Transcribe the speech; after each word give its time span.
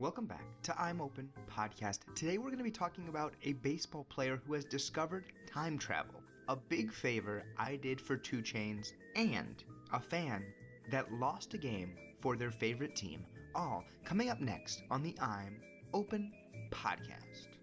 Welcome 0.00 0.26
back 0.26 0.44
to 0.62 0.80
I'm 0.80 1.00
Open 1.00 1.28
podcast. 1.52 2.02
Today 2.14 2.38
we're 2.38 2.50
going 2.50 2.58
to 2.58 2.62
be 2.62 2.70
talking 2.70 3.08
about 3.08 3.34
a 3.42 3.54
baseball 3.54 4.04
player 4.04 4.40
who 4.46 4.52
has 4.52 4.64
discovered 4.64 5.24
time 5.44 5.76
travel, 5.76 6.22
a 6.46 6.54
big 6.54 6.92
favor 6.92 7.42
I 7.58 7.74
did 7.74 8.00
for 8.00 8.16
2 8.16 8.36
Chainz, 8.36 8.92
and 9.16 9.64
a 9.92 9.98
fan 9.98 10.44
that 10.92 11.12
lost 11.12 11.54
a 11.54 11.58
game 11.58 11.96
for 12.20 12.36
their 12.36 12.52
favorite 12.52 12.94
team. 12.94 13.24
All 13.56 13.82
coming 14.04 14.30
up 14.30 14.40
next 14.40 14.84
on 14.88 15.02
the 15.02 15.16
I'm 15.20 15.60
Open 15.92 16.30
podcast. 16.70 17.57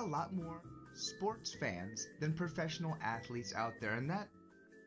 A 0.00 0.06
lot 0.06 0.32
more 0.32 0.62
sports 0.94 1.52
fans 1.52 2.08
than 2.20 2.32
professional 2.32 2.96
athletes 3.02 3.54
out 3.54 3.74
there, 3.80 3.92
and 3.92 4.08
that, 4.08 4.28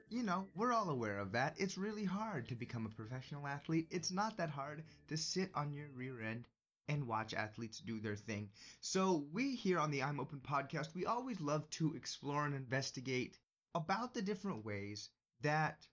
you 0.10 0.24
know, 0.24 0.48
we're 0.56 0.74
all 0.74 0.90
aware 0.90 1.20
of 1.20 1.32
that. 1.34 1.54
It's 1.58 1.78
really 1.78 2.04
hard 2.04 2.48
to 2.50 2.56
become 2.56 2.88
a 2.88 2.96
professional 2.96 3.46
athlete. 3.46 3.88
It's 3.92 4.12
not 4.12 4.38
that 4.38 4.50
hard 4.50 4.84
to 5.10 5.18
sit 5.18 5.52
on 5.54 5.72
your 5.72 5.88
rear 5.96 6.20
end 6.20 6.48
and 6.88 7.08
watch 7.08 7.36
athletes 7.36 7.80
do 7.80 8.00
their 8.00 8.16
thing. 8.16 8.50
So, 8.82 9.28
we 9.32 9.56
here 9.56 9.78
on 9.78 9.92
the 9.92 10.02
I'm 10.02 10.20
Open 10.20 10.40
podcast, 10.40 10.96
we 10.96 11.06
always 11.06 11.40
love 11.40 11.70
to 11.72 11.94
explore 11.94 12.46
and 12.46 12.56
investigate 12.56 13.38
about 13.76 14.16
the 14.16 14.22
different 14.24 14.66
ways 14.66 15.10
that 15.42 15.86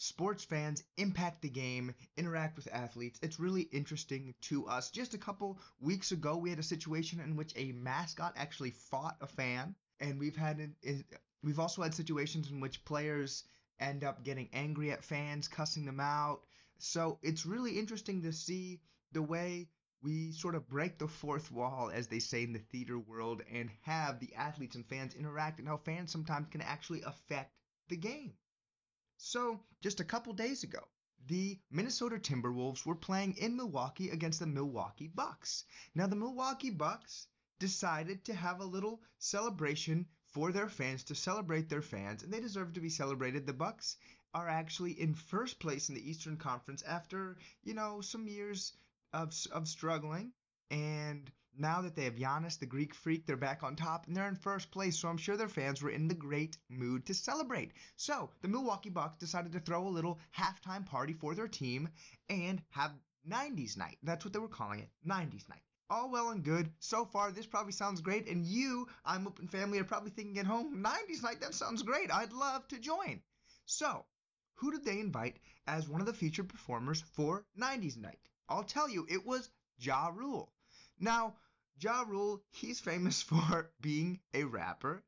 sports 0.00 0.42
fans 0.44 0.82
impact 0.96 1.42
the 1.42 1.48
game, 1.50 1.94
interact 2.16 2.56
with 2.56 2.66
athletes. 2.72 3.20
It's 3.22 3.38
really 3.38 3.68
interesting 3.70 4.34
to 4.42 4.66
us. 4.66 4.90
Just 4.90 5.12
a 5.12 5.18
couple 5.18 5.60
weeks 5.78 6.10
ago, 6.10 6.38
we 6.38 6.48
had 6.48 6.58
a 6.58 6.62
situation 6.62 7.20
in 7.20 7.36
which 7.36 7.52
a 7.54 7.72
mascot 7.72 8.32
actually 8.34 8.70
fought 8.70 9.18
a 9.20 9.26
fan, 9.26 9.74
and 10.00 10.18
we've 10.18 10.36
had 10.36 10.74
we've 11.42 11.58
also 11.58 11.82
had 11.82 11.94
situations 11.94 12.50
in 12.50 12.60
which 12.60 12.82
players 12.86 13.44
end 13.78 14.02
up 14.02 14.24
getting 14.24 14.48
angry 14.54 14.90
at 14.90 15.04
fans, 15.04 15.48
cussing 15.48 15.84
them 15.84 16.00
out. 16.00 16.40
So 16.78 17.18
it's 17.22 17.44
really 17.44 17.78
interesting 17.78 18.22
to 18.22 18.32
see 18.32 18.80
the 19.12 19.22
way 19.22 19.68
we 20.02 20.32
sort 20.32 20.54
of 20.54 20.66
break 20.66 20.96
the 20.96 21.08
fourth 21.08 21.52
wall, 21.52 21.90
as 21.92 22.06
they 22.08 22.20
say 22.20 22.42
in 22.42 22.54
the 22.54 22.58
theater 22.58 22.98
world, 22.98 23.42
and 23.52 23.68
have 23.82 24.18
the 24.18 24.34
athletes 24.34 24.76
and 24.76 24.86
fans 24.86 25.14
interact, 25.14 25.58
and 25.58 25.68
how 25.68 25.76
fans 25.76 26.10
sometimes 26.10 26.48
can 26.48 26.62
actually 26.62 27.02
affect 27.02 27.52
the 27.88 27.96
game. 27.96 28.32
So, 29.22 29.62
just 29.82 30.00
a 30.00 30.04
couple 30.04 30.32
days 30.32 30.64
ago, 30.64 30.88
the 31.26 31.60
Minnesota 31.70 32.18
Timberwolves 32.18 32.86
were 32.86 32.94
playing 32.94 33.36
in 33.36 33.54
Milwaukee 33.54 34.08
against 34.08 34.40
the 34.40 34.46
Milwaukee 34.46 35.08
Bucks. 35.08 35.66
Now, 35.94 36.06
the 36.06 36.16
Milwaukee 36.16 36.70
Bucks 36.70 37.26
decided 37.58 38.24
to 38.24 38.34
have 38.34 38.60
a 38.60 38.64
little 38.64 39.02
celebration 39.18 40.08
for 40.24 40.52
their 40.52 40.70
fans 40.70 41.04
to 41.04 41.14
celebrate 41.14 41.68
their 41.68 41.82
fans, 41.82 42.22
and 42.22 42.32
they 42.32 42.40
deserve 42.40 42.72
to 42.72 42.80
be 42.80 42.88
celebrated. 42.88 43.46
The 43.46 43.52
Bucks 43.52 43.98
are 44.32 44.48
actually 44.48 44.98
in 44.98 45.14
first 45.14 45.60
place 45.60 45.90
in 45.90 45.96
the 45.96 46.10
Eastern 46.10 46.38
Conference 46.38 46.80
after, 46.80 47.36
you 47.62 47.74
know, 47.74 48.00
some 48.00 48.26
years 48.26 48.72
of, 49.12 49.34
of 49.52 49.68
struggling. 49.68 50.32
And 50.70 51.30
now 51.56 51.82
that 51.82 51.94
they 51.94 52.04
have 52.04 52.14
Giannis, 52.14 52.58
the 52.58 52.66
Greek 52.66 52.94
freak, 52.94 53.26
they're 53.26 53.36
back 53.36 53.62
on 53.62 53.76
top 53.76 54.06
and 54.06 54.16
they're 54.16 54.28
in 54.28 54.36
first 54.36 54.70
place. 54.70 54.98
So 54.98 55.08
I'm 55.08 55.16
sure 55.16 55.36
their 55.36 55.48
fans 55.48 55.82
were 55.82 55.90
in 55.90 56.08
the 56.08 56.14
great 56.14 56.56
mood 56.68 57.06
to 57.06 57.14
celebrate. 57.14 57.72
So 57.96 58.30
the 58.40 58.48
Milwaukee 58.48 58.90
Bucks 58.90 59.18
decided 59.18 59.52
to 59.52 59.60
throw 59.60 59.86
a 59.86 59.88
little 59.88 60.18
halftime 60.36 60.86
party 60.86 61.12
for 61.12 61.34
their 61.34 61.48
team 61.48 61.88
and 62.28 62.62
have 62.70 62.92
90s 63.28 63.76
night. 63.76 63.98
That's 64.02 64.24
what 64.24 64.32
they 64.32 64.38
were 64.38 64.48
calling 64.48 64.80
it 64.80 64.90
90s 65.06 65.48
night. 65.48 65.62
All 65.90 66.08
well 66.08 66.30
and 66.30 66.44
good. 66.44 66.72
So 66.78 67.04
far, 67.04 67.32
this 67.32 67.46
probably 67.46 67.72
sounds 67.72 68.00
great. 68.00 68.28
And 68.28 68.46
you, 68.46 68.86
I'm 69.04 69.26
Open 69.26 69.48
Family, 69.48 69.78
are 69.80 69.84
probably 69.84 70.10
thinking 70.10 70.38
at 70.38 70.46
home, 70.46 70.82
90s 70.82 71.22
night, 71.22 71.40
that 71.40 71.54
sounds 71.54 71.82
great. 71.82 72.12
I'd 72.12 72.32
love 72.32 72.68
to 72.68 72.78
join. 72.78 73.20
So, 73.66 74.06
who 74.54 74.70
did 74.70 74.84
they 74.84 75.00
invite 75.00 75.40
as 75.66 75.88
one 75.88 76.00
of 76.00 76.06
the 76.06 76.12
featured 76.12 76.48
performers 76.48 77.02
for 77.12 77.44
90s 77.58 77.96
night? 77.96 78.20
I'll 78.48 78.62
tell 78.62 78.88
you, 78.88 79.06
it 79.08 79.26
was 79.26 79.50
Ja 79.78 80.08
Rule. 80.14 80.52
Now, 80.98 81.34
Ja 81.80 82.02
Rule, 82.06 82.42
he's 82.52 82.78
famous 82.80 83.22
for 83.30 83.70
being 83.80 84.20
a 84.34 84.44
rapper. 84.44 85.02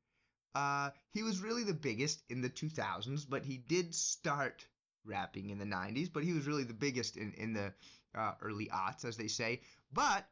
Uh, 0.54 0.90
he 1.12 1.22
was 1.22 1.40
really 1.40 1.64
the 1.64 1.74
biggest 1.74 2.24
in 2.30 2.40
the 2.40 2.50
2000s, 2.50 3.24
but 3.24 3.44
he 3.44 3.58
did 3.58 3.94
start 3.94 4.66
rapping 5.04 5.50
in 5.50 5.58
the 5.58 5.64
90s, 5.64 6.08
but 6.08 6.24
he 6.24 6.32
was 6.32 6.46
really 6.46 6.64
the 6.64 6.74
biggest 6.74 7.16
in, 7.16 7.32
in 7.34 7.52
the 7.52 7.72
uh, 8.14 8.34
early 8.40 8.66
aughts, 8.68 9.04
as 9.04 9.16
they 9.16 9.28
say. 9.28 9.60
But 9.92 10.26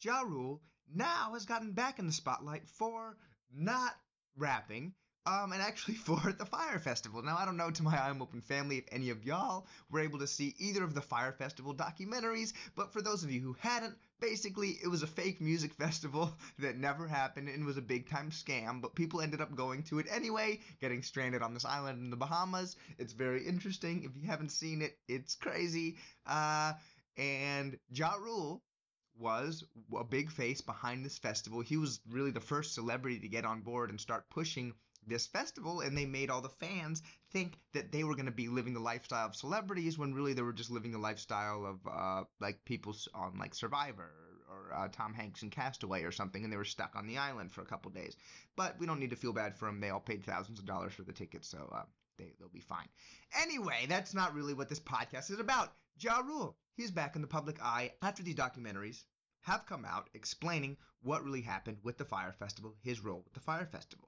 Ja 0.00 0.22
Rule 0.22 0.60
now 0.92 1.34
has 1.34 1.44
gotten 1.46 1.72
back 1.72 1.98
in 1.98 2.06
the 2.06 2.12
spotlight 2.12 2.66
for 2.68 3.16
not 3.52 3.94
rapping 4.36 4.94
um, 5.28 5.52
and 5.52 5.60
actually 5.60 5.94
for 6.08 6.32
the 6.32 6.46
Fyre 6.46 6.78
Festival. 6.78 7.22
Now, 7.22 7.36
I 7.38 7.44
don't 7.44 7.56
know 7.56 7.70
to 7.70 7.82
my 7.82 7.98
I'm 7.98 8.22
Open 8.22 8.40
family 8.40 8.78
if 8.78 8.84
any 8.90 9.10
of 9.10 9.24
y'all 9.24 9.66
were 9.90 10.00
able 10.00 10.18
to 10.20 10.26
see 10.26 10.54
either 10.58 10.82
of 10.82 10.94
the 10.94 11.02
Fyre 11.02 11.32
Festival 11.32 11.74
documentaries, 11.74 12.52
but 12.74 12.92
for 12.92 13.02
those 13.02 13.24
of 13.24 13.30
you 13.30 13.40
who 13.40 13.56
hadn't, 13.60 13.94
basically 14.20 14.78
it 14.82 14.88
was 14.88 15.02
a 15.02 15.06
fake 15.06 15.40
music 15.40 15.74
festival 15.78 16.32
that 16.58 16.78
never 16.78 17.06
happened 17.06 17.48
and 17.48 17.66
was 17.66 17.76
a 17.76 17.82
big 17.82 18.08
time 18.08 18.30
scam, 18.30 18.80
but 18.80 18.94
people 18.94 19.20
ended 19.20 19.40
up 19.40 19.54
going 19.54 19.82
to 19.84 19.98
it 19.98 20.06
anyway, 20.10 20.60
getting 20.80 21.02
stranded 21.02 21.42
on 21.42 21.52
this 21.52 21.64
island 21.64 22.02
in 22.02 22.10
the 22.10 22.16
Bahamas. 22.16 22.76
It's 22.98 23.12
very 23.12 23.46
interesting. 23.46 24.04
If 24.04 24.16
you 24.20 24.26
haven't 24.26 24.50
seen 24.50 24.80
it, 24.82 24.96
it's 25.08 25.34
crazy. 25.34 25.96
Uh, 26.26 26.72
and 27.16 27.78
Ja 27.90 28.14
Rule 28.14 28.62
was 29.18 29.64
a 29.98 30.04
big 30.04 30.30
face 30.30 30.60
behind 30.60 31.04
this 31.04 31.18
festival. 31.18 31.60
He 31.60 31.76
was 31.76 32.00
really 32.08 32.30
the 32.30 32.40
first 32.40 32.74
celebrity 32.74 33.18
to 33.20 33.28
get 33.28 33.44
on 33.44 33.60
board 33.60 33.90
and 33.90 34.00
start 34.00 34.30
pushing 34.30 34.72
this 35.08 35.26
festival 35.26 35.80
and 35.80 35.96
they 35.96 36.06
made 36.06 36.30
all 36.30 36.40
the 36.40 36.48
fans 36.48 37.02
think 37.30 37.58
that 37.72 37.92
they 37.92 38.04
were 38.04 38.14
going 38.14 38.26
to 38.26 38.32
be 38.32 38.48
living 38.48 38.74
the 38.74 38.80
lifestyle 38.80 39.26
of 39.26 39.36
celebrities 39.36 39.98
when 39.98 40.14
really 40.14 40.32
they 40.32 40.42
were 40.42 40.52
just 40.52 40.70
living 40.70 40.92
the 40.92 40.98
lifestyle 40.98 41.64
of 41.66 41.80
uh, 41.90 42.24
like 42.40 42.64
people 42.64 42.94
on 43.14 43.38
like 43.38 43.54
Survivor 43.54 44.10
or, 44.50 44.74
uh, 44.74 44.88
Tom 44.88 45.12
Hanks 45.14 45.42
and 45.42 45.52
Cast 45.52 45.82
Away 45.82 46.04
or 46.04 46.12
something 46.12 46.44
and 46.44 46.52
they 46.52 46.56
were 46.56 46.64
stuck 46.64 46.96
on 46.96 47.06
the 47.06 47.18
island 47.18 47.52
for 47.52 47.62
a 47.62 47.66
couple 47.66 47.90
days. 47.90 48.16
But 48.56 48.78
we 48.78 48.86
don't 48.86 49.00
need 49.00 49.10
to 49.10 49.16
feel 49.16 49.32
bad 49.32 49.56
for 49.56 49.66
them. 49.66 49.80
They 49.80 49.90
all 49.90 50.00
paid 50.00 50.24
thousands 50.24 50.58
of 50.58 50.66
dollars 50.66 50.92
for 50.92 51.02
the 51.02 51.12
tickets, 51.12 51.48
so 51.48 51.70
uh, 51.72 51.82
they, 52.16 52.32
they'll 52.38 52.48
be 52.48 52.60
fine. 52.60 52.88
Anyway, 53.40 53.86
that's 53.88 54.14
not 54.14 54.34
really 54.34 54.54
what 54.54 54.68
this 54.68 54.80
podcast 54.80 55.30
is 55.30 55.38
about. 55.40 55.72
Ja 56.00 56.18
Rule, 56.18 56.56
he's 56.76 56.90
back 56.90 57.16
in 57.16 57.22
the 57.22 57.28
public 57.28 57.62
eye 57.62 57.92
after 58.02 58.22
these 58.22 58.34
documentaries 58.34 59.04
have 59.40 59.66
come 59.66 59.84
out 59.84 60.10
explaining 60.14 60.76
what 61.00 61.24
really 61.24 61.40
happened 61.40 61.78
with 61.82 61.96
the 61.96 62.04
Fyre 62.04 62.32
Festival, 62.32 62.74
his 62.82 63.00
role 63.00 63.22
with 63.24 63.32
the 63.34 63.40
Fyre 63.40 63.66
Festival. 63.66 64.07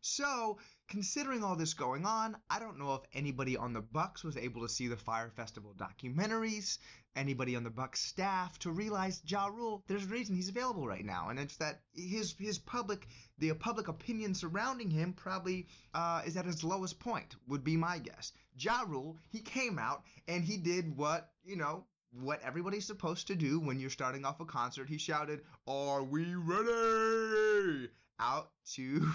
So, 0.00 0.58
considering 0.86 1.42
all 1.42 1.56
this 1.56 1.74
going 1.74 2.06
on, 2.06 2.36
I 2.48 2.60
don't 2.60 2.78
know 2.78 2.94
if 2.94 3.02
anybody 3.12 3.56
on 3.56 3.72
the 3.72 3.80
Bucks 3.80 4.22
was 4.22 4.36
able 4.36 4.62
to 4.62 4.68
see 4.68 4.86
the 4.86 4.96
Fyre 4.96 5.30
Festival 5.30 5.74
documentaries, 5.76 6.78
anybody 7.16 7.56
on 7.56 7.64
the 7.64 7.70
Bucks 7.70 8.00
staff 8.00 8.58
to 8.60 8.70
realize 8.70 9.20
Ja 9.26 9.46
Rule, 9.46 9.82
there's 9.88 10.04
a 10.04 10.08
reason 10.08 10.36
he's 10.36 10.50
available 10.50 10.86
right 10.86 11.04
now, 11.04 11.30
and 11.30 11.38
it's 11.40 11.56
that 11.56 11.82
his 11.92 12.32
his 12.38 12.58
public 12.58 13.08
the 13.38 13.52
public 13.54 13.88
opinion 13.88 14.34
surrounding 14.34 14.88
him 14.88 15.14
probably 15.14 15.66
uh, 15.94 16.22
is 16.24 16.36
at 16.36 16.46
its 16.46 16.62
lowest 16.62 17.00
point, 17.00 17.34
would 17.48 17.64
be 17.64 17.76
my 17.76 17.98
guess. 17.98 18.32
Ja 18.56 18.82
Rule, 18.86 19.18
he 19.30 19.40
came 19.40 19.80
out 19.80 20.04
and 20.28 20.44
he 20.44 20.58
did 20.58 20.96
what, 20.96 21.32
you 21.44 21.56
know, 21.56 21.86
what 22.12 22.40
everybody's 22.42 22.86
supposed 22.86 23.26
to 23.26 23.34
do 23.34 23.58
when 23.58 23.80
you're 23.80 23.90
starting 23.90 24.24
off 24.24 24.40
a 24.40 24.44
concert. 24.44 24.88
He 24.88 24.98
shouted, 24.98 25.40
Are 25.66 26.04
we 26.04 26.34
ready? 26.36 27.90
out 28.20 28.50
to 28.74 29.12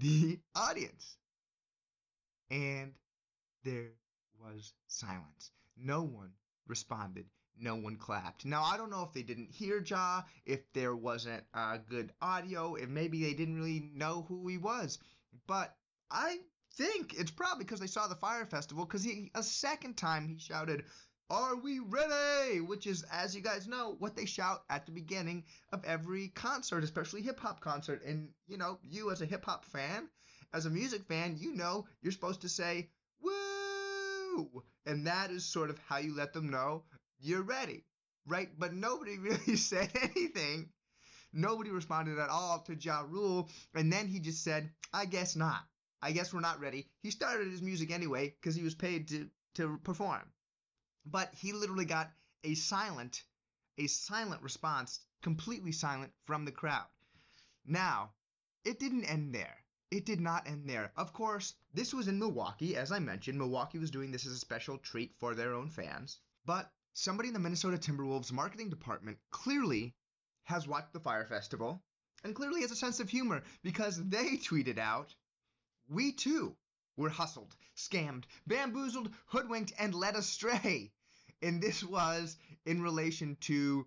the 0.00 0.38
audience. 0.56 1.16
And 2.50 2.92
there 3.64 3.92
was 4.42 4.72
silence. 4.88 5.50
No 5.76 6.02
one 6.02 6.32
responded. 6.66 7.26
No 7.58 7.76
one 7.76 7.96
clapped. 7.96 8.44
Now, 8.46 8.62
I 8.62 8.76
don't 8.76 8.90
know 8.90 9.02
if 9.02 9.12
they 9.12 9.22
didn't 9.22 9.50
hear 9.50 9.82
Ja, 9.86 10.22
if 10.46 10.60
there 10.72 10.96
wasn't 10.96 11.44
uh, 11.52 11.76
good 11.88 12.12
audio, 12.22 12.74
if 12.74 12.88
maybe 12.88 13.22
they 13.22 13.34
didn't 13.34 13.56
really 13.56 13.90
know 13.94 14.24
who 14.28 14.48
he 14.48 14.56
was. 14.56 14.98
But 15.46 15.76
I 16.10 16.38
think 16.76 17.14
it's 17.18 17.30
probably 17.30 17.64
because 17.64 17.80
they 17.80 17.86
saw 17.86 18.08
the 18.08 18.14
Fyre 18.14 18.46
Festival, 18.46 18.86
because 18.86 19.04
he 19.04 19.30
a 19.34 19.42
second 19.42 19.96
time 19.96 20.26
he 20.26 20.38
shouted, 20.38 20.84
are 21.30 21.54
we 21.54 21.78
ready? 21.78 22.60
Which 22.60 22.86
is, 22.86 23.04
as 23.12 23.36
you 23.36 23.40
guys 23.40 23.68
know, 23.68 23.94
what 24.00 24.16
they 24.16 24.26
shout 24.26 24.64
at 24.68 24.84
the 24.84 24.92
beginning 24.92 25.44
of 25.72 25.84
every 25.84 26.28
concert, 26.28 26.82
especially 26.82 27.22
hip 27.22 27.38
hop 27.38 27.60
concert. 27.60 28.02
And, 28.04 28.30
you 28.48 28.58
know, 28.58 28.78
you 28.82 29.12
as 29.12 29.22
a 29.22 29.26
hip 29.26 29.44
hop 29.44 29.64
fan, 29.64 30.08
as 30.52 30.66
a 30.66 30.70
music 30.70 31.04
fan, 31.04 31.36
you 31.38 31.54
know 31.54 31.86
you're 32.02 32.12
supposed 32.12 32.40
to 32.40 32.48
say, 32.48 32.90
woo! 33.22 34.64
And 34.86 35.06
that 35.06 35.30
is 35.30 35.44
sort 35.44 35.70
of 35.70 35.78
how 35.86 35.98
you 35.98 36.16
let 36.16 36.32
them 36.32 36.50
know 36.50 36.82
you're 37.20 37.42
ready, 37.42 37.84
right? 38.26 38.48
But 38.58 38.74
nobody 38.74 39.18
really 39.18 39.56
said 39.56 39.90
anything. 40.02 40.70
Nobody 41.32 41.70
responded 41.70 42.18
at 42.18 42.28
all 42.28 42.58
to 42.66 42.74
Ja 42.74 43.04
Rule. 43.08 43.48
And 43.74 43.92
then 43.92 44.08
he 44.08 44.18
just 44.18 44.42
said, 44.42 44.68
I 44.92 45.04
guess 45.04 45.36
not. 45.36 45.62
I 46.02 46.10
guess 46.10 46.34
we're 46.34 46.40
not 46.40 46.60
ready. 46.60 46.88
He 47.02 47.10
started 47.10 47.46
his 47.48 47.62
music 47.62 47.92
anyway 47.92 48.34
because 48.40 48.56
he 48.56 48.64
was 48.64 48.74
paid 48.74 49.06
to, 49.08 49.28
to 49.54 49.78
perform 49.84 50.22
but 51.06 51.34
he 51.34 51.52
literally 51.52 51.84
got 51.84 52.10
a 52.44 52.54
silent 52.54 53.24
a 53.80 53.86
silent 53.86 54.42
response, 54.42 55.00
completely 55.22 55.72
silent 55.72 56.12
from 56.26 56.44
the 56.44 56.52
crowd. 56.52 56.86
Now, 57.64 58.12
it 58.62 58.78
didn't 58.78 59.04
end 59.04 59.34
there. 59.34 59.64
It 59.90 60.04
did 60.04 60.20
not 60.20 60.46
end 60.46 60.68
there. 60.68 60.92
Of 60.96 61.14
course, 61.14 61.54
this 61.72 61.94
was 61.94 62.06
in 62.06 62.18
Milwaukee, 62.18 62.76
as 62.76 62.92
I 62.92 62.98
mentioned. 62.98 63.38
Milwaukee 63.38 63.78
was 63.78 63.90
doing 63.90 64.10
this 64.10 64.26
as 64.26 64.32
a 64.32 64.38
special 64.38 64.76
treat 64.76 65.14
for 65.18 65.34
their 65.34 65.54
own 65.54 65.70
fans. 65.70 66.20
But 66.44 66.70
somebody 66.92 67.28
in 67.28 67.32
the 67.32 67.40
Minnesota 67.40 67.78
Timberwolves 67.78 68.32
marketing 68.32 68.68
department 68.68 69.18
clearly 69.30 69.94
has 70.42 70.68
watched 70.68 70.92
the 70.92 71.00
Fyre 71.00 71.24
Festival 71.24 71.82
and 72.22 72.34
clearly 72.34 72.60
has 72.60 72.70
a 72.70 72.76
sense 72.76 73.00
of 73.00 73.08
humor 73.08 73.42
because 73.62 73.96
they 74.10 74.36
tweeted 74.36 74.78
out, 74.78 75.14
We 75.88 76.12
too 76.12 76.54
were 77.00 77.08
hustled, 77.08 77.56
scammed, 77.74 78.24
bamboozled, 78.46 79.10
hoodwinked, 79.26 79.72
and 79.78 79.94
led 79.94 80.14
astray. 80.14 80.92
And 81.42 81.62
this 81.62 81.82
was 81.82 82.36
in 82.66 82.82
relation 82.82 83.36
to 83.40 83.86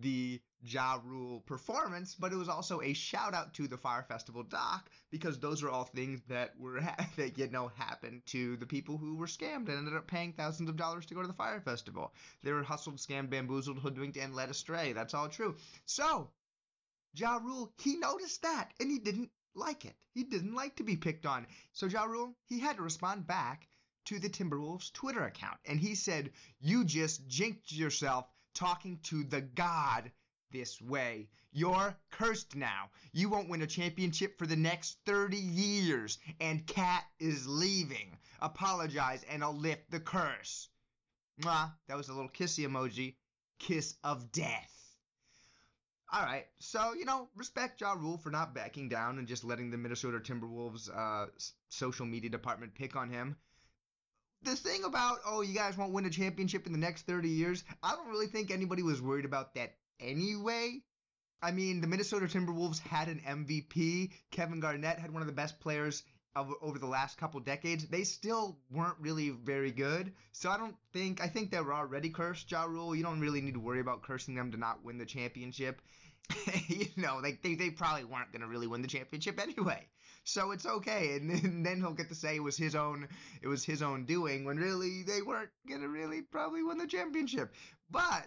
the 0.00 0.40
Ja 0.62 0.98
Rule 1.04 1.40
performance, 1.40 2.14
but 2.14 2.32
it 2.32 2.36
was 2.36 2.48
also 2.48 2.80
a 2.80 2.94
shout 2.94 3.34
out 3.34 3.52
to 3.54 3.68
the 3.68 3.76
Fyre 3.76 4.02
Festival 4.08 4.42
doc 4.42 4.88
because 5.10 5.38
those 5.38 5.62
are 5.62 5.68
all 5.68 5.84
things 5.84 6.22
that 6.28 6.58
were 6.58 6.80
that 7.16 7.36
you 7.36 7.48
know 7.50 7.68
happened 7.68 8.22
to 8.26 8.56
the 8.56 8.66
people 8.66 8.96
who 8.96 9.16
were 9.16 9.26
scammed 9.26 9.68
and 9.68 9.76
ended 9.76 9.94
up 9.94 10.06
paying 10.06 10.32
thousands 10.32 10.70
of 10.70 10.76
dollars 10.76 11.04
to 11.06 11.14
go 11.14 11.20
to 11.20 11.28
the 11.28 11.34
Fyre 11.34 11.60
Festival. 11.60 12.14
They 12.42 12.52
were 12.52 12.62
hustled, 12.62 12.96
scammed, 12.96 13.28
bamboozled, 13.28 13.78
hoodwinked, 13.78 14.16
and 14.16 14.34
led 14.34 14.48
astray. 14.48 14.94
That's 14.94 15.12
all 15.14 15.28
true. 15.28 15.56
So, 15.84 16.30
Ja 17.14 17.36
Rule, 17.36 17.70
he 17.78 17.96
noticed 17.96 18.42
that 18.42 18.72
and 18.80 18.90
he 18.90 18.98
didn't 18.98 19.30
like 19.54 19.84
it. 19.84 19.96
He 20.12 20.24
didn't 20.24 20.54
like 20.54 20.76
to 20.76 20.84
be 20.84 20.96
picked 20.96 21.26
on. 21.26 21.46
So 21.72 21.86
Ja 21.86 22.04
Rule, 22.04 22.36
he 22.46 22.58
had 22.58 22.76
to 22.76 22.82
respond 22.82 23.26
back 23.26 23.68
to 24.06 24.18
the 24.18 24.28
Timberwolves 24.28 24.92
Twitter 24.92 25.24
account 25.24 25.58
and 25.64 25.80
he 25.80 25.94
said, 25.94 26.32
"You 26.60 26.84
just 26.84 27.26
jinxed 27.26 27.72
yourself 27.72 28.26
talking 28.54 28.98
to 29.04 29.24
the 29.24 29.40
god." 29.40 30.12
this 30.54 30.80
way. 30.80 31.28
You're 31.52 31.96
cursed 32.10 32.54
now. 32.54 32.88
You 33.12 33.28
won't 33.28 33.48
win 33.48 33.62
a 33.62 33.66
championship 33.66 34.38
for 34.38 34.46
the 34.46 34.56
next 34.56 34.98
30 35.04 35.36
years. 35.36 36.18
And 36.40 36.66
KAT 36.66 37.04
is 37.18 37.46
leaving. 37.46 38.16
Apologize 38.40 39.24
and 39.24 39.42
I'll 39.42 39.56
lift 39.56 39.90
the 39.90 40.00
curse. 40.00 40.68
Mwah. 41.40 41.72
That 41.88 41.96
was 41.96 42.08
a 42.08 42.14
little 42.14 42.30
kissy 42.30 42.66
emoji. 42.66 43.16
Kiss 43.58 43.96
of 44.04 44.30
death. 44.30 44.73
Alright, 46.14 46.46
so, 46.60 46.94
you 46.94 47.04
know, 47.04 47.28
respect 47.34 47.80
Ja 47.80 47.94
Rule 47.94 48.18
for 48.18 48.30
not 48.30 48.54
backing 48.54 48.88
down 48.88 49.18
and 49.18 49.26
just 49.26 49.42
letting 49.42 49.70
the 49.70 49.78
Minnesota 49.78 50.18
Timberwolves 50.18 50.88
uh, 50.94 51.26
social 51.68 52.06
media 52.06 52.30
department 52.30 52.74
pick 52.74 52.96
on 52.96 53.10
him 53.10 53.36
the 54.42 54.54
thing 54.54 54.84
about 54.84 55.20
oh 55.26 55.40
you 55.40 55.54
guys 55.54 55.74
won't 55.78 55.94
win 55.94 56.04
a 56.04 56.10
championship 56.10 56.66
in 56.66 56.72
the 56.72 56.78
next 56.78 57.06
30 57.06 57.30
years 57.30 57.64
i 57.82 57.92
don't 57.92 58.10
really 58.10 58.26
think 58.26 58.50
anybody 58.50 58.82
was 58.82 59.00
worried 59.00 59.24
about 59.24 59.54
that 59.54 59.72
anyway. 60.00 60.82
I 61.42 61.50
mean, 61.50 61.80
the 61.80 61.86
Minnesota 61.86 62.26
Timberwolves 62.26 62.80
had 62.80 63.08
an 63.08 63.20
MVP. 63.26 64.10
Kevin 64.30 64.60
Garnett 64.60 64.98
had 64.98 65.12
one 65.12 65.22
of 65.22 65.26
the 65.26 65.32
best 65.32 65.60
players 65.60 66.02
of, 66.34 66.50
over 66.62 66.78
the 66.78 66.86
last 66.86 67.18
couple 67.18 67.38
decades. 67.40 67.86
They 67.86 68.04
still 68.04 68.58
weren't 68.70 68.98
really 68.98 69.30
very 69.30 69.70
good. 69.70 70.12
So 70.32 70.50
I 70.50 70.56
don't 70.56 70.76
think, 70.92 71.20
I 71.22 71.28
think 71.28 71.50
they 71.50 71.60
were 71.60 71.74
already 71.74 72.10
cursed, 72.10 72.50
Ja 72.50 72.64
Rule. 72.64 72.94
You 72.94 73.02
don't 73.02 73.20
really 73.20 73.40
need 73.40 73.54
to 73.54 73.60
worry 73.60 73.80
about 73.80 74.02
cursing 74.02 74.34
them 74.34 74.50
to 74.52 74.56
not 74.56 74.84
win 74.84 74.98
the 74.98 75.06
championship. 75.06 75.82
you 76.68 76.86
know, 76.96 77.20
they, 77.20 77.38
they, 77.42 77.54
they 77.54 77.70
probably 77.70 78.04
weren't 78.04 78.32
going 78.32 78.42
to 78.42 78.48
really 78.48 78.66
win 78.66 78.82
the 78.82 78.88
championship 78.88 79.40
anyway. 79.40 79.86
So 80.24 80.52
it's 80.52 80.66
okay. 80.66 81.16
And, 81.16 81.30
and 81.30 81.66
then 81.66 81.80
he'll 81.80 81.92
get 81.92 82.08
to 82.08 82.14
say 82.14 82.36
it 82.36 82.42
was 82.42 82.56
his 82.56 82.74
own, 82.74 83.08
it 83.42 83.48
was 83.48 83.64
his 83.64 83.82
own 83.82 84.06
doing 84.06 84.44
when 84.44 84.56
really 84.56 85.02
they 85.02 85.22
weren't 85.22 85.50
going 85.68 85.82
to 85.82 85.88
really 85.88 86.22
probably 86.22 86.62
win 86.62 86.78
the 86.78 86.86
championship. 86.86 87.52
But 87.90 88.26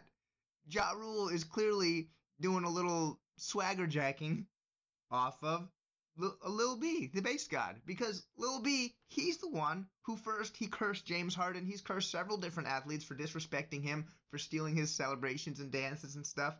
Ja 0.70 0.92
Rule 0.92 1.30
is 1.30 1.44
clearly 1.44 2.10
doing 2.40 2.64
a 2.64 2.70
little 2.70 3.20
swagger 3.38 3.88
jacking 3.88 4.46
off 5.12 5.44
of 5.44 5.68
a 6.20 6.26
uh, 6.26 6.50
Lil 6.50 6.78
B, 6.78 7.10
the 7.14 7.22
Based 7.22 7.50
God, 7.50 7.76
because 7.86 8.26
Lil 8.38 8.62
B, 8.62 8.96
he's 9.08 9.38
the 9.38 9.50
one 9.50 9.88
who 10.04 10.16
first 10.18 10.58
he 10.58 10.68
cursed 10.68 11.06
James 11.06 11.36
Harden. 11.36 11.66
He's 11.66 11.82
cursed 11.82 12.12
several 12.12 12.38
different 12.38 12.70
athletes 12.70 13.06
for 13.06 13.16
disrespecting 13.16 13.84
him, 13.84 14.08
for 14.32 14.38
stealing 14.38 14.76
his 14.76 14.94
celebrations 14.94 15.60
and 15.60 15.72
dances 15.72 16.16
and 16.16 16.26
stuff. 16.26 16.56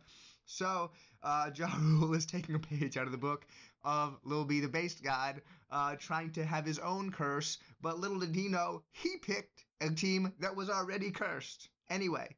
So, 0.50 0.90
uh, 1.22 1.50
Ja 1.54 1.68
Rule 1.78 2.14
is 2.14 2.24
taking 2.24 2.54
a 2.54 2.58
page 2.58 2.96
out 2.96 3.04
of 3.04 3.12
the 3.12 3.18
book 3.18 3.46
of 3.84 4.18
Lil 4.24 4.46
B, 4.46 4.60
the 4.60 4.68
Based 4.68 5.02
God, 5.02 5.42
uh, 5.70 5.94
trying 5.96 6.32
to 6.32 6.44
have 6.44 6.64
his 6.64 6.78
own 6.78 7.12
curse, 7.12 7.58
but 7.82 8.00
little 8.00 8.18
did 8.18 8.34
he 8.34 8.48
know, 8.48 8.82
he 8.92 9.18
picked 9.18 9.66
a 9.82 9.90
team 9.90 10.32
that 10.40 10.56
was 10.56 10.70
already 10.70 11.10
cursed. 11.10 11.68
Anyway, 11.90 12.34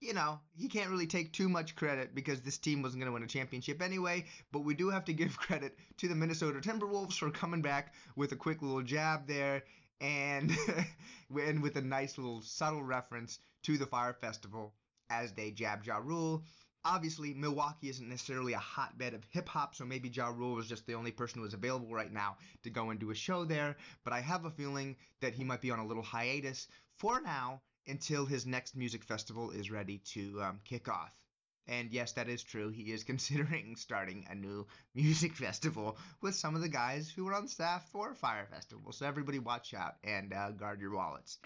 you 0.00 0.12
know, 0.12 0.38
he 0.54 0.68
can't 0.68 0.90
really 0.90 1.06
take 1.06 1.32
too 1.32 1.48
much 1.48 1.74
credit 1.74 2.14
because 2.14 2.42
this 2.42 2.58
team 2.58 2.82
wasn't 2.82 3.00
going 3.00 3.08
to 3.08 3.14
win 3.14 3.22
a 3.22 3.26
championship 3.26 3.80
anyway. 3.80 4.26
But 4.52 4.60
we 4.60 4.74
do 4.74 4.90
have 4.90 5.06
to 5.06 5.14
give 5.14 5.38
credit 5.38 5.78
to 5.98 6.08
the 6.08 6.14
Minnesota 6.14 6.60
Timberwolves 6.60 7.14
for 7.14 7.30
coming 7.30 7.62
back 7.62 7.94
with 8.14 8.32
a 8.32 8.36
quick 8.36 8.60
little 8.60 8.82
jab 8.82 9.26
there 9.26 9.64
and, 10.02 10.52
and 11.34 11.62
with 11.62 11.76
a 11.76 11.82
nice 11.82 12.18
little 12.18 12.42
subtle 12.42 12.82
reference 12.82 13.38
to 13.62 13.78
the 13.78 13.86
Fyre 13.86 14.12
Festival 14.12 14.74
as 15.08 15.32
they 15.32 15.50
jab 15.50 15.82
Ja 15.84 15.96
Rule. 15.96 16.44
Obviously, 16.86 17.32
Milwaukee 17.32 17.88
isn't 17.88 18.10
necessarily 18.10 18.52
a 18.52 18.58
hotbed 18.58 19.14
of 19.14 19.24
hip 19.30 19.48
hop, 19.48 19.74
so 19.74 19.86
maybe 19.86 20.10
Ja 20.10 20.28
Rule 20.28 20.54
was 20.54 20.68
just 20.68 20.86
the 20.86 20.94
only 20.94 21.12
person 21.12 21.38
who 21.38 21.44
was 21.44 21.54
available 21.54 21.94
right 21.94 22.12
now 22.12 22.36
to 22.62 22.68
go 22.68 22.90
and 22.90 23.00
do 23.00 23.10
a 23.10 23.14
show 23.14 23.46
there. 23.46 23.76
But 24.04 24.12
I 24.12 24.20
have 24.20 24.44
a 24.44 24.50
feeling 24.50 24.96
that 25.20 25.32
he 25.32 25.44
might 25.44 25.62
be 25.62 25.70
on 25.70 25.78
a 25.78 25.86
little 25.86 26.02
hiatus 26.02 26.68
for 26.98 27.22
now 27.22 27.62
until 27.86 28.26
his 28.26 28.44
next 28.44 28.76
music 28.76 29.02
festival 29.02 29.50
is 29.50 29.70
ready 29.70 29.98
to 30.12 30.42
um, 30.42 30.60
kick 30.64 30.88
off. 30.88 31.18
And 31.66 31.90
yes, 31.90 32.12
that 32.12 32.28
is 32.28 32.42
true. 32.42 32.68
He 32.68 32.92
is 32.92 33.04
considering 33.12 33.76
starting 33.76 34.26
a 34.28 34.34
new 34.34 34.66
music 34.94 35.32
festival 35.36 35.96
with 36.20 36.34
some 36.34 36.54
of 36.54 36.60
the 36.60 36.68
guys 36.68 37.10
who 37.10 37.24
were 37.24 37.34
on 37.34 37.48
staff 37.48 37.88
for 37.92 38.14
Fyre 38.14 38.46
Festival. 38.50 38.92
So 38.92 39.06
everybody 39.06 39.38
watch 39.38 39.72
out 39.72 39.94
and 40.04 40.34
uh, 40.34 40.50
guard 40.50 40.82
your 40.82 40.94
wallets. 40.94 41.38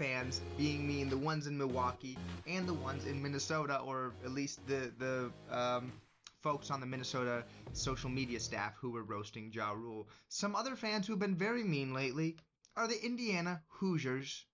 Fans 0.00 0.40
being 0.56 0.88
mean. 0.88 1.10
The 1.10 1.18
ones 1.18 1.46
in 1.46 1.58
Milwaukee 1.58 2.16
and 2.46 2.66
the 2.66 2.74
ones 2.74 3.04
in 3.04 3.22
Minnesota, 3.22 3.80
or 3.80 4.12
at 4.24 4.32
least 4.32 4.66
the 4.66 4.90
the 4.98 5.30
um, 5.54 5.92
folks 6.40 6.70
on 6.70 6.80
the 6.80 6.86
Minnesota 6.86 7.44
social 7.74 8.08
media 8.08 8.40
staff 8.40 8.74
who 8.80 8.90
were 8.90 9.02
roasting 9.02 9.52
Ja 9.52 9.72
Rule. 9.72 10.08
Some 10.28 10.56
other 10.56 10.74
fans 10.74 11.06
who've 11.06 11.18
been 11.18 11.36
very 11.36 11.62
mean 11.62 11.92
lately 11.92 12.36
are 12.76 12.88
the 12.88 13.04
Indiana 13.04 13.60
Hoosiers 13.68 14.46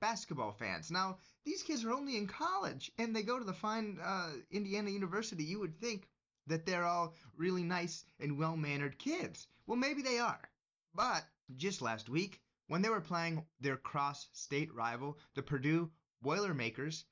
basketball 0.00 0.52
fans. 0.52 0.90
Now, 0.90 1.18
these 1.44 1.62
kids 1.64 1.84
are 1.84 1.92
only 1.92 2.16
in 2.16 2.28
college 2.28 2.92
and 2.98 3.14
they 3.14 3.22
go 3.22 3.38
to 3.38 3.44
the 3.44 3.52
fine 3.52 3.98
uh, 4.02 4.30
Indiana 4.50 4.90
University. 4.90 5.42
You 5.42 5.58
would 5.60 5.80
think 5.80 6.08
that 6.46 6.64
they're 6.64 6.84
all 6.84 7.14
really 7.36 7.64
nice 7.64 8.04
and 8.20 8.38
well 8.38 8.56
mannered 8.56 8.98
kids. 8.98 9.48
Well, 9.66 9.78
maybe 9.78 10.02
they 10.02 10.18
are. 10.18 10.48
But 10.94 11.24
just 11.56 11.82
last 11.82 12.08
week, 12.08 12.40
when 12.72 12.80
they 12.80 12.88
were 12.88 13.02
playing 13.02 13.44
their 13.60 13.76
cross 13.76 14.28
state 14.32 14.72
rival, 14.72 15.18
the 15.34 15.42
Purdue 15.42 15.90
Boilermakers, 16.22 17.04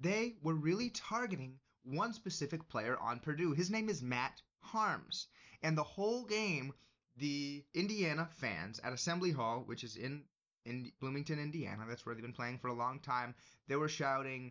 they 0.00 0.34
were 0.42 0.56
really 0.56 0.90
targeting 0.90 1.60
one 1.84 2.12
specific 2.12 2.68
player 2.68 2.98
on 2.98 3.20
Purdue. 3.20 3.52
His 3.52 3.70
name 3.70 3.88
is 3.88 4.02
Matt 4.02 4.42
Haarms. 4.58 5.28
And 5.62 5.78
the 5.78 5.84
whole 5.84 6.24
game, 6.24 6.74
the 7.16 7.64
Indiana 7.72 8.28
fans 8.32 8.80
at 8.80 8.92
Assembly 8.92 9.30
Hall, 9.30 9.62
which 9.64 9.84
is 9.84 9.94
in, 9.94 10.24
in 10.64 10.90
Bloomington, 10.98 11.38
Indiana, 11.38 11.84
that's 11.88 12.04
where 12.04 12.16
they've 12.16 12.24
been 12.24 12.32
playing 12.32 12.58
for 12.58 12.66
a 12.66 12.72
long 12.72 12.98
time, 12.98 13.36
they 13.68 13.76
were 13.76 13.88
shouting, 13.88 14.50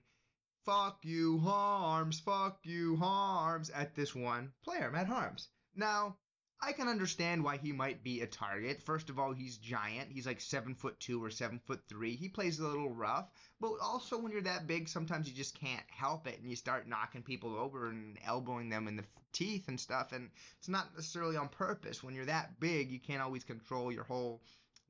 Fuck 0.63 1.03
you, 1.03 1.39
Haarms, 1.39 2.22
fuck 2.22 2.60
you, 2.63 2.96
Haarms, 2.96 3.72
at 3.75 3.93
this 3.93 4.15
one 4.15 4.53
player, 4.63 4.89
Matt 4.89 5.08
Haarms. 5.08 5.50
Now, 5.75 6.15
I 6.62 6.74
can 6.74 6.89
understand 6.89 7.44
why 7.44 7.58
he 7.58 7.72
might 7.72 8.04
be 8.04 8.22
a 8.22 8.28
target. 8.28 8.82
First 8.82 9.10
of 9.10 9.18
all, 9.18 9.32
he's 9.32 9.58
giant. 9.58 10.12
He's 10.12 10.28
like 10.28 10.42
seven 10.42 10.75
foot 10.75 11.00
two 11.00 11.24
or 11.24 11.30
seven 11.30 11.60
foot 11.66 11.82
three. 11.88 12.16
He 12.16 12.28
plays 12.28 12.60
a 12.60 12.68
little 12.68 12.89
rough, 12.89 13.30
but 13.62 13.72
also 13.82 14.18
when 14.20 14.34
you're 14.34 14.42
that 14.42 14.68
big, 14.68 14.89
sometimes 14.89 15.30
you 15.30 15.34
just 15.34 15.58
can't 15.58 15.86
help 15.89 16.28
it, 16.28 16.39
and 16.39 16.50
you 16.50 16.58
start 16.58 16.88
knocking 16.88 17.24
people 17.24 17.56
over 17.56 17.88
and 17.88 18.18
elbowing 18.25 18.70
them 18.70 18.89
in 18.89 18.98
the 18.98 19.06
teeth 19.32 19.70
and 19.70 19.80
stuff. 19.80 20.12
And 20.12 20.30
it's 20.58 20.68
not 20.68 20.94
necessarily 20.96 21.38
on 21.38 21.48
purpose. 21.48 22.04
When 22.04 22.13
you're 22.13 22.25
that 22.25 22.60
big, 22.60 22.92
you 22.92 23.00
can't 23.00 23.22
always 23.22 23.46
control 23.46 23.92
your 23.92 24.04
whole 24.04 24.42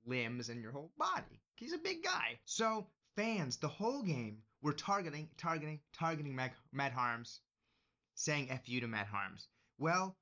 limbs 0.05 0.49
and 0.49 0.61
your 0.63 0.71
whole 0.71 0.91
body. 0.97 1.39
He's 1.55 1.73
a 1.73 1.77
big 1.77 2.03
guy. 2.03 2.39
So 2.45 2.87
fans, 3.15 3.57
the 3.57 3.67
whole 3.67 4.01
game, 4.01 4.39
were 4.61 4.73
targeting, 4.73 5.29
targeting, 5.37 5.79
targeting 5.93 6.35
Matt, 6.35 6.93
Haarms, 6.93 7.39
saying 8.15 8.49
"f 8.49 8.67
you" 8.67 8.81
to 8.81 8.87
Matt 8.87 9.07
Haarms. 9.07 9.47
Well, 9.77 10.17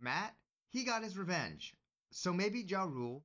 Matt 0.00 0.34
he 0.74 0.82
got 0.82 1.04
his 1.04 1.16
revenge. 1.16 1.72
So 2.10 2.32
maybe 2.32 2.58
Ja 2.58 2.82
Rule 2.82 3.24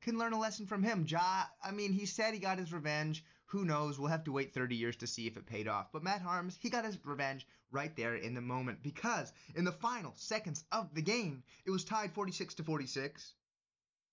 can 0.00 0.18
learn 0.18 0.32
a 0.32 0.38
lesson 0.38 0.66
from 0.66 0.82
him. 0.82 1.06
Ja, 1.08 1.44
I 1.62 1.70
mean, 1.70 1.92
he 1.92 2.06
said 2.06 2.34
he 2.34 2.40
got 2.40 2.58
his 2.58 2.72
revenge. 2.72 3.24
Who 3.46 3.64
knows? 3.64 4.00
We'll 4.00 4.10
have 4.10 4.24
to 4.24 4.32
wait 4.32 4.52
30 4.52 4.74
years 4.74 4.96
to 4.96 5.06
see 5.06 5.28
if 5.28 5.36
it 5.36 5.46
paid 5.46 5.68
off. 5.68 5.92
But 5.92 6.02
Matt 6.02 6.22
Haarms, 6.22 6.58
he 6.58 6.70
got 6.70 6.84
his 6.84 6.98
revenge 7.04 7.46
right 7.70 7.94
there 7.94 8.16
in 8.16 8.34
the 8.34 8.40
moment 8.40 8.82
because 8.82 9.32
in 9.54 9.64
the 9.64 9.70
final 9.70 10.12
seconds 10.16 10.64
of 10.72 10.92
the 10.92 11.00
game, 11.00 11.44
it 11.64 11.70
was 11.70 11.84
tied 11.84 12.12
46 12.14 12.54
to 12.54 12.64
46. 12.64 13.32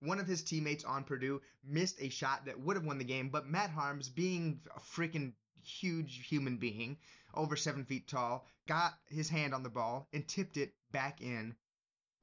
One 0.01 0.19
of 0.19 0.27
his 0.27 0.43
teammates 0.43 0.83
on 0.83 1.05
Purdue 1.05 1.41
missed 1.63 1.99
a 1.99 2.09
shot 2.09 2.45
that 2.45 2.59
would 2.59 2.75
have 2.75 2.85
won 2.85 2.99
the 2.99 3.03
game, 3.03 3.29
but 3.29 3.47
Matt 3.47 3.71
Haarms, 3.71 4.13
being 4.13 4.61
a 4.75 4.79
freaking 4.79 5.33
huge 5.63 6.27
human 6.27 6.57
being, 6.57 6.99
over 7.33 7.55
seven 7.55 7.83
feet 7.83 8.07
tall, 8.07 8.45
got 8.67 8.93
his 9.07 9.27
hand 9.27 9.55
on 9.55 9.63
the 9.63 9.69
ball 9.69 10.07
and 10.13 10.27
tipped 10.27 10.57
it 10.57 10.75
back 10.91 11.19
in 11.19 11.55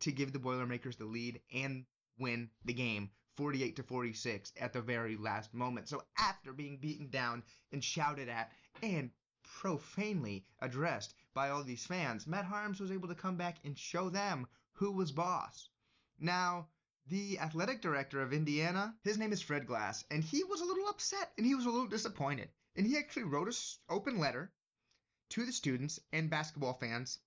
to 0.03 0.13
give 0.13 0.33
the 0.33 0.39
Boilermakers 0.39 0.97
the 0.97 1.05
lead 1.05 1.41
and 1.53 1.85
win 2.19 2.51
the 2.65 2.73
game 2.73 3.11
48 3.37 3.77
to 3.77 3.83
46 3.83 4.53
at 4.61 4.73
the 4.73 4.83
very 4.83 5.17
last 5.17 5.55
moment. 5.55 5.89
So 5.89 6.03
after 6.19 6.53
being 6.53 6.79
beaten 6.79 7.09
down 7.09 7.43
and 7.73 7.83
shouted 7.83 8.29
at 8.29 8.53
and 8.83 9.11
profanely 9.43 10.45
addressed 10.61 11.15
by 11.35 11.51
all 11.51 11.65
these 11.65 11.87
fans, 11.87 12.27
Matt 12.27 12.45
Haarms 12.45 12.81
was 12.81 12.91
able 12.91 13.09
to 13.09 13.15
come 13.15 13.37
back 13.37 13.59
and 13.65 13.79
show 13.79 14.11
them 14.11 14.47
who 14.73 14.93
was 14.93 15.13
boss. 15.13 15.69
Now, 16.19 16.69
the 17.07 17.39
athletic 17.39 17.81
director 17.81 18.21
of 18.21 18.33
Indiana, 18.33 18.95
his 19.03 19.19
name 19.19 19.33
is 19.33 19.41
Fred 19.41 19.67
Glass, 19.67 20.05
and 20.11 20.23
he 20.23 20.45
was 20.45 20.61
a 20.61 20.65
little 20.65 20.89
upset 20.89 21.33
and 21.37 21.47
he 21.47 21.55
was 21.55 21.67
a 21.67 21.71
little 21.71 21.89
disappointed. 21.89 22.51
And 22.77 22.87
he 22.87 22.99
actually 22.99 23.25
wrote 23.25 23.49
an 23.49 23.55
open 23.89 24.19
letter 24.19 24.53
to 25.31 25.47
the 25.47 25.53
students 25.53 26.01
and 26.13 26.29
basketball 26.29 26.75
fans 26.75 27.19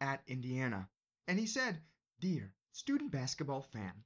at 0.00 0.22
Indiana. 0.26 0.88
And 1.26 1.38
he 1.38 1.46
said, 1.46 1.80
Dear 2.20 2.52
student 2.72 3.10
basketball 3.10 3.62
fan, 3.62 4.04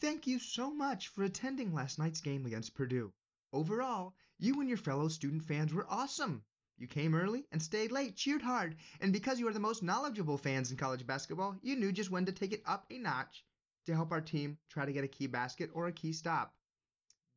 thank 0.00 0.26
you 0.26 0.38
so 0.38 0.72
much 0.72 1.08
for 1.08 1.22
attending 1.22 1.74
last 1.74 1.98
night's 1.98 2.22
game 2.22 2.46
against 2.46 2.74
Purdue. 2.74 3.12
Overall, 3.52 4.14
you 4.38 4.58
and 4.60 4.68
your 4.68 4.78
fellow 4.78 5.08
student 5.08 5.44
fans 5.44 5.74
were 5.74 5.86
awesome. 5.90 6.44
You 6.78 6.86
came 6.86 7.14
early 7.14 7.46
and 7.52 7.62
stayed 7.62 7.92
late, 7.92 8.16
cheered 8.16 8.40
hard, 8.40 8.76
and 9.00 9.12
because 9.12 9.38
you 9.38 9.46
are 9.48 9.52
the 9.52 9.60
most 9.60 9.82
knowledgeable 9.82 10.38
fans 10.38 10.70
in 10.70 10.78
college 10.78 11.06
basketball, 11.06 11.58
you 11.62 11.76
knew 11.76 11.92
just 11.92 12.10
when 12.10 12.24
to 12.24 12.32
take 12.32 12.52
it 12.52 12.62
up 12.64 12.86
a 12.90 12.98
notch 12.98 13.44
to 13.84 13.94
help 13.94 14.10
our 14.10 14.22
team 14.22 14.56
try 14.70 14.86
to 14.86 14.92
get 14.92 15.04
a 15.04 15.08
key 15.08 15.26
basket 15.26 15.70
or 15.74 15.86
a 15.86 15.92
key 15.92 16.12
stop. 16.12 16.54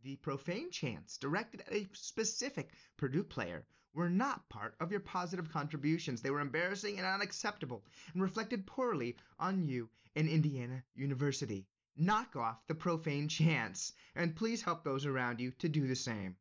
The 0.01 0.15
profane 0.15 0.71
chants 0.71 1.17
directed 1.17 1.61
at 1.61 1.73
a 1.73 1.89
specific 1.91 2.71
Purdue 2.95 3.25
player 3.25 3.65
were 3.93 4.09
not 4.09 4.47
part 4.49 4.75
of 4.79 4.91
your 4.91 4.99
positive 4.99 5.51
contributions. 5.51 6.21
They 6.21 6.29
were 6.29 6.41
embarrassing 6.41 6.97
and 6.97 7.07
unacceptable 7.07 7.83
and 8.13 8.21
reflected 8.21 8.67
poorly 8.67 9.17
on 9.39 9.63
you 9.63 9.89
and 10.15 10.29
Indiana 10.29 10.83
University. 10.95 11.65
Knock 11.95 12.35
off 12.35 12.65
the 12.67 12.75
profane 12.75 13.27
chants 13.27 13.93
and 14.15 14.35
please 14.35 14.61
help 14.61 14.83
those 14.83 15.05
around 15.05 15.39
you 15.39 15.51
to 15.59 15.67
do 15.67 15.87
the 15.87 15.95
same. 15.95 16.35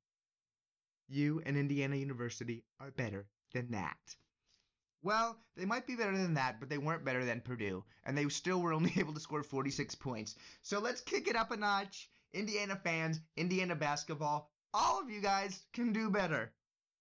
You 1.08 1.42
and 1.46 1.56
Indiana 1.56 1.96
University 1.96 2.64
are 2.78 2.90
better 2.90 3.26
than 3.52 3.70
that. 3.70 4.16
Well, 5.02 5.38
they 5.56 5.64
might 5.64 5.86
be 5.86 5.96
better 5.96 6.16
than 6.16 6.34
that, 6.34 6.60
but 6.60 6.68
they 6.68 6.76
weren't 6.76 7.04
better 7.04 7.24
than 7.24 7.40
Purdue, 7.40 7.84
and 8.04 8.18
they 8.18 8.28
still 8.28 8.60
were 8.60 8.72
only 8.72 8.92
able 8.96 9.14
to 9.14 9.20
score 9.20 9.42
46 9.42 9.94
points. 9.94 10.34
So 10.62 10.80
let's 10.80 11.00
kick 11.00 11.28
it 11.28 11.36
up 11.36 11.50
a 11.50 11.56
notch. 11.56 12.10
Indiana 12.32 12.76
fans, 12.76 13.20
Indiana 13.36 13.74
basketball, 13.74 14.50
all 14.74 15.00
of 15.00 15.08
you 15.08 15.22
guys 15.22 15.64
can 15.72 15.92
do 15.92 16.10
better 16.10 16.52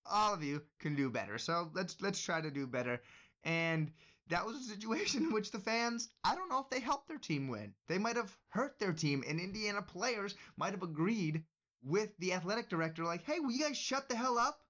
all 0.09 0.33
of 0.33 0.43
you 0.43 0.61
can 0.79 0.95
do 0.95 1.09
better. 1.09 1.37
So 1.37 1.69
let's 1.73 2.01
let's 2.01 2.21
try 2.21 2.41
to 2.41 2.51
do 2.51 2.67
better. 2.67 3.01
And 3.43 3.91
that 4.29 4.45
was 4.45 4.57
a 4.57 4.63
situation 4.63 5.23
in 5.27 5.33
which 5.33 5.51
the 5.51 5.59
fans, 5.59 6.09
I 6.23 6.35
don't 6.35 6.49
know 6.49 6.59
if 6.59 6.69
they 6.69 6.79
helped 6.79 7.07
their 7.07 7.17
team 7.17 7.47
win. 7.47 7.73
They 7.87 7.97
might 7.97 8.15
have 8.15 8.35
hurt 8.49 8.79
their 8.79 8.93
team, 8.93 9.23
and 9.27 9.39
Indiana 9.39 9.81
players 9.81 10.35
might 10.57 10.73
have 10.73 10.83
agreed 10.83 11.43
with 11.83 12.17
the 12.17 12.33
athletic 12.33 12.69
director, 12.69 13.05
like, 13.05 13.23
hey, 13.23 13.39
will 13.39 13.51
you 13.51 13.63
guys 13.63 13.77
shut 13.77 14.09
the 14.09 14.15
hell 14.15 14.37
up? 14.37 14.65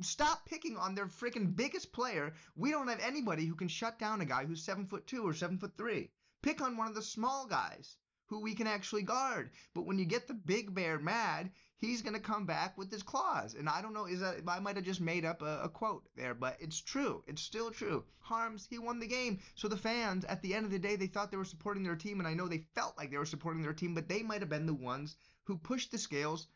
Stop 0.00 0.46
picking 0.46 0.76
on 0.76 0.94
their 0.94 1.06
freaking 1.06 1.54
biggest 1.54 1.92
player. 1.92 2.32
We 2.56 2.70
don't 2.70 2.88
have 2.88 3.00
anybody 3.00 3.44
who 3.44 3.54
can 3.54 3.68
shut 3.68 3.98
down 3.98 4.20
a 4.20 4.24
guy 4.24 4.46
who's 4.46 4.64
seven 4.64 4.86
foot 4.86 5.06
two 5.06 5.26
or 5.26 5.34
seven 5.34 5.58
foot 5.58 5.76
three. 5.76 6.10
Pick 6.42 6.60
on 6.60 6.76
one 6.76 6.88
of 6.88 6.94
the 6.94 7.02
small 7.02 7.46
guys 7.46 7.96
who 8.26 8.40
we 8.40 8.54
can 8.54 8.66
actually 8.66 9.02
guard. 9.02 9.50
But 9.74 9.82
when 9.82 9.98
you 9.98 10.06
get 10.06 10.26
the 10.26 10.34
big 10.34 10.74
bear 10.74 10.98
mad, 10.98 11.50
he's 11.80 12.02
going 12.02 12.14
to 12.14 12.20
come 12.20 12.44
back 12.44 12.76
with 12.76 12.90
his 12.90 13.02
claws. 13.02 13.54
And 13.54 13.68
I 13.68 13.80
don't 13.80 13.94
know, 13.94 14.04
is 14.04 14.20
that 14.20 14.42
I 14.46 14.60
might 14.60 14.76
have 14.76 14.84
just 14.84 15.00
made 15.00 15.24
up 15.24 15.40
a, 15.40 15.62
a, 15.62 15.68
quote 15.68 16.06
there, 16.14 16.34
but 16.34 16.58
it's 16.60 16.80
true. 16.80 17.24
It's 17.26 17.40
still 17.40 17.70
true. 17.70 18.04
Haarms, 18.20 18.66
he 18.68 18.78
won 18.78 19.00
the 19.00 19.06
game. 19.06 19.40
So 19.54 19.66
the 19.66 19.78
fans, 19.78 20.26
at 20.26 20.42
the 20.42 20.54
end 20.54 20.66
of 20.66 20.70
the 20.70 20.78
day, 20.78 20.96
they 20.96 21.06
thought 21.06 21.30
they 21.30 21.38
were 21.38 21.44
supporting 21.44 21.82
their 21.82 21.96
team, 21.96 22.18
and 22.18 22.28
I 22.28 22.34
know 22.34 22.48
they 22.48 22.66
felt 22.74 22.98
like 22.98 23.10
they 23.10 23.16
were 23.16 23.24
supporting 23.24 23.62
their 23.62 23.72
team, 23.72 23.94
but 23.94 24.08
they 24.08 24.22
might 24.22 24.42
have 24.42 24.50
been 24.50 24.66
the 24.66 24.74
ones 24.74 25.16
who 25.44 25.56
pushed 25.56 25.90
the 25.90 25.98
scales 25.98 26.48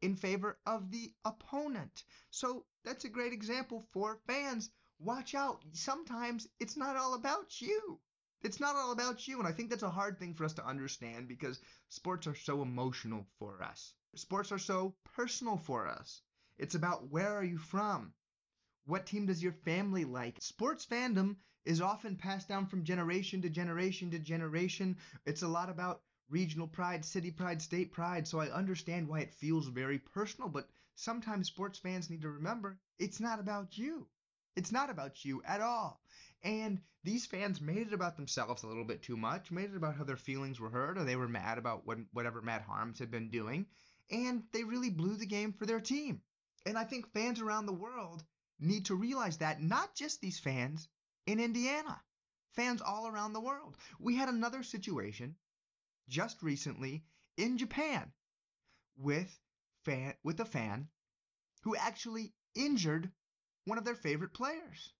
in 0.00 0.16
favor 0.16 0.58
of 0.64 0.90
the 0.90 1.12
opponent. 1.24 2.04
So 2.30 2.64
that's 2.82 3.04
a 3.04 3.10
great 3.10 3.34
example 3.34 3.84
for 3.92 4.20
fans. 4.26 4.70
Watch 4.98 5.34
out. 5.34 5.62
Sometimes 5.72 6.48
it's 6.60 6.78
not 6.78 6.96
all 6.96 7.14
about 7.14 7.60
you. 7.60 8.00
It's 8.40 8.58
not 8.58 8.74
all 8.74 8.92
about 8.92 9.28
you, 9.28 9.38
and 9.38 9.46
I 9.46 9.52
think 9.52 9.70
that's 9.70 9.84
a 9.84 9.90
hard 9.90 10.18
thing 10.18 10.34
for 10.34 10.44
us 10.44 10.54
to 10.54 10.66
understand 10.66 11.28
because 11.28 11.60
sports 11.90 12.26
are 12.26 12.34
so 12.34 12.62
emotional 12.62 13.26
for 13.38 13.62
us. 13.62 13.94
Sports 14.14 14.52
are 14.52 14.58
so 14.58 14.94
personal 15.14 15.56
for 15.56 15.88
us. 15.88 16.20
It's 16.58 16.74
about 16.74 17.08
where 17.08 17.32
are 17.32 17.44
you 17.44 17.56
from? 17.56 18.12
What 18.84 19.06
team 19.06 19.24
does 19.26 19.42
your 19.42 19.52
family 19.52 20.04
like? 20.04 20.36
Sports 20.40 20.84
fandom 20.84 21.36
is 21.64 21.80
often 21.80 22.16
passed 22.16 22.46
down 22.46 22.66
from 22.66 22.84
generation 22.84 23.40
to 23.42 23.48
generation 23.48 24.10
to 24.10 24.18
generation. 24.18 24.98
It's 25.24 25.42
a 25.42 25.48
lot 25.48 25.70
about 25.70 26.02
regional 26.28 26.66
pride, 26.66 27.04
city 27.04 27.30
pride, 27.30 27.62
state 27.62 27.92
pride, 27.92 28.28
so 28.28 28.38
I 28.38 28.50
understand 28.50 29.08
why 29.08 29.20
it 29.20 29.34
feels 29.34 29.68
very 29.68 29.98
personal, 29.98 30.50
but 30.50 30.68
sometimes 30.94 31.46
sports 31.46 31.78
fans 31.78 32.10
need 32.10 32.22
to 32.22 32.30
remember 32.30 32.78
it's 32.98 33.20
not 33.20 33.40
about 33.40 33.78
you. 33.78 34.06
It's 34.56 34.72
not 34.72 34.90
about 34.90 35.24
you 35.24 35.42
at 35.46 35.62
all. 35.62 36.02
And 36.42 36.80
these 37.04 37.24
fans 37.24 37.60
made 37.60 37.86
it 37.86 37.92
about 37.94 38.16
themselves 38.16 38.62
a 38.62 38.66
little 38.66 38.84
bit 38.84 39.02
too 39.02 39.16
much, 39.16 39.50
made 39.50 39.70
it 39.70 39.76
about 39.76 39.96
how 39.96 40.04
their 40.04 40.16
feelings 40.16 40.60
were 40.60 40.70
hurt 40.70 40.98
or 40.98 41.04
they 41.04 41.16
were 41.16 41.28
mad 41.28 41.56
about 41.56 41.86
what, 41.86 41.98
whatever 42.12 42.42
Matt 42.42 42.66
Haarms 42.66 42.98
had 42.98 43.10
been 43.10 43.30
doing, 43.30 43.66
and 44.10 44.42
they 44.52 44.64
really 44.64 44.90
blew 44.90 45.16
the 45.16 45.26
game 45.26 45.52
for 45.52 45.66
their 45.66 45.80
team. 45.80 46.22
And 46.66 46.78
I 46.78 46.84
think 46.84 47.12
fans 47.12 47.40
around 47.40 47.66
the 47.66 47.72
world 47.72 48.24
need 48.58 48.86
to 48.86 48.94
realize 48.94 49.38
that, 49.38 49.60
not 49.60 49.94
just 49.94 50.20
these 50.20 50.38
fans 50.38 50.88
in 51.26 51.40
Indiana, 51.40 52.02
fans 52.54 52.80
all 52.80 53.06
around 53.08 53.32
the 53.32 53.40
world. 53.40 53.76
We 53.98 54.16
had 54.16 54.28
another 54.28 54.62
situation 54.62 55.36
just 56.08 56.42
recently 56.42 57.04
in 57.36 57.58
Japan 57.58 58.12
with 58.96 59.40
fan 59.84 60.14
with 60.22 60.38
a 60.40 60.44
fan 60.44 60.88
who 61.62 61.76
actually 61.76 62.34
injured 62.54 63.10
one 63.64 63.78
of 63.78 63.84
their 63.84 63.94
favorite 63.94 64.34
players. 64.34 64.92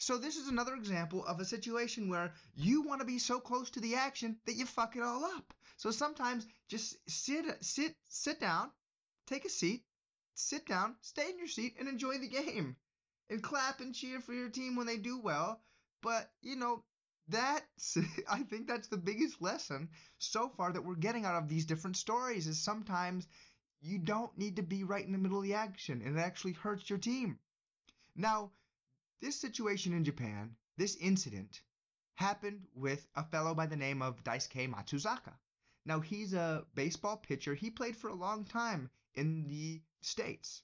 So 0.00 0.16
this 0.16 0.38
is 0.38 0.48
another 0.48 0.74
example 0.76 1.26
of 1.26 1.40
a 1.40 1.44
situation 1.44 2.08
where 2.08 2.32
you 2.56 2.80
want 2.80 3.02
to 3.02 3.06
be 3.06 3.18
so 3.18 3.38
close 3.38 3.68
to 3.72 3.80
the 3.80 3.96
action 3.96 4.38
that 4.46 4.54
you 4.54 4.64
fuck 4.64 4.96
it 4.96 5.02
all 5.02 5.26
up. 5.26 5.52
So 5.76 5.90
sometimes 5.90 6.46
just 6.68 6.96
sit 7.06 7.44
sit 7.62 7.94
sit 8.08 8.40
down, 8.40 8.70
take 9.26 9.44
a 9.44 9.50
seat, 9.50 9.84
sit 10.32 10.64
down, 10.64 10.96
stay 11.02 11.28
in 11.28 11.38
your 11.38 11.48
seat 11.48 11.74
and 11.78 11.86
enjoy 11.86 12.16
the 12.16 12.28
game. 12.28 12.76
And 13.28 13.42
clap 13.42 13.80
and 13.80 13.94
cheer 13.94 14.20
for 14.20 14.32
your 14.32 14.48
team 14.48 14.74
when 14.74 14.86
they 14.86 14.96
do 14.96 15.18
well. 15.18 15.60
But, 16.00 16.32
you 16.40 16.56
know, 16.56 16.82
that's 17.28 17.98
I 18.28 18.42
think 18.44 18.68
that's 18.68 18.88
the 18.88 18.96
biggest 18.96 19.42
lesson 19.42 19.90
so 20.18 20.48
far 20.48 20.72
that 20.72 20.82
we're 20.82 20.94
getting 20.94 21.26
out 21.26 21.36
of 21.36 21.46
these 21.46 21.66
different 21.66 21.98
stories 21.98 22.46
is 22.46 22.58
sometimes 22.58 23.28
you 23.82 23.98
don't 23.98 24.36
need 24.38 24.56
to 24.56 24.62
be 24.62 24.82
right 24.82 25.04
in 25.04 25.12
the 25.12 25.18
middle 25.18 25.38
of 25.38 25.44
the 25.44 25.54
action 25.54 26.00
and 26.02 26.16
it 26.18 26.20
actually 26.22 26.54
hurts 26.54 26.88
your 26.88 26.98
team. 26.98 27.38
Now, 28.16 28.50
this 29.20 29.40
situation 29.40 29.92
in 29.92 30.04
Japan, 30.04 30.56
this 30.76 30.96
incident, 30.96 31.60
happened 32.14 32.66
with 32.74 33.06
a 33.14 33.24
fellow 33.24 33.54
by 33.54 33.66
the 33.66 33.76
name 33.76 34.02
of 34.02 34.22
Daisuke 34.24 34.70
Matsuzaka. 34.70 35.32
Now, 35.86 36.00
he's 36.00 36.34
a 36.34 36.66
baseball 36.74 37.16
pitcher. 37.16 37.54
He 37.54 37.70
played 37.70 37.96
for 37.96 38.08
a 38.08 38.14
long 38.14 38.44
time 38.44 38.90
in 39.14 39.46
the 39.46 39.80
States. 40.02 40.62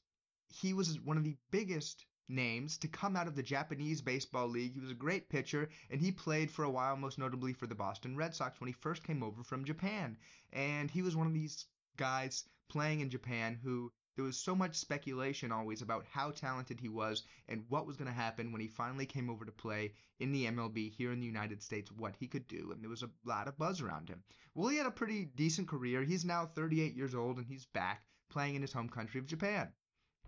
He 0.48 0.72
was 0.72 1.00
one 1.00 1.16
of 1.16 1.24
the 1.24 1.36
biggest 1.50 2.04
names 2.28 2.76
to 2.78 2.88
come 2.88 3.16
out 3.16 3.28
of 3.28 3.36
the 3.36 3.42
Japanese 3.42 4.02
Baseball 4.02 4.48
League. 4.48 4.74
He 4.74 4.80
was 4.80 4.90
a 4.90 4.94
great 4.94 5.28
pitcher, 5.28 5.68
and 5.90 6.00
he 6.00 6.12
played 6.12 6.50
for 6.50 6.64
a 6.64 6.70
while, 6.70 6.96
most 6.96 7.18
notably 7.18 7.52
for 7.52 7.66
the 7.66 7.74
Boston 7.74 8.16
Red 8.16 8.34
Sox 8.34 8.60
when 8.60 8.68
he 8.68 8.74
first 8.74 9.04
came 9.04 9.22
over 9.22 9.42
from 9.42 9.64
Japan. 9.64 10.16
And 10.52 10.90
he 10.90 11.02
was 11.02 11.16
one 11.16 11.26
of 11.26 11.34
these 11.34 11.66
guys 11.96 12.44
playing 12.68 13.00
in 13.00 13.10
Japan 13.10 13.58
who 13.62 13.92
there 14.16 14.24
was 14.24 14.38
so 14.38 14.56
much 14.56 14.74
speculation 14.74 15.52
always 15.52 15.82
about 15.82 16.06
how 16.10 16.30
talented 16.30 16.80
he 16.80 16.88
was 16.88 17.22
and 17.48 17.64
what 17.68 17.86
was 17.86 17.96
going 17.96 18.08
to 18.08 18.14
happen 18.14 18.50
when 18.50 18.62
he 18.62 18.66
finally 18.66 19.04
came 19.04 19.28
over 19.28 19.44
to 19.44 19.52
play 19.52 19.92
in 20.18 20.32
the 20.32 20.46
MLB 20.46 20.90
here 20.90 21.12
in 21.12 21.20
the 21.20 21.26
United 21.26 21.62
States, 21.62 21.92
what 21.92 22.16
he 22.16 22.26
could 22.26 22.48
do, 22.48 22.72
and 22.72 22.82
there 22.82 22.88
was 22.88 23.02
a 23.02 23.10
lot 23.24 23.46
of 23.46 23.58
buzz 23.58 23.82
around 23.82 24.08
him. 24.08 24.22
Well, 24.54 24.68
he 24.68 24.78
had 24.78 24.86
a 24.86 24.90
pretty 24.90 25.26
decent 25.26 25.68
career. 25.68 26.02
He's 26.02 26.24
now 26.24 26.46
38 26.46 26.94
years 26.94 27.14
old 27.14 27.36
and 27.36 27.46
he's 27.46 27.66
back 27.66 28.04
playing 28.30 28.54
in 28.54 28.62
his 28.62 28.72
home 28.72 28.88
country 28.88 29.20
of 29.20 29.26
Japan. 29.26 29.70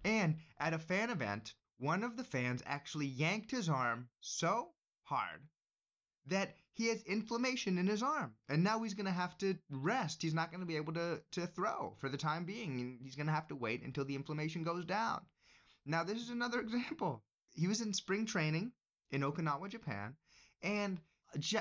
And 0.05 0.37
at 0.59 0.75
a 0.75 0.79
fan 0.79 1.09
event, 1.11 1.55
one 1.79 2.05
of 2.05 2.17
the 2.17 2.25
fans 2.25 2.63
actually 2.67 3.07
yanked 3.07 3.51
his 3.51 3.69
arm 3.69 4.09
so 4.21 4.75
hard 5.03 5.49
that 6.29 6.55
he 6.73 6.87
has 6.87 7.03
inflammation 7.03 7.79
in 7.79 7.87
his 7.87 8.03
arm. 8.03 8.35
And 8.49 8.63
now 8.63 8.83
he's 8.83 8.95
going 8.95 9.07
to 9.07 9.13
have 9.13 9.37
to 9.39 9.57
rest. 9.71 10.23
He's 10.23 10.35
not 10.35 10.51
going 10.51 10.61
to 10.61 10.67
be 10.67 10.77
able 10.77 10.93
to 10.95 11.21
to 11.33 11.47
throw 11.47 11.95
for 11.99 12.09
the 12.09 12.17
time 12.17 12.45
being. 12.45 12.81
And 12.81 12.99
he's 13.03 13.17
going 13.17 13.27
to 13.27 13.33
have 13.33 13.49
to 13.49 13.57
wait 13.57 13.83
until 13.83 14.05
the 14.05 14.15
inflammation 14.15 14.63
goes 14.63 14.85
down. 14.85 15.23
Now 15.85 16.05
this 16.05 16.19
is 16.19 16.31
another 16.31 16.61
example. 16.67 17.25
He 17.55 17.67
was 17.67 17.81
in 17.81 17.93
spring 17.93 18.27
training 18.27 18.73
in 19.11 19.23
okinawa 19.23 19.69
japan. 19.69 20.17
And 20.63 21.01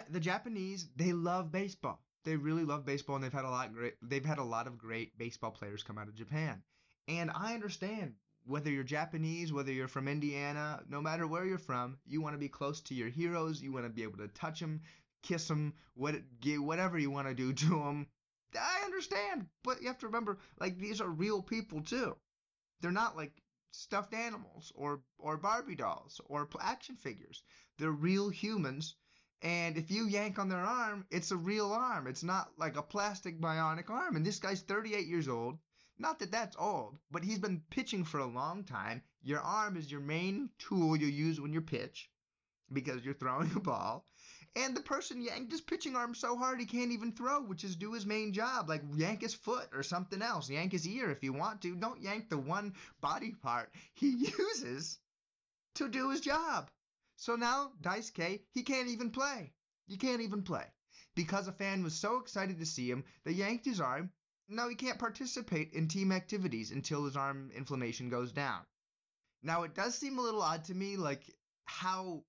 the 0.10 0.20
japanese 0.20 0.88
they 0.96 1.14
love 1.14 1.52
baseball. 1.52 2.04
They 2.24 2.36
really 2.36 2.66
love 2.66 2.86
baseball 2.86 3.16
and 3.16 3.24
they've 3.24 3.34
had 3.34 3.46
a 3.46 3.50
lot 3.50 3.74
great 3.74 3.96
they've 4.02 4.26
had 4.26 4.38
a 4.38 4.44
lot 4.44 4.68
of 4.68 4.78
great 4.78 5.18
baseball 5.18 5.52
players 5.52 5.84
come 5.84 5.98
out 5.98 6.08
of 6.08 6.16
japan. 6.16 6.62
And 7.08 7.32
i 7.34 7.54
understand 7.54 8.16
whether 8.48 8.70
you're 8.72 8.84
Japanese, 8.84 9.52
whether 9.52 9.72
you're 9.72 9.88
from 9.88 10.08
Indiana, 10.08 10.82
no 10.90 11.02
matter 11.02 11.28
where 11.28 11.46
you're 11.46 11.58
from, 11.58 11.98
you 12.06 12.22
want 12.22 12.34
to 12.34 12.40
be 12.40 12.50
close 12.50 12.82
to 12.82 12.96
your 12.96 13.10
heroes. 13.10 13.62
You 13.62 13.72
want 13.72 13.86
to 13.86 13.90
be 13.90 14.04
able 14.04 14.18
to 14.20 14.28
touch 14.30 14.60
them, 14.60 14.82
kiss 15.22 15.48
them, 15.48 15.74
what, 15.96 16.16
whatever 16.58 16.98
you 16.98 17.12
want 17.12 17.28
to 17.30 17.34
do 17.34 17.54
to 17.54 17.70
them. 17.70 18.08
I 18.56 18.82
understand, 18.86 19.48
but 19.64 19.82
you 19.82 19.88
have 19.88 20.00
to 20.00 20.08
remember, 20.08 20.40
like 20.60 20.78
these 20.78 21.02
are 21.02 21.10
real 21.10 21.42
people 21.42 21.82
too. 21.82 22.16
They're 22.80 22.92
not 22.92 23.18
like 23.18 23.34
stuffed 23.72 24.14
animals 24.14 24.72
or 24.76 25.02
or 25.18 25.38
Barbie 25.38 25.76
dolls 25.76 26.22
or 26.26 26.48
action 26.60 26.96
figures. 26.96 27.44
They're 27.78 27.92
real 27.92 28.30
humans. 28.30 28.96
And 29.42 29.78
if 29.78 29.92
you 29.92 30.08
yank 30.08 30.40
on 30.40 30.50
their 30.50 30.66
arm, 30.66 31.06
it's 31.12 31.32
a 31.32 31.38
real 31.38 31.72
arm. 31.72 32.08
It's 32.08 32.24
not 32.24 32.58
like 32.58 32.76
a 32.76 32.82
plastic 32.82 33.40
bionic 33.40 33.90
arm. 33.90 34.16
And 34.16 34.26
this 34.26 34.40
guy's 34.40 34.62
38 34.62 35.06
years 35.06 35.28
old. 35.28 35.60
Not 36.00 36.20
that 36.20 36.32
that's 36.32 36.56
old, 36.58 37.00
but 37.10 37.24
he's 37.24 37.40
been 37.40 37.62
pitching 37.70 38.04
for 38.04 38.20
a 38.20 38.26
long 38.26 38.64
time. 38.64 39.02
Your 39.24 39.40
arm 39.40 39.76
is 39.78 39.92
your 39.92 40.02
main 40.02 40.50
tool 40.60 40.96
you 40.96 41.08
use 41.08 41.42
when 41.42 41.54
you 41.54 41.62
pitch 41.62 42.10
because 42.72 43.04
you're 43.04 43.14
throwing 43.14 43.52
a 43.56 43.60
ball. 43.60 44.06
And 44.56 44.76
the 44.76 44.82
person 44.82 45.22
yanked 45.22 45.52
his 45.52 45.62
pitching 45.62 45.96
arm 45.96 46.16
so 46.16 46.38
hard 46.38 46.60
he 46.60 46.66
can't 46.66 46.92
even 46.92 47.12
throw, 47.12 47.42
which 47.42 47.64
is 47.64 47.76
do 47.76 47.94
his 47.94 48.06
main 48.06 48.34
job, 48.34 48.70
like 48.70 48.84
yank 48.96 49.22
his 49.22 49.34
foot 49.34 49.70
or 49.74 49.84
something 49.84 50.22
else. 50.22 50.50
Yank 50.50 50.72
his 50.72 50.88
ear 50.88 51.10
if 51.12 51.24
you 51.24 51.34
want 51.34 51.62
to. 51.62 51.76
Don't 51.76 52.02
yank 52.02 52.30
the 52.30 52.38
one 52.38 52.76
body 53.02 53.32
part 53.32 53.74
he 53.94 54.10
uses 54.40 55.00
to 55.76 55.88
do 55.88 56.10
his 56.10 56.22
job. 56.22 56.70
So 57.16 57.36
now, 57.36 57.72
Daisuke, 57.82 58.42
he 58.52 58.64
can't 58.64 58.90
even 58.90 59.12
play. 59.12 59.52
You 59.88 59.98
can't 59.98 60.22
even 60.22 60.44
play. 60.44 60.66
Because 61.16 61.48
a 61.48 61.52
fan 61.52 61.84
was 61.84 61.96
so 61.96 62.20
excited 62.20 62.60
to 62.60 62.66
see 62.66 62.90
him, 62.90 63.04
they 63.24 63.32
yanked 63.32 63.66
his 63.66 63.82
arm 63.82 64.12
now 64.50 64.70
he 64.70 64.76
can't 64.76 65.00
participate 65.00 65.74
in 65.74 65.88
team 65.88 66.12
activities 66.12 66.72
until 66.72 67.06
his 67.06 67.18
arm 67.18 67.52
inflammation 67.56 68.10
goes 68.10 68.32
down. 68.32 68.62
Now 69.44 69.64
it 69.64 69.76
does 69.76 69.98
seem 69.98 70.18
a 70.18 70.22
little 70.22 70.42
odd 70.42 70.64
to 70.66 70.74
me, 70.74 70.98
like 70.98 71.24
how. 71.66 72.24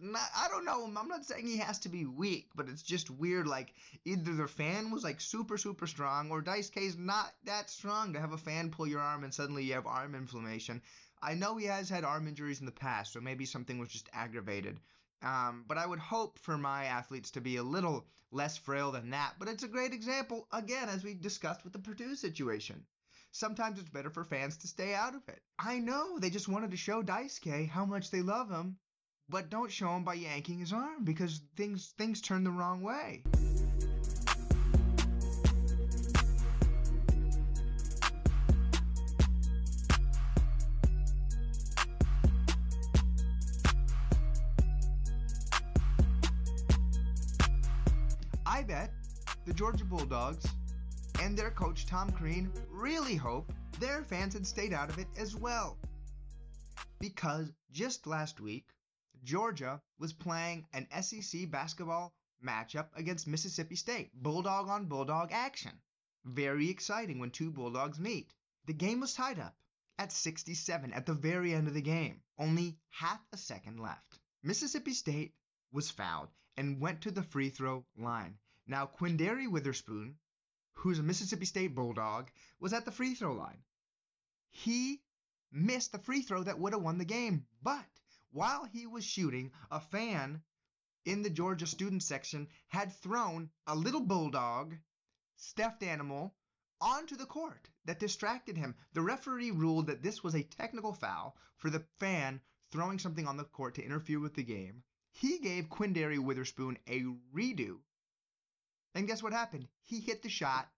Not, 0.00 0.28
I 0.36 0.48
don't 0.48 0.64
know. 0.64 0.84
I'm 0.84 1.06
not 1.08 1.24
saying 1.24 1.46
he 1.46 1.58
has 1.58 1.78
to 1.80 1.88
be 1.88 2.04
weak, 2.04 2.48
but 2.56 2.68
it's 2.68 2.82
just 2.82 3.10
weird. 3.10 3.46
Like 3.46 3.72
either 4.04 4.34
the 4.34 4.48
fan 4.48 4.90
was 4.90 5.04
like 5.04 5.20
super 5.20 5.56
super 5.56 5.86
strong, 5.86 6.30
or 6.30 6.42
Daisuke's 6.42 6.96
not 6.96 7.32
that 7.44 7.70
strong 7.70 8.12
to 8.12 8.20
have 8.20 8.32
a 8.32 8.38
fan 8.38 8.70
pull 8.70 8.88
your 8.88 9.00
arm 9.00 9.22
and 9.22 9.32
suddenly 9.32 9.62
you 9.64 9.74
have 9.74 9.86
arm 9.86 10.16
inflammation. 10.16 10.82
I 11.22 11.34
know 11.34 11.56
he 11.56 11.66
has 11.66 11.88
had 11.88 12.04
arm 12.04 12.26
injuries 12.26 12.60
in 12.60 12.66
the 12.66 12.72
past, 12.72 13.12
so 13.12 13.20
maybe 13.20 13.46
something 13.46 13.78
was 13.78 13.88
just 13.88 14.08
aggravated. 14.12 14.80
Um, 15.24 15.64
but 15.66 15.78
I 15.78 15.86
would 15.86 15.98
hope 15.98 16.38
for 16.38 16.58
my 16.58 16.84
athletes 16.84 17.30
to 17.32 17.40
be 17.40 17.56
a 17.56 17.62
little 17.62 18.06
less 18.30 18.58
frail 18.58 18.92
than 18.92 19.10
that. 19.10 19.34
But 19.38 19.48
it's 19.48 19.62
a 19.62 19.68
great 19.68 19.92
example, 19.92 20.46
again, 20.52 20.88
as 20.88 21.02
we 21.02 21.14
discussed 21.14 21.64
with 21.64 21.72
the 21.72 21.78
Purdue 21.78 22.14
situation. 22.14 22.84
Sometimes 23.32 23.78
it's 23.78 23.88
better 23.88 24.10
for 24.10 24.22
fans 24.22 24.58
to 24.58 24.68
stay 24.68 24.94
out 24.94 25.14
of 25.14 25.26
it. 25.28 25.42
I 25.58 25.78
know 25.78 26.18
they 26.18 26.30
just 26.30 26.48
wanted 26.48 26.70
to 26.70 26.76
show 26.76 27.02
Daisuke 27.02 27.68
how 27.68 27.84
much 27.84 28.10
they 28.10 28.22
love 28.22 28.50
him, 28.50 28.76
but 29.28 29.50
don't 29.50 29.72
show 29.72 29.96
him 29.96 30.04
by 30.04 30.14
yanking 30.14 30.58
his 30.58 30.72
arm 30.72 31.04
because 31.04 31.40
things 31.56 31.94
things 31.96 32.20
turn 32.20 32.44
the 32.44 32.50
wrong 32.50 32.82
way. 32.82 33.22
Georgia 49.54 49.84
Bulldogs 49.84 50.46
and 51.22 51.38
their 51.38 51.52
coach 51.52 51.86
Tom 51.86 52.10
Crean 52.10 52.52
really 52.70 53.14
hope 53.14 53.52
their 53.78 54.02
fans 54.02 54.34
had 54.34 54.44
stayed 54.44 54.72
out 54.72 54.90
of 54.90 54.98
it 54.98 55.06
as 55.16 55.36
well. 55.36 55.78
Because 56.98 57.52
just 57.70 58.08
last 58.08 58.40
week, 58.40 58.66
Georgia 59.22 59.80
was 60.00 60.12
playing 60.12 60.66
an 60.72 60.88
SEC 61.00 61.48
basketball 61.52 62.12
matchup 62.44 62.88
against 62.96 63.28
Mississippi 63.28 63.76
State, 63.76 64.10
Bulldog 64.14 64.68
on 64.68 64.86
Bulldog 64.86 65.30
action. 65.30 65.80
Very 66.24 66.68
exciting 66.68 67.20
when 67.20 67.30
two 67.30 67.52
Bulldogs 67.52 68.00
meet. 68.00 68.34
The 68.66 68.72
game 68.72 68.98
was 68.98 69.14
tied 69.14 69.38
up 69.38 69.54
at 69.98 70.10
67 70.10 70.92
at 70.92 71.06
the 71.06 71.14
very 71.14 71.54
end 71.54 71.68
of 71.68 71.74
the 71.74 71.80
game, 71.80 72.22
only 72.38 72.76
half 72.90 73.20
a 73.32 73.36
second 73.36 73.78
left. 73.78 74.18
Mississippi 74.42 74.94
State 74.94 75.32
was 75.70 75.92
fouled 75.92 76.30
and 76.56 76.80
went 76.80 77.02
to 77.02 77.12
the 77.12 77.22
free 77.22 77.50
throw 77.50 77.84
line. 77.96 78.36
Now, 78.66 78.86
Quinndary 78.86 79.46
Witherspoon, 79.46 80.18
who's 80.72 80.98
a 80.98 81.02
Mississippi 81.02 81.44
State 81.44 81.74
Bulldog, 81.74 82.30
was 82.58 82.72
at 82.72 82.86
the 82.86 82.92
free 82.92 83.14
throw 83.14 83.34
line. 83.34 83.62
He 84.48 85.02
missed 85.52 85.92
the 85.92 85.98
free 85.98 86.22
throw 86.22 86.42
that 86.42 86.58
would 86.58 86.72
have 86.72 86.80
won 86.80 86.96
the 86.96 87.04
game, 87.04 87.46
but 87.62 88.00
while 88.30 88.64
he 88.64 88.86
was 88.86 89.04
shooting, 89.04 89.52
a 89.70 89.80
fan 89.80 90.42
in 91.04 91.20
the 91.20 91.28
Georgia 91.28 91.66
student 91.66 92.02
section 92.02 92.48
had 92.68 92.90
thrown 92.90 93.50
a 93.66 93.76
little 93.76 94.00
bulldog, 94.00 94.78
stuffed 95.36 95.82
animal, 95.82 96.34
onto 96.80 97.16
the 97.16 97.26
court 97.26 97.68
that 97.84 98.00
distracted 98.00 98.56
him. 98.56 98.74
The 98.94 99.02
referee 99.02 99.50
ruled 99.50 99.88
that 99.88 100.02
this 100.02 100.24
was 100.24 100.34
a 100.34 100.42
technical 100.42 100.94
foul 100.94 101.36
for 101.56 101.68
the 101.68 101.86
fan 101.98 102.40
throwing 102.70 102.98
something 102.98 103.28
on 103.28 103.36
the 103.36 103.44
court 103.44 103.74
to 103.74 103.84
interfere 103.84 104.20
with 104.20 104.34
the 104.34 104.42
game. 104.42 104.82
He 105.12 105.38
gave 105.38 105.68
Quinndary 105.68 106.18
Witherspoon 106.18 106.78
a 106.88 107.02
redo 107.34 107.82
and 108.94 109.06
guess 109.06 109.22
what 109.22 109.32
happened? 109.32 109.68
He 109.82 110.00
hit 110.00 110.22
the 110.22 110.28
shot, 110.28 110.68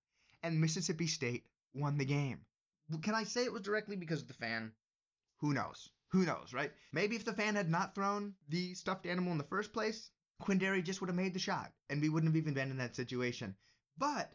and 0.42 0.60
Mississippi 0.60 1.06
State 1.06 1.44
won 1.74 1.98
the 1.98 2.04
game. 2.04 2.40
Can 3.02 3.14
I 3.14 3.24
say 3.24 3.44
it 3.44 3.52
was 3.52 3.62
directly 3.62 3.96
because 3.96 4.22
of 4.22 4.28
the 4.28 4.34
fan? 4.34 4.72
Who 5.40 5.52
knows? 5.52 5.90
Who 6.10 6.24
knows, 6.24 6.52
right? 6.52 6.72
Maybe 6.92 7.16
if 7.16 7.24
the 7.24 7.32
fan 7.32 7.56
had 7.56 7.68
not 7.68 7.94
thrown 7.94 8.34
the 8.48 8.74
stuffed 8.74 9.06
animal 9.06 9.32
in 9.32 9.38
the 9.38 9.44
first 9.44 9.72
place, 9.72 10.10
Quinndary 10.40 10.82
just 10.82 11.00
would 11.00 11.08
have 11.08 11.16
made 11.16 11.34
the 11.34 11.40
shot, 11.40 11.72
and 11.90 12.00
we 12.00 12.08
wouldn't 12.08 12.30
have 12.32 12.36
even 12.36 12.54
been 12.54 12.70
in 12.70 12.78
that 12.78 12.96
situation. 12.96 13.56
But 13.98 14.32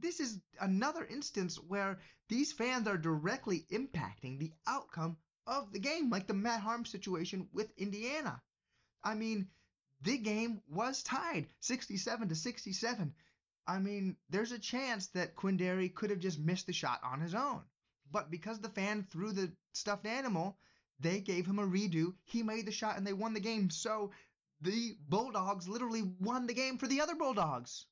this 0.00 0.20
is 0.20 0.40
another 0.60 1.04
instance 1.04 1.56
where 1.56 2.00
these 2.28 2.52
fans 2.52 2.88
are 2.88 2.98
directly 2.98 3.66
impacting 3.70 4.38
the 4.38 4.52
outcome 4.66 5.16
of 5.46 5.72
the 5.72 5.78
game, 5.78 6.10
like 6.10 6.26
the 6.26 6.34
Matt 6.34 6.62
Haarms 6.62 6.88
situation 6.90 7.48
with 7.52 7.72
Indiana. 7.76 8.42
I 9.04 9.14
mean, 9.14 9.48
the 10.02 10.18
game 10.18 10.60
was 10.68 11.02
tied 11.02 11.46
67 11.60 12.28
to 12.28 12.34
67. 12.34 13.14
I 13.66 13.78
mean, 13.78 14.16
there's 14.28 14.52
a 14.52 14.58
chance 14.58 15.06
that 15.08 15.36
Quinndary 15.36 15.94
could 15.94 16.10
have 16.10 16.18
just 16.18 16.40
missed 16.40 16.66
the 16.66 16.72
shot 16.72 17.00
on 17.04 17.20
his 17.20 17.34
own. 17.34 17.62
But 18.10 18.30
because 18.30 18.60
the 18.60 18.68
fan 18.68 19.04
threw 19.04 19.32
the 19.32 19.52
stuffed 19.72 20.06
animal, 20.06 20.58
they 20.98 21.20
gave 21.20 21.46
him 21.46 21.58
a 21.58 21.66
redo. 21.66 22.14
He 22.24 22.42
made 22.42 22.66
the 22.66 22.72
shot 22.72 22.96
and 22.96 23.06
they 23.06 23.12
won 23.12 23.32
the 23.32 23.40
game. 23.40 23.70
So 23.70 24.10
the 24.60 24.96
Bulldogs 25.08 25.68
literally 25.68 26.02
won 26.20 26.46
the 26.46 26.54
game 26.54 26.78
for 26.78 26.86
the 26.88 27.00
other 27.00 27.14
Bulldogs. 27.14 27.86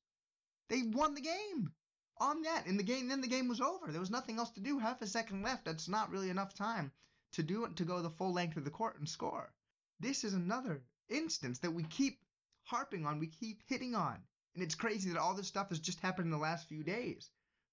They 0.68 0.82
won 0.82 1.14
the 1.14 1.20
game 1.20 1.72
on 2.18 2.42
that. 2.42 2.66
In 2.66 2.76
the 2.76 2.82
game, 2.82 3.08
then 3.08 3.20
the 3.20 3.28
game 3.28 3.48
was 3.48 3.60
over. 3.60 3.90
There 3.90 4.00
was 4.00 4.10
nothing 4.10 4.38
else 4.38 4.50
to 4.50 4.60
do. 4.60 4.78
Half 4.78 5.02
a 5.02 5.06
second 5.06 5.42
left. 5.42 5.64
That's 5.64 5.88
not 5.88 6.10
really 6.10 6.30
enough 6.30 6.54
time 6.54 6.92
to 7.32 7.42
do 7.42 7.64
it 7.64 7.76
to 7.76 7.84
go 7.84 8.02
the 8.02 8.10
full 8.10 8.32
length 8.32 8.56
of 8.56 8.64
the 8.64 8.70
court 8.70 8.98
and 8.98 9.08
score. 9.08 9.52
This 10.00 10.24
is 10.24 10.34
another 10.34 10.82
instance 11.10 11.58
that 11.60 11.72
we 11.72 11.82
keep 11.84 12.18
harping 12.64 13.06
on, 13.06 13.18
we 13.18 13.26
keep 13.26 13.62
hitting 13.66 13.94
on. 13.94 14.18
And 14.54 14.62
it's 14.62 14.74
crazy 14.74 15.10
that 15.10 15.18
all 15.18 15.34
this 15.34 15.48
stuff 15.48 15.68
has 15.68 15.78
just 15.78 16.00
happened 16.00 16.26
in 16.26 16.30
the 16.32 16.38
last 16.38 16.68
few 16.68 16.82
days. 16.82 17.30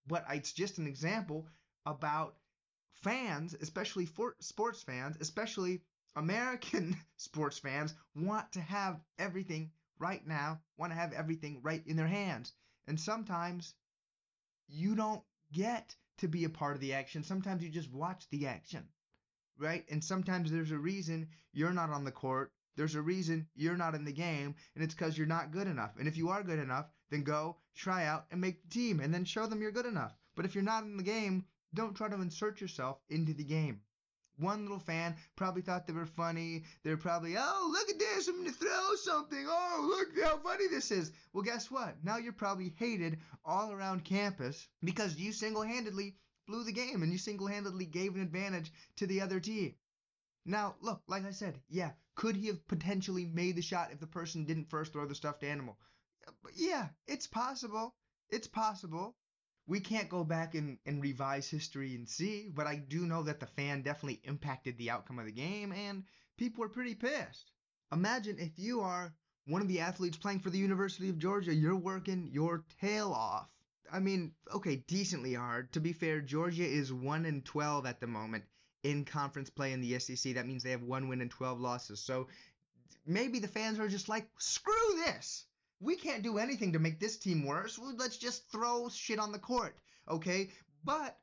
But 0.08 0.26
it's 0.30 0.54
just 0.54 0.78
an 0.78 0.88
example 0.88 1.48
about 1.86 2.36
fans, 3.02 3.56
especially 3.60 4.06
for 4.06 4.36
sports 4.40 4.84
fans, 4.84 5.18
especially 5.20 5.82
American 6.16 6.98
sports 7.18 7.60
fans, 7.60 7.94
want 8.16 8.52
to 8.54 8.62
have 8.62 9.00
everything 9.20 9.72
right 10.00 10.26
now, 10.26 10.60
want 10.78 10.92
to 10.92 10.98
have 10.98 11.14
everything 11.14 11.62
right 11.62 11.86
in 11.86 11.96
their 11.96 12.08
hands. 12.08 12.54
And 12.88 13.00
sometimes 13.00 13.74
you 14.68 14.96
don't 14.96 15.24
get 15.52 15.96
to 16.20 16.28
be 16.28 16.46
a 16.46 16.50
part 16.50 16.76
of 16.76 16.82
the 16.82 16.94
action. 16.94 17.24
Sometimes 17.24 17.64
you 17.64 17.70
just 17.70 17.92
watch 17.92 18.28
the 18.30 18.48
action, 18.48 18.88
right? 19.58 19.86
And 19.90 20.04
sometimes 20.04 20.52
there's 20.52 20.72
a 20.72 20.78
reason 20.78 21.30
you're 21.54 21.74
not 21.74 21.90
on 21.90 22.04
the 22.04 22.12
court 22.12 22.52
there's 22.78 22.96
a 22.96 23.02
reason 23.02 23.48
you're 23.56 23.76
not 23.76 23.96
in 23.96 24.06
the 24.06 24.14
game, 24.14 24.56
and 24.76 24.84
it's 24.84 24.94
because 24.94 25.18
you're 25.18 25.28
not 25.28 25.52
good 25.52 25.68
enough. 25.68 25.98
And 25.98 26.08
if 26.08 26.16
you 26.16 26.30
are 26.30 26.44
good 26.44 26.60
enough, 26.60 26.86
then 27.10 27.24
go 27.24 27.58
try 27.76 28.06
out 28.06 28.28
and 28.32 28.40
make 28.40 28.62
the 28.62 28.70
team, 28.70 29.00
and 29.00 29.14
then 29.14 29.26
show 29.26 29.48
them 29.48 29.62
you're 29.62 29.72
good 29.72 29.86
enough. 29.86 30.16
But 30.36 30.46
if 30.46 30.56
you're 30.56 30.64
not 30.64 30.84
in 30.84 30.96
the 30.96 31.04
game, 31.04 31.46
don't 31.74 31.96
try 31.96 32.08
to 32.08 32.22
insert 32.22 32.62
yourself 32.62 33.00
into 33.10 33.34
the 33.34 33.44
game. 33.44 33.82
One 34.38 34.62
little 34.62 34.80
fan 34.80 35.16
probably 35.36 35.64
thought 35.64 35.88
they 35.88 35.94
were 35.94 36.06
funny. 36.06 36.64
They're 36.84 36.96
probably, 36.96 37.36
oh, 37.38 37.70
look 37.72 37.90
at 37.90 37.98
this. 37.98 38.28
I'm 38.28 38.36
going 38.36 38.46
to 38.46 38.54
throw 38.54 38.96
something. 38.96 39.46
Oh, 39.48 39.86
look 39.90 40.24
how 40.24 40.38
funny 40.38 40.68
this 40.68 40.92
is. 40.92 41.12
Well, 41.34 41.44
guess 41.44 41.72
what? 41.72 41.96
Now 42.04 42.18
you're 42.18 42.34
probably 42.34 42.74
hated 42.78 43.18
all 43.44 43.72
around 43.72 44.06
campus 44.06 44.68
because 44.84 45.18
you 45.18 45.32
single 45.32 45.64
handedly 45.64 46.18
blew 46.48 46.64
the 46.64 46.72
game 46.72 47.02
and 47.02 47.12
you 47.12 47.18
single 47.18 47.48
handedly 47.48 47.86
gave 47.86 48.14
an 48.14 48.22
advantage 48.22 48.72
to 48.98 49.08
the 49.08 49.22
other 49.22 49.40
team. 49.40 49.74
Now, 50.46 50.76
look, 50.82 51.02
like 51.08 51.26
I 51.26 51.32
said, 51.32 51.60
yeah, 51.68 51.92
could 52.18 52.36
he 52.36 52.48
have 52.48 52.68
potentially 52.68 53.26
made 53.26 53.56
the 53.56 53.62
shot 53.62 53.92
if 53.92 54.00
the 54.00 54.08
person 54.08 54.44
didn't 54.44 54.72
first 54.72 54.92
throw 54.92 55.06
the 55.06 55.14
stuffed 55.14 55.44
animal? 55.44 55.78
Yeah, 56.56 56.90
it's 57.06 57.28
possible. 57.28 57.94
It's 58.30 58.48
possible. 58.48 59.16
We 59.68 59.80
can't 59.80 60.10
go 60.10 60.24
back 60.24 60.56
and, 60.56 60.80
and 60.88 61.02
revise 61.02 61.48
history 61.48 61.94
and 61.94 62.10
see, 62.10 62.50
but 62.52 62.66
I 62.66 62.78
do 62.78 63.06
know 63.06 63.22
that 63.24 63.40
the 63.40 63.46
fan 63.46 63.84
definitely 63.84 64.20
impacted 64.24 64.78
the 64.78 64.90
outcome 64.90 65.20
of 65.20 65.28
the 65.28 65.32
game, 65.32 65.72
and 65.72 66.06
people 66.38 66.62
were 66.62 66.70
pretty 66.70 66.96
pissed. 66.96 67.52
Imagine 67.92 68.40
if 68.40 68.58
you 68.58 68.82
are 68.82 69.14
one 69.46 69.62
of 69.62 69.68
the 69.68 69.82
athletes 69.82 70.18
playing 70.18 70.40
for 70.40 70.50
the 70.50 70.58
University 70.58 71.10
of 71.10 71.20
Georgia, 71.20 71.54
you're 71.54 71.76
working 71.76 72.32
your 72.34 72.66
tail 72.82 73.14
off. 73.14 73.48
I 73.92 74.00
mean, 74.00 74.34
okay, 74.52 74.78
decently 74.88 75.36
hard. 75.36 75.72
To 75.74 75.80
be 75.80 75.94
fair, 75.94 76.22
Georgia 76.22 76.66
is 76.66 76.92
1 76.92 77.26
and 77.26 77.46
12 77.46 77.86
at 77.86 78.00
the 78.00 78.08
moment 78.08 78.46
in 78.92 79.04
conference 79.04 79.50
play 79.50 79.74
in 79.74 79.82
the 79.82 80.00
SEC. 80.00 80.36
That 80.36 80.48
means 80.48 80.64
they 80.64 80.72
have 80.72 80.84
one 80.84 81.10
win 81.10 81.22
and 81.22 81.32
12 81.32 81.60
losses. 81.60 82.00
So 82.00 82.28
maybe 83.06 83.40
the 83.40 83.48
fans 83.48 83.80
are 83.80 83.88
just 83.88 84.10
like, 84.10 84.28
screw 84.38 84.74
this. 85.06 85.46
We 85.80 85.96
can't 85.96 86.24
do 86.24 86.38
anything 86.38 86.74
to 86.74 86.80
make 86.80 87.00
this 87.00 87.18
team 87.18 87.46
worse. 87.46 87.78
Let's 87.78 88.18
just 88.18 88.52
throw 88.52 88.90
shit 88.90 89.20
on 89.20 89.32
the 89.32 89.40
court, 89.40 89.76
okay? 90.10 90.50
But 90.84 91.18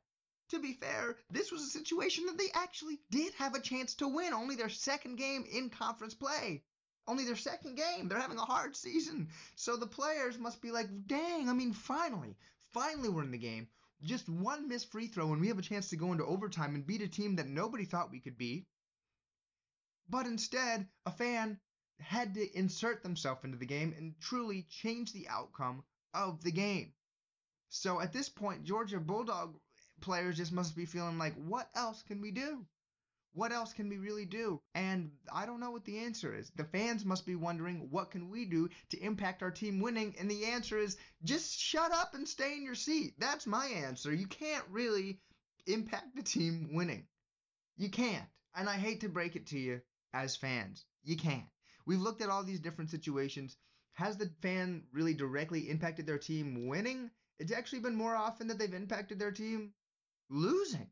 to 0.49 0.59
be 0.59 0.73
fair, 0.73 1.17
this 1.31 1.51
was 1.51 1.63
a 1.63 1.77
situation 1.77 2.27
that 2.27 2.37
they 2.37 2.49
actually 2.53 2.99
did 3.09 3.33
have 3.33 3.55
a 3.55 3.59
chance 3.59 3.95
to 3.95 4.07
win. 4.07 4.33
Only 4.33 4.55
their 4.55 4.69
second 4.69 5.17
game 5.17 5.43
in 5.51 5.69
conference 5.69 6.13
play. 6.13 6.63
Only 7.07 7.25
their 7.25 7.35
second 7.35 7.75
game. 7.75 8.07
They're 8.07 8.19
having 8.19 8.37
a 8.37 8.45
hard 8.45 8.75
season. 8.75 9.29
So 9.55 9.75
the 9.75 9.87
players 9.87 10.37
must 10.37 10.61
be 10.61 10.71
like, 10.71 10.87
dang, 11.07 11.49
I 11.49 11.53
mean, 11.53 11.73
finally, 11.73 12.37
finally 12.73 13.09
we're 13.09 13.23
in 13.23 13.31
the 13.31 13.37
game. 13.37 13.67
Just 14.03 14.29
one 14.29 14.67
missed 14.67 14.91
free 14.91 15.07
throw 15.07 15.31
and 15.31 15.41
we 15.41 15.47
have 15.47 15.59
a 15.59 15.63
chance 15.63 15.89
to 15.89 15.95
go 15.95 16.11
into 16.11 16.25
overtime 16.25 16.75
and 16.75 16.85
beat 16.85 17.01
a 17.01 17.07
team 17.07 17.35
that 17.37 17.47
nobody 17.47 17.85
thought 17.85 18.11
we 18.11 18.19
could 18.19 18.37
beat. 18.37 18.67
But 20.09 20.27
instead, 20.27 20.87
a 21.05 21.11
fan 21.11 21.59
had 21.99 22.33
to 22.35 22.57
insert 22.57 23.01
themselves 23.01 23.43
into 23.43 23.57
the 23.57 23.65
game 23.65 23.93
and 23.97 24.19
truly 24.19 24.63
change 24.63 25.13
the 25.13 25.27
outcome 25.29 25.83
of 26.13 26.43
the 26.43 26.51
game. 26.51 26.93
So 27.69 27.99
at 27.99 28.13
this 28.13 28.29
point, 28.29 28.63
Georgia 28.63 28.99
Bulldog 28.99 29.59
players 30.01 30.37
just 30.37 30.51
must 30.51 30.75
be 30.75 30.85
feeling 30.85 31.17
like, 31.17 31.35
what 31.35 31.69
else 31.73 32.03
can 32.03 32.21
we 32.21 32.31
do? 32.31 32.65
What 33.35 33.51
else 33.51 33.73
can 33.73 33.89
we 33.89 33.97
really 33.97 34.25
do? 34.25 34.61
And 34.75 35.11
I 35.31 35.45
don't 35.45 35.59
know 35.59 35.71
what 35.71 35.83
the 35.83 35.99
answer 35.99 36.33
is. 36.33 36.51
The 36.55 36.63
fans 36.63 37.03
must 37.03 37.25
be 37.25 37.35
wondering, 37.35 37.89
what 37.91 38.09
can 38.09 38.29
we 38.29 38.45
do 38.45 38.69
to 38.91 39.03
impact 39.03 39.43
our 39.43 39.51
team 39.51 39.81
winning? 39.81 40.15
And 40.17 40.31
the 40.31 40.45
answer 40.45 40.77
is 40.79 40.95
just 41.25 41.59
shut 41.59 41.91
up 41.91 42.15
and 42.15 42.25
stay 42.25 42.53
in 42.53 42.63
your 42.63 42.75
seat. 42.75 43.15
That's 43.19 43.45
my 43.45 43.67
answer. 43.67 44.13
You 44.13 44.25
can't 44.25 44.63
really 44.71 45.19
impact 45.67 46.15
the 46.15 46.23
team 46.23 46.69
winning. 46.71 47.07
You 47.75 47.89
can't. 47.89 48.25
And 48.55 48.69
I 48.69 48.77
hate 48.77 49.01
to 49.01 49.09
break 49.09 49.35
it 49.35 49.47
to 49.47 49.59
you 49.59 49.81
as 50.13 50.37
fans. 50.37 50.85
You 51.03 51.17
can't. 51.17 51.49
We've 51.85 51.99
looked 51.99 52.21
at 52.21 52.29
all 52.29 52.43
these 52.43 52.61
different 52.61 52.89
situations. 52.89 53.57
Has 53.95 54.15
the 54.15 54.31
fan 54.41 54.83
really 54.93 55.13
directly 55.13 55.69
impacted 55.69 56.07
their 56.07 56.17
team 56.17 56.67
winning? 56.67 57.11
It's 57.37 57.51
actually 57.51 57.79
been 57.79 57.95
more 57.95 58.15
often 58.15 58.47
that 58.47 58.57
they've 58.57 58.73
impacted 58.73 59.19
their 59.19 59.31
team 59.31 59.73
losing. 60.29 60.89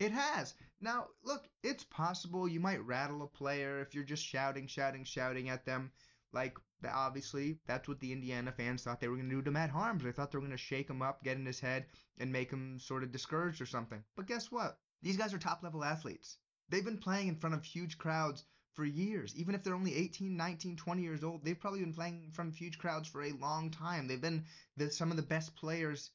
It 0.00 0.12
has. 0.12 0.54
Now, 0.80 1.08
look, 1.22 1.46
it's 1.62 1.84
possible 1.84 2.48
you 2.48 2.58
might 2.58 2.82
rattle 2.86 3.22
a 3.22 3.26
player 3.26 3.82
if 3.82 3.94
you're 3.94 4.02
just 4.02 4.24
shouting, 4.24 4.66
shouting, 4.66 5.04
shouting 5.04 5.50
at 5.50 5.66
them. 5.66 5.92
Like, 6.32 6.56
obviously, 6.90 7.58
that's 7.66 7.86
what 7.86 8.00
the 8.00 8.12
Indiana 8.12 8.50
fans 8.50 8.82
thought 8.82 8.98
they 8.98 9.08
were 9.08 9.16
going 9.16 9.28
to 9.28 9.36
do 9.36 9.42
to 9.42 9.50
Matt 9.50 9.70
Haarms. 9.70 10.02
They 10.02 10.12
thought 10.12 10.32
they 10.32 10.38
were 10.38 10.46
going 10.46 10.52
to 10.52 10.56
shake 10.56 10.88
him 10.88 11.02
up, 11.02 11.22
get 11.22 11.36
in 11.36 11.44
his 11.44 11.60
head, 11.60 11.84
and 12.16 12.32
make 12.32 12.50
him 12.50 12.78
sort 12.78 13.02
of 13.02 13.12
discouraged 13.12 13.60
or 13.60 13.66
something. 13.66 14.02
But 14.16 14.26
guess 14.26 14.50
what? 14.50 14.78
These 15.02 15.18
guys 15.18 15.34
are 15.34 15.38
top 15.38 15.62
level 15.62 15.84
athletes. 15.84 16.38
They've 16.70 16.84
been 16.84 16.96
playing 16.96 17.28
in 17.28 17.36
front 17.36 17.54
of 17.54 17.62
huge 17.62 17.98
crowds 17.98 18.44
for 18.72 18.86
years. 18.86 19.36
Even 19.36 19.54
if 19.54 19.62
they're 19.62 19.74
only 19.74 19.94
18, 19.94 20.34
19, 20.34 20.76
20 20.76 21.02
years 21.02 21.22
old, 21.22 21.44
they've 21.44 21.60
probably 21.60 21.80
been 21.80 21.92
playing 21.92 22.24
in 22.24 22.32
front 22.32 22.50
of 22.50 22.56
huge 22.56 22.78
crowds 22.78 23.06
for 23.06 23.22
a 23.22 23.32
long 23.32 23.70
time. 23.70 24.06
They've 24.06 24.20
been 24.20 24.46
the, 24.78 24.90
some 24.90 25.10
of 25.10 25.18
the 25.18 25.22
best 25.22 25.54
players 25.56 26.10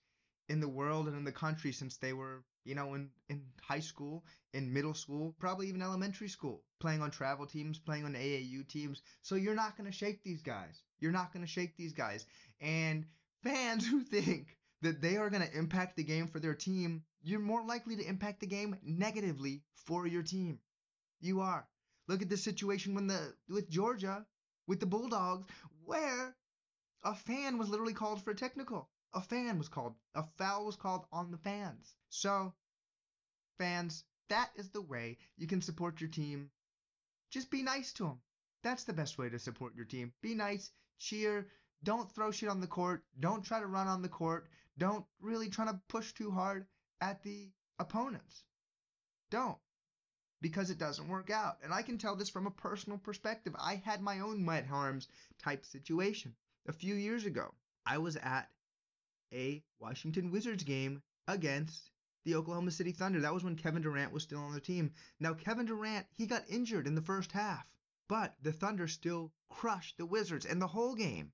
in 0.50 0.60
the 0.60 0.68
world 0.68 1.08
and 1.08 1.16
in 1.16 1.24
the 1.24 1.32
country 1.32 1.72
since 1.72 1.98
they 1.98 2.14
were, 2.14 2.44
you 2.66 2.76
know, 2.76 2.94
in, 2.96 3.10
in 3.30 3.42
high 3.62 3.80
school, 3.80 4.26
in 4.54 4.74
middle 4.74 4.94
school, 4.94 5.36
probably 5.40 5.68
even 5.70 5.82
elementary 5.82 6.28
school, 6.28 6.64
playing 6.80 7.02
on 7.02 7.12
travel 7.12 7.46
teams, 7.46 7.80
playing 7.80 8.06
on 8.06 8.16
AAU 8.16 8.64
teams. 8.64 9.02
So 9.22 9.36
you're 9.36 9.56
not 9.56 9.78
going 9.78 9.90
to 9.90 9.96
shake 9.98 10.24
these 10.24 10.42
guys. 10.42 10.82
You're 11.00 11.12
not 11.12 11.32
going 11.32 11.46
to 11.46 11.52
shake 11.52 11.78
these 11.78 11.94
guys. 11.94 12.26
And 12.60 13.06
fans 13.44 13.88
who 13.90 14.02
think 14.02 14.58
that 14.82 15.02
they 15.02 15.18
are 15.18 15.30
going 15.30 15.48
to 15.48 15.58
impact 15.58 15.96
the 15.96 16.04
game 16.04 16.28
for 16.28 16.40
their 16.40 16.56
team, 16.56 17.04
you're 17.24 17.40
more 17.40 17.64
likely 17.66 17.96
to 17.96 18.08
impact 18.08 18.42
the 18.42 18.48
game 18.48 18.76
negatively 18.84 19.64
for 19.76 20.08
your 20.08 20.24
team. 20.24 20.60
You 21.22 21.42
are. 21.42 21.68
Look 22.08 22.22
at 22.22 22.30
the 22.30 22.38
situation 22.38 22.94
when 22.96 23.08
the 23.08 23.34
with 23.50 23.70
Georgia 23.70 24.26
with 24.68 24.80
the 24.80 24.86
Bulldogs 24.86 25.48
where 25.86 26.36
a 27.04 27.16
fan 27.16 27.58
was 27.58 27.70
literally 27.70 27.94
called 27.94 28.24
for 28.24 28.32
a 28.32 28.36
technical. 28.36 28.90
A 29.16 29.22
fan 29.22 29.58
was 29.58 29.70
called. 29.70 29.96
A 30.14 30.24
foul 30.38 30.66
was 30.66 30.76
called 30.76 31.06
on 31.12 31.32
the 31.32 31.38
fans. 31.38 31.96
So, 32.10 32.54
fans, 33.58 34.04
that 34.28 34.52
is 34.56 34.70
the 34.70 34.82
way 34.82 35.18
you 35.38 35.48
can 35.48 35.62
support 35.62 36.02
your 36.02 36.10
team. 36.10 36.52
Just 37.32 37.50
be 37.50 37.64
nice 37.64 37.94
to 37.94 38.04
them. 38.04 38.22
That's 38.62 38.84
the 38.84 38.94
best 38.94 39.18
way 39.18 39.30
to 39.30 39.40
support 39.40 39.74
your 39.76 39.86
team. 39.86 40.14
Be 40.22 40.36
nice, 40.36 40.72
cheer, 41.00 41.48
don't 41.82 42.12
throw 42.12 42.32
shit 42.32 42.50
on 42.50 42.62
the 42.62 42.68
court, 42.68 43.06
don't 43.20 43.44
try 43.44 43.60
to 43.60 43.68
run 43.68 43.88
on 43.88 44.02
the 44.02 44.10
court, 44.10 44.50
don't 44.78 45.06
really 45.22 45.50
try 45.50 45.66
to 45.66 45.80
push 45.88 46.14
too 46.14 46.32
hard 46.32 46.68
at 47.00 47.24
the 47.24 47.52
opponents. 47.80 48.44
Don't 49.32 49.58
because 50.42 50.70
it 50.70 50.78
doesn't 50.78 51.08
work 51.08 51.30
out. 51.30 51.58
And 51.64 51.74
I 51.74 51.82
can 51.82 51.98
tell 51.98 52.16
this 52.16 52.30
from 52.30 52.46
a 52.46 52.52
personal 52.52 53.00
perspective. 53.00 53.56
I 53.58 53.82
had 53.84 54.02
my 54.02 54.20
own 54.20 54.46
Matt 54.46 54.68
Haarms 54.68 55.08
type 55.42 55.66
situation 55.66 56.36
a 56.68 56.74
few 56.74 56.96
years 56.96 57.26
ago. 57.26 57.54
I 57.86 57.98
was 57.98 58.16
at 58.18 58.50
a 59.36 59.62
Washington 59.80 60.32
Wizards 60.32 60.64
game 60.64 61.02
against 61.28 61.92
the 62.24 62.36
Oklahoma 62.36 62.72
City 62.72 62.92
Thunder. 62.92 63.20
That 63.20 63.34
was 63.34 63.44
when 63.44 63.56
Kevin 63.56 63.82
Durant 63.82 64.12
was 64.14 64.24
still 64.24 64.40
on 64.40 64.54
the 64.54 64.62
team. 64.62 64.94
Now, 65.20 65.34
Kevin 65.34 65.66
Durant, 65.66 66.08
he 66.12 66.26
got 66.26 66.50
injured 66.50 66.88
in 66.88 66.96
the 66.96 67.02
first 67.02 67.32
half, 67.34 67.70
but 68.08 68.36
the 68.42 68.54
Thunder 68.54 68.88
still 68.88 69.34
crushed 69.50 69.98
the 69.98 70.06
Wizards. 70.06 70.46
And 70.46 70.62
the 70.62 70.68
whole 70.68 70.96
game, 70.96 71.34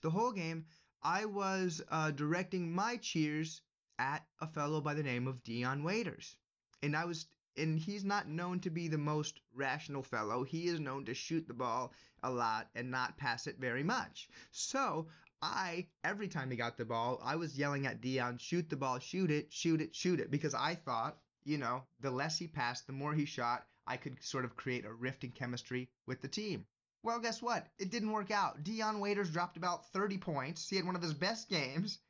the 0.00 0.10
whole 0.10 0.32
game, 0.32 0.66
I 1.02 1.26
was 1.26 1.82
uh, 1.90 2.10
directing 2.10 2.72
my 2.72 2.96
cheers 2.96 3.60
at 3.98 4.26
a 4.40 4.46
fellow 4.46 4.80
by 4.80 4.94
the 4.94 5.02
name 5.02 5.28
of 5.28 5.42
Dion 5.42 5.82
Waiters. 5.82 6.36
And 6.82 6.96
I 6.96 7.04
was 7.04 7.26
and 7.58 7.78
he's 7.78 8.04
not 8.04 8.28
known 8.28 8.60
to 8.60 8.70
be 8.70 8.88
the 8.88 8.98
most 8.98 9.40
rational 9.54 10.02
fellow. 10.02 10.44
He 10.44 10.66
is 10.66 10.78
known 10.78 11.06
to 11.06 11.14
shoot 11.14 11.46
the 11.48 11.54
ball 11.54 11.92
a 12.22 12.30
lot 12.30 12.68
and 12.74 12.90
not 12.90 13.16
pass 13.16 13.46
it 13.46 13.58
very 13.58 13.82
much. 13.82 14.28
So 14.50 15.08
I, 15.42 15.86
every 16.02 16.28
time 16.28 16.50
he 16.50 16.56
got 16.56 16.76
the 16.76 16.84
ball, 16.84 17.20
I 17.22 17.36
was 17.36 17.58
yelling 17.58 17.86
at 17.86 18.00
Dion, 18.00 18.38
shoot 18.38 18.68
the 18.70 18.76
ball, 18.76 18.98
shoot 18.98 19.30
it, 19.30 19.52
shoot 19.52 19.80
it, 19.80 19.94
shoot 19.94 20.20
it, 20.20 20.30
because 20.30 20.54
I 20.54 20.74
thought, 20.74 21.18
you 21.44 21.58
know, 21.58 21.82
the 22.00 22.10
less 22.10 22.38
he 22.38 22.46
passed, 22.46 22.86
the 22.86 22.92
more 22.92 23.14
he 23.14 23.24
shot, 23.24 23.66
I 23.86 23.96
could 23.96 24.22
sort 24.22 24.44
of 24.44 24.56
create 24.56 24.84
a 24.84 24.92
rift 24.92 25.24
in 25.24 25.30
chemistry 25.30 25.90
with 26.06 26.20
the 26.22 26.28
team. 26.28 26.66
Well, 27.02 27.20
guess 27.20 27.40
what? 27.40 27.68
It 27.78 27.90
didn't 27.90 28.10
work 28.10 28.30
out. 28.30 28.64
Dion 28.64 28.98
Waiters 28.98 29.30
dropped 29.30 29.56
about 29.56 29.92
30 29.92 30.18
points. 30.18 30.68
He 30.68 30.76
had 30.76 30.86
one 30.86 30.96
of 30.96 31.02
his 31.02 31.14
best 31.14 31.48
games. 31.48 32.00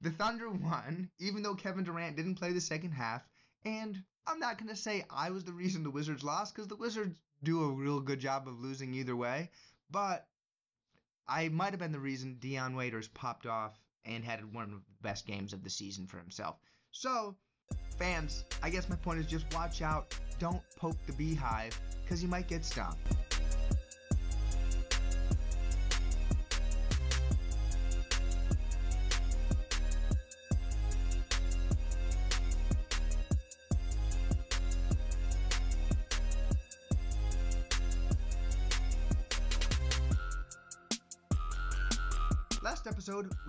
The 0.00 0.10
Thunder 0.10 0.50
won, 0.50 1.10
even 1.18 1.42
though 1.42 1.54
Kevin 1.54 1.84
Durant 1.84 2.16
didn't 2.16 2.34
play 2.34 2.52
the 2.52 2.60
second 2.60 2.92
half. 2.92 3.22
And 3.64 4.02
I'm 4.26 4.38
not 4.38 4.58
going 4.58 4.68
to 4.68 4.76
say 4.76 5.06
I 5.08 5.30
was 5.30 5.44
the 5.44 5.52
reason 5.52 5.82
the 5.82 5.90
Wizards 5.90 6.22
lost 6.22 6.54
because 6.54 6.68
the 6.68 6.76
Wizards 6.76 7.18
do 7.42 7.62
a 7.62 7.72
real 7.72 8.00
good 8.00 8.20
job 8.20 8.46
of 8.46 8.60
losing 8.60 8.92
either 8.94 9.16
way, 9.16 9.50
but 9.90 10.26
I 11.28 11.48
might 11.50 11.70
have 11.70 11.78
been 11.78 11.92
the 11.92 12.00
reason 12.00 12.38
Dion 12.40 12.74
Waiters 12.74 13.08
popped 13.08 13.46
off 13.46 13.78
and 14.04 14.24
had 14.24 14.54
one 14.54 14.64
of 14.64 14.70
the 14.70 14.80
best 15.02 15.26
games 15.26 15.52
of 15.52 15.62
the 15.62 15.70
season 15.70 16.06
for 16.06 16.16
himself. 16.16 16.56
So, 16.90 17.36
fans, 17.98 18.44
I 18.62 18.70
guess 18.70 18.88
my 18.88 18.96
point 18.96 19.20
is 19.20 19.26
just 19.26 19.52
watch 19.54 19.82
out. 19.82 20.18
Don't 20.38 20.62
poke 20.76 20.96
the 21.06 21.12
beehive 21.12 21.78
because 22.02 22.22
you 22.22 22.28
might 22.28 22.48
get 22.48 22.64
stung. 22.64 22.96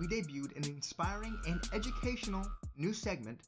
We 0.00 0.06
debuted 0.06 0.56
an 0.56 0.64
inspiring 0.64 1.38
and 1.46 1.60
educational 1.74 2.42
new 2.74 2.94
segment 2.94 3.38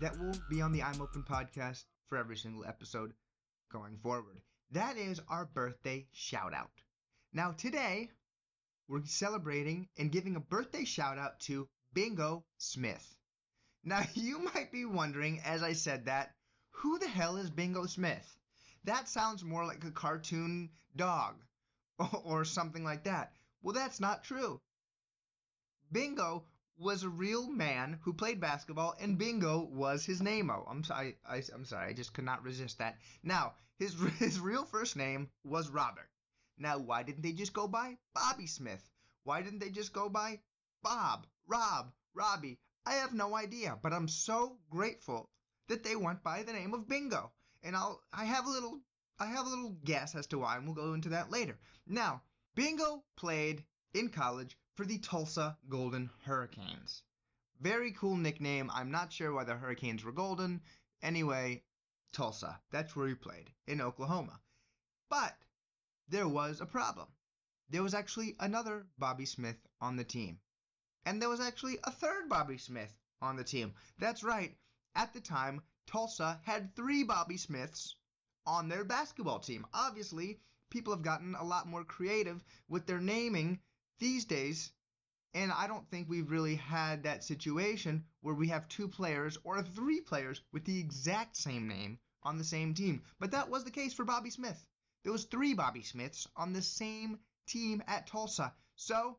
that 0.00 0.16
will 0.16 0.36
be 0.48 0.62
on 0.62 0.70
the 0.70 0.80
I'm 0.80 1.00
Open 1.00 1.24
podcast 1.24 1.82
for 2.08 2.18
every 2.18 2.36
single 2.36 2.64
episode 2.64 3.12
going 3.72 3.96
forward. 3.96 4.40
That 4.70 4.96
is 4.96 5.20
our 5.28 5.46
birthday 5.46 6.06
shout 6.12 6.54
out. 6.54 6.70
Now, 7.32 7.50
today, 7.50 8.10
we're 8.86 9.04
celebrating 9.04 9.88
and 9.98 10.12
giving 10.12 10.36
a 10.36 10.40
birthday 10.40 10.84
shout 10.84 11.18
out 11.18 11.40
to 11.40 11.68
Bingo 11.94 12.44
Smith. 12.58 13.16
Now, 13.82 14.04
you 14.14 14.38
might 14.54 14.70
be 14.70 14.84
wondering, 14.84 15.40
as 15.40 15.64
I 15.64 15.72
said 15.72 16.04
that, 16.04 16.30
who 16.70 17.00
the 17.00 17.08
hell 17.08 17.36
is 17.36 17.50
Bingo 17.50 17.86
Smith? 17.86 18.36
That 18.84 19.08
sounds 19.08 19.42
more 19.42 19.66
like 19.66 19.82
a 19.82 19.90
cartoon 19.90 20.70
dog 20.94 21.34
or 22.24 22.44
something 22.44 22.84
like 22.84 23.02
that. 23.02 23.32
Well, 23.62 23.74
that's 23.74 23.98
not 23.98 24.22
true. 24.22 24.60
Bingo 25.92 26.46
was 26.76 27.02
a 27.02 27.08
real 27.08 27.48
man 27.48 27.98
who 28.02 28.12
played 28.12 28.40
basketball, 28.40 28.94
and 29.00 29.18
Bingo 29.18 29.64
was 29.64 30.06
his 30.06 30.22
name. 30.22 30.48
Oh, 30.48 30.64
I'm 30.68 30.84
sorry. 30.84 31.18
I, 31.26 31.42
am 31.52 31.64
sorry. 31.64 31.90
I 31.90 31.92
just 31.92 32.12
could 32.12 32.24
not 32.24 32.44
resist 32.44 32.78
that. 32.78 32.98
Now, 33.22 33.54
his 33.78 33.94
his 34.18 34.38
real 34.38 34.64
first 34.64 34.94
name 34.94 35.30
was 35.42 35.68
Robert. 35.68 36.08
Now, 36.56 36.78
why 36.78 37.02
didn't 37.02 37.22
they 37.22 37.32
just 37.32 37.52
go 37.52 37.66
by 37.66 37.98
Bobby 38.14 38.46
Smith? 38.46 38.88
Why 39.24 39.42
didn't 39.42 39.58
they 39.58 39.70
just 39.70 39.92
go 39.92 40.08
by 40.08 40.40
Bob, 40.82 41.26
Rob, 41.46 41.92
Robbie? 42.14 42.60
I 42.86 42.94
have 42.94 43.12
no 43.12 43.34
idea, 43.34 43.78
but 43.82 43.92
I'm 43.92 44.08
so 44.08 44.58
grateful 44.70 45.28
that 45.66 45.82
they 45.82 45.96
went 45.96 46.22
by 46.22 46.44
the 46.44 46.52
name 46.52 46.72
of 46.72 46.86
Bingo. 46.86 47.32
And 47.62 47.74
I'll 47.74 48.00
I 48.12 48.26
have 48.26 48.46
a 48.46 48.50
little 48.50 48.80
I 49.18 49.26
have 49.26 49.44
a 49.44 49.50
little 49.50 49.76
guess 49.84 50.14
as 50.14 50.28
to 50.28 50.38
why, 50.38 50.56
and 50.56 50.66
we'll 50.66 50.74
go 50.74 50.94
into 50.94 51.08
that 51.08 51.30
later. 51.30 51.58
Now, 51.86 52.22
Bingo 52.54 53.04
played 53.16 53.64
in 53.92 54.08
college 54.08 54.56
for 54.74 54.84
the 54.84 54.98
Tulsa 54.98 55.58
Golden 55.68 56.10
Hurricanes. 56.24 57.02
Very 57.60 57.92
cool 57.92 58.16
nickname. 58.16 58.70
I'm 58.72 58.90
not 58.90 59.12
sure 59.12 59.32
why 59.32 59.44
the 59.44 59.56
Hurricanes 59.56 60.02
were 60.02 60.12
golden. 60.12 60.62
Anyway, 61.02 61.62
Tulsa. 62.12 62.60
That's 62.70 62.96
where 62.96 63.08
he 63.08 63.14
played, 63.14 63.50
in 63.66 63.80
Oklahoma. 63.80 64.40
But 65.08 65.36
there 66.08 66.28
was 66.28 66.60
a 66.60 66.66
problem. 66.66 67.08
There 67.68 67.82
was 67.82 67.94
actually 67.94 68.36
another 68.40 68.86
Bobby 68.98 69.26
Smith 69.26 69.58
on 69.80 69.96
the 69.96 70.04
team. 70.04 70.40
And 71.04 71.20
there 71.20 71.28
was 71.28 71.40
actually 71.40 71.78
a 71.84 71.90
third 71.90 72.28
Bobby 72.28 72.58
Smith 72.58 72.92
on 73.20 73.36
the 73.36 73.44
team. 73.44 73.74
That's 73.98 74.22
right. 74.22 74.56
At 74.94 75.12
the 75.12 75.20
time, 75.20 75.62
Tulsa 75.86 76.40
had 76.44 76.74
three 76.74 77.04
Bobby 77.04 77.36
Smiths 77.36 77.96
on 78.46 78.68
their 78.68 78.84
basketball 78.84 79.38
team. 79.38 79.66
Obviously, 79.72 80.40
people 80.70 80.92
have 80.92 81.02
gotten 81.02 81.34
a 81.34 81.44
lot 81.44 81.66
more 81.66 81.84
creative 81.84 82.42
with 82.68 82.86
their 82.86 83.00
naming 83.00 83.60
these 84.00 84.24
days, 84.24 84.72
and 85.32 85.52
I 85.52 85.68
don't 85.68 85.88
think 85.88 86.08
we've 86.08 86.30
really 86.30 86.56
had 86.56 87.04
that 87.04 87.22
situation 87.22 88.04
where 88.20 88.34
we 88.34 88.48
have 88.48 88.68
two 88.68 88.88
players 88.88 89.38
or 89.44 89.62
three 89.62 90.00
players 90.00 90.42
with 90.50 90.64
the 90.64 90.80
exact 90.80 91.36
same 91.36 91.68
name 91.68 92.00
on 92.24 92.36
the 92.36 92.44
same 92.44 92.74
team. 92.74 93.02
But 93.20 93.30
that 93.30 93.48
was 93.48 93.62
the 93.64 93.70
case 93.70 93.94
for 93.94 94.04
Bobby 94.04 94.30
Smith. 94.30 94.66
There 95.04 95.12
was 95.12 95.24
three 95.24 95.54
Bobby 95.54 95.82
Smiths 95.82 96.26
on 96.36 96.52
the 96.52 96.62
same 96.62 97.20
team 97.46 97.82
at 97.86 98.06
Tulsa. 98.06 98.52
So 98.74 99.18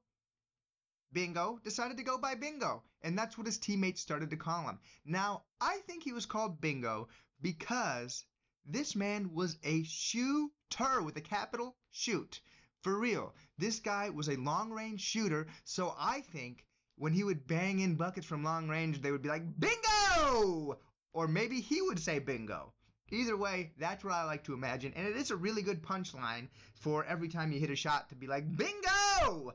Bingo 1.14 1.60
decided 1.64 1.98
to 1.98 2.04
go 2.04 2.18
by 2.18 2.36
Bingo, 2.36 2.84
and 3.02 3.18
that's 3.18 3.38
what 3.38 3.48
his 3.48 3.58
teammates 3.58 4.02
started 4.02 4.30
to 4.30 4.38
call 4.38 4.68
him. 4.68 4.80
Now, 5.06 5.44
I 5.60 5.80
think 5.88 6.04
he 6.04 6.14
was 6.14 6.26
called 6.26 6.62
Bingo 6.62 7.10
because 7.42 8.26
this 8.66 8.96
man 8.96 9.34
was 9.34 9.58
a 9.64 9.84
shooter 9.84 11.02
with 11.02 11.18
a 11.18 11.22
capital 11.22 11.76
shoot. 11.92 12.42
For 12.82 12.98
real, 12.98 13.36
this 13.60 13.80
guy 13.80 14.10
was 14.10 14.28
a 14.28 14.38
long 14.38 14.72
range 14.72 15.02
shooter, 15.02 15.46
so 15.66 15.94
I 16.00 16.22
think 16.22 16.66
when 16.96 17.14
he 17.14 17.24
would 17.24 17.46
bang 17.46 17.80
in 17.80 17.96
buckets 17.96 18.26
from 18.26 18.44
long 18.44 18.68
range, 18.68 19.02
they 19.02 19.12
would 19.12 19.22
be 19.22 19.30
like, 19.30 19.44
Bingo! 19.60 20.80
Or 21.14 21.28
maybe 21.28 21.62
he 21.62 21.82
would 21.82 22.00
say 22.00 22.18
bingo. 22.18 22.74
Either 23.12 23.38
way, 23.38 23.72
that's 23.78 24.04
what 24.04 24.14
I 24.14 24.24
like 24.24 24.44
to 24.46 24.54
imagine, 24.54 24.94
and 24.96 25.06
it 25.06 25.16
is 25.16 25.30
a 25.30 25.36
really 25.36 25.62
good 25.62 25.84
punchline 25.84 26.48
for 26.74 27.06
every 27.06 27.28
time 27.28 27.52
you 27.52 27.60
hit 27.60 27.70
a 27.70 27.76
shot 27.76 28.10
to 28.10 28.16
be 28.16 28.26
like, 28.26 28.46
Bingo! 28.58 29.54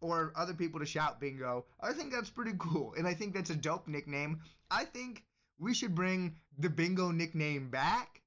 Or 0.00 0.32
other 0.34 0.54
people 0.54 0.80
to 0.80 0.86
shout 0.86 1.20
bingo. 1.20 1.66
I 1.80 1.92
think 1.92 2.12
that's 2.12 2.30
pretty 2.30 2.54
cool, 2.58 2.94
and 2.96 3.06
I 3.06 3.12
think 3.12 3.34
that's 3.34 3.50
a 3.50 3.56
dope 3.56 3.88
nickname. 3.88 4.40
I 4.70 4.84
think 4.86 5.22
we 5.58 5.74
should 5.74 5.94
bring 5.94 6.36
the 6.58 6.70
bingo 6.70 7.10
nickname 7.10 7.68
back 7.68 8.22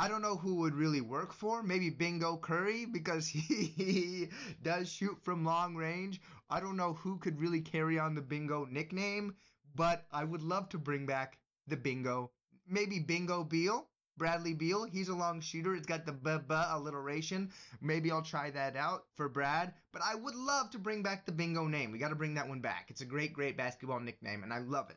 I 0.00 0.08
don't 0.08 0.22
know 0.22 0.36
who 0.36 0.54
would 0.54 0.74
really 0.74 1.02
work 1.02 1.30
for. 1.30 1.62
Maybe 1.62 1.90
Bingo 1.90 2.38
Curry 2.38 2.86
because 2.86 3.28
he 3.28 4.30
does 4.62 4.90
shoot 4.90 5.22
from 5.22 5.44
long 5.44 5.76
range. 5.76 6.22
I 6.48 6.58
don't 6.58 6.78
know 6.78 6.94
who 6.94 7.18
could 7.18 7.38
really 7.38 7.60
carry 7.60 7.98
on 7.98 8.14
the 8.14 8.22
Bingo 8.22 8.64
nickname, 8.64 9.34
but 9.74 10.06
I 10.10 10.24
would 10.24 10.40
love 10.40 10.70
to 10.70 10.78
bring 10.78 11.04
back 11.04 11.36
the 11.66 11.76
Bingo. 11.76 12.30
Maybe 12.66 12.98
Bingo 12.98 13.44
Beal, 13.44 13.90
Bradley 14.16 14.54
Beal. 14.54 14.84
He's 14.84 15.10
a 15.10 15.14
long 15.14 15.38
shooter. 15.42 15.74
It's 15.74 15.86
got 15.86 16.06
the 16.06 16.12
b 16.12 16.30
alliteration. 16.48 17.50
Maybe 17.82 18.10
I'll 18.10 18.22
try 18.22 18.50
that 18.52 18.76
out 18.76 19.04
for 19.16 19.28
Brad. 19.28 19.74
But 19.92 20.00
I 20.02 20.14
would 20.14 20.34
love 20.34 20.70
to 20.70 20.78
bring 20.78 21.02
back 21.02 21.26
the 21.26 21.32
Bingo 21.32 21.66
name. 21.66 21.92
We 21.92 21.98
got 21.98 22.08
to 22.08 22.14
bring 22.14 22.32
that 22.36 22.48
one 22.48 22.62
back. 22.62 22.86
It's 22.88 23.02
a 23.02 23.04
great, 23.04 23.34
great 23.34 23.58
basketball 23.58 24.00
nickname, 24.00 24.44
and 24.44 24.52
I 24.54 24.60
love 24.60 24.88
it. 24.88 24.96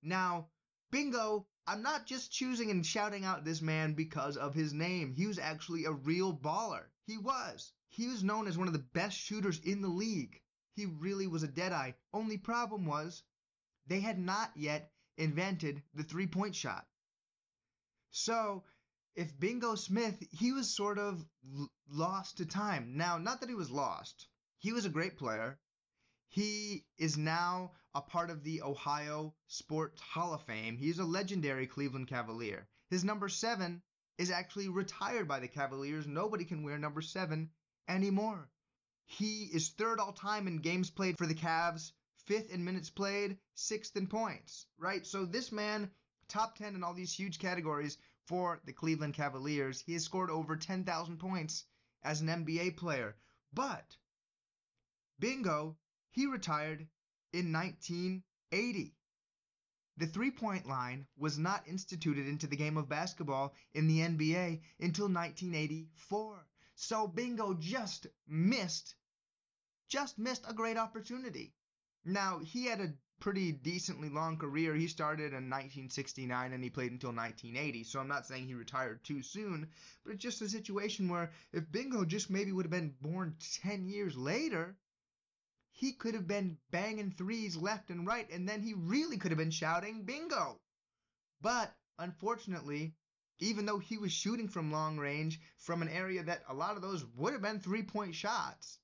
Now, 0.00 0.46
Bingo 0.94 1.48
I'm 1.66 1.82
not 1.82 2.06
just 2.06 2.30
choosing 2.30 2.70
and 2.70 2.86
shouting 2.86 3.24
out 3.24 3.44
this 3.44 3.60
man 3.60 3.94
because 3.94 4.36
of 4.36 4.54
his 4.54 4.72
name. 4.72 5.12
He 5.12 5.26
was 5.26 5.40
actually 5.40 5.86
a 5.86 5.90
real 5.90 6.32
baller. 6.32 6.84
He 7.04 7.18
was. 7.18 7.72
He 7.88 8.06
was 8.06 8.22
known 8.22 8.46
as 8.46 8.56
one 8.56 8.68
of 8.68 8.74
the 8.74 8.78
best 8.78 9.18
shooters 9.18 9.58
in 9.58 9.80
the 9.80 9.88
league. 9.88 10.40
He 10.76 10.86
really 10.86 11.26
was 11.26 11.42
a 11.42 11.48
deadeye. 11.48 11.94
Only 12.12 12.38
problem 12.38 12.86
was 12.86 13.24
they 13.88 13.98
had 13.98 14.20
not 14.20 14.56
yet 14.56 14.92
invented 15.16 15.82
the 15.94 16.04
three 16.04 16.28
point 16.28 16.54
shot. 16.54 16.86
So, 18.12 18.62
if 19.16 19.36
Bingo 19.36 19.74
Smith, 19.74 20.22
he 20.30 20.52
was 20.52 20.76
sort 20.76 21.00
of 21.00 21.26
lost 21.88 22.36
to 22.36 22.46
time. 22.46 22.96
Now, 22.96 23.18
not 23.18 23.40
that 23.40 23.48
he 23.48 23.56
was 23.56 23.68
lost. 23.68 24.28
He 24.58 24.72
was 24.72 24.84
a 24.84 24.90
great 24.90 25.16
player. 25.16 25.58
He 26.28 26.86
is 26.98 27.18
now 27.18 27.72
a 27.94 28.00
part 28.00 28.30
of 28.30 28.42
the 28.42 28.60
Ohio 28.62 29.34
Sports 29.46 30.00
Hall 30.00 30.34
of 30.34 30.42
Fame. 30.42 30.76
He's 30.76 30.98
a 30.98 31.04
legendary 31.04 31.66
Cleveland 31.66 32.08
Cavalier. 32.08 32.66
His 32.90 33.04
number 33.04 33.28
seven 33.28 33.82
is 34.18 34.30
actually 34.30 34.68
retired 34.68 35.28
by 35.28 35.40
the 35.40 35.48
Cavaliers. 35.48 36.06
Nobody 36.06 36.44
can 36.44 36.62
wear 36.62 36.78
number 36.78 37.00
seven 37.00 37.50
anymore. 37.88 38.50
He 39.06 39.44
is 39.44 39.70
third 39.70 40.00
all 40.00 40.12
time 40.12 40.48
in 40.48 40.58
games 40.58 40.90
played 40.90 41.18
for 41.18 41.26
the 41.26 41.34
Cavs, 41.34 41.92
fifth 42.26 42.50
in 42.50 42.64
minutes 42.64 42.90
played, 42.90 43.38
sixth 43.54 43.96
in 43.96 44.06
points, 44.06 44.66
right? 44.78 45.06
So 45.06 45.24
this 45.24 45.52
man, 45.52 45.90
top 46.28 46.56
10 46.56 46.74
in 46.74 46.82
all 46.82 46.94
these 46.94 47.12
huge 47.12 47.38
categories 47.38 47.98
for 48.26 48.60
the 48.64 48.72
Cleveland 48.72 49.14
Cavaliers. 49.14 49.80
He 49.80 49.92
has 49.92 50.04
scored 50.04 50.30
over 50.30 50.56
10,000 50.56 51.18
points 51.18 51.64
as 52.02 52.20
an 52.20 52.28
NBA 52.28 52.76
player. 52.76 53.16
But 53.52 53.96
Bingo 55.20 55.76
he 56.14 56.26
retired 56.26 56.86
in 57.34 57.52
1980. 57.52 58.94
The 59.96 60.06
three 60.06 60.30
point 60.30 60.66
line 60.66 61.06
was 61.16 61.36
not 61.36 61.66
instituted 61.66 62.28
into 62.28 62.46
the 62.46 62.56
game 62.56 62.76
of 62.76 62.88
basketball 62.88 63.54
in 63.72 63.88
the 63.88 63.98
NBA 63.98 64.60
until 64.78 65.06
1984. 65.06 66.46
So 66.76 67.08
Bingo 67.08 67.54
just 67.54 68.06
missed, 68.26 68.94
just 69.88 70.18
missed 70.18 70.44
a 70.48 70.54
great 70.54 70.76
opportunity. 70.76 71.54
Now, 72.04 72.38
he 72.38 72.66
had 72.66 72.80
a 72.80 72.94
pretty 73.20 73.52
decently 73.52 74.08
long 74.08 74.36
career. 74.36 74.74
He 74.74 74.86
started 74.86 75.32
in 75.32 75.50
1969 75.50 76.52
and 76.52 76.62
he 76.62 76.70
played 76.70 76.92
until 76.92 77.10
1980. 77.10 77.84
So 77.84 77.98
I'm 78.00 78.08
not 78.08 78.26
saying 78.26 78.46
he 78.46 78.54
retired 78.54 79.02
too 79.02 79.22
soon, 79.22 79.68
but 80.04 80.12
it's 80.12 80.22
just 80.22 80.42
a 80.42 80.48
situation 80.48 81.08
where 81.08 81.32
if 81.52 81.70
Bingo 81.70 82.04
just 82.04 82.30
maybe 82.30 82.52
would 82.52 82.66
have 82.66 82.70
been 82.70 82.94
born 83.00 83.36
10 83.62 83.88
years 83.88 84.16
later, 84.16 84.76
he 85.84 85.92
could 85.92 86.14
have 86.14 86.26
been 86.26 86.56
banging 86.70 87.10
threes 87.10 87.58
left 87.58 87.90
and 87.90 88.06
right, 88.06 88.30
and 88.30 88.48
then 88.48 88.62
he 88.62 88.72
really 88.72 89.18
could 89.18 89.30
have 89.30 89.38
been 89.38 89.50
shouting 89.50 90.02
bingo. 90.02 90.58
But 91.42 91.76
unfortunately, 91.98 92.94
even 93.38 93.66
though 93.66 93.78
he 93.78 93.98
was 93.98 94.10
shooting 94.10 94.48
from 94.48 94.72
long 94.72 94.96
range 94.96 95.38
from 95.58 95.82
an 95.82 95.90
area 95.90 96.22
that 96.22 96.42
a 96.48 96.54
lot 96.54 96.76
of 96.76 96.80
those 96.80 97.04
would 97.16 97.34
have 97.34 97.42
been 97.42 97.60
three 97.60 97.82
point 97.82 98.14
shots, 98.14 98.78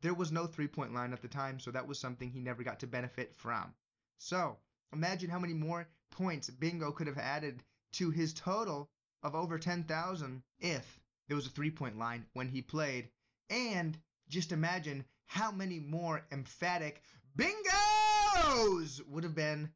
there 0.00 0.14
was 0.14 0.32
no 0.32 0.46
three 0.46 0.66
point 0.66 0.94
line 0.94 1.12
at 1.12 1.20
the 1.20 1.28
time, 1.28 1.60
so 1.60 1.70
that 1.70 1.86
was 1.86 2.00
something 2.00 2.30
he 2.30 2.40
never 2.40 2.62
got 2.62 2.80
to 2.80 2.86
benefit 2.86 3.34
from. 3.34 3.74
So 4.16 4.56
imagine 4.94 5.28
how 5.28 5.38
many 5.38 5.52
more 5.52 5.86
points 6.10 6.48
Bingo 6.48 6.90
could 6.90 7.06
have 7.06 7.18
added 7.18 7.62
to 7.92 8.10
his 8.10 8.32
total 8.32 8.88
of 9.22 9.34
over 9.34 9.58
10,000 9.58 10.42
if 10.60 11.00
there 11.28 11.36
was 11.36 11.46
a 11.46 11.50
three 11.50 11.70
point 11.70 11.98
line 11.98 12.24
when 12.32 12.48
he 12.48 12.62
played. 12.62 13.10
And 13.50 13.98
just 14.28 14.52
imagine 14.52 15.04
how 15.26 15.50
many 15.50 15.78
more 15.80 16.24
emphatic 16.32 17.02
bingos 17.36 19.06
would 19.08 19.24
have 19.24 19.34
been 19.34 19.70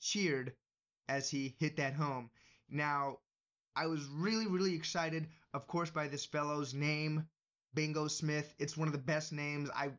cheered 0.00 0.52
as 1.08 1.30
he 1.30 1.54
hit 1.58 1.76
that 1.76 1.94
home. 1.94 2.30
Now, 2.68 3.18
I 3.76 3.86
was 3.86 4.04
really, 4.06 4.46
really 4.46 4.74
excited, 4.74 5.28
of 5.54 5.66
course, 5.66 5.90
by 5.90 6.08
this 6.08 6.26
fellow's 6.26 6.74
name, 6.74 7.28
Bingo 7.74 8.08
Smith. 8.08 8.52
It's 8.58 8.76
one 8.76 8.88
of 8.88 8.92
the 8.92 8.98
best 8.98 9.32
names. 9.32 9.70
I 9.74 9.92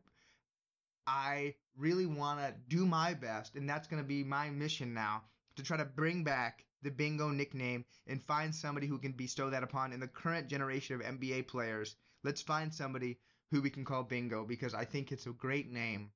I 1.06 1.54
really 1.76 2.06
want 2.06 2.40
to 2.40 2.54
do 2.68 2.86
my 2.86 3.14
best, 3.14 3.56
and 3.56 3.68
that's 3.68 3.88
going 3.88 4.02
to 4.02 4.06
be 4.06 4.22
my 4.22 4.50
mission 4.50 4.94
now 4.94 5.22
to 5.56 5.62
try 5.62 5.76
to 5.76 5.84
bring 5.84 6.22
back 6.24 6.64
the 6.82 6.90
bingo 6.90 7.30
nickname 7.30 7.84
and 8.06 8.22
find 8.22 8.54
somebody 8.54 8.86
who 8.86 8.98
can 8.98 9.12
bestow 9.12 9.50
that 9.50 9.62
upon 9.62 9.92
in 9.92 10.00
the 10.00 10.08
current 10.08 10.48
generation 10.48 10.94
of 10.94 11.02
NBA 11.02 11.48
players. 11.48 11.96
Let's 12.22 12.42
find 12.42 12.72
somebody 12.72 13.18
who 13.50 13.60
we 13.60 13.70
can 13.70 13.84
call 13.84 14.02
bingo 14.02 14.44
because 14.44 14.74
I 14.74 14.84
think 14.84 15.12
it's 15.12 15.26
a 15.26 15.30
great 15.30 15.70
name 15.70 16.10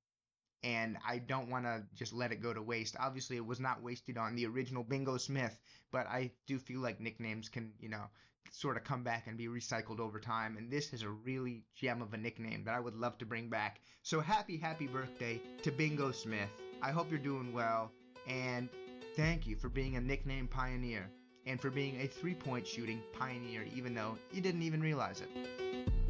and 0.65 0.97
I 1.07 1.19
don't 1.19 1.51
want 1.51 1.67
to 1.67 1.83
just 1.95 2.15
let 2.15 2.33
it 2.33 2.41
go 2.41 2.55
to 2.55 2.63
waste. 2.63 2.97
Obviously, 2.99 3.37
it 3.37 3.45
was 3.45 3.61
not 3.61 3.83
wasted 3.83 4.17
on 4.17 4.35
the 4.35 4.47
original 4.47 4.83
Bingo 4.83 5.19
Smith, 5.19 5.61
but 5.93 6.07
I 6.07 6.33
do 6.47 6.59
feel 6.59 6.81
like 6.81 7.01
nicknames 7.01 7.51
can, 7.51 7.73
you 7.79 7.91
know, 7.91 8.05
sort 8.51 8.79
of 8.79 8.85
come 8.85 9.03
back 9.03 9.27
and 9.27 9.37
be 9.37 9.47
recycled 9.47 10.01
over 10.01 10.19
time. 10.19 10.57
And 10.57 10.71
this 10.71 10.95
is 10.95 11.03
a 11.03 11.11
really 11.11 11.65
gem 11.75 12.01
of 12.01 12.15
a 12.15 12.17
nickname 12.17 12.65
that 12.65 12.75
I 12.75 12.81
would 12.81 12.95
love 12.95 13.19
to 13.19 13.27
bring 13.27 13.51
back. 13.51 13.81
So 14.03 14.21
happy, 14.21 14.57
happy 14.57 14.87
birthday 14.87 15.39
to 15.63 15.71
Bingo 15.71 16.13
Smith. 16.13 16.49
I 16.83 16.93
hope 16.93 17.11
you're 17.11 17.19
doing 17.19 17.53
well, 17.53 17.93
and 18.27 18.71
thank 19.17 19.47
you 19.47 19.57
for 19.57 19.69
being 19.69 19.97
a 19.97 20.01
nickname 20.01 20.49
pioneer 20.49 21.11
and 21.47 21.61
for 21.61 21.69
being 21.69 22.01
a 22.01 22.07
three 22.07 22.35
point 22.35 22.67
shooting 22.67 23.03
pioneer, 23.13 23.67
even 23.75 23.95
though 23.95 24.17
you 24.33 24.41
didn't 24.41 24.63
even 24.63 24.81
realize 24.81 25.21
it. 25.21 26.04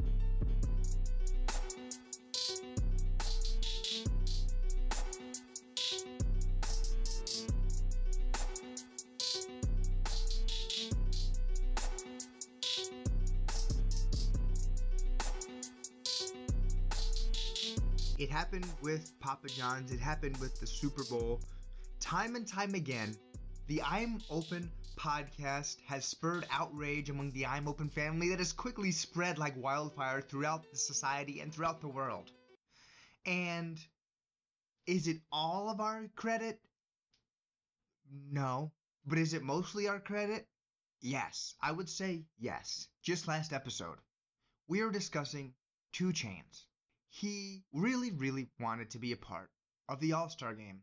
Happened 18.55 18.83
with 18.83 19.19
Papa 19.19 19.49
John's, 19.49 19.90
it 19.90 19.99
happened 19.99 20.37
with 20.37 20.61
the 20.61 20.67
Super 20.67 21.03
Bowl. 21.11 21.40
Time 21.99 22.37
and 22.37 22.47
time 22.47 22.75
again, 22.75 23.17
the 23.67 23.83
I'm 23.83 24.21
Open 24.31 24.71
podcast 24.97 25.79
has 25.88 26.05
spurred 26.05 26.47
outrage 26.53 27.11
among 27.11 27.33
the 27.33 27.47
I'm 27.47 27.67
Open 27.67 27.88
family 27.88 28.29
that 28.29 28.38
has 28.38 28.53
quickly 28.53 28.93
spread 28.93 29.38
like 29.38 29.61
wildfire 29.61 30.21
throughout 30.21 30.71
the 30.71 30.77
society 30.77 31.40
and 31.40 31.53
throughout 31.53 31.81
the 31.81 31.88
world. 31.88 32.31
And 33.27 33.77
is 34.87 35.09
it 35.09 35.17
all 35.33 35.69
of 35.69 35.81
our 35.81 36.09
credit? 36.14 36.61
No. 38.31 38.71
But 39.05 39.19
is 39.19 39.35
it 39.35 39.43
mostly 39.43 39.88
our 39.88 39.99
credit? 39.99 40.47
Yes. 41.01 41.57
I 41.61 41.73
would 41.73 41.88
say 41.88 42.23
yes. 42.38 42.87
Just 43.03 43.27
last 43.27 43.53
episode, 43.53 43.99
we 44.69 44.81
were 44.81 44.93
discussing 44.93 45.55
2 45.95 46.12
Chainz 46.12 46.67
he 47.16 47.62
really, 47.72 48.11
really 48.11 48.48
wanted 48.59 48.90
to 48.90 48.98
be 48.98 49.12
a 49.12 49.16
part 49.16 49.48
of 49.88 50.00
the 50.00 50.14
All 50.14 50.29
Star 50.29 50.53
game, 50.53 50.83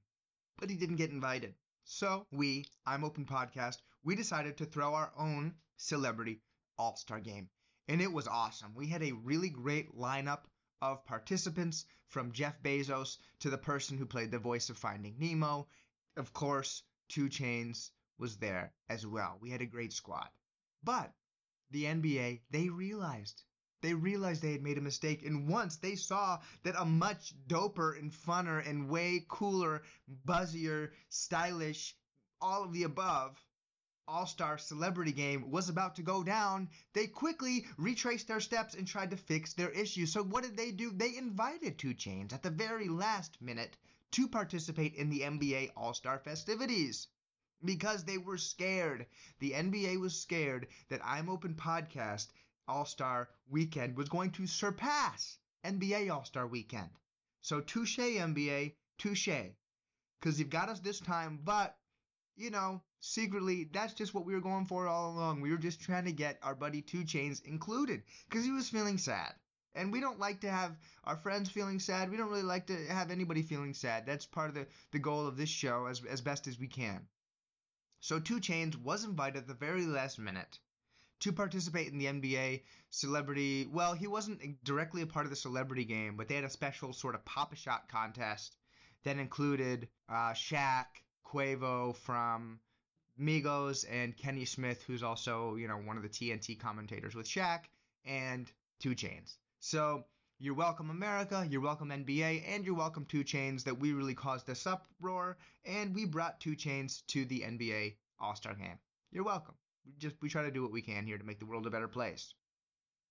but 0.58 0.70
he 0.70 0.78
didn't 0.78 0.96
get 0.96 1.12
invited. 1.12 1.56
So 1.84 2.26
we, 2.32 2.67
I'm 2.86 3.04
Open 3.04 3.26
Podcast, 3.26 3.82
we 4.02 4.15
decided 4.15 4.56
to 4.58 4.65
throw 4.65 4.94
our 4.94 5.12
own 5.17 5.56
celebrity 5.76 6.41
All 6.78 6.96
Star 6.96 7.20
game. 7.20 7.50
And 7.89 8.02
it 8.02 8.13
was 8.13 8.30
awesome. 8.30 8.74
We 8.74 8.88
had 8.88 9.04
a 9.04 9.12
really 9.12 9.50
great 9.50 9.94
lineup 9.94 10.44
of 10.82 11.04
participants 11.04 11.86
from 12.08 12.32
Jeff 12.32 12.63
Bezos 12.63 13.17
to 13.39 13.50
the 13.50 13.58
person 13.58 13.98
who 13.98 14.06
played 14.06 14.32
the 14.32 14.39
voice 14.39 14.70
of 14.70 14.78
Finding 14.78 15.20
Nemo. 15.20 15.67
Of 16.15 16.32
course, 16.32 16.82
2 17.10 17.28
Chainz 17.28 17.89
was 18.17 18.38
there 18.38 18.74
as 18.88 19.06
well. 19.06 19.38
We 19.41 19.50
had 19.50 19.62
a 19.62 19.65
great 19.65 19.91
squad. 19.91 20.30
But 20.82 21.13
the 21.72 21.84
NBA, 21.84 22.44
they 22.52 22.70
realized 22.70 23.44
they 23.82 23.94
realized 23.94 24.41
they 24.41 24.52
had 24.52 24.63
made 24.63 24.78
a 24.78 24.82
mistake, 24.82 25.26
and 25.26 25.48
once 25.48 25.78
they 25.78 25.96
saw 25.96 26.39
that 26.63 26.76
a 26.80 26.86
much 26.86 27.34
doper 27.48 27.98
and 28.00 28.12
funner 28.12 28.67
and 28.67 28.89
way 28.89 29.26
cooler, 29.28 29.84
buzzier, 30.26 30.91
stylish, 31.10 31.96
all 32.39 32.63
of 32.63 32.74
the 32.74 32.84
above 32.84 33.44
all 34.08 34.26
star 34.26 34.58
celebrity 34.58 35.13
game 35.13 35.50
was 35.52 35.70
about 35.70 35.96
to 35.96 36.02
go 36.02 36.22
down, 36.22 36.67
they 36.94 37.08
quickly 37.08 37.65
retraced 37.78 38.28
their 38.28 38.41
steps 38.41 38.74
and 38.74 38.86
tried 38.86 39.10
to 39.12 39.15
fix 39.15 39.54
their 39.54 39.70
issue. 39.70 40.06
So, 40.06 40.22
what 40.22 40.44
did 40.44 40.58
they 40.58 40.72
do? 40.72 40.91
They 40.91 41.15
invited 41.15 41.78
2 41.78 41.94
Chainz 41.94 42.34
at 42.34 42.44
the 42.44 42.50
very 42.50 42.89
last 42.89 43.41
minute 43.41 43.78
to 44.12 44.28
participate 44.28 44.96
in 44.96 45.10
the 45.10 45.22
NBA 45.22 45.72
All 45.78 45.94
Star 45.94 46.20
festivities 46.20 47.08
because 47.63 48.04
they 48.04 48.17
were 48.17 48.38
scared. 48.38 49.06
The 49.39 49.52
NBA 49.52 50.00
was 50.00 50.20
scared 50.20 50.67
that 50.89 51.06
I'm 51.06 51.30
Open 51.30 51.54
Podcast 51.54 52.28
all 52.72 52.86
Star 52.86 53.30
weekend 53.50 53.98
was 53.98 54.10
going 54.10 54.32
to 54.32 54.48
surpass 54.48 55.38
NBA 55.66 56.10
All 56.10 56.24
Star 56.24 56.48
weekend. 56.48 56.90
So 57.42 57.60
touche, 57.60 58.00
NBA, 58.00 58.74
touche. 58.98 59.30
Because 60.20 60.40
you've 60.40 60.50
got 60.50 60.70
us 60.70 60.80
this 60.80 61.00
time, 61.00 61.40
but, 61.44 61.78
you 62.38 62.50
know, 62.50 62.82
secretly, 63.00 63.70
that's 63.74 63.94
just 63.94 64.14
what 64.14 64.26
we 64.26 64.34
were 64.34 64.42
going 64.42 64.66
for 64.66 64.88
all 64.88 65.12
along. 65.12 65.42
We 65.42 65.52
were 65.52 65.58
just 65.58 65.82
trying 65.82 66.06
to 66.06 66.12
get 66.12 66.40
our 66.44 66.56
buddy 66.56 66.82
2 66.82 67.04
Chainz 67.04 67.44
included 67.44 68.04
because 68.30 68.46
he 68.46 68.52
was 68.52 68.70
feeling 68.70 68.98
sad. 68.98 69.34
And 69.74 69.92
we 69.92 70.00
don't 70.00 70.20
like 70.20 70.42
to 70.42 70.52
have 70.52 70.78
our 71.04 71.18
friends 71.18 71.50
feeling 71.50 71.80
sad. 71.80 72.10
We 72.10 72.18
don't 72.18 72.30
really 72.30 72.44
like 72.44 72.68
to 72.68 72.86
have 72.88 73.10
anybody 73.10 73.42
feeling 73.42 73.74
sad. 73.74 74.06
That's 74.06 74.26
part 74.26 74.50
of 74.50 74.56
the, 74.56 74.68
the 74.92 75.00
goal 75.00 75.28
of 75.28 75.38
this 75.38 75.50
show 75.50 75.88
as, 75.88 76.04
as 76.06 76.22
best 76.22 76.48
as 76.48 76.60
we 76.60 76.68
can. 76.68 77.08
So 78.00 78.20
2 78.20 78.40
Chainz 78.40 78.76
was 78.76 79.04
invited 79.04 79.40
at 79.40 79.48
the 79.48 79.54
very 79.54 79.86
last 79.86 80.20
minute 80.20 80.60
to 81.22 81.32
participate 81.32 81.88
in 81.88 81.98
the 81.98 82.06
NBA 82.06 82.62
celebrity. 82.90 83.68
Well, 83.72 83.94
he 83.94 84.08
wasn't 84.08 84.64
directly 84.64 85.02
a 85.02 85.08
part 85.08 85.26
of 85.26 85.30
the 85.30 85.36
celebrity 85.36 85.86
game, 85.86 86.18
but 86.18 86.28
they 86.28 86.36
had 86.36 86.44
a 86.44 86.50
special 86.50 86.94
sort 86.94 87.16
of 87.16 87.24
pop 87.26 87.54
a 87.54 87.56
shot 87.56 87.88
contest 87.90 88.56
that 89.04 89.18
included 89.18 89.88
uh, 90.10 90.34
Shaq, 90.34 90.86
Quavo 91.26 91.96
from 91.96 92.60
Migos, 93.20 93.86
and 93.90 94.18
Kenny 94.18 94.46
Smith, 94.46 94.84
who's 94.84 95.04
also 95.04 95.56
you 95.56 95.68
know 95.68 95.78
one 95.78 95.98
of 95.98 96.04
the 96.04 96.10
TNT 96.10 96.60
commentators 96.60 97.16
with 97.16 97.28
Shaq, 97.28 97.62
and 98.06 98.52
2 98.80 98.96
Chainz. 98.96 99.38
So 99.60 100.06
you're 100.40 100.56
welcome, 100.56 100.90
America. 100.90 101.46
You're 101.48 101.62
welcome, 101.62 101.90
NBA, 101.90 102.44
and 102.48 102.66
you're 102.66 102.76
welcome, 102.76 103.06
2 103.06 103.24
Chainz. 103.24 103.64
That 103.64 103.80
we 103.80 103.94
really 103.94 104.16
caused 104.16 104.48
this 104.48 104.66
uproar, 104.66 105.38
and 105.66 105.94
we 105.94 106.06
brought 106.06 106.40
2 106.40 106.56
Chainz 106.56 107.06
to 107.08 107.26
the 107.26 107.42
NBA 107.42 107.96
All 108.20 108.36
Star 108.36 108.56
Game. 108.56 108.80
You're 109.12 109.24
welcome. 109.24 109.56
We 109.86 109.94
just 109.98 110.15
we 110.22 110.30
try 110.30 110.44
to 110.44 110.52
do 110.52 110.62
what 110.62 110.72
we 110.72 110.82
can 110.82 111.06
here 111.06 111.17
to 111.17 111.24
make 111.24 111.39
the 111.39 111.46
world 111.46 111.65
a 111.65 111.70
better 111.70 111.88
place. 111.88 112.34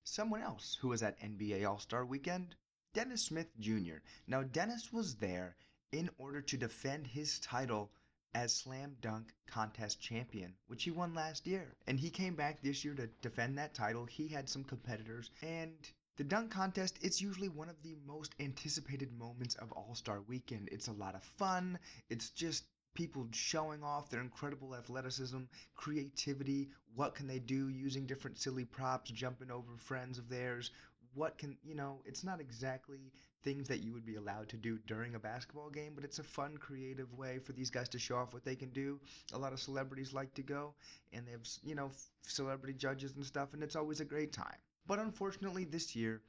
Someone 0.05 0.43
else 0.43 0.77
who 0.81 0.89
was 0.89 1.03
at 1.03 1.19
NBA 1.21 1.69
All 1.69 1.79
Star 1.79 2.05
Weekend, 2.05 2.55
Dennis 2.95 3.25
Smith 3.25 3.49
Jr. 3.59 3.99
Now 4.27 4.43
Dennis 4.43 4.93
was 4.93 5.17
there 5.17 5.57
in 5.93 6.11
order 6.19 6.41
to 6.43 6.57
defend 6.57 7.07
his 7.07 7.39
title 7.41 7.91
as 8.35 8.55
Slam 8.55 8.97
Dunk 9.01 9.35
Contest 9.47 10.01
champion, 10.01 10.55
which 10.69 10.85
he 10.85 10.91
won 10.91 11.15
last 11.15 11.47
year. 11.47 11.77
And 11.87 11.99
he 11.99 12.11
came 12.11 12.37
back 12.37 12.61
this 12.61 12.85
year 12.85 12.95
to 12.95 13.09
defend 13.23 13.59
that 13.59 13.75
title. 13.75 14.07
He 14.07 14.29
had 14.29 14.49
some 14.49 14.63
competitors, 14.63 15.31
and 15.43 15.75
the 16.17 16.25
dunk 16.25 16.51
contest, 16.51 16.99
it's 17.01 17.21
usually 17.21 17.49
one 17.49 17.69
of 17.69 17.83
the 17.83 17.97
most 18.07 18.35
anticipated 18.39 19.11
moments 19.19 19.55
of 19.57 19.73
All 19.73 19.95
Star 19.95 20.21
Weekend. 20.21 20.69
It's 20.71 20.89
a 20.89 20.93
lot 20.93 21.15
of 21.15 21.25
fun. 21.25 21.79
It's 22.09 22.31
just 22.31 22.65
people 22.95 23.27
showing 23.33 23.83
off 23.83 24.11
their 24.11 24.21
incredible 24.21 24.75
athleticism, 24.75 25.39
creativity, 25.75 26.69
what 26.95 27.15
can 27.15 27.27
they 27.27 27.39
do 27.39 27.69
using 27.69 28.07
different 28.07 28.39
silly 28.39 28.65
props, 28.65 29.11
jumping 29.11 29.51
over 29.51 29.77
friends 29.77 30.19
of 30.19 30.29
theirs, 30.29 30.71
what 31.15 31.39
can, 31.39 31.57
you 31.63 31.75
know, 31.75 32.01
it's 32.05 32.25
not 32.25 32.41
exactly 32.41 33.13
things 33.43 33.69
that 33.69 33.81
you 33.81 33.93
would 33.93 34.05
be 34.05 34.17
allowed 34.17 34.49
to 34.49 34.57
do 34.57 34.79
during 34.87 35.15
a 35.15 35.19
basketball 35.19 35.71
game, 35.71 35.93
but 35.95 36.05
it's 36.05 36.19
a 36.19 36.23
fun, 36.23 36.57
creative 36.59 37.13
way 37.15 37.39
for 37.39 37.53
these 37.53 37.71
guys 37.71 37.89
to 37.89 37.99
show 37.99 38.17
off 38.17 38.35
what 38.35 38.45
they 38.45 38.55
can 38.55 38.71
do. 38.71 39.01
A 39.33 39.39
lot 39.39 39.53
of 39.53 39.61
celebrities 39.61 40.13
like 40.13 40.33
to 40.35 40.43
go, 40.43 40.75
and 41.13 41.27
they 41.27 41.33
have, 41.33 41.47
you 41.65 41.75
know, 41.75 41.91
celebrity 42.23 42.75
judges 42.75 43.15
and 43.17 43.25
stuff, 43.25 43.55
and 43.55 43.63
it's 43.63 43.77
always 43.77 44.01
a 44.01 44.05
great 44.05 44.33
time. 44.33 44.57
But 44.87 44.99
unfortunately, 44.99 45.65
this 45.65 45.97
year, 45.97 46.21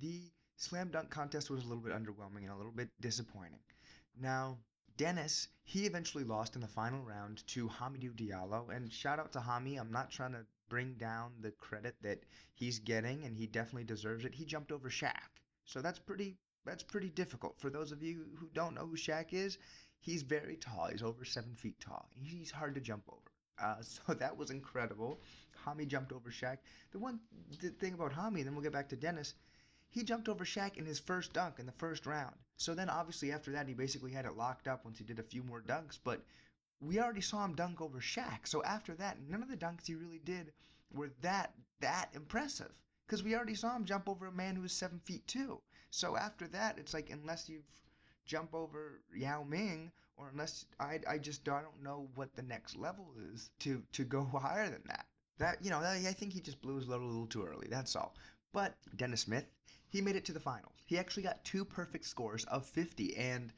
the 0.00 0.20
slam 0.56 0.90
dunk 0.90 1.10
contest 1.10 1.50
was 1.50 1.64
a 1.64 1.68
little 1.68 1.82
bit 1.82 1.92
underwhelming 1.92 2.42
and 2.42 2.50
a 2.50 2.56
little 2.56 2.72
bit 2.72 2.88
disappointing. 3.00 3.60
Now, 4.20 4.58
Dennis, 4.96 5.48
he 5.64 5.86
eventually 5.86 6.24
lost 6.24 6.54
in 6.54 6.60
the 6.60 6.68
final 6.68 7.02
round 7.02 7.46
to 7.48 7.68
Hamidou 7.68 8.14
Diallo. 8.14 8.68
And 8.74 8.92
shout 8.92 9.18
out 9.18 9.32
to 9.32 9.40
Hami. 9.40 9.78
I'm 9.78 9.92
not 9.92 10.10
trying 10.10 10.32
to 10.32 10.46
bring 10.68 10.94
down 10.94 11.32
the 11.40 11.50
credit 11.52 11.94
that 12.02 12.24
he's 12.54 12.78
getting, 12.78 13.24
and 13.24 13.36
he 13.36 13.46
definitely 13.46 13.84
deserves 13.84 14.24
it. 14.24 14.34
He 14.34 14.44
jumped 14.44 14.72
over 14.72 14.88
Shaq. 14.88 15.40
So 15.64 15.80
that's 15.80 15.98
pretty 15.98 16.36
that's 16.64 16.82
pretty 16.82 17.10
difficult. 17.10 17.58
For 17.58 17.70
those 17.70 17.92
of 17.92 18.02
you 18.02 18.24
who 18.36 18.48
don't 18.54 18.74
know 18.74 18.86
who 18.86 18.96
Shaq 18.96 19.32
is, 19.32 19.58
he's 19.98 20.22
very 20.22 20.56
tall. 20.56 20.88
He's 20.90 21.02
over 21.02 21.24
seven 21.24 21.54
feet 21.54 21.78
tall. 21.80 22.08
He's 22.22 22.50
hard 22.50 22.74
to 22.74 22.80
jump 22.80 23.04
over. 23.08 23.32
Uh, 23.58 23.82
so 23.82 24.14
that 24.14 24.36
was 24.36 24.50
incredible. 24.50 25.20
Hami 25.64 25.86
jumped 25.86 26.12
over 26.12 26.30
Shaq. 26.30 26.58
The 26.92 26.98
one 26.98 27.20
thing 27.78 27.94
about 27.94 28.12
Hami, 28.12 28.38
and 28.38 28.46
then 28.46 28.54
we'll 28.54 28.62
get 28.62 28.72
back 28.72 28.88
to 28.90 28.96
Dennis, 28.96 29.34
he 29.90 30.02
jumped 30.02 30.28
over 30.28 30.44
Shaq 30.44 30.76
in 30.76 30.86
his 30.86 30.98
first 30.98 31.32
dunk 31.32 31.58
in 31.58 31.66
the 31.66 31.72
first 31.72 32.06
round. 32.06 32.34
So 32.62 32.74
then 32.74 32.88
obviously 32.88 33.32
after 33.32 33.50
that 33.52 33.66
he 33.66 33.74
basically 33.74 34.12
had 34.12 34.24
it 34.24 34.36
locked 34.36 34.68
up 34.68 34.84
once 34.84 34.98
he 34.98 35.04
did 35.04 35.18
a 35.18 35.24
few 35.24 35.42
more 35.42 35.60
dunks, 35.60 35.98
but 36.02 36.24
we 36.80 37.00
already 37.00 37.20
saw 37.20 37.44
him 37.44 37.56
dunk 37.56 37.80
over 37.80 37.98
Shaq. 38.00 38.46
So 38.46 38.62
after 38.62 38.94
that, 38.94 39.20
none 39.28 39.42
of 39.42 39.48
the 39.48 39.56
dunks 39.56 39.86
he 39.86 39.96
really 39.96 40.20
did 40.20 40.52
were 40.92 41.10
that 41.22 41.54
that 41.80 42.10
impressive. 42.14 42.72
Because 43.04 43.24
we 43.24 43.34
already 43.34 43.56
saw 43.56 43.74
him 43.74 43.84
jump 43.84 44.08
over 44.08 44.26
a 44.26 44.32
man 44.32 44.54
who 44.54 44.62
was 44.62 44.72
seven 44.72 45.00
feet 45.00 45.26
two. 45.26 45.60
So 45.90 46.16
after 46.16 46.46
that, 46.48 46.78
it's 46.78 46.94
like 46.94 47.10
unless 47.10 47.48
you've 47.48 47.66
jump 48.26 48.54
over 48.54 49.00
Yao 49.12 49.42
Ming 49.42 49.90
or 50.16 50.28
unless 50.28 50.64
I, 50.78 51.00
I 51.08 51.18
just 51.18 51.48
I 51.48 51.62
don't 51.62 51.82
know 51.82 52.08
what 52.14 52.34
the 52.36 52.42
next 52.42 52.76
level 52.76 53.12
is 53.32 53.50
to 53.60 53.82
to 53.92 54.04
go 54.04 54.24
higher 54.40 54.70
than 54.70 54.82
that. 54.86 55.06
That 55.38 55.64
you 55.64 55.70
know, 55.70 55.80
I 55.80 56.12
think 56.12 56.32
he 56.32 56.40
just 56.40 56.62
blew 56.62 56.76
his 56.76 56.86
load 56.86 57.02
a 57.02 57.06
little 57.06 57.26
too 57.26 57.44
early. 57.44 57.66
That's 57.68 57.96
all. 57.96 58.14
But 58.52 58.76
Dennis 58.96 59.22
Smith, 59.22 59.46
he 59.92 60.00
made 60.00 60.16
it 60.16 60.24
to 60.24 60.32
the 60.32 60.40
finals. 60.40 60.72
He 60.86 60.98
actually 60.98 61.22
got 61.22 61.44
two 61.44 61.66
perfect 61.66 62.06
scores 62.06 62.46
of 62.46 62.64
50, 62.64 63.14
and 63.16 63.52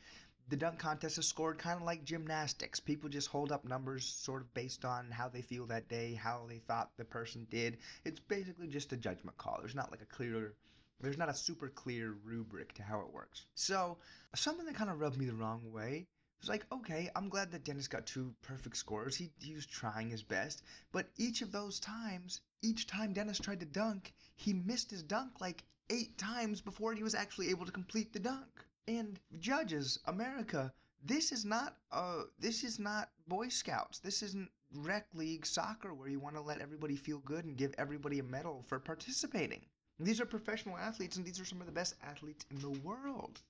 the 0.49 0.57
dunk 0.57 0.81
contest 0.81 1.17
is 1.17 1.29
scored 1.29 1.59
kind 1.59 1.79
of 1.79 1.87
like 1.87 2.05
gymnastics. 2.05 2.81
People 2.81 3.09
just 3.09 3.29
hold 3.29 3.53
up 3.53 3.65
numbers 3.65 4.05
sort 4.05 4.43
of 4.43 4.53
based 4.53 4.85
on 4.85 5.11
how 5.13 5.29
they 5.29 5.43
feel 5.43 5.65
that 5.67 5.89
day, 5.89 6.13
how 6.15 6.45
they 6.49 6.59
thought 6.59 6.91
the 6.97 7.05
person 7.05 7.47
did. 7.51 7.79
It's 8.05 8.19
basically 8.19 8.67
just 8.67 8.93
a 8.93 8.97
judgment 8.97 9.39
call. 9.39 9.59
There's 9.61 9.77
not 9.77 9.93
like 9.93 10.03
a 10.03 10.07
clear 10.07 10.55
there's 11.01 11.19
not 11.19 11.29
a 11.29 11.35
super 11.35 11.69
clear 11.69 12.17
rubric 12.25 12.73
to 12.75 12.83
how 12.83 13.01
it 13.01 13.13
works. 13.13 13.47
So, 13.55 13.99
something 14.35 14.67
that 14.67 14.75
kind 14.75 14.91
of 14.91 15.01
rubbed 15.01 15.19
me 15.19 15.27
the 15.27 15.35
wrong 15.35 15.71
way 15.71 16.07
was 16.41 16.49
like, 16.49 16.67
okay, 16.73 17.11
I'm 17.15 17.29
glad 17.29 17.51
that 17.53 17.65
Dennis 17.65 17.89
got 17.89 18.07
two 18.07 18.35
perfect 18.43 18.77
scores. 18.77 19.17
He, 19.17 19.31
he 19.39 19.55
was 19.55 19.67
trying 19.67 20.11
his 20.11 20.23
best. 20.23 20.63
But 20.93 21.11
each 21.17 21.43
of 21.43 21.53
those 21.53 21.79
times, 21.81 22.41
each 22.63 22.87
time 22.87 23.13
Dennis 23.13 23.39
tried 23.39 23.61
to 23.61 23.67
dunk, 23.67 24.15
he 24.37 24.53
missed 24.53 24.91
his 24.91 25.03
dunk 25.03 25.41
like 25.41 25.65
eight 25.91 26.17
times 26.17 26.61
before 26.61 26.95
he 26.95 27.03
was 27.03 27.15
actually 27.15 27.51
able 27.51 27.67
to 27.67 27.73
complete 27.73 28.13
the 28.13 28.19
dunk. 28.19 28.65
And 28.89 29.21
judges, 29.39 29.99
America, 30.07 30.73
this 31.03 31.33
is 31.33 31.45
not 31.45 31.77
uh 31.93 32.23
this 32.39 32.65
is 32.65 32.79
not 32.79 33.11
Boy 33.29 33.49
Scouts. 33.49 33.99
This 33.99 34.23
isn't 34.23 34.51
rec 34.73 35.07
league 35.15 35.45
soccer 35.45 35.93
where 35.93 36.09
you 36.09 36.19
want 36.19 36.37
to 36.37 36.41
let 36.41 36.61
everybody 36.61 36.97
feel 36.97 37.19
good 37.19 37.45
and 37.45 37.57
give 37.57 37.75
everybody 37.77 38.19
a 38.19 38.23
medal 38.23 38.63
for 38.67 38.79
participating. 38.81 39.67
These 40.01 40.21
are 40.21 40.27
professional 40.27 40.77
athletes 40.79 41.17
and 41.17 41.25
these 41.25 41.39
are 41.39 41.45
some 41.45 41.61
of 41.61 41.67
the 41.67 41.73
best 41.73 41.95
athletes 42.03 42.47
in 42.51 42.59
the 42.61 42.81
world. 42.81 43.43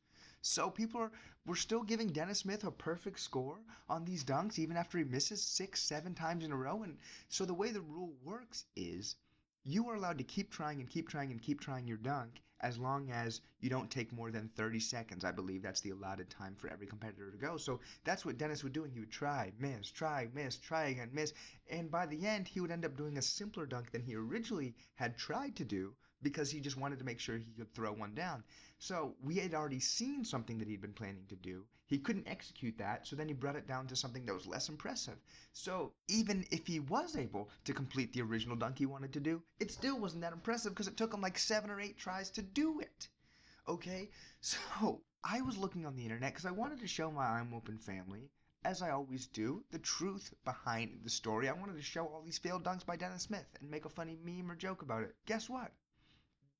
So 0.43 0.69
people 0.69 1.01
are 1.01 1.13
we're 1.47 1.55
still 1.55 1.83
giving 1.83 2.09
Dennis 2.09 2.41
Smith 2.41 2.65
a 2.65 2.71
perfect 2.71 3.21
score 3.21 3.61
on 3.89 4.05
these 4.05 4.25
dunks 4.25 4.59
even 4.59 4.77
after 4.77 4.99
he 4.99 5.05
misses 5.05 5.43
6 5.43 5.81
7 5.81 6.15
times 6.15 6.45
in 6.45 6.53
a 6.53 6.57
row 6.57 6.83
and 6.83 6.99
so 7.29 7.45
the 7.45 7.55
way 7.55 7.71
the 7.71 7.81
rule 7.81 8.13
works 8.23 8.65
is 8.77 9.17
you 9.65 9.89
are 9.89 9.95
allowed 9.95 10.19
to 10.19 10.25
keep 10.25 10.51
trying 10.51 10.81
and 10.81 10.91
keep 10.91 11.09
trying 11.09 11.31
and 11.31 11.41
keep 11.41 11.61
trying 11.61 11.87
your 11.87 11.97
dunk 11.97 12.43
as 12.61 12.79
long 12.79 13.11
as 13.11 13.41
you 13.61 13.69
don't 13.69 13.91
take 13.91 14.13
more 14.13 14.31
than 14.31 14.49
30 14.49 14.79
seconds. 14.79 15.25
I 15.25 15.33
believe 15.33 15.63
that's 15.63 15.81
the 15.81 15.91
allotted 15.91 16.31
time 16.31 16.55
for 16.55 16.69
every 16.69 16.87
competitor 16.87 17.31
to 17.31 17.37
go. 17.37 17.57
So 17.57 17.81
that's 18.05 18.25
what 18.25 18.39
Dennis 18.39 18.63
would 18.63 18.73
do. 18.73 18.85
And 18.85 18.93
he 18.93 19.01
would 19.01 19.11
try, 19.11 19.53
miss, 19.59 19.91
try, 19.91 20.29
miss, 20.35 20.57
try 20.57 20.85
again, 20.87 21.11
miss. 21.13 21.33
And 21.71 21.91
by 21.91 22.07
the 22.07 22.27
end, 22.27 22.47
he 22.47 22.61
would 22.61 22.71
end 22.71 22.85
up 22.85 22.97
doing 22.97 23.19
a 23.19 23.23
simpler 23.23 23.67
dunk 23.67 23.91
than 23.91 24.03
he 24.03 24.15
originally 24.15 24.75
had 24.95 25.17
tried 25.17 25.57
to 25.57 25.65
do 25.65 25.95
because 26.25 26.51
he 26.51 26.59
just 26.59 26.77
wanted 26.77 26.99
to 26.99 27.05
make 27.05 27.21
sure 27.21 27.37
he 27.37 27.53
could 27.53 27.73
throw 27.73 27.93
one 27.93 28.15
down. 28.15 28.43
So 28.81 29.15
we 29.23 29.37
had 29.37 29.55
already 29.55 29.79
seen 29.79 30.25
something 30.25 30.59
that 30.59 30.67
he'd 30.67 30.81
been 30.81 30.93
planning 30.93 31.27
to 31.29 31.37
do. 31.37 31.65
He 31.87 31.99
couldn't 31.99 32.27
execute 32.27 32.77
that, 32.79 33.07
so 33.07 33.15
then 33.15 33.29
he 33.29 33.35
brought 33.35 33.55
it 33.55 33.69
down 33.69 33.87
to 33.87 33.95
something 33.95 34.27
that 34.27 34.35
was 34.35 34.49
less 34.49 34.69
impressive. 34.69 35.19
So 35.53 35.93
even 36.09 36.45
if 36.51 36.67
he 36.67 36.81
was 36.81 37.15
able 37.15 37.51
to 37.67 37.73
complete 37.73 38.13
the 38.13 38.23
original 38.23 38.57
dunk 38.57 38.79
he 38.79 38.87
wanted 38.87 39.13
to 39.13 39.21
do, 39.21 39.43
it 39.61 39.71
still 39.71 40.01
wasn't 40.01 40.23
that 40.23 40.33
impressive 40.33 40.73
because 40.73 40.89
it 40.89 40.97
took 40.97 41.15
him 41.15 41.21
like 41.21 41.39
seven 41.39 41.71
or 41.71 41.81
eight 41.81 41.99
tries 41.99 42.31
to 42.33 42.43
do 42.43 42.81
it. 42.81 43.09
Okay, 43.69 44.11
so 44.41 45.03
I 45.23 45.43
was 45.43 45.57
looking 45.57 45.87
on 45.87 45.95
the 45.95 46.03
internet 46.03 46.33
because 46.33 46.47
I 46.47 46.51
wanted 46.51 46.81
to 46.81 46.89
show 46.89 47.11
my 47.13 47.25
I'm 47.25 47.55
Open 47.55 47.79
family 47.79 48.31
as 48.65 48.81
I 48.81 48.91
always 48.91 49.27
do, 49.27 49.63
the 49.71 49.79
truth 49.79 50.33
behind 50.45 51.01
the 51.05 51.11
story. 51.11 51.49
I 51.49 51.53
wanted 51.53 51.77
to 51.77 51.83
show 51.83 52.07
all 52.07 52.23
these 52.23 52.39
failed 52.39 52.65
dunks 52.65 52.87
by 52.87 52.97
Dennis 52.97 53.25
Smith 53.25 53.47
and 53.61 53.71
make 53.71 53.85
a 53.85 53.91
funny 53.91 54.17
meme 54.25 54.51
or 54.51 54.57
joke 54.57 54.81
about 54.81 55.03
it. 55.03 55.15
Guess 55.27 55.51
what? 55.51 55.71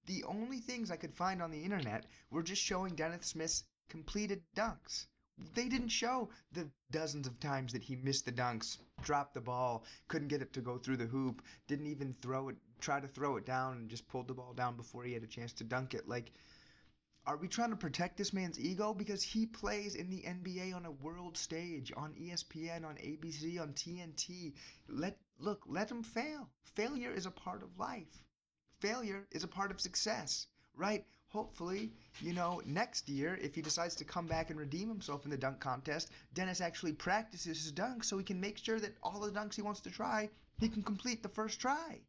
The 0.07 0.25
only 0.25 0.59
things 0.59 0.91
I 0.91 0.97
could 0.97 1.15
find 1.15 1.41
on 1.41 1.51
the 1.51 1.63
internet 1.63 2.05
were 2.31 2.43
just 2.43 2.63
showing 2.63 2.95
Dennis 2.95 3.29
Smith's 3.29 3.65
completed 3.89 4.43
dunks. 4.55 5.07
They 5.55 5.69
didn't 5.69 5.89
show 5.89 6.29
the 6.53 6.71
dozens 6.91 7.27
of 7.27 7.41
times 7.41 7.73
that 7.73 7.83
he 7.83 7.97
missed 7.97 8.25
the 8.25 8.33
dunks, 8.33 8.79
dropped 9.03 9.35
the 9.35 9.41
ball, 9.41 9.85
couldn't 10.07 10.29
get 10.29 10.43
it 10.43 10.53
to 10.53 10.61
go 10.61 10.79
through 10.79 10.99
the 10.99 11.07
hoop, 11.07 11.43
didn't 11.67 11.87
even 11.87 12.15
throw 12.21 12.51
it, 12.51 12.57
try 12.81 13.01
to 13.01 13.09
throw 13.09 13.37
it 13.37 13.47
down, 13.47 13.79
and 13.79 13.89
just 13.89 14.07
pulled 14.07 14.29
the 14.29 14.35
ball 14.35 14.53
down 14.53 14.77
before 14.77 15.05
he 15.05 15.13
had 15.13 15.25
a 15.25 15.27
chance 15.27 15.53
to 15.55 15.65
dunk 15.65 15.95
it. 15.95 16.07
Like, 16.07 16.31
are 17.27 17.37
we 17.37 17.49
trying 17.49 17.71
to 17.71 17.77
protect 17.77 18.17
this 18.17 18.33
man's 18.33 18.61
ego? 18.61 18.93
Because 18.93 19.23
he 19.23 19.47
plays 19.47 19.95
in 19.95 20.11
the 20.11 20.23
NBA 20.23 20.75
on 20.75 20.85
a 20.85 20.91
world 20.91 21.37
stage, 21.37 21.93
on 21.97 22.15
ESPN, 22.15 22.85
on 22.85 22.97
ABC, 22.97 23.59
on 23.61 23.73
TNT. 23.73 24.53
Let 24.89 25.19
look, 25.39 25.65
let 25.67 25.91
him 25.91 26.03
fail. 26.03 26.51
Failure 26.75 27.13
is 27.13 27.27
a 27.27 27.31
part 27.31 27.63
of 27.63 27.79
life 27.79 28.25
failure 28.85 29.27
is 29.31 29.43
a 29.43 29.49
part 29.49 29.71
of 29.71 29.81
success, 29.81 30.47
right? 30.77 31.07
Hopefully, 31.29 31.91
you 32.21 32.35
know, 32.35 32.61
next 32.67 33.09
year, 33.09 33.39
if 33.41 33.55
he 33.55 33.63
decides 33.63 33.95
to 33.95 34.05
come 34.05 34.27
back 34.27 34.51
and 34.51 34.59
redeem 34.59 34.91
himself 34.91 35.25
in 35.25 35.31
the 35.31 35.39
dunk 35.39 35.59
contest, 35.59 36.11
Dennis 36.35 36.61
actually 36.61 36.93
practices 36.93 37.63
his 37.63 37.73
dunks 37.73 38.05
so 38.05 38.19
he 38.19 38.25
can 38.25 38.39
make 38.39 38.59
sure 38.59 38.79
that 38.79 38.95
all 39.03 39.21
the 39.21 39.31
dunks 39.31 39.55
he 39.55 39.63
wants 39.63 39.81
to 39.81 39.91
try, 39.91 40.29
he 40.59 40.69
can 40.69 40.83
complete 40.83 41.23
the 41.23 41.31
first 41.31 41.61
try. 41.61 42.03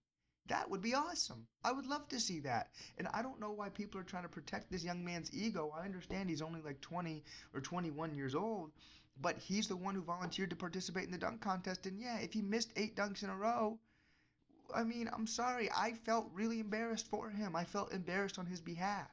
That 0.47 0.69
would 0.69 0.81
be 0.81 0.93
awesome. 0.93 1.47
I 1.63 1.71
would 1.71 1.85
love 1.87 2.09
to 2.09 2.19
see 2.19 2.41
that. 2.41 2.71
And 2.97 3.07
I 3.07 3.21
don't 3.21 3.39
know 3.39 3.51
why 3.51 3.69
people 3.69 4.01
are 4.01 4.03
trying 4.03 4.23
to 4.23 4.29
protect 4.37 4.69
this 4.69 4.83
young 4.83 5.03
man's 5.03 5.33
ego. 5.33 5.73
I 5.73 5.85
understand 5.85 6.29
he's 6.29 6.41
only 6.41 6.59
like 6.59 6.81
20 6.81 7.23
or 7.53 7.61
21 7.61 8.13
years 8.15 8.35
old, 8.35 8.73
but 9.21 9.37
he's 9.37 9.69
the 9.69 9.77
one 9.77 9.95
who 9.95 10.01
volunteered 10.01 10.49
to 10.49 10.57
participate 10.57 11.05
in 11.05 11.11
the 11.11 11.17
dunk 11.17 11.39
contest. 11.39 11.85
And 11.85 12.01
yeah, 12.01 12.17
if 12.17 12.33
he 12.33 12.41
missed 12.41 12.73
eight 12.75 12.97
dunks 12.97 13.23
in 13.23 13.29
a 13.29 13.37
row, 13.37 13.79
I 14.73 14.83
mean, 14.83 15.09
I'm 15.11 15.27
sorry. 15.27 15.69
I 15.71 15.93
felt 15.93 16.31
really 16.33 16.59
embarrassed 16.59 17.07
for 17.07 17.29
him. 17.29 17.55
I 17.55 17.63
felt 17.63 17.91
embarrassed 17.91 18.39
on 18.39 18.45
his 18.45 18.61
behalf. 18.61 19.09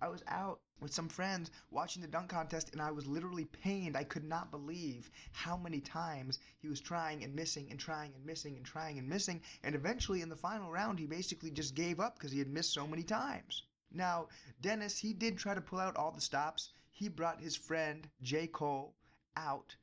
I 0.00 0.08
was 0.08 0.24
out 0.26 0.60
with 0.80 0.92
some 0.92 1.08
friends 1.08 1.50
watching 1.70 2.02
the 2.02 2.08
dunk 2.08 2.30
contest 2.30 2.70
and 2.72 2.82
I 2.82 2.90
was 2.90 3.06
literally 3.06 3.44
pained. 3.44 3.96
I 3.96 4.02
could 4.02 4.24
not 4.24 4.50
believe 4.50 5.10
how 5.30 5.56
many 5.56 5.80
times 5.80 6.40
he 6.58 6.68
was 6.68 6.80
trying 6.80 7.22
and 7.22 7.34
missing 7.34 7.70
and 7.70 7.78
trying 7.78 8.12
and 8.14 8.26
missing 8.26 8.56
and 8.56 8.66
trying 8.66 8.98
and 8.98 9.08
missing. 9.08 9.40
And 9.62 9.76
eventually 9.76 10.20
in 10.20 10.28
the 10.28 10.36
final 10.36 10.72
round, 10.72 10.98
he 10.98 11.06
basically 11.06 11.52
just 11.52 11.76
gave 11.76 12.00
up 12.00 12.14
because 12.14 12.32
he 12.32 12.40
had 12.40 12.48
missed 12.48 12.72
so 12.72 12.86
many 12.86 13.04
times. 13.04 13.62
Now, 13.92 14.28
Dennis, 14.60 14.98
he 14.98 15.12
did 15.12 15.38
try 15.38 15.54
to 15.54 15.60
pull 15.60 15.78
out 15.78 15.96
all 15.96 16.10
the 16.10 16.20
stops. 16.20 16.72
He 16.90 17.08
brought 17.08 17.40
his 17.40 17.54
friend, 17.54 18.08
J. 18.22 18.48
Cole, 18.48 18.94
out 19.36 19.76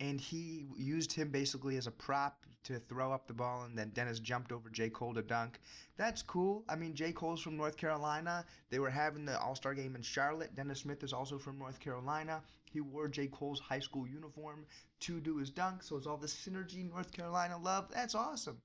and 0.00 0.20
he 0.20 0.66
used 0.76 1.12
him 1.12 1.30
basically 1.30 1.76
as 1.76 1.86
a 1.86 1.90
prop 1.90 2.45
to 2.66 2.78
throw 2.80 3.12
up 3.12 3.26
the 3.26 3.34
ball, 3.34 3.62
and 3.62 3.76
then 3.76 3.90
Dennis 3.90 4.18
jumped 4.18 4.52
over 4.52 4.70
J. 4.70 4.90
Cole 4.90 5.14
to 5.14 5.22
dunk. 5.22 5.60
That's 5.96 6.22
cool. 6.22 6.64
I 6.68 6.76
mean, 6.76 6.94
J. 6.94 7.12
Cole's 7.12 7.40
from 7.40 7.56
North 7.56 7.76
Carolina. 7.76 8.44
They 8.70 8.78
were 8.78 8.90
having 8.90 9.24
the 9.24 9.40
All 9.40 9.54
Star 9.54 9.74
game 9.74 9.94
in 9.96 10.02
Charlotte. 10.02 10.54
Dennis 10.54 10.80
Smith 10.80 11.02
is 11.02 11.12
also 11.12 11.38
from 11.38 11.58
North 11.58 11.80
Carolina. 11.80 12.42
He 12.64 12.80
wore 12.80 13.08
J. 13.08 13.28
Cole's 13.28 13.60
high 13.60 13.80
school 13.80 14.06
uniform 14.06 14.66
to 15.00 15.20
do 15.20 15.36
his 15.36 15.50
dunk, 15.50 15.82
so 15.82 15.96
it's 15.96 16.06
all 16.06 16.16
the 16.16 16.26
synergy 16.26 16.88
North 16.88 17.12
Carolina 17.12 17.56
love. 17.56 17.88
That's 17.92 18.14
awesome. 18.14 18.60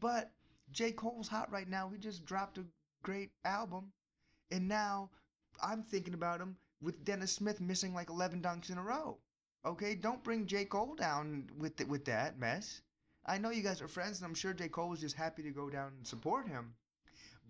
But 0.00 0.32
J. 0.72 0.92
Cole's 0.92 1.28
hot 1.28 1.52
right 1.52 1.68
now. 1.68 1.88
He 1.88 1.98
just 1.98 2.24
dropped 2.24 2.58
a 2.58 2.64
great 3.02 3.30
album, 3.44 3.92
and 4.50 4.66
now 4.66 5.10
I'm 5.62 5.82
thinking 5.82 6.14
about 6.14 6.40
him 6.40 6.56
with 6.80 7.04
Dennis 7.04 7.32
Smith 7.32 7.60
missing 7.60 7.94
like 7.94 8.10
11 8.10 8.42
dunks 8.42 8.70
in 8.70 8.78
a 8.78 8.82
row. 8.82 9.18
Okay, 9.64 9.94
don't 9.94 10.22
bring 10.22 10.46
J. 10.46 10.64
Cole 10.66 10.94
down 10.94 11.48
with 11.58 11.76
the, 11.76 11.84
with 11.84 12.04
that 12.04 12.38
mess. 12.38 12.82
I 13.26 13.38
know 13.38 13.50
you 13.50 13.62
guys 13.62 13.80
are 13.80 13.88
friends, 13.88 14.18
and 14.18 14.26
I'm 14.26 14.34
sure 14.34 14.52
J. 14.52 14.68
Cole 14.68 14.90
was 14.90 15.00
just 15.00 15.16
happy 15.16 15.42
to 15.44 15.50
go 15.50 15.70
down 15.70 15.92
and 15.96 16.06
support 16.06 16.46
him. 16.46 16.74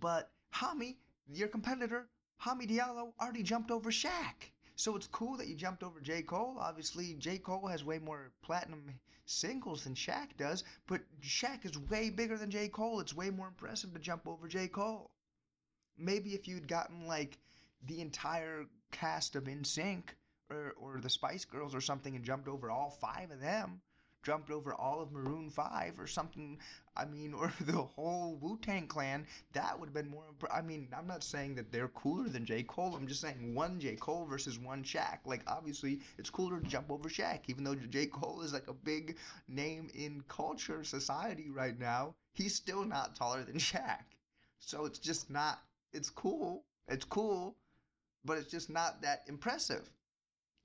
But 0.00 0.30
Hami, 0.54 0.96
your 1.32 1.48
competitor, 1.48 2.08
Hami 2.40 2.68
Diallo, 2.68 3.12
already 3.20 3.42
jumped 3.42 3.70
over 3.70 3.90
Shaq. 3.90 4.52
So 4.76 4.94
it's 4.96 5.06
cool 5.06 5.36
that 5.36 5.48
you 5.48 5.54
jumped 5.54 5.82
over 5.82 6.00
J. 6.00 6.22
Cole. 6.22 6.56
Obviously, 6.60 7.14
J. 7.14 7.38
Cole 7.38 7.66
has 7.66 7.84
way 7.84 7.98
more 7.98 8.32
platinum 8.42 9.00
singles 9.26 9.84
than 9.84 9.94
Shaq 9.94 10.36
does, 10.36 10.64
but 10.86 11.00
Shaq 11.22 11.64
is 11.64 11.78
way 11.78 12.10
bigger 12.10 12.36
than 12.36 12.50
J. 12.50 12.68
Cole. 12.68 13.00
It's 13.00 13.14
way 13.14 13.30
more 13.30 13.48
impressive 13.48 13.92
to 13.94 13.98
jump 13.98 14.28
over 14.28 14.46
J. 14.46 14.68
Cole. 14.68 15.10
Maybe 15.96 16.34
if 16.34 16.46
you'd 16.48 16.68
gotten 16.68 17.06
like 17.06 17.38
the 17.86 18.00
entire 18.00 18.66
cast 18.90 19.36
of 19.36 19.44
NSYNC 19.44 20.02
or, 20.50 20.74
or 20.76 21.00
the 21.00 21.10
Spice 21.10 21.44
Girls 21.44 21.74
or 21.74 21.80
something 21.80 22.14
and 22.14 22.24
jumped 22.24 22.48
over 22.48 22.70
all 22.70 22.90
five 22.90 23.30
of 23.30 23.40
them, 23.40 23.80
jumped 24.24 24.50
over 24.50 24.74
all 24.74 25.00
of 25.00 25.12
Maroon 25.12 25.50
5 25.50 26.00
or 26.00 26.06
something, 26.06 26.58
I 26.96 27.04
mean, 27.04 27.34
or 27.38 27.52
the 27.60 27.82
whole 27.82 28.36
Wu 28.40 28.58
Tang 28.60 28.86
clan, 28.86 29.26
that 29.52 29.78
would 29.78 29.86
have 29.86 29.94
been 29.94 30.08
more. 30.08 30.24
I 30.52 30.62
mean, 30.62 30.88
I'm 30.96 31.06
not 31.06 31.22
saying 31.22 31.54
that 31.56 31.70
they're 31.70 31.88
cooler 31.88 32.28
than 32.28 32.44
J. 32.44 32.62
Cole. 32.62 32.96
I'm 32.96 33.06
just 33.06 33.20
saying 33.20 33.54
one 33.54 33.78
J. 33.78 33.96
Cole 33.96 34.24
versus 34.24 34.58
one 34.58 34.82
Shaq. 34.82 35.18
Like, 35.24 35.42
obviously, 35.46 36.00
it's 36.18 36.30
cooler 36.30 36.58
to 36.58 36.66
jump 36.66 36.90
over 36.90 37.08
Shaq, 37.08 37.40
even 37.48 37.62
though 37.62 37.74
J. 37.74 38.06
Cole 38.06 38.42
is 38.42 38.52
like 38.52 38.68
a 38.68 38.72
big 38.72 39.16
name 39.46 39.88
in 39.94 40.24
culture, 40.28 40.82
society 40.82 41.50
right 41.50 41.78
now. 41.78 42.14
He's 42.32 42.54
still 42.54 42.84
not 42.84 43.14
taller 43.14 43.44
than 43.44 43.56
Shaq. 43.56 44.02
So 44.58 44.86
it's 44.86 44.98
just 44.98 45.30
not, 45.30 45.60
it's 45.92 46.10
cool. 46.10 46.64
It's 46.88 47.04
cool, 47.04 47.56
but 48.24 48.38
it's 48.38 48.50
just 48.50 48.70
not 48.70 49.02
that 49.02 49.22
impressive. 49.26 49.88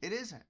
It 0.02 0.14
isn't. 0.14 0.44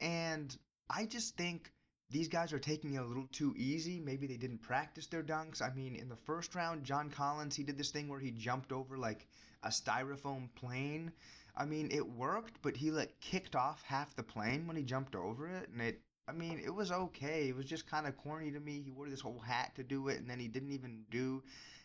And 0.00 0.56
I 0.90 1.06
just 1.06 1.36
think 1.36 1.72
these 2.10 2.28
guys 2.28 2.52
are 2.52 2.58
taking 2.58 2.94
it 2.94 3.02
a 3.02 3.04
little 3.04 3.28
too 3.32 3.54
easy. 3.56 4.00
Maybe 4.00 4.26
they 4.26 4.36
didn't 4.36 4.62
practice 4.62 5.06
their 5.06 5.22
dunks. 5.22 5.60
I 5.60 5.74
mean, 5.74 5.94
in 5.94 6.08
the 6.08 6.16
first 6.16 6.54
round, 6.54 6.84
John 6.84 7.10
Collins, 7.10 7.54
he 7.54 7.62
did 7.62 7.76
this 7.76 7.90
thing 7.90 8.08
where 8.08 8.20
he 8.20 8.30
jumped 8.30 8.72
over 8.72 8.96
like 8.96 9.26
a 9.62 9.68
styrofoam 9.68 10.48
plane. 10.54 11.12
I 11.56 11.64
mean, 11.64 11.90
it 11.90 12.08
worked, 12.08 12.62
but 12.62 12.76
he 12.76 12.90
like 12.90 13.20
kicked 13.20 13.56
off 13.56 13.82
half 13.82 14.14
the 14.14 14.22
plane 14.22 14.66
when 14.66 14.76
he 14.76 14.82
jumped 14.82 15.14
over 15.14 15.48
it, 15.48 15.68
and 15.70 15.82
it. 15.82 16.00
I 16.26 16.32
mean, 16.32 16.60
it 16.62 16.74
was 16.74 16.92
okay. 16.92 17.48
It 17.48 17.56
was 17.56 17.64
just 17.64 17.90
kind 17.90 18.06
of 18.06 18.16
corny 18.18 18.50
to 18.50 18.60
me. 18.60 18.82
He 18.84 18.90
wore 18.90 19.08
this 19.08 19.22
whole 19.22 19.40
hat 19.40 19.72
to 19.76 19.82
do 19.82 20.08
it, 20.08 20.18
and 20.18 20.28
then 20.28 20.38
he 20.38 20.46
didn't 20.46 20.72
even 20.72 21.04
do 21.10 21.42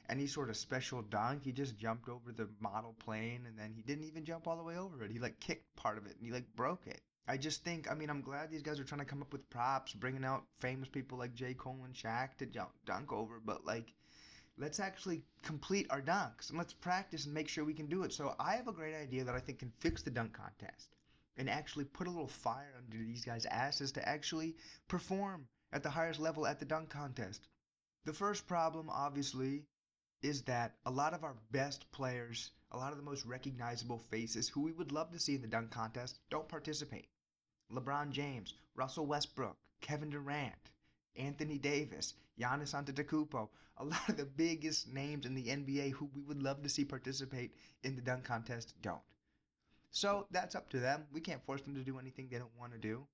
any 0.09 0.27
sort 0.27 0.49
of 0.49 0.57
special 0.57 1.01
dunk. 1.01 1.43
He 1.45 1.53
just 1.53 1.77
jumped 1.77 2.09
over 2.09 2.33
the 2.33 2.49
model 2.59 2.93
plane, 2.99 3.45
and 3.47 3.57
then 3.57 3.73
he 3.73 3.81
didn't 3.81 4.03
even 4.03 4.25
jump 4.25 4.47
all 4.47 4.57
the 4.57 4.63
way 4.63 4.77
over 4.77 5.03
it. 5.03 5.11
He 5.11 5.19
like 5.19 5.39
kicked 5.39 5.73
part 5.75 5.97
of 5.97 6.05
it, 6.05 6.15
and 6.17 6.25
he 6.25 6.33
like 6.33 6.45
broke 6.55 6.85
it. 6.87 7.01
I 7.25 7.37
just 7.37 7.63
think, 7.63 7.89
I 7.89 7.95
mean, 7.95 8.09
I'm 8.09 8.21
glad 8.21 8.51
these 8.51 8.61
guys 8.61 8.79
are 8.79 8.83
trying 8.83 8.99
to 8.99 9.05
come 9.05 9.21
up 9.21 9.31
with 9.31 9.49
props, 9.49 9.93
bringing 9.93 10.25
out 10.25 10.43
famous 10.59 10.89
people 10.89 11.17
like 11.17 11.33
J. 11.33 11.53
Cole 11.53 11.79
and 11.85 11.93
Shaq 11.93 12.35
to 12.37 12.45
dunk 12.45 13.13
over, 13.13 13.39
but 13.43 13.65
like, 13.65 13.93
let's 14.57 14.81
actually 14.81 15.23
complete 15.41 15.87
our 15.89 16.01
dunks 16.01 16.49
and 16.49 16.57
let's 16.57 16.73
practice 16.73 17.25
and 17.25 17.33
make 17.33 17.47
sure 17.47 17.63
we 17.63 17.73
can 17.73 17.87
do 17.87 18.03
it. 18.03 18.11
So 18.11 18.35
I 18.39 18.55
have 18.57 18.67
a 18.67 18.73
great 18.73 18.93
idea 18.93 19.23
that 19.23 19.35
I 19.35 19.39
think 19.39 19.59
can 19.59 19.71
fix 19.79 20.01
the 20.01 20.11
dunk 20.11 20.33
contest 20.33 20.95
and 21.37 21.49
actually 21.49 21.85
put 21.85 22.07
a 22.07 22.11
little 22.11 22.27
fire 22.27 22.75
under 22.77 22.97
these 22.97 23.23
guys' 23.23 23.45
asses 23.45 23.93
to 23.93 24.07
actually 24.07 24.57
perform 24.89 25.47
at 25.71 25.81
the 25.81 25.89
highest 25.89 26.19
level 26.19 26.45
at 26.45 26.59
the 26.59 26.65
dunk 26.65 26.89
contest. 26.89 27.47
The 28.03 28.13
first 28.13 28.45
problem, 28.47 28.89
obviously, 28.89 29.63
is 30.21 30.41
that 30.43 30.75
a 30.85 30.91
lot 30.91 31.13
of 31.13 31.23
our 31.23 31.35
best 31.51 31.89
players, 31.91 32.51
a 32.73 32.77
lot 32.77 32.91
of 32.91 32.97
the 32.97 33.03
most 33.03 33.25
recognizable 33.25 33.97
faces 33.97 34.49
who 34.49 34.61
we 34.61 34.73
would 34.73 34.91
love 34.91 35.11
to 35.11 35.19
see 35.19 35.35
in 35.35 35.41
the 35.41 35.47
dunk 35.47 35.71
contest 35.71 36.19
don't 36.29 36.49
participate. 36.49 37.07
LeBron 37.73 38.11
James, 38.11 38.53
Russell 38.75 39.07
Westbrook, 39.07 39.57
Kevin 39.81 40.11
Durant, 40.11 40.69
Anthony 41.15 41.57
Davis, 41.57 42.13
Giannis 42.39 42.73
Antetokounmpo, 42.73 43.49
a 43.77 43.83
lot 43.83 44.09
of 44.09 44.17
the 44.17 44.25
biggest 44.25 44.93
names 44.93 45.25
in 45.25 45.33
the 45.33 45.47
NBA 45.47 45.91
who 45.91 46.09
we 46.13 46.21
would 46.21 46.41
love 46.43 46.61
to 46.61 46.69
see 46.69 46.85
participate 46.85 47.55
in 47.83 47.95
the 47.95 48.01
dunk 48.01 48.23
contest 48.23 48.75
don't. 48.81 49.01
So 49.91 50.27
that's 50.31 50.55
up 50.55 50.69
to 50.69 50.79
them. 50.79 51.05
We 51.11 51.21
can't 51.21 51.43
force 51.45 51.61
them 51.61 51.75
to 51.75 51.83
do 51.83 51.97
anything 51.99 52.27
they 52.29 52.37
don't 52.37 52.59
want 52.59 52.73
to 52.73 52.79
do. 52.79 53.05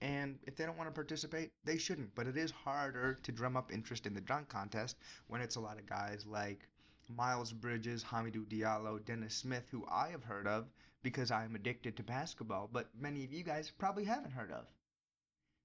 And 0.00 0.38
if 0.42 0.56
they 0.56 0.66
don't 0.66 0.76
want 0.76 0.88
to 0.88 0.94
participate, 0.94 1.52
they 1.64 1.78
shouldn't. 1.78 2.14
But 2.14 2.26
it 2.26 2.36
is 2.36 2.50
harder 2.50 3.14
to 3.22 3.32
drum 3.32 3.56
up 3.56 3.72
interest 3.72 4.06
in 4.06 4.14
the 4.14 4.20
dunk 4.20 4.48
contest 4.48 4.96
when 5.28 5.40
it's 5.40 5.56
a 5.56 5.60
lot 5.60 5.78
of 5.78 5.86
guys 5.86 6.26
like 6.26 6.68
Miles 7.08 7.52
Bridges, 7.52 8.02
Hamidou 8.02 8.44
Diallo, 8.46 9.04
Dennis 9.04 9.34
Smith, 9.34 9.68
who 9.70 9.86
I 9.90 10.08
have 10.08 10.24
heard 10.24 10.46
of 10.46 10.66
because 11.04 11.30
I 11.30 11.44
am 11.44 11.54
addicted 11.54 11.96
to 11.96 12.02
basketball, 12.02 12.68
but 12.72 12.88
many 12.98 13.24
of 13.24 13.32
you 13.32 13.44
guys 13.44 13.70
probably 13.70 14.04
haven't 14.04 14.32
heard 14.32 14.50
of. 14.50 14.66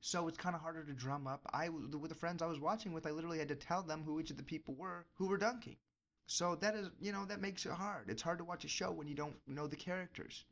So 0.02 0.28
it's 0.28 0.38
kind 0.38 0.54
of 0.54 0.62
harder 0.62 0.84
to 0.84 0.94
drum 0.94 1.28
up. 1.28 1.42
I 1.54 1.70
with 1.70 2.10
the 2.10 2.16
friends 2.16 2.42
I 2.42 2.48
was 2.48 2.60
watching 2.60 2.92
with, 2.94 3.08
I 3.08 3.12
literally 3.12 3.40
had 3.40 3.48
to 3.48 3.56
tell 3.56 3.82
them 3.82 4.04
who 4.04 4.20
each 4.20 4.32
of 4.32 4.38
the 4.38 4.44
people 4.44 4.76
were 4.76 5.06
who 5.16 5.28
were 5.28 5.38
dunking. 5.38 5.78
So 6.28 6.56
that 6.56 6.76
is, 6.76 6.90
you 7.00 7.14
know, 7.14 7.26
that 7.26 7.42
makes 7.42 7.66
it 7.66 7.72
hard. 7.72 8.10
It's 8.10 8.22
hard 8.22 8.38
to 8.40 8.44
watch 8.44 8.66
a 8.66 8.68
show 8.68 8.92
when 8.92 9.08
you 9.08 9.16
don't 9.16 9.40
know 9.48 9.66
the 9.66 9.78
characters. 9.78 10.44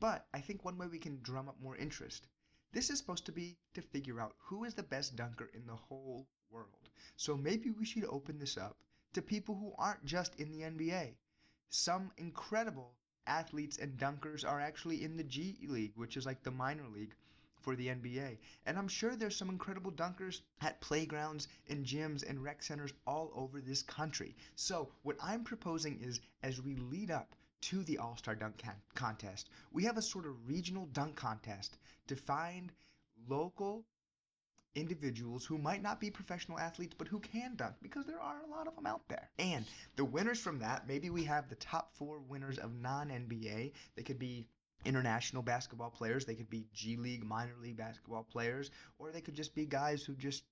But 0.00 0.26
I 0.32 0.40
think 0.40 0.64
one 0.64 0.78
way 0.78 0.86
we 0.86 0.98
can 0.98 1.20
drum 1.22 1.48
up 1.48 1.60
more 1.60 1.76
interest. 1.76 2.26
This 2.72 2.88
is 2.88 2.98
supposed 2.98 3.26
to 3.26 3.32
be 3.32 3.58
to 3.74 3.82
figure 3.82 4.20
out 4.20 4.36
who 4.38 4.64
is 4.64 4.72
the 4.72 4.82
best 4.82 5.16
dunker 5.16 5.50
in 5.52 5.66
the 5.66 5.76
whole 5.76 6.26
world. 6.50 6.88
So 7.16 7.36
maybe 7.36 7.70
we 7.70 7.84
should 7.84 8.06
open 8.06 8.38
this 8.38 8.56
up 8.56 8.78
to 9.12 9.20
people 9.20 9.54
who 9.54 9.74
aren't 9.76 10.04
just 10.06 10.34
in 10.36 10.50
the 10.50 10.62
NBA. 10.62 11.14
Some 11.68 12.10
incredible 12.16 12.94
athletes 13.30 13.78
and 13.78 13.96
dunkers 13.96 14.44
are 14.44 14.60
actually 14.60 15.04
in 15.04 15.16
the 15.16 15.22
G 15.22 15.56
League, 15.68 15.92
which 15.94 16.16
is 16.16 16.26
like 16.26 16.42
the 16.42 16.50
minor 16.50 16.88
league 16.88 17.14
for 17.60 17.76
the 17.76 17.86
NBA. 17.86 18.38
And 18.66 18.76
I'm 18.76 18.88
sure 18.88 19.14
there's 19.14 19.36
some 19.36 19.50
incredible 19.50 19.92
dunkers 19.92 20.40
at 20.60 20.80
playgrounds 20.80 21.46
and 21.68 21.86
gyms 21.86 22.28
and 22.28 22.42
rec 22.42 22.62
centers 22.62 22.92
all 23.06 23.30
over 23.34 23.60
this 23.60 23.82
country. 23.82 24.34
So, 24.56 24.90
what 25.02 25.16
I'm 25.22 25.44
proposing 25.44 26.00
is 26.00 26.20
as 26.42 26.60
we 26.60 26.74
lead 26.74 27.10
up 27.10 27.36
to 27.62 27.84
the 27.84 27.98
All 27.98 28.16
Star 28.16 28.34
Dunk 28.34 28.62
Contest, 28.94 29.50
we 29.70 29.84
have 29.84 29.96
a 29.96 30.02
sort 30.02 30.26
of 30.26 30.48
regional 30.48 30.86
dunk 30.86 31.14
contest 31.14 31.78
to 32.08 32.16
find 32.16 32.72
local 33.28 33.84
individuals 34.74 35.44
who 35.44 35.58
might 35.58 35.82
not 35.82 36.00
be 36.00 36.10
professional 36.10 36.58
athletes 36.58 36.94
but 36.96 37.08
who 37.08 37.18
can 37.18 37.56
dunk 37.56 37.74
because 37.82 38.06
there 38.06 38.20
are 38.20 38.40
a 38.46 38.50
lot 38.50 38.66
of 38.66 38.74
them 38.76 38.86
out 38.86 39.02
there. 39.08 39.30
And 39.38 39.64
the 39.96 40.04
winners 40.04 40.40
from 40.40 40.58
that, 40.60 40.86
maybe 40.86 41.10
we 41.10 41.24
have 41.24 41.48
the 41.48 41.56
top 41.56 41.94
four 41.94 42.20
winners 42.20 42.58
of 42.58 42.74
non 42.74 43.08
NBA. 43.08 43.72
They 43.96 44.02
could 44.02 44.18
be 44.18 44.46
international 44.84 45.42
basketball 45.42 45.90
players, 45.90 46.24
they 46.24 46.34
could 46.34 46.50
be 46.50 46.66
G 46.72 46.96
League, 46.96 47.24
minor 47.24 47.54
league 47.60 47.76
basketball 47.76 48.24
players, 48.24 48.70
or 48.98 49.10
they 49.10 49.20
could 49.20 49.34
just 49.34 49.54
be 49.54 49.66
guys 49.66 50.04
who 50.04 50.14
just 50.14 50.44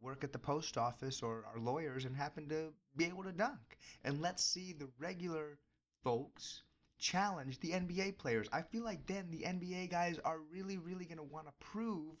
work 0.00 0.24
at 0.24 0.32
the 0.32 0.38
post 0.38 0.76
office 0.78 1.22
or 1.22 1.44
are 1.52 1.60
lawyers 1.60 2.04
and 2.04 2.16
happen 2.16 2.48
to 2.48 2.72
be 2.96 3.04
able 3.04 3.22
to 3.22 3.32
dunk. 3.32 3.78
And 4.04 4.20
let's 4.20 4.44
see 4.44 4.72
the 4.72 4.88
regular 4.98 5.58
folks 6.02 6.62
challenge 6.98 7.58
the 7.60 7.70
NBA 7.70 8.18
players. 8.18 8.48
I 8.52 8.62
feel 8.62 8.84
like 8.84 9.06
then 9.06 9.30
the 9.30 9.42
NBA 9.42 9.90
guys 9.90 10.18
are 10.24 10.40
really, 10.52 10.78
really 10.78 11.04
going 11.04 11.18
to 11.18 11.22
want 11.22 11.46
to 11.46 11.52
prove 11.60 12.14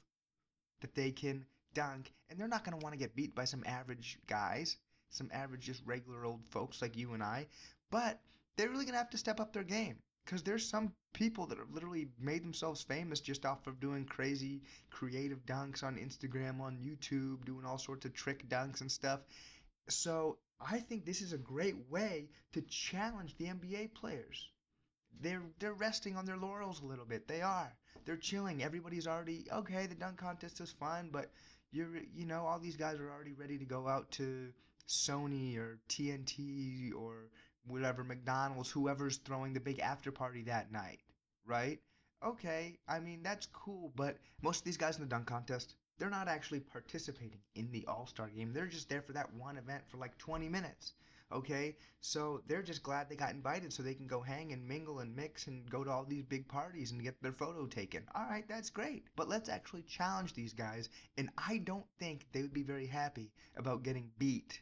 that 0.80 0.94
they 0.94 1.10
can 1.10 1.44
dunk, 1.74 2.12
and 2.28 2.38
they're 2.38 2.48
not 2.48 2.64
going 2.64 2.78
to 2.78 2.84
want 2.84 2.94
to 2.94 2.98
get 2.98 3.14
beat 3.14 3.34
by 3.34 3.44
some 3.44 3.62
average 3.66 4.18
guys, 4.26 4.76
some 5.10 5.30
average, 5.32 5.66
just 5.66 5.82
regular 5.86 6.24
old 6.24 6.40
folks 6.50 6.82
like 6.82 6.96
you 6.96 7.12
and 7.12 7.22
I. 7.22 7.46
But 7.90 8.20
they're 8.56 8.68
really 8.68 8.84
going 8.84 8.94
to 8.94 8.98
have 8.98 9.10
to 9.10 9.18
step 9.18 9.40
up 9.40 9.52
their 9.52 9.64
game 9.64 9.96
because 10.24 10.42
there's 10.42 10.68
some 10.68 10.92
people 11.12 11.46
that 11.46 11.58
have 11.58 11.72
literally 11.72 12.08
made 12.18 12.44
themselves 12.44 12.82
famous 12.82 13.20
just 13.20 13.44
off 13.44 13.66
of 13.66 13.80
doing 13.80 14.04
crazy 14.04 14.62
creative 14.90 15.44
dunks 15.46 15.82
on 15.82 15.96
Instagram, 15.96 16.60
on 16.60 16.78
YouTube, 16.78 17.44
doing 17.44 17.64
all 17.64 17.78
sorts 17.78 18.04
of 18.04 18.12
trick 18.12 18.48
dunks 18.48 18.80
and 18.80 18.90
stuff. 18.90 19.20
So 19.88 20.38
I 20.60 20.78
think 20.78 21.04
this 21.04 21.20
is 21.20 21.32
a 21.32 21.38
great 21.38 21.76
way 21.88 22.28
to 22.52 22.62
challenge 22.62 23.36
the 23.36 23.46
NBA 23.46 23.94
players. 23.94 24.48
They're 25.20 25.42
they're 25.58 25.74
resting 25.74 26.16
on 26.16 26.26
their 26.26 26.36
laurels 26.36 26.80
a 26.80 26.86
little 26.86 27.04
bit. 27.04 27.26
They 27.26 27.42
are. 27.42 27.72
They're 28.04 28.16
chilling. 28.16 28.62
Everybody's 28.62 29.06
already 29.06 29.46
okay. 29.52 29.86
The 29.86 29.94
dunk 29.94 30.18
contest 30.18 30.60
is 30.60 30.72
fine, 30.72 31.10
but 31.10 31.30
you're 31.72 31.88
you 32.14 32.26
know 32.26 32.46
all 32.46 32.58
these 32.58 32.76
guys 32.76 32.98
are 32.98 33.10
already 33.10 33.32
ready 33.32 33.58
to 33.58 33.64
go 33.64 33.88
out 33.88 34.10
to 34.12 34.52
Sony 34.88 35.56
or 35.56 35.78
TNT 35.88 36.92
or 36.94 37.30
whatever 37.66 38.02
McDonald's, 38.04 38.70
whoever's 38.70 39.18
throwing 39.18 39.52
the 39.52 39.60
big 39.60 39.78
after 39.80 40.10
party 40.10 40.42
that 40.42 40.72
night, 40.72 41.00
right? 41.46 41.80
Okay, 42.24 42.78
I 42.88 43.00
mean 43.00 43.22
that's 43.22 43.46
cool, 43.46 43.92
but 43.96 44.18
most 44.42 44.58
of 44.58 44.64
these 44.64 44.76
guys 44.76 44.96
in 44.96 45.02
the 45.02 45.08
dunk 45.08 45.26
contest, 45.26 45.74
they're 45.98 46.10
not 46.10 46.28
actually 46.28 46.60
participating 46.60 47.40
in 47.54 47.70
the 47.70 47.86
All 47.86 48.06
Star 48.06 48.28
game. 48.28 48.52
They're 48.52 48.66
just 48.66 48.88
there 48.88 49.02
for 49.02 49.12
that 49.12 49.32
one 49.34 49.56
event 49.56 49.84
for 49.88 49.96
like 49.98 50.16
20 50.18 50.48
minutes. 50.48 50.92
Okay, 51.32 51.76
so 52.00 52.42
they're 52.46 52.62
just 52.62 52.82
glad 52.82 53.08
they 53.08 53.14
got 53.14 53.30
invited 53.30 53.72
so 53.72 53.82
they 53.82 53.94
can 53.94 54.08
go 54.08 54.20
hang 54.20 54.52
and 54.52 54.66
mingle 54.66 54.98
and 54.98 55.14
mix 55.14 55.46
and 55.46 55.70
go 55.70 55.84
to 55.84 55.90
all 55.90 56.04
these 56.04 56.24
big 56.24 56.48
parties 56.48 56.90
and 56.90 57.02
get 57.02 57.22
their 57.22 57.32
photo 57.32 57.66
taken. 57.66 58.02
All 58.14 58.26
right, 58.28 58.48
that's 58.48 58.70
great. 58.70 59.04
But 59.14 59.28
let's 59.28 59.48
actually 59.48 59.82
challenge 59.82 60.34
these 60.34 60.52
guys. 60.52 60.88
And 61.16 61.30
I 61.38 61.58
don't 61.58 61.86
think 61.98 62.26
they 62.32 62.42
would 62.42 62.52
be 62.52 62.64
very 62.64 62.86
happy 62.86 63.30
about 63.56 63.84
getting 63.84 64.10
beat 64.18 64.60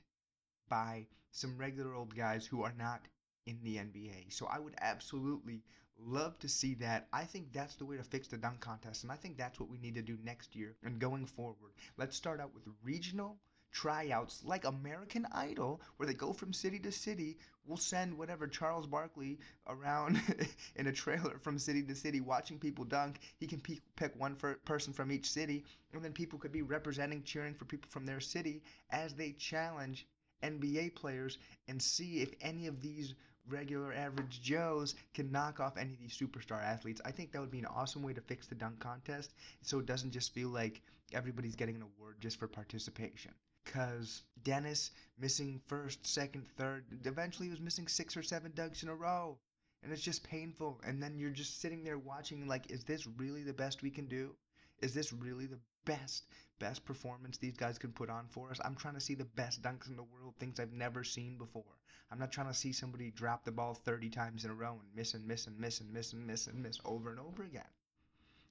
by 0.68 1.06
some 1.30 1.56
regular 1.56 1.94
old 1.94 2.14
guys 2.14 2.44
who 2.46 2.62
are 2.62 2.74
not 2.76 3.08
in 3.46 3.58
the 3.62 3.76
NBA. 3.76 4.30
So 4.32 4.46
I 4.46 4.58
would 4.58 4.74
absolutely 4.78 5.62
love 5.98 6.38
to 6.40 6.48
see 6.48 6.74
that. 6.74 7.08
I 7.12 7.24
think 7.24 7.52
that's 7.52 7.76
the 7.76 7.86
way 7.86 7.96
to 7.96 8.04
fix 8.04 8.28
the 8.28 8.36
dunk 8.36 8.60
contest. 8.60 9.04
And 9.04 9.12
I 9.12 9.16
think 9.16 9.38
that's 9.38 9.58
what 9.58 9.70
we 9.70 9.78
need 9.78 9.94
to 9.94 10.02
do 10.02 10.18
next 10.22 10.54
year 10.54 10.76
and 10.84 10.98
going 10.98 11.24
forward. 11.24 11.72
Let's 11.96 12.16
start 12.16 12.40
out 12.40 12.52
with 12.54 12.68
regional 12.82 13.38
tryouts 13.72 14.42
like 14.44 14.64
American 14.64 15.26
Idol, 15.32 15.80
where 15.96 16.06
they 16.06 16.14
go 16.14 16.32
from 16.32 16.52
city 16.52 16.78
to 16.80 16.90
city. 16.90 17.38
We'll 17.64 17.76
send 17.76 18.16
whatever 18.16 18.46
Charles 18.46 18.86
Barkley 18.86 19.38
around 19.66 20.20
in 20.76 20.86
a 20.86 20.92
trailer 20.92 21.38
from 21.38 21.58
city 21.58 21.82
to 21.82 21.94
city 21.94 22.20
watching 22.20 22.58
people 22.58 22.84
dunk. 22.84 23.20
He 23.38 23.46
can 23.46 23.60
pick 23.60 24.16
one 24.16 24.36
person 24.64 24.92
from 24.92 25.12
each 25.12 25.30
city, 25.30 25.64
and 25.92 26.04
then 26.04 26.12
people 26.12 26.38
could 26.38 26.52
be 26.52 26.62
representing, 26.62 27.22
cheering 27.22 27.54
for 27.54 27.66
people 27.66 27.90
from 27.90 28.06
their 28.06 28.20
city 28.20 28.62
as 28.90 29.14
they 29.14 29.32
challenge 29.32 30.06
NBA 30.42 30.94
players 30.94 31.38
and 31.68 31.80
see 31.80 32.20
if 32.20 32.32
any 32.40 32.66
of 32.66 32.80
these 32.80 33.14
regular 33.48 33.92
average 33.92 34.40
Joes 34.40 34.94
can 35.14 35.30
knock 35.30 35.60
off 35.60 35.76
any 35.76 35.94
of 35.94 36.00
these 36.00 36.16
superstar 36.16 36.62
athletes. 36.62 37.00
I 37.04 37.10
think 37.10 37.32
that 37.32 37.40
would 37.40 37.50
be 37.50 37.58
an 37.58 37.66
awesome 37.66 38.02
way 38.02 38.12
to 38.12 38.20
fix 38.20 38.46
the 38.46 38.54
dunk 38.54 38.78
contest 38.78 39.32
so 39.62 39.78
it 39.78 39.86
doesn't 39.86 40.12
just 40.12 40.34
feel 40.34 40.48
like 40.48 40.82
everybody's 41.12 41.56
getting 41.56 41.76
an 41.76 41.82
award 41.82 42.16
just 42.20 42.38
for 42.38 42.46
participation 42.46 43.32
because 43.68 44.22
Dennis 44.44 44.92
missing 45.18 45.60
first, 45.66 46.06
second, 46.06 46.46
third, 46.56 46.86
eventually 47.04 47.48
he 47.48 47.50
was 47.50 47.60
missing 47.60 47.86
six 47.86 48.16
or 48.16 48.22
seven 48.22 48.50
dunks 48.52 48.82
in 48.82 48.88
a 48.88 48.94
row. 48.94 49.36
And 49.82 49.92
it's 49.92 50.02
just 50.02 50.24
painful. 50.24 50.80
And 50.84 51.02
then 51.02 51.18
you're 51.18 51.30
just 51.30 51.60
sitting 51.60 51.84
there 51.84 51.98
watching, 51.98 52.48
like, 52.48 52.70
is 52.70 52.82
this 52.84 53.06
really 53.06 53.42
the 53.42 53.52
best 53.52 53.82
we 53.82 53.90
can 53.90 54.06
do? 54.06 54.34
Is 54.80 54.94
this 54.94 55.12
really 55.12 55.44
the 55.44 55.60
best, 55.84 56.24
best 56.58 56.86
performance 56.86 57.36
these 57.36 57.58
guys 57.58 57.78
can 57.78 57.92
put 57.92 58.08
on 58.08 58.26
for 58.28 58.50
us? 58.50 58.58
I'm 58.64 58.74
trying 58.74 58.94
to 58.94 59.02
see 59.02 59.14
the 59.14 59.26
best 59.26 59.60
dunks 59.60 59.88
in 59.88 59.96
the 59.96 60.02
world, 60.02 60.34
things 60.38 60.58
I've 60.58 60.72
never 60.72 61.04
seen 61.04 61.36
before. 61.36 61.76
I'm 62.10 62.18
not 62.18 62.32
trying 62.32 62.48
to 62.48 62.54
see 62.54 62.72
somebody 62.72 63.10
drop 63.10 63.44
the 63.44 63.52
ball 63.52 63.74
30 63.74 64.08
times 64.08 64.46
in 64.46 64.50
a 64.50 64.54
row 64.54 64.80
and 64.80 64.96
miss 64.96 65.12
and 65.12 65.26
miss 65.26 65.46
and 65.46 65.58
miss 65.58 65.82
and 65.82 65.92
miss 65.92 66.14
and 66.14 66.26
miss 66.26 66.46
and 66.46 66.62
miss 66.62 66.80
over 66.86 67.10
and 67.10 67.20
over 67.20 67.42
again. 67.42 67.68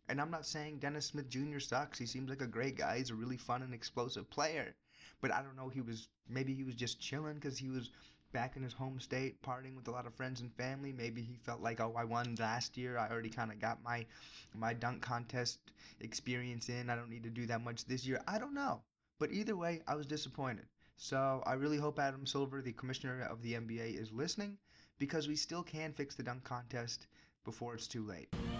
And 0.09 0.21
I'm 0.21 0.31
not 0.31 0.45
saying 0.45 0.77
Dennis 0.77 1.07
Smith 1.07 1.27
Jr. 1.27 1.57
sucks. 1.57 1.97
He 1.97 2.05
seems 2.05 2.29
like 2.29 2.41
a 2.41 2.47
great 2.47 2.77
guy. 2.77 2.99
He's 2.99 3.09
a 3.09 3.15
really 3.15 3.37
fun 3.37 3.63
and 3.63 3.73
explosive 3.73 4.29
player 4.29 4.75
but 5.21 5.31
I 5.31 5.41
don't 5.41 5.55
know. 5.55 5.69
He 5.69 5.81
was 5.81 6.07
maybe 6.29 6.53
he 6.53 6.63
was 6.63 6.75
just 6.75 6.99
chilling 6.99 7.35
because 7.35 7.57
he 7.57 7.69
was 7.69 7.89
back 8.33 8.55
in 8.55 8.63
his 8.63 8.73
home 8.73 8.99
state, 8.99 9.41
partying 9.41 9.75
with 9.75 9.87
a 9.87 9.91
lot 9.91 10.05
of 10.05 10.13
friends 10.13 10.41
and 10.41 10.53
family. 10.55 10.91
Maybe 10.91 11.21
he 11.21 11.37
felt 11.43 11.61
like, 11.61 11.79
oh, 11.79 11.93
I 11.97 12.03
won 12.03 12.35
last 12.39 12.77
year. 12.77 12.97
I 12.97 13.09
already 13.09 13.29
kind 13.29 13.51
of 13.51 13.59
got 13.59 13.83
my 13.83 14.05
my 14.53 14.73
dunk 14.73 15.01
contest 15.01 15.59
experience 16.01 16.69
in. 16.69 16.89
I 16.89 16.95
don't 16.95 17.09
need 17.09 17.23
to 17.23 17.29
do 17.29 17.45
that 17.47 17.63
much 17.63 17.85
this 17.85 18.05
year. 18.05 18.21
I 18.27 18.37
don't 18.37 18.53
know. 18.53 18.81
But 19.19 19.31
either 19.31 19.55
way, 19.55 19.81
I 19.87 19.95
was 19.95 20.05
disappointed. 20.05 20.65
So 20.97 21.43
I 21.45 21.53
really 21.53 21.77
hope 21.77 21.99
Adam 21.99 22.25
Silver, 22.25 22.61
the 22.61 22.73
commissioner 22.73 23.21
of 23.23 23.41
the 23.41 23.53
NBA, 23.53 23.99
is 23.99 24.11
listening 24.11 24.57
because 24.99 25.27
we 25.27 25.35
still 25.35 25.63
can 25.63 25.93
fix 25.93 26.15
the 26.15 26.23
dunk 26.23 26.43
contest 26.43 27.07
before 27.45 27.75
it's 27.75 27.87
too 27.87 28.03
late. 28.03 28.56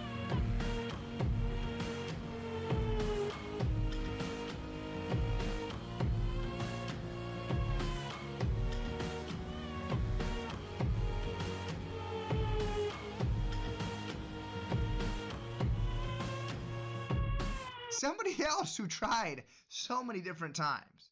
Somebody 18.08 18.42
else 18.42 18.74
who 18.74 18.86
tried 18.86 19.42
so 19.68 20.02
many 20.02 20.22
different 20.22 20.56
times 20.56 21.10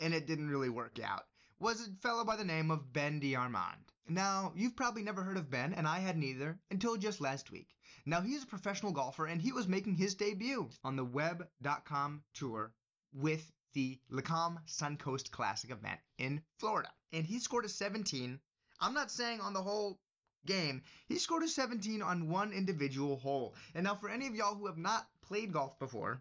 and 0.00 0.12
it 0.12 0.26
didn't 0.26 0.50
really 0.50 0.68
work 0.68 0.98
out 1.02 1.24
was 1.58 1.80
a 1.80 2.02
fellow 2.02 2.24
by 2.24 2.36
the 2.36 2.44
name 2.44 2.70
of 2.70 2.92
Ben 2.92 3.20
DeArmond. 3.22 3.88
Now, 4.06 4.52
you've 4.54 4.76
probably 4.76 5.02
never 5.02 5.22
heard 5.22 5.38
of 5.38 5.50
Ben, 5.50 5.72
and 5.72 5.88
I 5.88 6.00
had 6.00 6.18
neither 6.18 6.58
until 6.70 6.98
just 6.98 7.22
last 7.22 7.50
week. 7.50 7.68
Now, 8.04 8.20
he's 8.20 8.42
a 8.42 8.46
professional 8.46 8.92
golfer, 8.92 9.26
and 9.26 9.40
he 9.40 9.52
was 9.52 9.66
making 9.66 9.94
his 9.94 10.14
debut 10.14 10.68
on 10.84 10.96
the 10.96 11.04
Web.com 11.04 12.22
tour 12.34 12.72
with 13.14 13.50
the 13.72 13.98
Lecom 14.10 14.58
Suncoast 14.66 15.30
Classic 15.30 15.70
event 15.70 16.00
in 16.18 16.42
Florida. 16.58 16.90
And 17.12 17.24
he 17.24 17.38
scored 17.38 17.64
a 17.64 17.68
17. 17.68 18.38
I'm 18.80 18.94
not 18.94 19.10
saying 19.10 19.40
on 19.40 19.54
the 19.54 19.62
whole 19.62 19.98
game, 20.44 20.82
he 21.08 21.18
scored 21.18 21.44
a 21.44 21.48
17 21.48 22.02
on 22.02 22.28
one 22.28 22.52
individual 22.52 23.16
hole. 23.16 23.54
And 23.74 23.84
now, 23.84 23.94
for 23.94 24.10
any 24.10 24.26
of 24.26 24.34
y'all 24.34 24.54
who 24.54 24.66
have 24.66 24.78
not 24.78 25.06
played 25.30 25.52
golf 25.52 25.78
before, 25.78 26.20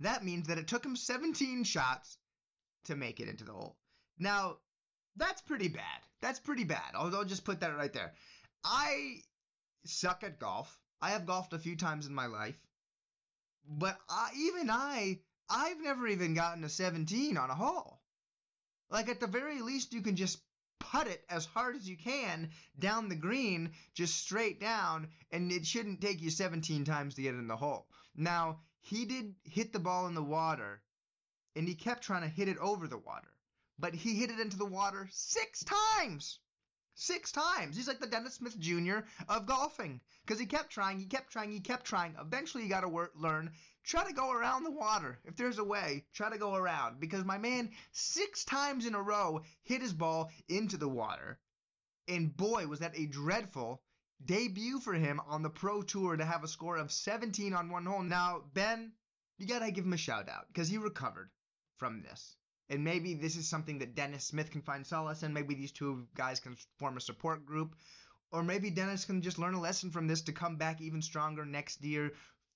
that 0.00 0.22
means 0.22 0.48
that 0.48 0.58
it 0.58 0.68
took 0.68 0.84
him 0.84 0.94
17 0.94 1.64
shots 1.64 2.18
to 2.84 2.94
make 2.94 3.18
it 3.18 3.28
into 3.28 3.44
the 3.44 3.52
hole. 3.52 3.76
Now, 4.18 4.58
that's 5.16 5.40
pretty 5.40 5.68
bad. 5.68 6.00
That's 6.20 6.38
pretty 6.38 6.64
bad. 6.64 6.92
I'll, 6.94 7.14
I'll 7.16 7.24
just 7.24 7.44
put 7.44 7.60
that 7.60 7.76
right 7.76 7.92
there. 7.92 8.12
I 8.62 9.22
suck 9.86 10.22
at 10.22 10.38
golf. 10.38 10.78
I 11.00 11.10
have 11.10 11.26
golfed 11.26 11.54
a 11.54 11.58
few 11.58 11.76
times 11.76 12.06
in 12.06 12.14
my 12.14 12.26
life, 12.26 12.58
but 13.66 13.98
I, 14.08 14.30
even 14.36 14.70
I, 14.70 15.20
I've 15.48 15.80
never 15.80 16.06
even 16.06 16.34
gotten 16.34 16.62
a 16.62 16.68
17 16.68 17.36
on 17.36 17.50
a 17.50 17.54
hole. 17.54 18.00
Like 18.90 19.08
at 19.08 19.18
the 19.18 19.26
very 19.26 19.62
least, 19.62 19.94
you 19.94 20.02
can 20.02 20.16
just 20.16 20.38
putt 20.78 21.08
it 21.08 21.24
as 21.30 21.46
hard 21.46 21.74
as 21.74 21.88
you 21.88 21.96
can 21.96 22.50
down 22.78 23.08
the 23.08 23.16
green, 23.16 23.72
just 23.94 24.20
straight 24.20 24.60
down, 24.60 25.08
and 25.30 25.50
it 25.50 25.66
shouldn't 25.66 26.02
take 26.02 26.20
you 26.20 26.30
17 26.30 26.84
times 26.84 27.14
to 27.14 27.22
get 27.22 27.34
in 27.34 27.48
the 27.48 27.56
hole. 27.56 27.88
Now, 28.14 28.60
he 28.78 29.04
did 29.04 29.34
hit 29.44 29.72
the 29.72 29.78
ball 29.78 30.06
in 30.06 30.14
the 30.14 30.22
water, 30.22 30.82
and 31.56 31.66
he 31.66 31.74
kept 31.74 32.04
trying 32.04 32.22
to 32.22 32.28
hit 32.28 32.48
it 32.48 32.58
over 32.58 32.86
the 32.86 32.98
water, 32.98 33.32
but 33.78 33.94
he 33.94 34.16
hit 34.16 34.30
it 34.30 34.38
into 34.38 34.56
the 34.56 34.66
water 34.66 35.08
six 35.12 35.64
times. 35.64 36.38
Six 36.94 37.32
times. 37.32 37.74
He's 37.74 37.88
like 37.88 38.00
the 38.00 38.06
Dennis 38.06 38.34
Smith 38.34 38.58
Jr. 38.58 38.98
of 39.28 39.46
golfing 39.46 40.02
because 40.20 40.38
he 40.38 40.44
kept 40.44 40.70
trying, 40.70 40.98
he 40.98 41.06
kept 41.06 41.32
trying, 41.32 41.50
he 41.50 41.60
kept 41.60 41.86
trying. 41.86 42.14
Eventually, 42.20 42.64
you 42.64 42.68
got 42.68 42.82
to 42.82 43.10
learn 43.14 43.50
try 43.84 44.04
to 44.04 44.12
go 44.12 44.30
around 44.30 44.64
the 44.64 44.70
water. 44.70 45.18
If 45.24 45.36
there's 45.36 45.58
a 45.58 45.64
way, 45.64 46.04
try 46.12 46.28
to 46.28 46.38
go 46.38 46.54
around 46.54 47.00
because 47.00 47.24
my 47.24 47.38
man 47.38 47.72
six 47.92 48.44
times 48.44 48.86
in 48.86 48.94
a 48.94 49.02
row 49.02 49.42
hit 49.62 49.80
his 49.80 49.92
ball 49.92 50.30
into 50.48 50.76
the 50.76 50.88
water. 50.88 51.40
And 52.06 52.36
boy, 52.36 52.66
was 52.66 52.80
that 52.80 52.98
a 52.98 53.06
dreadful 53.06 53.82
debut 54.26 54.80
for 54.80 54.94
him 54.94 55.20
on 55.26 55.42
the 55.42 55.50
Pro 55.50 55.82
Tour 55.82 56.16
to 56.16 56.24
have 56.24 56.44
a 56.44 56.48
score 56.48 56.76
of 56.76 56.92
17 56.92 57.52
on 57.52 57.70
one 57.70 57.86
hole. 57.86 58.02
Now, 58.02 58.44
Ben, 58.54 58.92
you 59.38 59.46
gotta 59.46 59.70
give 59.70 59.84
him 59.84 59.92
a 59.92 59.98
shout 59.98 60.28
out 60.28 60.46
because 60.48 60.68
he 60.68 60.78
recovered 60.78 61.30
from 61.76 62.02
this. 62.02 62.36
And 62.68 62.84
maybe 62.84 63.14
this 63.14 63.36
is 63.36 63.48
something 63.48 63.78
that 63.78 63.94
Dennis 63.94 64.24
Smith 64.24 64.50
can 64.50 64.62
find 64.62 64.86
solace 64.86 65.22
in. 65.22 65.32
Maybe 65.32 65.54
these 65.54 65.72
two 65.72 66.06
guys 66.14 66.40
can 66.40 66.56
form 66.78 66.96
a 66.96 67.00
support 67.00 67.44
group. 67.44 67.76
Or 68.30 68.42
maybe 68.42 68.70
Dennis 68.70 69.04
can 69.04 69.20
just 69.20 69.38
learn 69.38 69.54
a 69.54 69.60
lesson 69.60 69.90
from 69.90 70.06
this 70.06 70.22
to 70.22 70.32
come 70.32 70.56
back 70.56 70.80
even 70.80 71.02
stronger 71.02 71.44
next 71.44 71.82
year 71.84 72.12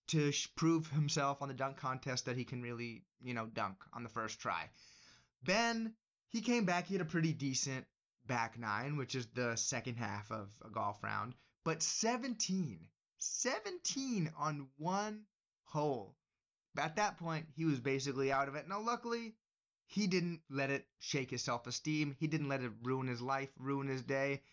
to 0.08 0.32
prove 0.54 0.88
himself 0.90 1.42
on 1.42 1.48
the 1.48 1.54
dunk 1.54 1.76
contest 1.76 2.26
that 2.26 2.36
he 2.36 2.44
can 2.44 2.62
really, 2.62 3.04
you 3.20 3.34
know, 3.34 3.46
dunk 3.46 3.76
on 3.92 4.02
the 4.02 4.08
first 4.08 4.40
try. 4.40 4.70
Ben, 5.42 5.94
he 6.28 6.40
came 6.40 6.64
back. 6.64 6.86
He 6.86 6.94
had 6.94 7.02
a 7.02 7.10
pretty 7.10 7.32
decent 7.32 7.86
back 8.26 8.58
nine, 8.58 8.96
which 8.96 9.14
is 9.14 9.26
the 9.34 9.56
second 9.56 9.96
half 9.96 10.30
of 10.30 10.48
a 10.64 10.70
golf 10.70 11.02
round. 11.02 11.34
But 11.66 11.82
17, 11.82 12.88
17 13.18 14.32
on 14.38 14.68
one 14.76 15.26
hole. 15.64 16.14
At 16.78 16.94
that 16.94 17.18
point, 17.18 17.48
he 17.56 17.64
was 17.64 17.80
basically 17.80 18.30
out 18.30 18.46
of 18.46 18.54
it. 18.54 18.68
Now, 18.68 18.78
luckily, 18.78 19.34
he 19.86 20.06
didn't 20.06 20.42
let 20.48 20.70
it 20.70 20.86
shake 21.00 21.32
his 21.32 21.42
self 21.42 21.66
esteem. 21.66 22.14
He 22.20 22.28
didn't 22.28 22.48
let 22.48 22.62
it 22.62 22.70
ruin 22.82 23.08
his 23.08 23.20
life, 23.20 23.50
ruin 23.58 23.88
his 23.88 24.02
day. 24.02 24.44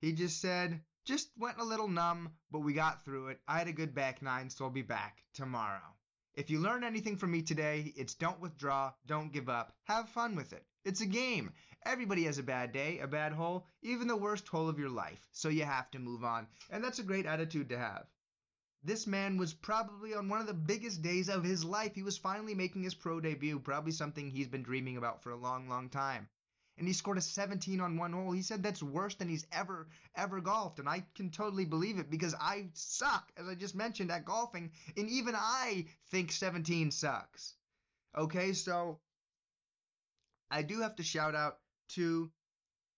He 0.00 0.14
just 0.14 0.40
said, 0.40 0.80
just 1.04 1.28
went 1.36 1.58
a 1.58 1.64
little 1.64 1.88
numb, 1.88 2.32
but 2.50 2.60
we 2.60 2.72
got 2.72 3.04
through 3.04 3.28
it. 3.28 3.42
I 3.46 3.58
had 3.58 3.68
a 3.68 3.72
good 3.72 3.94
back 3.94 4.22
nine, 4.22 4.48
so 4.48 4.64
I'll 4.64 4.70
be 4.70 4.80
back 4.80 5.22
tomorrow. 5.34 5.94
If 6.32 6.48
you 6.48 6.58
learn 6.58 6.84
anything 6.84 7.18
from 7.18 7.32
me 7.32 7.42
today, 7.42 7.92
it's 7.96 8.14
don't 8.14 8.40
withdraw, 8.40 8.94
don't 9.04 9.30
give 9.30 9.50
up, 9.50 9.76
have 9.84 10.08
fun 10.08 10.36
with 10.36 10.54
it. 10.54 10.64
It's 10.86 11.02
a 11.02 11.06
game. 11.06 11.52
Everybody 11.84 12.24
has 12.24 12.38
a 12.38 12.42
bad 12.42 12.72
day, 12.72 13.00
a 13.00 13.06
bad 13.06 13.32
hole, 13.32 13.66
even 13.82 14.06
the 14.06 14.16
worst 14.16 14.46
hole 14.46 14.68
of 14.68 14.78
your 14.78 14.88
life. 14.88 15.26
So 15.32 15.48
you 15.48 15.64
have 15.64 15.90
to 15.90 15.98
move 15.98 16.22
on. 16.24 16.46
And 16.70 16.82
that's 16.82 17.00
a 17.00 17.04
great 17.04 17.26
attitude 17.26 17.68
to 17.70 17.78
have. 17.78 18.06
This 18.84 19.06
man 19.06 19.36
was 19.36 19.54
probably 19.54 20.14
on 20.14 20.28
one 20.28 20.40
of 20.40 20.46
the 20.46 20.54
biggest 20.54 21.02
days 21.02 21.28
of 21.28 21.44
his 21.44 21.64
life. 21.64 21.94
He 21.94 22.02
was 22.02 22.18
finally 22.18 22.54
making 22.54 22.82
his 22.82 22.94
pro 22.94 23.20
debut, 23.20 23.58
probably 23.60 23.92
something 23.92 24.30
he's 24.30 24.48
been 24.48 24.62
dreaming 24.62 24.96
about 24.96 25.22
for 25.22 25.30
a 25.30 25.36
long, 25.36 25.68
long 25.68 25.88
time. 25.88 26.28
And 26.78 26.86
he 26.86 26.94
scored 26.94 27.18
a 27.18 27.20
17 27.20 27.80
on 27.80 27.96
one 27.96 28.12
hole. 28.12 28.32
He 28.32 28.42
said 28.42 28.62
that's 28.62 28.82
worse 28.82 29.14
than 29.14 29.28
he's 29.28 29.46
ever, 29.52 29.88
ever 30.16 30.40
golfed. 30.40 30.78
And 30.78 30.88
I 30.88 31.04
can 31.14 31.30
totally 31.30 31.64
believe 31.64 31.98
it 31.98 32.10
because 32.10 32.34
I 32.40 32.70
suck, 32.72 33.30
as 33.36 33.46
I 33.46 33.54
just 33.54 33.74
mentioned, 33.74 34.10
at 34.10 34.24
golfing. 34.24 34.72
And 34.96 35.08
even 35.08 35.34
I 35.36 35.86
think 36.10 36.32
17 36.32 36.90
sucks. 36.90 37.54
Okay, 38.16 38.52
so 38.52 39.00
I 40.50 40.62
do 40.62 40.80
have 40.80 40.96
to 40.96 41.02
shout 41.02 41.34
out 41.34 41.58
to 41.94 42.30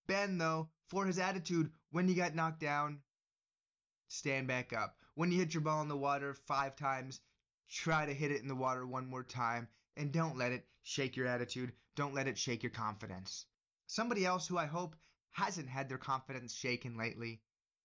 Ben, 0.07 0.37
though, 0.37 0.69
for 0.87 1.05
his 1.05 1.19
attitude 1.19 1.71
when 1.91 2.07
you 2.07 2.15
got 2.15 2.35
knocked 2.35 2.59
down. 2.59 3.01
Stand 4.07 4.47
back 4.47 4.73
up. 4.73 4.97
When 5.15 5.31
you 5.31 5.39
hit 5.39 5.53
your 5.53 5.61
ball 5.61 5.81
in 5.81 5.87
the 5.87 5.97
water 5.97 6.33
five 6.33 6.75
times, 6.75 7.21
try 7.69 8.05
to 8.05 8.13
hit 8.13 8.31
it 8.31 8.41
in 8.41 8.47
the 8.47 8.55
water 8.55 8.85
one 8.85 9.07
more 9.07 9.23
time. 9.23 9.67
And 9.97 10.11
don't 10.11 10.37
let 10.37 10.51
it 10.51 10.67
shake 10.83 11.15
your 11.15 11.27
attitude. 11.27 11.73
Don't 11.95 12.13
let 12.13 12.27
it 12.27 12.37
shake 12.37 12.63
your 12.63 12.71
confidence. 12.71 13.45
Somebody 13.87 14.25
else 14.25 14.47
who 14.47 14.57
I 14.57 14.65
hope 14.65 14.95
hasn't 15.31 15.69
had 15.69 15.89
their 15.89 15.97
confidence 15.97 16.53
shaken 16.53 16.97
lately 16.97 17.41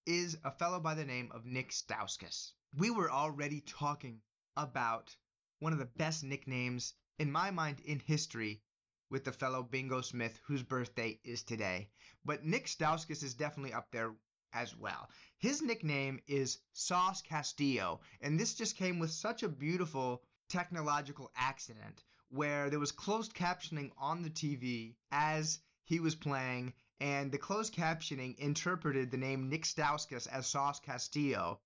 is 0.06 0.36
a 0.44 0.50
fellow 0.50 0.80
by 0.80 0.94
the 0.94 1.04
name 1.04 1.30
of 1.32 1.46
Nick 1.46 1.72
Stauskas. 1.72 2.52
We 2.76 2.90
were 2.90 3.10
already 3.10 3.60
talking 3.60 4.20
about 4.56 5.14
one 5.58 5.72
of 5.72 5.78
the 5.78 5.84
best 5.86 6.24
nicknames, 6.24 6.94
in 7.18 7.30
my 7.30 7.50
mind, 7.50 7.80
in 7.80 7.98
history 8.00 8.62
with 9.10 9.24
the 9.24 9.32
fellow 9.32 9.62
Bingo 9.62 10.00
Smith, 10.00 10.40
whose 10.44 10.62
birthday 10.62 11.18
is 11.24 11.42
today. 11.42 11.90
But 12.24 12.44
Nick 12.44 12.66
Stauskas 12.66 13.22
is 13.22 13.34
definitely 13.34 13.72
up 13.72 13.90
there 13.90 14.14
as 14.52 14.76
well. 14.76 15.08
His 15.38 15.62
nickname 15.62 16.20
is 16.26 16.58
Sauce 16.72 17.20
Castillo, 17.22 18.00
and 18.20 18.38
this 18.38 18.54
just 18.54 18.76
came 18.76 18.98
with 18.98 19.10
such 19.10 19.42
a 19.42 19.48
beautiful 19.48 20.22
technological 20.48 21.30
accident 21.36 22.02
where 22.28 22.70
there 22.70 22.78
was 22.78 22.92
closed 22.92 23.34
captioning 23.34 23.90
on 23.98 24.22
the 24.22 24.30
TV 24.30 24.94
as 25.10 25.60
he 25.84 25.98
was 25.98 26.14
playing, 26.14 26.72
and 27.00 27.32
the 27.32 27.38
closed 27.38 27.74
captioning 27.74 28.36
interpreted 28.38 29.10
the 29.10 29.16
name 29.16 29.48
Nick 29.48 29.64
Stauskas 29.64 30.28
as 30.28 30.46
Sauce 30.46 30.78
Castillo. 30.78 31.60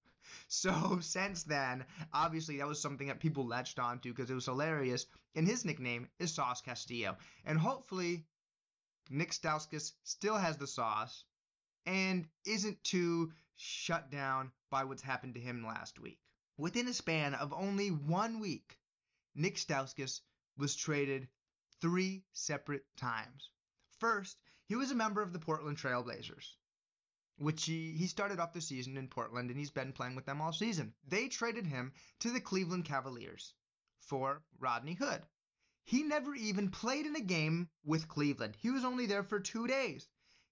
So 0.48 0.98
since 1.02 1.44
then, 1.44 1.84
obviously 2.12 2.58
that 2.58 2.68
was 2.68 2.80
something 2.80 3.08
that 3.08 3.20
people 3.20 3.46
latched 3.46 3.78
onto 3.78 4.10
because 4.12 4.30
it 4.30 4.34
was 4.34 4.46
hilarious. 4.46 5.06
And 5.34 5.46
his 5.46 5.64
nickname 5.64 6.08
is 6.18 6.32
Sauce 6.32 6.60
Castillo. 6.60 7.16
And 7.44 7.58
hopefully, 7.58 8.26
Nick 9.10 9.32
Stauskas 9.32 9.92
still 10.02 10.36
has 10.36 10.56
the 10.56 10.66
sauce 10.66 11.24
and 11.86 12.26
isn't 12.46 12.82
too 12.84 13.32
shut 13.56 14.10
down 14.10 14.52
by 14.70 14.84
what's 14.84 15.02
happened 15.02 15.34
to 15.34 15.40
him 15.40 15.66
last 15.66 15.98
week. 15.98 16.18
Within 16.56 16.88
a 16.88 16.94
span 16.94 17.34
of 17.34 17.52
only 17.52 17.90
one 17.90 18.40
week, 18.40 18.78
Nick 19.34 19.56
Stauskas 19.56 20.20
was 20.56 20.76
traded 20.76 21.28
three 21.80 22.24
separate 22.32 22.86
times. 22.96 23.50
First, 23.98 24.38
he 24.66 24.76
was 24.76 24.90
a 24.90 24.94
member 24.94 25.20
of 25.20 25.32
the 25.32 25.38
Portland 25.38 25.76
Trailblazers 25.76 26.54
which 27.37 27.64
he, 27.64 27.93
he 27.93 28.07
started 28.07 28.39
off 28.39 28.53
the 28.53 28.61
season 28.61 28.97
in 28.97 29.09
Portland 29.09 29.51
and 29.51 29.59
he's 29.59 29.70
been 29.70 29.93
playing 29.93 30.14
with 30.14 30.24
them 30.24 30.41
all 30.41 30.53
season. 30.53 30.95
They 31.07 31.28
traded 31.28 31.66
him 31.66 31.93
to 32.20 32.30
the 32.30 32.41
Cleveland 32.41 32.85
Cavaliers 32.85 33.55
for 34.01 34.43
Rodney 34.59 34.95
Hood. 34.95 35.22
He 35.85 36.03
never 36.03 36.35
even 36.35 36.70
played 36.70 37.07
in 37.07 37.16
a 37.16 37.20
game 37.20 37.68
with 37.85 38.09
Cleveland. 38.09 38.57
He 38.57 38.70
was 38.70 38.85
only 38.85 39.07
there 39.07 39.24
for 39.24 39.41
two 39.41 39.66
days. 39.66 40.09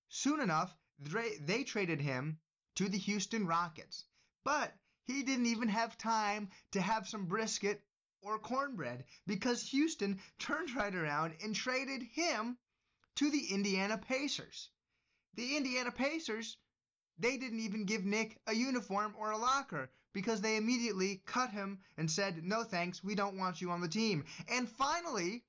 soon 0.09 0.41
enough, 0.41 0.77
they, 0.99 1.37
they 1.39 1.65
traded 1.65 2.01
him 2.01 2.39
to 2.75 2.89
the 2.89 2.99
Houston 2.99 3.47
Rockets. 3.47 4.05
But 4.45 4.77
he 5.05 5.23
didn't 5.23 5.47
even 5.47 5.69
have 5.69 5.97
time 5.97 6.51
to 6.73 6.81
have 6.81 7.09
some 7.09 7.27
brisket 7.27 7.83
or 8.23 8.39
cornbread 8.39 9.05
because 9.27 9.69
Houston 9.71 10.21
turned 10.39 10.75
right 10.75 10.95
around 10.95 11.35
and 11.43 11.55
traded 11.55 12.03
him 12.03 12.59
to 13.17 13.31
the 13.31 13.47
Indiana 13.53 13.99
Pacers. 13.99 14.71
The 15.35 15.57
Indiana 15.57 15.91
Pacers, 15.91 16.57
they 17.23 17.37
didn't 17.37 17.61
even 17.61 17.85
give 17.85 18.05
Nick 18.05 18.39
a 18.47 18.55
uniform 18.55 19.15
or 19.19 19.31
a 19.31 19.39
locker 19.39 19.89
because 20.13 20.41
they 20.41 20.57
immediately 20.57 21.23
cut 21.25 21.51
him 21.51 21.79
and 21.97 22.11
said, 22.11 22.45
no 22.45 22.65
thanks, 22.65 23.03
we 23.03 23.15
don't 23.15 23.39
want 23.39 23.61
you 23.61 23.71
on 23.71 23.81
the 23.81 23.89
team. 23.89 24.25
And 24.51 24.69
finally, 24.69 25.45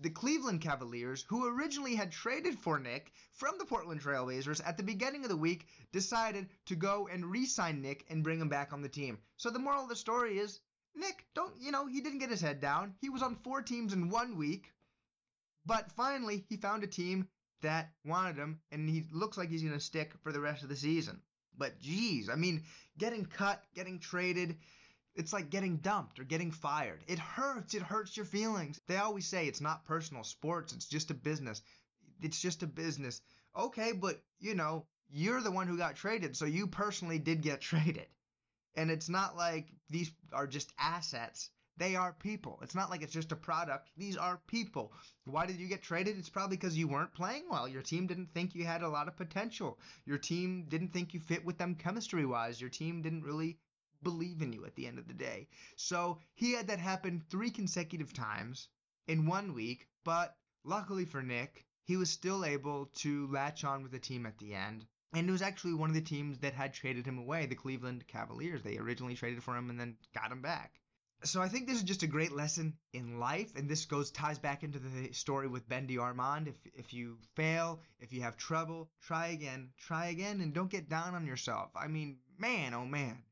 the 0.00 0.10
Cleveland 0.10 0.62
Cavaliers, 0.62 1.24
who 1.28 1.46
originally 1.46 1.94
had 1.94 2.10
traded 2.10 2.58
for 2.58 2.78
Nick 2.78 3.12
from 3.32 3.58
the 3.58 3.64
Portland 3.64 4.00
Trailblazers 4.00 4.60
at 4.66 4.76
the 4.76 4.82
beginning 4.82 5.22
of 5.22 5.28
the 5.28 5.36
week, 5.36 5.66
decided 5.92 6.48
to 6.66 6.74
go 6.74 7.08
and 7.08 7.30
re 7.30 7.46
sign 7.46 7.80
Nick 7.80 8.04
and 8.10 8.24
bring 8.24 8.40
him 8.40 8.48
back 8.48 8.72
on 8.72 8.82
the 8.82 8.88
team. 8.88 9.18
So 9.36 9.50
the 9.50 9.58
moral 9.58 9.84
of 9.84 9.88
the 9.88 9.96
story 9.96 10.38
is 10.38 10.60
Nick, 10.94 11.26
don't, 11.34 11.54
you 11.60 11.72
know, 11.72 11.86
he 11.86 12.00
didn't 12.00 12.20
get 12.20 12.30
his 12.30 12.40
head 12.40 12.60
down. 12.60 12.94
He 13.00 13.10
was 13.10 13.22
on 13.22 13.36
four 13.36 13.62
teams 13.62 13.92
in 13.92 14.08
one 14.08 14.36
week. 14.36 14.72
But 15.66 15.92
finally, 15.92 16.44
he 16.48 16.56
found 16.56 16.84
a 16.84 16.86
team 16.86 17.28
that 17.62 17.90
wanted 18.04 18.36
him, 18.36 18.60
and 18.70 18.88
he 18.88 19.06
looks 19.12 19.36
like 19.36 19.48
he's 19.48 19.62
going 19.62 19.74
to 19.74 19.80
stick 19.80 20.12
for 20.22 20.32
the 20.32 20.40
rest 20.40 20.62
of 20.62 20.68
the 20.68 20.76
season. 20.76 21.20
But 21.58 21.80
geez, 21.80 22.28
I 22.28 22.34
mean, 22.34 22.64
getting 22.98 23.24
cut, 23.24 23.64
getting 23.74 23.98
traded, 23.98 24.58
it's 25.14 25.32
like 25.32 25.48
getting 25.50 25.78
dumped 25.78 26.20
or 26.20 26.24
getting 26.24 26.50
fired. 26.50 27.02
It 27.06 27.18
hurts. 27.18 27.74
It 27.74 27.82
hurts 27.82 28.16
your 28.16 28.26
feelings. 28.26 28.80
They 28.86 28.98
always 28.98 29.26
say 29.26 29.46
it's 29.46 29.62
not 29.62 29.84
personal 29.86 30.24
sports, 30.24 30.72
it's 30.72 30.86
just 30.86 31.10
a 31.10 31.14
business. 31.14 31.62
It's 32.20 32.40
just 32.40 32.62
a 32.62 32.66
business. 32.66 33.20
Okay, 33.56 33.92
but 33.92 34.22
you 34.38 34.54
know, 34.54 34.86
you're 35.10 35.40
the 35.40 35.50
one 35.50 35.66
who 35.66 35.78
got 35.78 35.96
traded, 35.96 36.36
so 36.36 36.44
you 36.44 36.66
personally 36.66 37.18
did 37.18 37.42
get 37.42 37.60
traded. 37.72 38.06
And 38.74 38.90
it's 38.90 39.08
not 39.08 39.36
like 39.36 39.68
these 39.88 40.10
are 40.32 40.46
just 40.46 40.72
assets. 40.78 41.50
They 41.78 41.94
are 41.94 42.14
people. 42.14 42.58
It's 42.62 42.74
not 42.74 42.88
like 42.88 43.02
it's 43.02 43.12
just 43.12 43.32
a 43.32 43.36
product. 43.36 43.90
These 43.96 44.16
are 44.16 44.40
people. 44.46 44.92
Why 45.24 45.44
did 45.44 45.60
you 45.60 45.68
get 45.68 45.82
traded? 45.82 46.16
It's 46.18 46.30
probably 46.30 46.56
because 46.56 46.76
you 46.76 46.88
weren't 46.88 47.12
playing 47.12 47.44
well. 47.50 47.68
Your 47.68 47.82
team 47.82 48.06
didn't 48.06 48.32
think 48.32 48.54
you 48.54 48.64
had 48.64 48.82
a 48.82 48.88
lot 48.88 49.08
of 49.08 49.16
potential. 49.16 49.78
Your 50.06 50.18
team 50.18 50.64
didn't 50.68 50.92
think 50.94 51.12
you 51.12 51.20
fit 51.20 51.44
with 51.44 51.58
them 51.58 51.74
chemistry 51.74 52.24
wise. 52.24 52.60
Your 52.60 52.70
team 52.70 53.02
didn't 53.02 53.24
really 53.24 53.58
believe 54.02 54.40
in 54.40 54.52
you 54.52 54.64
at 54.64 54.74
the 54.74 54.86
end 54.86 54.98
of 54.98 55.06
the 55.06 55.14
day. 55.14 55.48
So 55.76 56.18
he 56.34 56.52
had 56.52 56.68
that 56.68 56.78
happen 56.78 57.22
three 57.28 57.50
consecutive 57.50 58.12
times 58.12 58.68
in 59.06 59.26
one 59.26 59.52
week, 59.52 59.88
but 60.04 60.36
luckily 60.64 61.04
for 61.04 61.22
Nick, 61.22 61.66
he 61.84 61.96
was 61.96 62.10
still 62.10 62.44
able 62.44 62.86
to 62.96 63.26
latch 63.28 63.64
on 63.64 63.82
with 63.82 63.92
the 63.92 63.98
team 63.98 64.24
at 64.24 64.38
the 64.38 64.54
end. 64.54 64.86
And 65.12 65.28
it 65.28 65.32
was 65.32 65.42
actually 65.42 65.74
one 65.74 65.90
of 65.90 65.94
the 65.94 66.00
teams 66.00 66.38
that 66.38 66.54
had 66.54 66.72
traded 66.72 67.06
him 67.06 67.18
away, 67.18 67.46
the 67.46 67.54
Cleveland 67.54 68.06
Cavaliers. 68.06 68.62
They 68.62 68.78
originally 68.78 69.14
traded 69.14 69.42
for 69.42 69.56
him 69.56 69.70
and 69.70 69.78
then 69.78 69.96
got 70.14 70.32
him 70.32 70.42
back. 70.42 70.80
So 71.24 71.40
I 71.40 71.48
think 71.48 71.66
this 71.66 71.78
is 71.78 71.82
just 71.82 72.02
a 72.02 72.06
great 72.06 72.32
lesson 72.32 72.76
in 72.92 73.18
life, 73.18 73.56
and 73.56 73.68
this 73.68 73.86
goes 73.86 74.10
ties 74.10 74.38
back 74.38 74.62
into 74.62 74.78
the 74.78 75.12
story 75.12 75.48
with 75.48 75.68
Ben 75.68 75.88
DeArmond. 75.88 76.46
If 76.46 76.56
if 76.74 76.92
you 76.92 77.18
fail, 77.34 77.80
if 77.98 78.12
you 78.12 78.22
have 78.22 78.36
trouble, 78.36 78.90
try 79.02 79.28
again, 79.28 79.72
try 79.78 80.06
again, 80.06 80.40
and 80.40 80.52
don't 80.52 80.70
get 80.70 80.88
down 80.88 81.14
on 81.14 81.26
yourself. 81.26 81.70
I 81.74 81.88
mean, 81.88 82.18
man, 82.38 82.74
oh 82.74 82.84
man, 82.84 83.24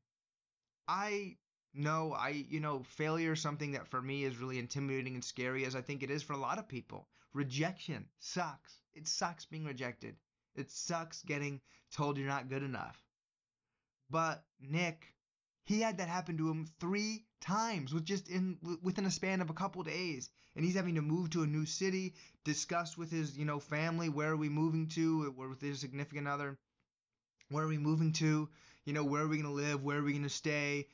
I 0.87 1.37
know 1.73 2.13
I 2.13 2.29
you 2.29 2.59
know 2.59 2.83
failure 2.83 3.33
is 3.33 3.41
something 3.41 3.73
that 3.73 3.87
for 3.87 4.01
me 4.01 4.23
is 4.23 4.37
really 4.37 4.59
intimidating 4.59 5.13
and 5.13 5.23
scary 5.23 5.65
as 5.65 5.75
I 5.75 5.81
think 5.81 6.03
it 6.03 6.09
is 6.09 6.23
for 6.23 6.33
a 6.33 6.37
lot 6.37 6.57
of 6.59 6.67
people. 6.67 7.07
Rejection 7.33 8.07
sucks. 8.19 8.81
It 8.93 9.07
sucks 9.07 9.45
being 9.45 9.65
rejected. 9.65 10.15
It 10.55 10.71
sucks 10.71 11.21
getting 11.21 11.61
told 11.91 12.17
you're 12.17 12.27
not 12.27 12.49
good 12.49 12.63
enough. 12.63 13.01
But 14.09 14.43
Nick, 14.59 15.14
he 15.65 15.81
had 15.81 15.97
that 15.97 16.09
happen 16.09 16.37
to 16.37 16.49
him 16.49 16.67
3 16.79 17.25
times 17.41 17.93
with 17.93 18.05
just 18.05 18.27
in 18.29 18.57
within 18.81 19.05
a 19.05 19.11
span 19.11 19.41
of 19.41 19.49
a 19.49 19.53
couple 19.53 19.83
days 19.83 20.29
and 20.55 20.63
he's 20.63 20.75
having 20.75 20.95
to 20.95 21.01
move 21.01 21.29
to 21.31 21.43
a 21.43 21.47
new 21.47 21.65
city, 21.65 22.15
discuss 22.43 22.97
with 22.97 23.11
his, 23.11 23.37
you 23.37 23.45
know, 23.45 23.59
family 23.59 24.09
where 24.09 24.31
are 24.31 24.37
we 24.37 24.49
moving 24.49 24.87
to, 24.87 25.31
with 25.31 25.61
his 25.61 25.79
significant 25.79 26.27
other, 26.27 26.57
where 27.49 27.63
are 27.63 27.67
we 27.67 27.77
moving 27.77 28.13
to? 28.13 28.49
You 28.85 28.93
know, 28.93 29.03
where 29.03 29.23
are 29.23 29.27
we 29.27 29.41
going 29.41 29.49
to 29.49 29.61
live? 29.61 29.83
Where 29.83 29.97
are 29.99 30.03
we 30.03 30.13
going 30.13 30.23
to 30.23 30.29
stay? 30.29 30.87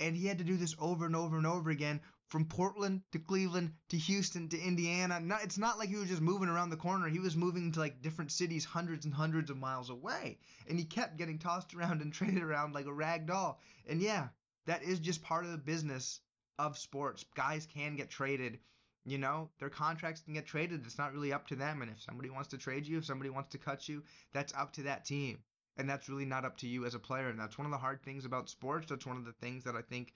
And 0.00 0.16
he 0.16 0.26
had 0.26 0.38
to 0.38 0.44
do 0.44 0.56
this 0.56 0.74
over 0.80 1.06
and 1.06 1.14
over 1.14 1.36
and 1.36 1.46
over 1.46 1.70
again 1.70 2.00
from 2.28 2.46
Portland 2.46 3.02
to 3.12 3.18
Cleveland 3.18 3.72
to 3.88 3.96
Houston 3.96 4.48
to 4.48 4.58
Indiana. 4.58 5.20
Not, 5.20 5.44
it's 5.44 5.58
not 5.58 5.78
like 5.78 5.88
he 5.88 5.96
was 5.96 6.08
just 6.08 6.22
moving 6.22 6.48
around 6.48 6.70
the 6.70 6.76
corner. 6.76 7.08
He 7.08 7.18
was 7.18 7.36
moving 7.36 7.72
to 7.72 7.80
like 7.80 8.02
different 8.02 8.32
cities 8.32 8.64
hundreds 8.64 9.04
and 9.04 9.14
hundreds 9.14 9.50
of 9.50 9.56
miles 9.56 9.90
away. 9.90 10.38
And 10.68 10.78
he 10.78 10.84
kept 10.84 11.16
getting 11.16 11.38
tossed 11.38 11.74
around 11.76 12.02
and 12.02 12.12
traded 12.12 12.42
around 12.42 12.74
like 12.74 12.86
a 12.86 12.92
rag 12.92 13.26
doll. 13.26 13.60
And 13.86 14.00
yeah, 14.00 14.28
that 14.66 14.82
is 14.82 14.98
just 14.98 15.22
part 15.22 15.44
of 15.44 15.52
the 15.52 15.58
business 15.58 16.20
of 16.58 16.78
sports. 16.78 17.24
Guys 17.34 17.66
can 17.66 17.96
get 17.96 18.10
traded. 18.10 18.58
You 19.04 19.18
know, 19.18 19.50
their 19.58 19.68
contracts 19.68 20.22
can 20.22 20.32
get 20.32 20.46
traded. 20.46 20.86
It's 20.86 20.96
not 20.96 21.12
really 21.12 21.32
up 21.32 21.46
to 21.48 21.56
them. 21.56 21.82
And 21.82 21.90
if 21.90 22.00
somebody 22.00 22.30
wants 22.30 22.48
to 22.50 22.58
trade 22.58 22.86
you, 22.86 22.98
if 22.98 23.04
somebody 23.04 23.28
wants 23.28 23.50
to 23.50 23.58
cut 23.58 23.86
you, 23.86 24.02
that's 24.32 24.54
up 24.54 24.72
to 24.74 24.84
that 24.84 25.04
team 25.04 25.38
and 25.76 25.88
that's 25.88 26.08
really 26.08 26.24
not 26.24 26.44
up 26.44 26.56
to 26.58 26.68
you 26.68 26.86
as 26.86 26.94
a 26.94 26.98
player 26.98 27.28
and 27.28 27.38
that's 27.38 27.58
one 27.58 27.66
of 27.66 27.72
the 27.72 27.78
hard 27.78 28.02
things 28.02 28.24
about 28.24 28.48
sports 28.48 28.86
that's 28.88 29.06
one 29.06 29.16
of 29.16 29.24
the 29.24 29.32
things 29.32 29.64
that 29.64 29.74
i 29.74 29.82
think 29.82 30.12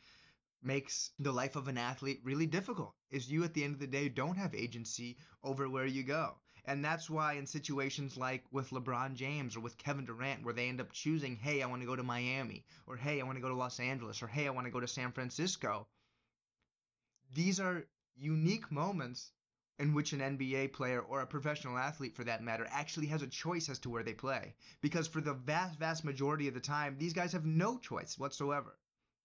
makes 0.63 1.11
the 1.19 1.33
life 1.33 1.57
of 1.57 1.69
an 1.69 1.79
athlete 1.79 2.21
really 2.25 2.47
difficult 2.47 2.95
is 3.11 3.31
you 3.31 3.45
at 3.45 3.55
the 3.55 3.65
end 3.65 3.75
of 3.75 3.81
the 3.81 3.87
day 3.87 4.09
don't 4.09 4.37
have 4.37 4.55
agency 4.55 5.17
over 5.43 5.69
where 5.69 5.87
you 5.87 6.03
go 6.03 6.35
and 6.65 6.85
that's 6.85 7.09
why 7.09 7.35
in 7.35 7.47
situations 7.47 8.17
like 8.17 8.45
with 8.51 8.71
LeBron 8.71 9.15
James 9.15 9.57
or 9.57 9.61
with 9.61 9.79
Kevin 9.79 10.05
Durant 10.05 10.45
where 10.45 10.55
they 10.55 10.69
end 10.69 10.81
up 10.81 10.93
choosing 10.93 11.37
hey 11.37 11.63
I 11.63 11.67
want 11.67 11.83
to 11.83 11.87
go 11.87 11.97
to 11.97 12.03
Miami 12.03 12.65
or 12.87 12.97
hey 12.97 13.21
I 13.21 13.25
want 13.25 13.37
to 13.37 13.43
go 13.43 13.49
to 13.49 13.55
Los 13.55 13.81
Angeles 13.81 14.23
or 14.23 14.27
hey 14.27 14.47
I 14.47 14.51
want 14.51 14.67
to 14.67 14.73
go 14.73 14.81
to 14.81 14.89
San 14.89 15.13
Francisco 15.13 15.87
these 17.33 17.61
are 17.61 17.87
unique 18.17 18.71
moments 18.73 19.33
in 19.79 19.95
which 19.95 20.13
an 20.13 20.21
NBA 20.21 20.73
player 20.73 21.01
or 21.01 21.21
a 21.21 21.27
professional 21.27 21.79
athlete 21.79 22.17
for 22.17 22.25
that 22.25 22.43
matter 22.43 22.67
actually 22.71 23.07
has 23.07 23.23
a 23.23 23.29
choice 23.29 23.69
as 23.69 23.79
to 23.81 23.91
where 23.91 24.03
they 24.03 24.15
play. 24.15 24.55
Because 24.81 25.07
for 25.07 25.21
the 25.21 25.35
vast, 25.35 25.79
vast 25.79 26.05
majority 26.05 26.49
of 26.49 26.55
the 26.55 26.61
time, 26.61 26.97
these 26.99 27.13
guys 27.13 27.33
have 27.33 27.47
no 27.47 27.79
choice 27.79 28.19
whatsoever. 28.19 28.77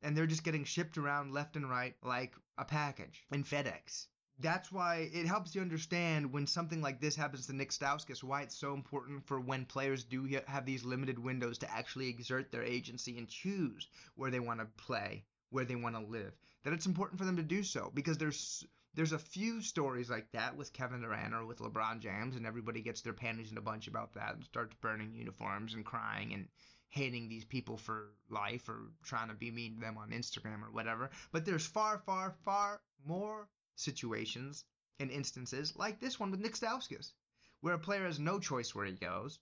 And 0.03 0.15
they're 0.15 0.27
just 0.27 0.43
getting 0.43 0.65
shipped 0.65 0.97
around 0.97 1.33
left 1.33 1.55
and 1.55 1.69
right 1.69 1.95
like 2.03 2.35
a 2.57 2.65
package 2.65 3.25
in 3.31 3.43
FedEx. 3.43 4.07
That's 4.39 4.71
why 4.71 5.09
it 5.13 5.25
helps 5.25 5.55
you 5.55 5.61
understand 5.61 6.33
when 6.33 6.45
something 6.45 6.81
like 6.81 6.99
this 6.99 7.15
happens 7.15 7.47
to 7.47 7.53
Nick 7.53 7.71
Stauskas, 7.71 8.23
why 8.23 8.41
it's 8.41 8.57
so 8.57 8.73
important 8.73 9.25
for 9.25 9.39
when 9.39 9.65
players 9.65 10.03
do 10.03 10.27
have 10.47 10.65
these 10.65 10.83
limited 10.83 11.17
windows 11.17 11.59
to 11.59 11.71
actually 11.71 12.09
exert 12.09 12.51
their 12.51 12.63
agency 12.63 13.17
and 13.17 13.29
choose 13.29 13.87
where 14.15 14.31
they 14.31 14.39
want 14.39 14.59
to 14.59 14.65
play, 14.65 15.23
where 15.49 15.65
they 15.65 15.75
want 15.75 15.95
to 15.95 16.01
live. 16.01 16.33
That 16.63 16.73
it's 16.73 16.85
important 16.85 17.19
for 17.19 17.25
them 17.25 17.37
to 17.37 17.43
do 17.43 17.63
so 17.63 17.91
because 17.93 18.17
there's 18.17 18.65
there's 18.95 19.13
a 19.13 19.19
few 19.19 19.61
stories 19.61 20.09
like 20.09 20.31
that 20.33 20.55
with 20.55 20.73
Kevin 20.73 21.01
Durant 21.01 21.33
or 21.33 21.45
with 21.45 21.59
LeBron 21.59 21.99
James, 21.99 22.35
and 22.35 22.45
everybody 22.45 22.81
gets 22.81 23.01
their 23.01 23.13
panties 23.13 23.51
in 23.51 23.57
a 23.57 23.61
bunch 23.61 23.87
about 23.87 24.13
that 24.13 24.35
and 24.35 24.43
starts 24.43 24.75
burning 24.81 25.13
uniforms 25.15 25.73
and 25.73 25.85
crying 25.85 26.33
and 26.33 26.47
hating 26.93 27.27
these 27.27 27.43
people 27.43 27.75
for 27.75 28.11
life 28.29 28.69
or 28.69 28.91
trying 29.03 29.27
to 29.27 29.33
be 29.33 29.49
mean 29.49 29.73
to 29.73 29.81
them 29.81 29.97
on 29.97 30.11
Instagram 30.11 30.61
or 30.61 30.71
whatever. 30.71 31.09
But 31.31 31.43
there's 31.43 31.65
far, 31.65 31.97
far, 32.05 32.35
far 32.45 32.81
more 33.03 33.49
situations 33.75 34.63
and 34.99 35.09
instances 35.09 35.75
like 35.75 35.99
this 35.99 36.19
one 36.19 36.29
with 36.29 36.39
Nick 36.39 36.53
Stauskas, 36.53 37.13
where 37.61 37.73
a 37.73 37.79
player 37.79 38.05
has 38.05 38.19
no 38.19 38.37
choice 38.37 38.75
where 38.75 38.85
he 38.85 38.93
goes. 38.93 39.39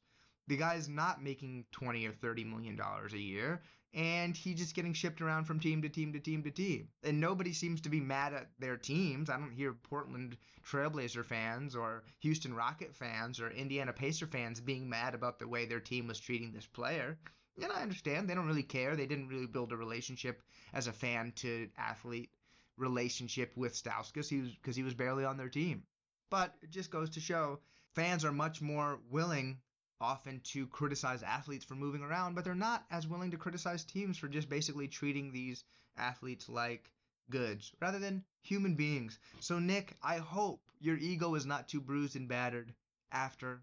The 0.47 0.55
guy's 0.55 0.87
not 0.87 1.21
making 1.21 1.65
20 1.73 2.07
or 2.07 2.13
30 2.13 2.45
million 2.45 2.77
dollars 2.77 3.11
a 3.11 3.19
year 3.19 3.61
and 3.93 4.37
he's 4.37 4.57
just 4.57 4.75
getting 4.75 4.93
shipped 4.93 5.21
around 5.21 5.43
from 5.43 5.59
team 5.59 5.81
to 5.81 5.89
team 5.89 6.13
to 6.13 6.19
team 6.19 6.43
to 6.43 6.51
team. 6.51 6.87
And 7.03 7.19
nobody 7.19 7.51
seems 7.51 7.81
to 7.81 7.89
be 7.89 7.99
mad 7.99 8.33
at 8.33 8.47
their 8.59 8.77
teams. 8.77 9.29
I 9.29 9.37
don't 9.37 9.51
hear 9.51 9.73
Portland 9.73 10.37
Trailblazer 10.65 11.25
fans 11.25 11.75
or 11.75 12.03
Houston 12.19 12.53
Rocket 12.53 12.95
fans 12.95 13.41
or 13.41 13.49
Indiana 13.49 13.91
Pacer 13.91 14.27
fans 14.27 14.61
being 14.61 14.89
mad 14.89 15.13
about 15.13 15.39
the 15.39 15.47
way 15.47 15.65
their 15.65 15.81
team 15.81 16.07
was 16.07 16.19
treating 16.19 16.53
this 16.53 16.65
player. 16.65 17.17
And 17.61 17.71
I 17.71 17.81
understand 17.81 18.29
they 18.29 18.35
don't 18.35 18.47
really 18.47 18.61
care. 18.63 18.95
They 18.95 19.05
didn't 19.07 19.29
really 19.29 19.47
build 19.47 19.71
a 19.71 19.77
relationship 19.77 20.43
as 20.73 20.87
a 20.87 20.93
fan 20.93 21.31
to 21.37 21.69
athlete 21.77 22.29
relationship 22.77 23.55
with 23.55 23.73
Stauskas 23.73 24.27
he 24.29 24.41
was 24.41 24.51
because 24.55 24.75
he 24.75 24.83
was 24.83 24.93
barely 24.93 25.23
on 25.23 25.37
their 25.37 25.47
team. 25.49 25.83
But 26.29 26.55
it 26.61 26.71
just 26.71 26.91
goes 26.91 27.09
to 27.11 27.19
show 27.21 27.59
fans 27.95 28.25
are 28.25 28.31
much 28.33 28.61
more 28.61 28.99
willing 29.09 29.61
often 30.01 30.41
to 30.41 30.67
criticize 30.67 31.23
athletes 31.23 31.63
for 31.63 31.75
moving 31.75 32.01
around, 32.01 32.35
but 32.35 32.43
they're 32.43 32.55
not 32.55 32.85
as 32.91 33.07
willing 33.07 33.31
to 33.31 33.37
criticize 33.37 33.85
teams 33.85 34.17
for 34.17 34.27
just 34.27 34.49
basically 34.49 34.87
treating 34.87 35.31
these 35.31 35.63
athletes 35.97 36.49
like 36.49 36.91
goods 37.29 37.71
rather 37.79 37.99
than 37.99 38.25
human 38.41 38.75
beings. 38.75 39.19
So, 39.39 39.59
Nick, 39.59 39.95
I 40.01 40.17
hope 40.17 40.61
your 40.79 40.97
ego 40.97 41.35
is 41.35 41.45
not 41.45 41.67
too 41.69 41.79
bruised 41.81 42.15
and 42.15 42.27
battered 42.27 42.73
after 43.11 43.61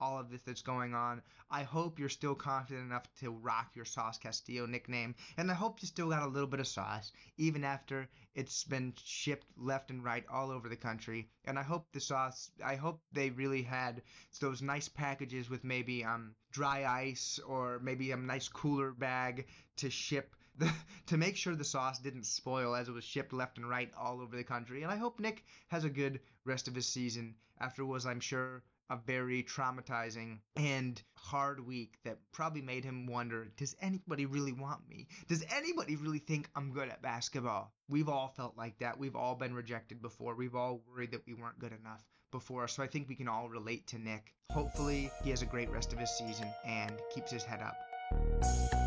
all 0.00 0.18
of 0.18 0.30
this 0.30 0.42
that's 0.42 0.62
going 0.62 0.94
on. 0.94 1.22
I 1.50 1.62
hope 1.62 1.98
you're 1.98 2.08
still 2.08 2.34
confident 2.34 2.86
enough 2.86 3.12
to 3.20 3.30
rock 3.30 3.70
your 3.74 3.84
Sauce 3.84 4.18
Castillo 4.18 4.66
nickname, 4.66 5.14
and 5.36 5.50
I 5.50 5.54
hope 5.54 5.82
you 5.82 5.88
still 5.88 6.08
got 6.08 6.22
a 6.22 6.28
little 6.28 6.48
bit 6.48 6.60
of 6.60 6.66
sauce, 6.66 7.12
even 7.36 7.64
after 7.64 8.08
it's 8.34 8.64
been 8.64 8.94
shipped 9.02 9.46
left 9.56 9.90
and 9.90 10.04
right 10.04 10.24
all 10.30 10.50
over 10.50 10.68
the 10.68 10.76
country. 10.76 11.28
And 11.44 11.58
I 11.58 11.62
hope 11.62 11.86
the 11.92 12.00
sauce, 12.00 12.50
I 12.64 12.76
hope 12.76 13.02
they 13.12 13.30
really 13.30 13.62
had 13.62 14.02
those 14.40 14.62
nice 14.62 14.88
packages 14.88 15.50
with 15.50 15.64
maybe 15.64 16.04
um 16.04 16.34
dry 16.52 16.84
ice 16.84 17.38
or 17.46 17.78
maybe 17.80 18.12
a 18.12 18.16
nice 18.16 18.48
cooler 18.48 18.92
bag 18.92 19.46
to 19.76 19.90
ship 19.90 20.34
the, 20.58 20.72
to 21.06 21.16
make 21.16 21.36
sure 21.36 21.54
the 21.54 21.64
sauce 21.64 21.98
didn't 21.98 22.24
spoil 22.24 22.74
as 22.74 22.88
it 22.88 22.92
was 22.92 23.04
shipped 23.04 23.32
left 23.32 23.56
and 23.56 23.68
right 23.68 23.90
all 23.98 24.20
over 24.20 24.36
the 24.36 24.44
country. 24.44 24.82
And 24.82 24.92
I 24.92 24.96
hope 24.96 25.18
Nick 25.18 25.44
has 25.68 25.84
a 25.84 25.90
good 25.90 26.20
rest 26.44 26.68
of 26.68 26.74
his 26.74 26.86
season 26.86 27.34
after 27.60 27.84
was, 27.84 28.06
I'm 28.06 28.20
sure, 28.20 28.62
a 28.90 28.98
very 29.06 29.42
traumatizing 29.42 30.38
and 30.56 31.02
hard 31.14 31.64
week 31.64 31.98
that 32.04 32.18
probably 32.32 32.60
made 32.60 32.84
him 32.84 33.06
wonder 33.06 33.48
does 33.56 33.76
anybody 33.80 34.26
really 34.26 34.52
want 34.52 34.80
me? 34.88 35.06
Does 35.28 35.44
anybody 35.54 35.96
really 35.96 36.18
think 36.18 36.50
I'm 36.56 36.72
good 36.72 36.88
at 36.88 37.00
basketball? 37.00 37.72
We've 37.88 38.08
all 38.08 38.28
felt 38.36 38.56
like 38.56 38.78
that. 38.80 38.98
We've 38.98 39.16
all 39.16 39.36
been 39.36 39.54
rejected 39.54 40.02
before. 40.02 40.34
We've 40.34 40.56
all 40.56 40.82
worried 40.92 41.12
that 41.12 41.26
we 41.26 41.34
weren't 41.34 41.58
good 41.58 41.72
enough 41.72 42.02
before. 42.32 42.68
So 42.68 42.82
I 42.82 42.86
think 42.86 43.08
we 43.08 43.14
can 43.14 43.28
all 43.28 43.48
relate 43.48 43.86
to 43.88 43.98
Nick. 43.98 44.34
Hopefully, 44.50 45.10
he 45.22 45.30
has 45.30 45.42
a 45.42 45.46
great 45.46 45.70
rest 45.70 45.92
of 45.92 45.98
his 45.98 46.10
season 46.10 46.48
and 46.66 46.92
keeps 47.14 47.30
his 47.30 47.44
head 47.44 47.62
up. 47.62 48.79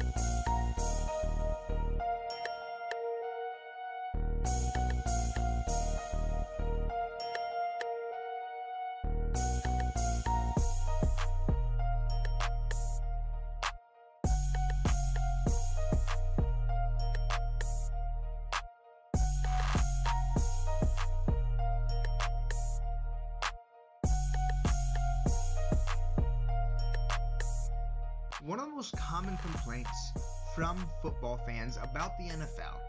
The 32.23 32.33
NFL 32.35 32.79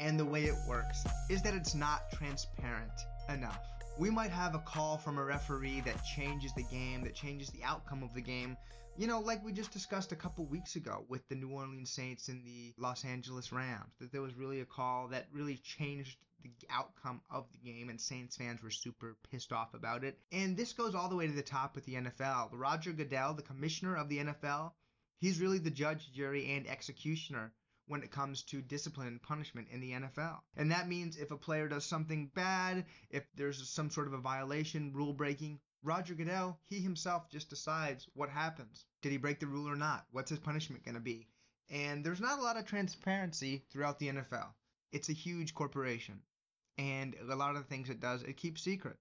and 0.00 0.18
the 0.18 0.24
way 0.24 0.44
it 0.44 0.56
works 0.68 1.04
is 1.30 1.42
that 1.42 1.54
it's 1.54 1.74
not 1.74 2.10
transparent 2.12 2.92
enough. 3.28 3.64
We 3.98 4.10
might 4.10 4.30
have 4.30 4.54
a 4.54 4.58
call 4.58 4.98
from 4.98 5.18
a 5.18 5.24
referee 5.24 5.80
that 5.82 6.04
changes 6.04 6.52
the 6.54 6.64
game, 6.64 7.02
that 7.04 7.14
changes 7.14 7.48
the 7.50 7.62
outcome 7.64 8.02
of 8.02 8.12
the 8.12 8.20
game. 8.20 8.56
You 8.96 9.06
know, 9.06 9.20
like 9.20 9.44
we 9.44 9.52
just 9.52 9.72
discussed 9.72 10.12
a 10.12 10.16
couple 10.16 10.44
weeks 10.46 10.76
ago 10.76 11.04
with 11.08 11.26
the 11.28 11.34
New 11.34 11.50
Orleans 11.50 11.90
Saints 11.90 12.28
and 12.28 12.44
the 12.44 12.74
Los 12.76 13.04
Angeles 13.04 13.52
Rams, 13.52 13.94
that 14.00 14.12
there 14.12 14.22
was 14.22 14.34
really 14.34 14.60
a 14.60 14.66
call 14.66 15.08
that 15.08 15.26
really 15.32 15.56
changed 15.56 16.18
the 16.42 16.52
outcome 16.70 17.22
of 17.30 17.46
the 17.52 17.72
game, 17.72 17.88
and 17.88 18.00
Saints 18.00 18.36
fans 18.36 18.62
were 18.62 18.70
super 18.70 19.16
pissed 19.30 19.52
off 19.52 19.72
about 19.72 20.04
it. 20.04 20.18
And 20.30 20.56
this 20.56 20.74
goes 20.74 20.94
all 20.94 21.08
the 21.08 21.16
way 21.16 21.26
to 21.26 21.32
the 21.32 21.42
top 21.42 21.74
with 21.74 21.86
the 21.86 21.94
NFL. 21.94 22.50
Roger 22.52 22.92
Goodell, 22.92 23.34
the 23.34 23.42
commissioner 23.42 23.96
of 23.96 24.08
the 24.08 24.18
NFL, 24.18 24.72
He's 25.24 25.40
really 25.40 25.58
the 25.58 25.70
judge, 25.70 26.12
jury, 26.12 26.50
and 26.50 26.66
executioner 26.66 27.54
when 27.86 28.02
it 28.02 28.10
comes 28.10 28.42
to 28.44 28.62
discipline 28.62 29.06
and 29.06 29.22
punishment 29.22 29.68
in 29.70 29.80
the 29.80 29.92
NFL. 29.92 30.40
And 30.56 30.70
that 30.70 30.88
means 30.88 31.16
if 31.16 31.30
a 31.30 31.36
player 31.36 31.68
does 31.68 31.84
something 31.84 32.30
bad, 32.34 32.86
if 33.10 33.24
there's 33.34 33.68
some 33.68 33.90
sort 33.90 34.06
of 34.06 34.12
a 34.14 34.18
violation, 34.18 34.92
rule 34.92 35.12
breaking, 35.12 35.60
Roger 35.82 36.14
Goodell, 36.14 36.58
he 36.64 36.80
himself 36.80 37.28
just 37.28 37.50
decides 37.50 38.08
what 38.14 38.30
happens. 38.30 38.86
Did 39.02 39.12
he 39.12 39.18
break 39.18 39.38
the 39.38 39.46
rule 39.46 39.68
or 39.68 39.76
not? 39.76 40.06
What's 40.12 40.30
his 40.30 40.38
punishment 40.38 40.84
going 40.84 40.94
to 40.94 41.00
be? 41.00 41.28
And 41.70 42.04
there's 42.04 42.20
not 42.20 42.38
a 42.38 42.42
lot 42.42 42.56
of 42.56 42.66
transparency 42.66 43.64
throughout 43.70 43.98
the 43.98 44.08
NFL. 44.08 44.52
It's 44.92 45.10
a 45.10 45.14
huge 45.14 45.54
corporation. 45.54 46.22
And 46.78 47.14
a 47.28 47.36
lot 47.36 47.56
of 47.56 47.62
the 47.62 47.68
things 47.68 47.90
it 47.90 48.00
does, 48.00 48.22
it 48.22 48.36
keeps 48.36 48.62
secret. 48.62 48.96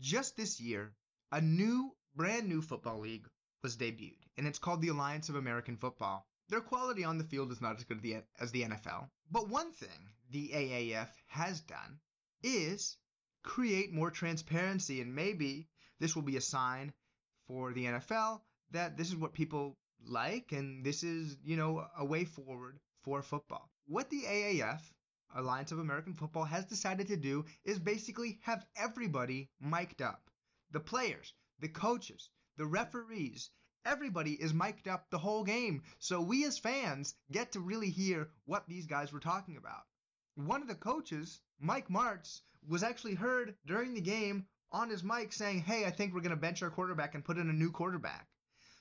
Just 0.00 0.36
this 0.36 0.60
year, 0.60 0.92
a 1.32 1.40
new, 1.40 1.94
brand 2.14 2.48
new 2.48 2.62
football 2.62 3.00
league 3.00 3.28
was 3.62 3.76
debuted, 3.76 4.22
and 4.38 4.46
it's 4.46 4.58
called 4.58 4.80
the 4.80 4.88
Alliance 4.88 5.28
of 5.28 5.36
American 5.36 5.76
Football. 5.76 6.26
Their 6.50 6.60
quality 6.60 7.04
on 7.04 7.16
the 7.16 7.22
field 7.22 7.52
is 7.52 7.60
not 7.60 7.76
as 7.76 7.84
good 7.84 8.04
as 8.40 8.50
the 8.50 8.62
NFL, 8.62 9.08
but 9.30 9.48
one 9.48 9.70
thing 9.70 10.10
the 10.30 10.50
AAF 10.52 11.08
has 11.28 11.60
done 11.60 12.00
is 12.42 12.96
create 13.44 13.92
more 13.92 14.10
transparency, 14.10 15.00
and 15.00 15.14
maybe 15.14 15.68
this 16.00 16.16
will 16.16 16.22
be 16.24 16.36
a 16.36 16.40
sign 16.40 16.92
for 17.46 17.72
the 17.72 17.84
NFL 17.84 18.42
that 18.72 18.96
this 18.96 19.08
is 19.10 19.16
what 19.16 19.32
people 19.32 19.78
like, 20.04 20.50
and 20.50 20.84
this 20.84 21.04
is, 21.04 21.36
you 21.44 21.56
know, 21.56 21.86
a 21.96 22.04
way 22.04 22.24
forward 22.24 22.80
for 23.04 23.22
football. 23.22 23.70
What 23.86 24.10
the 24.10 24.22
AAF, 24.22 24.80
Alliance 25.36 25.70
of 25.70 25.78
American 25.78 26.14
Football, 26.14 26.46
has 26.46 26.64
decided 26.64 27.06
to 27.06 27.16
do 27.16 27.44
is 27.64 27.78
basically 27.78 28.40
have 28.42 28.66
everybody 28.74 29.48
mic'd 29.60 30.02
up. 30.02 30.28
The 30.72 30.80
players, 30.80 31.32
the 31.60 31.68
coaches, 31.68 32.28
the 32.56 32.66
referees, 32.66 33.50
everybody 33.84 34.32
is 34.32 34.52
mic'd 34.52 34.88
up 34.88 35.10
the 35.10 35.18
whole 35.18 35.44
game. 35.44 35.82
So 35.98 36.20
we 36.20 36.44
as 36.44 36.58
fans 36.58 37.14
get 37.30 37.52
to 37.52 37.60
really 37.60 37.90
hear 37.90 38.28
what 38.44 38.68
these 38.68 38.86
guys 38.86 39.12
were 39.12 39.20
talking 39.20 39.56
about. 39.56 39.82
One 40.34 40.62
of 40.62 40.68
the 40.68 40.74
coaches, 40.74 41.40
Mike 41.58 41.88
Martz, 41.88 42.40
was 42.68 42.82
actually 42.82 43.14
heard 43.14 43.56
during 43.66 43.94
the 43.94 44.00
game 44.00 44.46
on 44.72 44.90
his 44.90 45.02
mic 45.02 45.32
saying, 45.32 45.60
Hey, 45.60 45.84
I 45.84 45.90
think 45.90 46.14
we're 46.14 46.20
going 46.20 46.30
to 46.30 46.36
bench 46.36 46.62
our 46.62 46.70
quarterback 46.70 47.14
and 47.14 47.24
put 47.24 47.38
in 47.38 47.50
a 47.50 47.52
new 47.52 47.70
quarterback. 47.70 48.28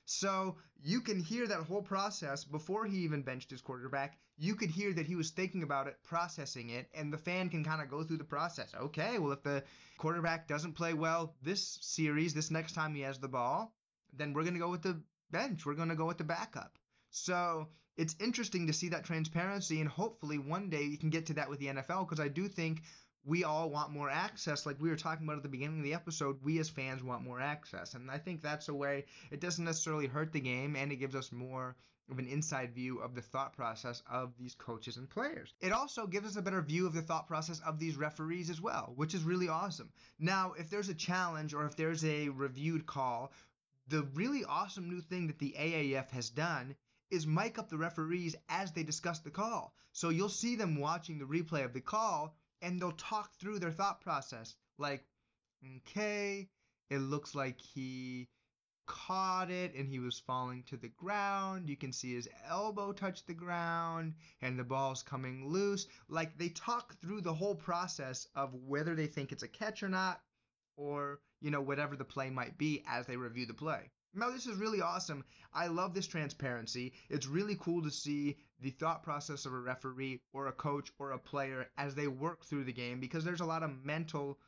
So 0.06 0.58
you 0.82 1.02
can 1.02 1.20
hear 1.20 1.48
that 1.48 1.64
whole 1.64 1.84
process 1.84 2.44
before 2.44 2.86
he 2.86 2.98
even 3.00 3.22
benched 3.22 3.52
his 3.52 3.62
quarterback. 3.62 4.18
You 4.38 4.56
could 4.56 4.72
hear 4.72 4.92
that 4.94 5.06
he 5.06 5.16
was 5.16 5.32
thinking 5.32 5.64
about 5.64 5.88
it, 5.88 5.98
processing 6.04 6.70
it, 6.70 6.90
and 6.94 7.14
the 7.14 7.18
fan 7.18 7.50
can 7.50 7.64
kind 7.64 7.82
of 7.82 7.90
go 7.90 8.04
through 8.04 8.18
the 8.18 8.24
process. 8.24 8.74
Okay, 8.74 9.20
well, 9.20 9.34
if 9.34 9.44
the 9.44 9.64
quarterback 9.98 10.48
doesn't 10.48 10.74
play 10.74 10.94
well 10.94 11.36
this 11.44 11.78
series, 11.82 12.34
this 12.34 12.50
next 12.50 12.74
time 12.74 12.96
he 12.96 13.02
has 13.02 13.20
the 13.20 13.28
ball, 13.28 13.76
then 14.14 14.34
we're 14.34 14.44
going 14.44 14.54
to 14.54 14.60
go 14.60 14.70
with 14.70 14.84
the 14.84 15.02
bench. 15.32 15.66
We're 15.66 15.76
going 15.76 15.90
to 15.90 15.96
go 15.96 16.06
with 16.06 16.18
the 16.18 16.24
backup. 16.24 16.78
So 17.12 17.68
it's 17.98 18.16
interesting 18.20 18.68
to 18.68 18.74
see 18.74 18.90
that 18.90 19.04
transparency, 19.04 19.82
and 19.82 19.90
hopefully 19.90 20.38
one 20.38 20.70
day 20.70 20.84
you 20.84 20.98
can 20.98 21.10
get 21.10 21.28
to 21.28 21.34
that 21.36 21.50
with 21.50 21.60
the 21.60 21.68
NFL 21.68 22.08
because 22.08 22.20
I 22.20 22.28
do 22.28 22.48
think 22.48 22.84
we 23.26 23.44
all 23.44 23.70
want 23.70 23.92
more 23.92 24.10
access. 24.10 24.66
Like 24.66 24.80
we 24.80 24.90
were 24.90 24.96
talking 24.96 25.26
about 25.26 25.38
at 25.38 25.44
the 25.44 25.50
beginning 25.50 25.80
of 25.80 25.84
the 25.84 25.94
episode, 25.94 26.38
we 26.44 26.60
as 26.60 26.70
fans 26.70 27.04
want 27.04 27.24
more 27.24 27.42
access. 27.42 27.94
And 27.94 28.10
I 28.10 28.18
think 28.18 28.42
that's 28.42 28.70
a 28.70 28.74
way 28.74 29.06
it 29.32 29.42
doesn't 29.42 29.66
necessarily 29.66 30.08
hurt 30.08 30.32
the 30.32 30.40
game 30.40 30.76
and 30.76 30.92
it 30.92 30.98
gives 30.98 31.16
us 31.16 31.32
more 31.32 31.76
of 32.10 32.18
an 32.18 32.28
inside 32.28 32.74
view 32.74 33.00
of 33.00 33.14
the 33.14 33.22
thought 33.22 33.54
process 33.54 34.02
of 34.10 34.34
these 34.40 34.56
coaches 34.56 34.98
and 34.98 35.10
players. 35.10 35.54
It 35.62 35.72
also 35.72 36.08
gives 36.08 36.26
us 36.26 36.38
a 36.38 36.42
better 36.42 36.62
view 36.62 36.88
of 36.88 36.94
the 36.94 37.04
thought 37.04 37.28
process 37.28 37.60
of 37.60 37.78
these 37.78 37.98
referees 37.98 38.50
as 38.50 38.60
well, 38.60 38.94
which 38.96 39.14
is 39.14 39.24
really 39.24 39.48
awesome. 39.48 39.92
Now, 40.18 40.54
if 40.58 40.70
there's 40.70 40.90
a 40.90 40.96
challenge 40.96 41.54
or 41.54 41.66
if 41.66 41.76
there's 41.76 42.04
a 42.04 42.30
reviewed 42.30 42.88
call, 42.88 43.32
the 43.90 44.04
really 44.14 44.46
awesome 44.46 44.90
new 44.90 45.02
thing 45.02 45.28
that 45.28 45.40
the 45.40 45.56
AAF 45.58 46.12
has 46.12 46.30
done 46.30 46.76
is 47.10 47.26
mic 47.26 47.58
up 47.58 47.70
the 47.70 47.78
referees 47.78 48.36
as 48.48 48.72
they 48.72 48.84
discuss 48.84 49.20
the 49.20 49.32
call. 49.32 49.74
So 49.94 50.10
you'll 50.10 50.30
see 50.30 50.56
them 50.56 50.80
watching 50.80 51.18
the 51.18 51.26
replay 51.26 51.66
of 51.66 51.74
the 51.74 51.82
call 51.82 52.36
and 52.62 52.80
they'll 52.80 52.92
talk 52.92 53.34
through 53.36 53.60
their 53.60 53.72
thought 53.72 54.02
process. 54.02 54.56
Like, 54.78 55.04
okay, 55.78 56.50
it 56.90 57.00
looks 57.00 57.34
like 57.34 57.60
he 57.60 58.30
caught 58.86 59.52
it 59.52 59.74
and 59.76 59.88
he 59.88 60.00
was 60.00 60.20
falling 60.20 60.64
to 60.64 60.78
the 60.78 60.90
ground. 60.90 61.70
You 61.70 61.78
can 61.78 61.94
see 61.94 62.14
his 62.14 62.30
elbow 62.48 62.92
touch 62.92 63.26
the 63.26 63.34
ground 63.34 64.14
and 64.42 64.58
the 64.58 64.64
ball's 64.64 65.04
coming 65.04 65.48
loose. 65.48 65.88
Like 66.10 66.38
they 66.38 66.50
talk 66.50 66.96
through 67.00 67.22
the 67.22 67.34
whole 67.34 67.56
process 67.56 68.28
of 68.36 68.54
whether 68.54 68.96
they 68.96 69.08
think 69.08 69.32
it's 69.32 69.44
a 69.44 69.48
catch 69.48 69.84
or 69.84 69.90
not, 69.90 70.22
or, 70.80 71.20
you 71.42 71.52
know, 71.52 71.62
whatever 71.62 71.96
the 71.96 72.06
play 72.06 72.30
might 72.30 72.58
be 72.58 72.84
as 72.88 73.06
they 73.06 73.18
review 73.18 73.46
the 73.46 73.54
play. 73.54 73.92
Now, 74.16 74.32
this 74.32 74.48
is 74.48 74.56
really 74.56 74.82
awesome. 74.82 75.24
I 75.54 75.68
love 75.68 75.94
this 75.94 76.08
transparency. 76.08 76.94
It's 77.10 77.28
really 77.28 77.56
cool 77.60 77.84
to 77.84 77.92
see 77.92 78.38
the 78.60 78.72
thought 78.72 79.04
process 79.04 79.46
of 79.46 79.54
a 79.54 79.60
referee 79.60 80.22
or 80.34 80.48
a 80.48 80.52
coach 80.52 80.92
or 80.98 81.12
a 81.12 81.20
player 81.20 81.68
as 81.78 81.94
they 81.94 82.08
work 82.08 82.46
through 82.46 82.64
the 82.64 82.74
game 82.74 83.00
because 83.00 83.24
there's 83.24 83.42
a 83.42 83.46
lot 83.46 83.62
of 83.62 83.86
mental 83.86 84.40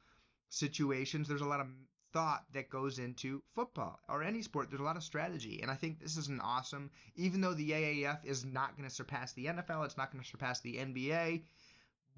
situations, 0.49 1.27
there's 1.27 1.41
a 1.41 1.45
lot 1.45 1.59
of 1.59 1.67
thought 2.11 2.43
that 2.53 2.69
goes 2.69 2.99
into 2.99 3.41
football 3.55 3.99
or 4.09 4.23
any 4.23 4.41
sport. 4.41 4.69
There's 4.69 4.81
a 4.81 4.85
lot 4.85 4.97
of 4.97 5.03
strategy. 5.03 5.59
And 5.61 5.71
I 5.71 5.75
think 5.75 5.99
this 5.99 6.17
is 6.17 6.27
an 6.27 6.41
awesome, 6.41 6.89
even 7.15 7.41
though 7.41 7.53
the 7.53 7.71
AAF 7.71 8.25
is 8.25 8.43
not 8.43 8.75
going 8.75 8.87
to 8.87 8.93
surpass 8.93 9.33
the 9.33 9.45
NFL, 9.45 9.85
it's 9.85 9.97
not 9.97 10.11
going 10.11 10.23
to 10.23 10.29
surpass 10.29 10.59
the 10.59 10.75
NBA 10.75 11.43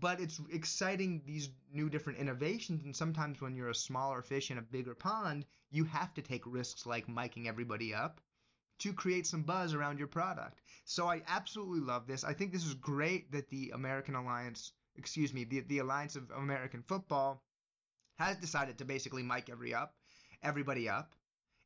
but 0.03 0.19
it's 0.19 0.41
exciting 0.51 1.21
these 1.25 1.49
new 1.71 1.89
different 1.89 2.19
innovations 2.19 2.83
and 2.83 2.93
sometimes 2.93 3.39
when 3.39 3.55
you're 3.55 3.69
a 3.69 3.75
smaller 3.75 4.21
fish 4.21 4.51
in 4.51 4.57
a 4.57 4.61
bigger 4.61 4.93
pond 4.93 5.45
you 5.71 5.85
have 5.85 6.13
to 6.13 6.21
take 6.21 6.43
risks 6.45 6.85
like 6.85 7.07
miking 7.07 7.47
everybody 7.47 7.93
up 7.93 8.19
to 8.79 8.91
create 8.91 9.25
some 9.25 9.43
buzz 9.43 9.73
around 9.73 9.97
your 9.97 10.09
product. 10.09 10.61
So 10.83 11.07
i 11.07 11.21
absolutely 11.25 11.79
love 11.79 12.05
this. 12.05 12.25
I 12.25 12.33
think 12.33 12.51
this 12.51 12.65
is 12.65 12.73
great 12.73 13.31
that 13.31 13.49
the 13.49 13.71
american 13.73 14.15
alliance 14.15 14.73
excuse 14.97 15.33
me 15.33 15.45
the, 15.45 15.61
the 15.61 15.79
alliance 15.79 16.17
of 16.17 16.29
american 16.31 16.83
football 16.83 17.41
has 18.17 18.35
decided 18.35 18.77
to 18.79 18.85
basically 18.85 19.23
mic 19.23 19.49
every 19.49 19.73
up 19.73 19.95
everybody 20.43 20.89
up 20.89 21.15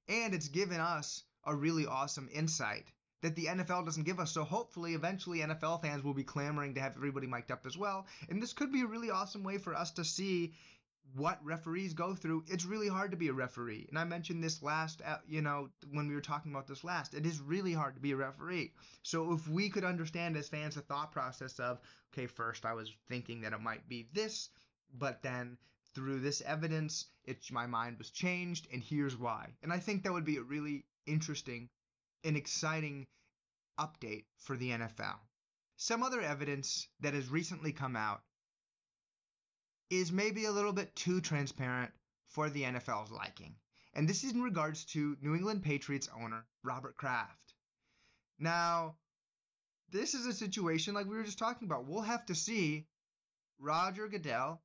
And 0.08 0.36
it's 0.36 0.50
given 0.50 0.80
us 0.80 1.24
a 1.44 1.56
really 1.56 1.88
awesome 1.88 2.30
insight 2.32 2.86
that 3.28 3.36
the 3.36 3.48
NFL 3.48 3.84
doesn't 3.84 4.06
give 4.06 4.22
us. 4.22 4.32
So 4.32 4.46
hopefully, 4.46 4.94
eventually, 4.94 5.40
NFL 5.40 5.82
fans 5.82 6.02
will 6.02 6.14
be 6.14 6.24
clamoring 6.24 6.76
to 6.76 6.82
have 6.82 6.96
everybody 6.96 7.28
mic'd 7.28 7.52
up 7.52 7.66
as 7.66 7.78
well. 7.78 8.08
And 8.30 8.42
this 8.42 8.54
could 8.54 8.72
be 8.72 8.84
a 8.84 8.88
really 8.88 9.10
awesome 9.10 9.44
way 9.44 9.58
for 9.58 9.76
us 9.76 9.92
to 9.92 10.06
see 10.06 10.54
what 11.14 11.44
referees 11.44 11.94
go 11.94 12.16
through. 12.16 12.46
It's 12.48 12.64
really 12.64 12.88
hard 12.88 13.12
to 13.12 13.18
be 13.18 13.28
a 13.28 13.34
referee. 13.34 13.88
And 13.90 14.00
I 14.00 14.06
mentioned 14.06 14.42
this 14.42 14.64
last, 14.64 15.02
uh, 15.06 15.18
you 15.28 15.42
know, 15.42 15.70
when 15.92 16.08
we 16.08 16.16
were 16.16 16.22
talking 16.22 16.54
about 16.54 16.68
this 16.68 16.86
last. 16.86 17.14
It 17.14 17.26
is 17.26 17.42
really 17.42 17.74
hard 17.74 17.96
to 17.96 18.02
be 18.02 18.14
a 18.14 18.16
referee. 18.18 18.72
So 19.04 19.34
if 19.34 19.46
we 19.50 19.70
could 19.70 19.84
understand 19.84 20.38
as 20.38 20.48
fans 20.48 20.76
the 20.76 20.82
thought 20.82 21.12
process 21.12 21.60
of, 21.60 21.82
okay, 22.14 22.28
first 22.28 22.66
I 22.66 22.74
was 22.74 22.96
thinking 23.10 23.42
that 23.42 23.52
it 23.52 23.60
might 23.60 23.90
be 23.90 24.08
this, 24.14 24.50
but 24.94 25.22
then 25.22 25.58
through 25.94 26.22
this 26.22 26.42
evidence, 26.42 27.08
it's 27.26 27.52
my 27.52 27.68
mind 27.68 27.98
was 27.98 28.10
changed, 28.10 28.68
and 28.72 28.82
here's 28.82 29.18
why. 29.18 29.50
And 29.64 29.74
I 29.74 29.80
think 29.80 30.04
that 30.04 30.14
would 30.14 30.24
be 30.24 30.38
a 30.38 30.44
really 30.44 30.86
interesting 31.06 31.70
and 32.24 32.38
exciting 32.38 33.08
update 33.80 34.26
for 34.38 34.58
the 34.58 34.72
NFL. 34.72 35.18
Some 35.76 36.04
other 36.04 36.22
evidence 36.22 36.88
that 37.02 37.14
has 37.14 37.30
recently 37.30 37.72
come 37.72 37.96
out 37.96 38.22
is 39.90 40.12
maybe 40.12 40.46
a 40.46 40.52
little 40.52 40.74
bit 40.74 40.96
too 40.96 41.22
transparent 41.22 41.92
for 42.30 42.50
the 42.50 42.64
NFL's 42.64 43.12
liking. 43.12 43.56
And 43.94 44.08
this 44.08 44.24
is 44.24 44.34
in 44.34 44.42
regards 44.42 44.86
to 44.86 45.18
New 45.22 45.36
England 45.36 45.64
Patriots 45.64 46.10
owner 46.16 46.46
Robert 46.64 46.98
Kraft. 46.98 47.54
Now, 48.40 48.96
this 49.90 50.14
is 50.14 50.26
a 50.26 50.34
situation 50.34 50.94
like 50.94 51.08
we 51.08 51.16
were 51.16 51.24
just 51.24 51.40
talking 51.40 51.68
about. 51.68 51.86
We'll 51.86 52.02
have 52.02 52.26
to 52.28 52.36
see 52.36 52.86
Roger 53.60 54.08
Goodell. 54.08 54.62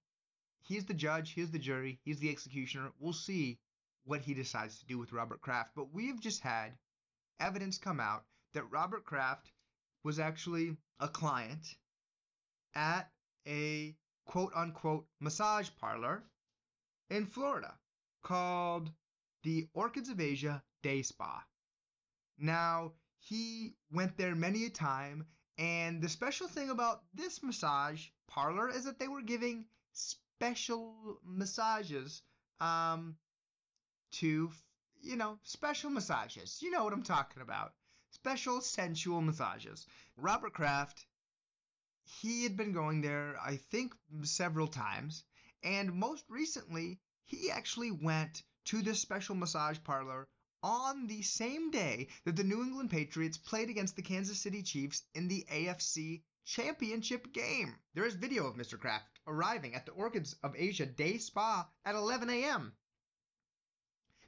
He's 0.63 0.85
the 0.85 0.95
judge, 0.95 1.33
he's 1.33 1.51
the 1.51 1.59
jury, 1.59 1.99
he's 2.05 2.21
the 2.21 2.31
executioner. 2.31 2.93
We'll 2.99 3.13
see 3.13 3.59
what 4.05 4.21
he 4.21 4.35
decides 4.35 4.79
to 4.79 4.87
do 4.87 4.99
with 4.99 5.13
Robert 5.13 5.41
Kraft. 5.41 5.73
But 5.75 5.93
we've 5.93 6.21
just 6.21 6.41
had 6.41 6.77
evidence 7.43 7.79
come 7.79 8.01
out 8.01 8.25
that 8.55 8.71
Robert 8.71 9.05
Kraft 9.05 9.51
was 10.05 10.19
actually 10.19 10.77
a 11.01 11.09
client 11.09 11.77
at 12.75 13.11
a 13.47 13.95
quote 14.27 14.53
unquote 14.55 15.07
massage 15.21 15.69
parlor 15.81 16.23
in 17.11 17.27
Florida 17.27 17.75
called 18.23 18.91
the 19.43 19.69
Orchids 19.75 20.09
of 20.09 20.21
Asia 20.21 20.63
Day 20.83 21.03
Spa. 21.03 21.45
Now, 22.39 22.93
he 23.19 23.75
went 23.93 24.17
there 24.17 24.35
many 24.35 24.65
a 24.65 24.71
time, 24.71 25.27
and 25.59 26.01
the 26.01 26.09
special 26.09 26.49
thing 26.49 26.71
about 26.71 27.03
this 27.15 27.43
massage 27.43 28.07
parlor 28.29 28.69
is 28.69 28.85
that 28.85 28.99
they 28.99 29.09
were 29.09 29.23
giving 29.23 29.67
special 29.93 31.19
massages 31.25 32.23
um, 32.61 33.17
to, 34.13 34.51
you 35.03 35.17
know, 35.17 35.39
special 35.43 35.91
massages. 35.91 36.59
You 36.63 36.71
know 36.71 36.85
what 36.85 36.93
I'm 36.93 37.03
talking 37.03 37.43
about. 37.43 37.75
Special 38.11 38.61
sensual 38.61 39.21
massages. 39.21 39.87
Robert 40.17 40.55
Kraft 40.55 41.07
he 42.21 42.43
had 42.43 42.57
been 42.57 42.73
going 42.73 43.01
there, 43.01 43.39
I 43.41 43.57
think, 43.57 43.95
several 44.23 44.67
times. 44.67 45.25
And 45.63 45.95
most 45.95 46.25
recently, 46.29 47.01
he 47.25 47.51
actually 47.51 47.93
went 47.93 48.43
to 48.65 48.83
this 48.83 49.01
special 49.01 49.37
massage 49.37 49.79
parlor 49.85 50.29
on 50.63 51.07
the 51.07 51.23
same 51.23 51.71
day 51.71 52.09
that 52.25 52.37
the 52.37 52.45
New 52.45 52.63
England 52.63 52.91
Patriots 52.91 53.39
played 53.39 53.71
against 53.71 53.97
the 53.97 54.03
Kansas 54.03 54.41
City 54.41 54.63
Chiefs 54.63 55.05
in 55.15 55.29
the 55.29 55.47
AFC 55.51 56.23
Championship 56.45 57.33
game. 57.33 57.79
There 57.95 58.05
is 58.05 58.15
video 58.15 58.47
of 58.47 58.57
Mr. 58.57 58.79
Kraft 58.79 59.21
arriving 59.27 59.75
at 59.75 59.87
the 59.87 59.93
Orchids 59.93 60.35
of 60.43 60.57
Asia 60.57 60.87
Day 60.87 61.19
Spa 61.19 61.71
at 61.85 61.95
11 61.95 62.31
a.m. 62.31 62.77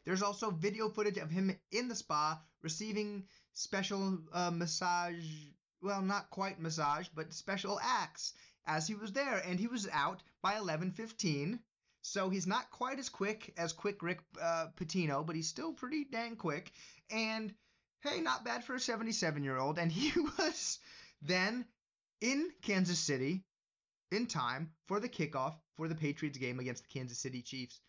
There's 0.05 0.23
also 0.23 0.51
video 0.51 0.89
footage 0.89 1.19
of 1.19 1.31
him 1.31 1.57
in 1.71 1.89
the 1.89 1.95
spa 1.95 2.41
receiving 2.63 3.25
special 3.53 4.19
uh, 4.33 4.51
massage 4.51 5.25
well, 5.85 6.01
not 6.01 6.31
quite 6.31 6.59
massage, 6.59 7.09
but 7.15 7.35
special 7.35 7.79
acts 7.83 8.33
as 8.67 8.87
he 8.89 8.95
was 8.95 9.13
there, 9.13 9.43
and 9.45 9.61
he 9.61 9.67
was 9.67 9.87
out 9.93 10.23
by 10.43 10.55
11:15. 10.55 11.61
So 12.01 12.31
he's 12.31 12.47
not 12.47 12.71
quite 12.71 12.99
as 12.99 13.09
quick 13.09 13.53
as 13.57 13.73
Quick 13.73 14.03
Rick 14.03 14.21
uh, 14.41 14.69
Pitino, 14.77 15.25
but 15.25 15.37
he's 15.37 15.49
still 15.49 15.73
pretty 15.73 16.05
dang 16.05 16.37
quick. 16.37 16.73
And 17.11 17.55
hey, 18.01 18.21
not 18.21 18.45
bad 18.45 18.65
for 18.65 18.75
a 18.75 18.81
77 18.81 19.45
year 19.45 19.57
old. 19.57 19.79
And 19.79 19.93
he 20.01 20.19
was 20.21 20.79
then 21.23 21.67
in 22.21 22.51
Kansas 22.63 22.99
City 22.99 23.45
in 24.11 24.27
time 24.27 24.73
for 24.87 25.01
the 25.01 25.09
kickoff 25.09 25.55
for 25.77 25.89
the 25.89 25.95
Patriots 25.95 26.39
game 26.39 26.61
against 26.61 26.83
the 26.83 26.99
Kansas 26.99 27.19
City 27.19 27.43
Chiefs. 27.43 27.81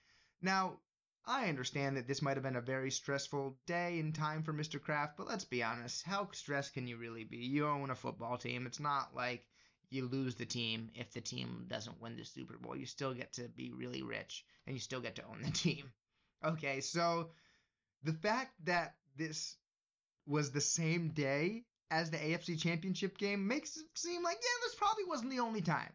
Now, 0.41 0.79
I 1.27 1.49
understand 1.49 1.97
that 1.97 2.07
this 2.07 2.21
might 2.21 2.37
have 2.37 2.43
been 2.43 2.55
a 2.55 2.61
very 2.61 2.91
stressful 2.91 3.57
day 3.65 3.99
and 3.99 4.13
time 4.13 4.43
for 4.43 4.53
Mr. 4.53 4.79
Kraft, 4.79 5.17
but 5.17 5.27
let's 5.27 5.43
be 5.43 5.63
honest. 5.63 6.03
How 6.05 6.29
stressed 6.31 6.73
can 6.73 6.87
you 6.87 6.97
really 6.97 7.23
be? 7.23 7.37
You 7.37 7.67
own 7.67 7.89
a 7.89 7.95
football 7.95 8.37
team. 8.37 8.67
It's 8.67 8.79
not 8.79 9.15
like 9.15 9.47
you 9.89 10.05
lose 10.05 10.35
the 10.35 10.45
team 10.45 10.91
if 10.93 11.11
the 11.13 11.21
team 11.21 11.65
doesn't 11.67 11.99
win 11.99 12.15
the 12.15 12.25
Super 12.25 12.57
Bowl. 12.57 12.75
You 12.75 12.85
still 12.85 13.13
get 13.13 13.33
to 13.33 13.47
be 13.49 13.71
really 13.71 14.03
rich 14.03 14.45
and 14.67 14.75
you 14.75 14.79
still 14.79 15.01
get 15.01 15.15
to 15.15 15.25
own 15.25 15.41
the 15.41 15.51
team. 15.65 15.91
Okay, 16.43 16.81
so 16.81 17.31
the 18.03 18.13
fact 18.13 18.53
that 18.65 18.95
this 19.17 19.57
was 20.27 20.51
the 20.51 20.61
same 20.61 21.09
day 21.09 21.63
as 21.89 22.11
the 22.11 22.17
AFC 22.17 22.59
Championship 22.59 23.17
game 23.17 23.47
makes 23.47 23.77
it 23.77 23.85
seem 23.95 24.21
like, 24.23 24.37
yeah, 24.37 24.63
this 24.63 24.75
probably 24.75 25.05
wasn't 25.05 25.31
the 25.31 25.39
only 25.39 25.61
time. 25.61 25.91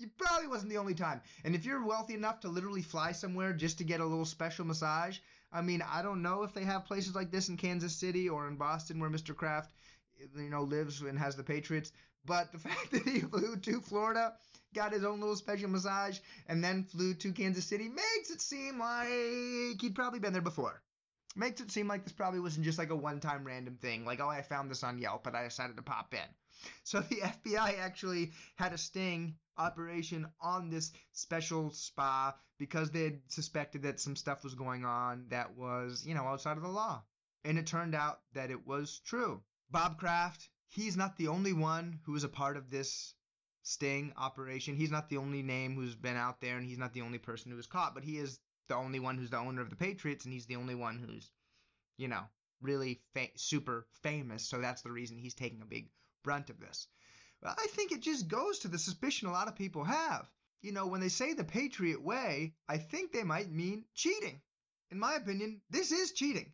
It 0.00 0.16
probably 0.16 0.48
wasn't 0.48 0.70
the 0.70 0.78
only 0.78 0.94
time. 0.94 1.20
And 1.44 1.54
if 1.54 1.64
you're 1.64 1.84
wealthy 1.84 2.14
enough 2.14 2.40
to 2.40 2.48
literally 2.48 2.82
fly 2.82 3.12
somewhere 3.12 3.52
just 3.52 3.78
to 3.78 3.84
get 3.84 4.00
a 4.00 4.06
little 4.06 4.24
special 4.24 4.64
massage, 4.64 5.18
I 5.52 5.62
mean, 5.62 5.82
I 5.82 6.02
don't 6.02 6.22
know 6.22 6.42
if 6.42 6.54
they 6.54 6.64
have 6.64 6.86
places 6.86 7.14
like 7.14 7.30
this 7.30 7.48
in 7.48 7.56
Kansas 7.56 7.94
City 7.94 8.28
or 8.28 8.48
in 8.48 8.56
Boston 8.56 9.00
where 9.00 9.10
Mr. 9.10 9.36
Kraft, 9.36 9.72
you 10.36 10.50
know, 10.50 10.62
lives 10.62 11.00
and 11.02 11.18
has 11.18 11.36
the 11.36 11.42
Patriots. 11.42 11.92
But 12.24 12.52
the 12.52 12.58
fact 12.66 12.90
that 12.92 13.02
he 13.02 13.20
flew 13.20 13.56
to 13.56 13.80
Florida, 13.80 14.34
got 14.74 14.92
his 14.92 15.04
own 15.04 15.20
little 15.20 15.36
special 15.36 15.68
massage, 15.68 16.18
and 16.46 16.62
then 16.62 16.84
flew 16.84 17.14
to 17.14 17.32
Kansas 17.32 17.66
City 17.66 17.88
makes 17.88 18.30
it 18.30 18.40
seem 18.40 18.78
like 18.78 19.80
he'd 19.80 19.94
probably 19.94 20.20
been 20.20 20.32
there 20.32 20.42
before. 20.42 20.82
Makes 21.36 21.60
it 21.60 21.70
seem 21.70 21.88
like 21.88 22.04
this 22.04 22.12
probably 22.12 22.40
wasn't 22.40 22.64
just 22.64 22.78
like 22.78 22.90
a 22.90 22.96
one 22.96 23.20
time 23.20 23.44
random 23.44 23.76
thing, 23.76 24.04
like, 24.04 24.20
oh, 24.20 24.28
I 24.28 24.42
found 24.42 24.70
this 24.70 24.82
on 24.82 24.98
Yelp, 24.98 25.24
but 25.24 25.34
I 25.34 25.44
decided 25.44 25.76
to 25.76 25.82
pop 25.82 26.12
in. 26.12 26.28
So 26.84 27.00
the 27.00 27.16
FBI 27.46 27.78
actually 27.78 28.32
had 28.56 28.72
a 28.72 28.78
sting 28.78 29.36
operation 29.60 30.26
on 30.40 30.70
this 30.70 30.92
special 31.12 31.70
spa 31.70 32.34
because 32.58 32.90
they 32.90 33.04
had 33.04 33.20
suspected 33.28 33.82
that 33.82 34.00
some 34.00 34.16
stuff 34.16 34.42
was 34.42 34.54
going 34.54 34.84
on 34.84 35.26
that 35.28 35.56
was, 35.56 36.04
you 36.06 36.14
know, 36.14 36.24
outside 36.24 36.56
of 36.56 36.62
the 36.62 36.68
law. 36.68 37.02
And 37.44 37.58
it 37.58 37.66
turned 37.66 37.94
out 37.94 38.20
that 38.34 38.50
it 38.50 38.66
was 38.66 39.00
true. 39.04 39.42
Bob 39.70 39.98
Kraft, 39.98 40.48
he's 40.68 40.96
not 40.96 41.16
the 41.16 41.28
only 41.28 41.52
one 41.52 42.00
who 42.04 42.12
was 42.12 42.24
a 42.24 42.28
part 42.28 42.56
of 42.56 42.70
this 42.70 43.14
sting 43.62 44.12
operation. 44.16 44.76
He's 44.76 44.90
not 44.90 45.08
the 45.08 45.18
only 45.18 45.42
name 45.42 45.74
who's 45.74 45.94
been 45.94 46.16
out 46.16 46.40
there 46.40 46.56
and 46.56 46.66
he's 46.66 46.78
not 46.78 46.92
the 46.92 47.02
only 47.02 47.18
person 47.18 47.50
who 47.50 47.56
was 47.56 47.66
caught, 47.66 47.94
but 47.94 48.04
he 48.04 48.18
is 48.18 48.38
the 48.68 48.74
only 48.74 49.00
one 49.00 49.16
who's 49.16 49.30
the 49.30 49.38
owner 49.38 49.62
of 49.62 49.70
the 49.70 49.76
Patriots 49.76 50.24
and 50.24 50.32
he's 50.32 50.46
the 50.46 50.56
only 50.56 50.74
one 50.74 50.98
who's, 50.98 51.30
you 51.96 52.08
know, 52.08 52.22
really 52.60 53.00
fa- 53.14 53.36
super 53.36 53.86
famous. 54.02 54.46
So 54.46 54.60
that's 54.60 54.82
the 54.82 54.92
reason 54.92 55.18
he's 55.18 55.34
taking 55.34 55.62
a 55.62 55.66
big 55.66 55.88
brunt 56.22 56.50
of 56.50 56.60
this. 56.60 56.86
I 57.42 57.66
think 57.70 57.92
it 57.92 58.00
just 58.00 58.28
goes 58.28 58.60
to 58.60 58.68
the 58.68 58.78
suspicion 58.78 59.28
a 59.28 59.32
lot 59.32 59.48
of 59.48 59.56
people 59.56 59.84
have. 59.84 60.28
You 60.62 60.72
know, 60.72 60.86
when 60.86 61.00
they 61.00 61.08
say 61.08 61.32
the 61.32 61.44
Patriot 61.44 62.02
way, 62.02 62.54
I 62.68 62.76
think 62.78 63.12
they 63.12 63.24
might 63.24 63.50
mean 63.50 63.84
cheating. 63.94 64.42
In 64.90 64.98
my 64.98 65.14
opinion, 65.14 65.62
this 65.70 65.90
is 65.90 66.12
cheating. 66.12 66.52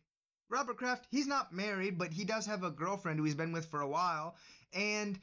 Robert 0.49 0.77
Kraft, 0.77 1.07
he's 1.11 1.27
not 1.27 1.51
married, 1.51 1.97
but 1.97 2.13
he 2.13 2.23
does 2.23 2.45
have 2.45 2.63
a 2.63 2.71
girlfriend 2.71 3.19
who 3.19 3.25
he's 3.25 3.35
been 3.35 3.51
with 3.51 3.65
for 3.65 3.81
a 3.81 3.87
while. 3.87 4.37
And 4.71 5.19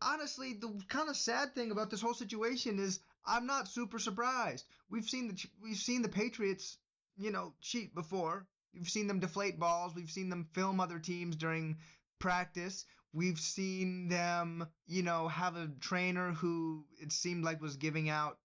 honestly, 0.00 0.52
the 0.52 0.80
kind 0.88 1.08
of 1.08 1.16
sad 1.16 1.54
thing 1.54 1.72
about 1.72 1.90
this 1.90 2.00
whole 2.00 2.14
situation 2.14 2.78
is 2.78 3.00
I'm 3.26 3.46
not 3.46 3.68
super 3.68 3.98
surprised. 3.98 4.64
We've 4.90 5.08
seen 5.08 5.28
the 5.28 5.44
we've 5.60 5.76
seen 5.76 6.02
the 6.02 6.08
Patriots, 6.08 6.76
you 7.16 7.32
know, 7.32 7.54
cheat 7.60 7.94
before. 7.94 8.46
We've 8.74 8.88
seen 8.88 9.06
them 9.06 9.20
deflate 9.20 9.58
balls. 9.58 9.94
We've 9.94 10.10
seen 10.10 10.28
them 10.28 10.48
film 10.52 10.78
other 10.78 10.98
teams 10.98 11.36
during 11.36 11.78
practice. 12.18 12.84
We've 13.14 13.38
seen 13.38 14.08
them, 14.08 14.66
you 14.86 15.04
know, 15.04 15.28
have 15.28 15.54
a 15.54 15.70
trainer 15.80 16.32
who 16.32 16.84
it 17.00 17.12
seemed 17.12 17.44
like 17.44 17.62
was 17.62 17.76
giving 17.76 18.08
out 18.10 18.38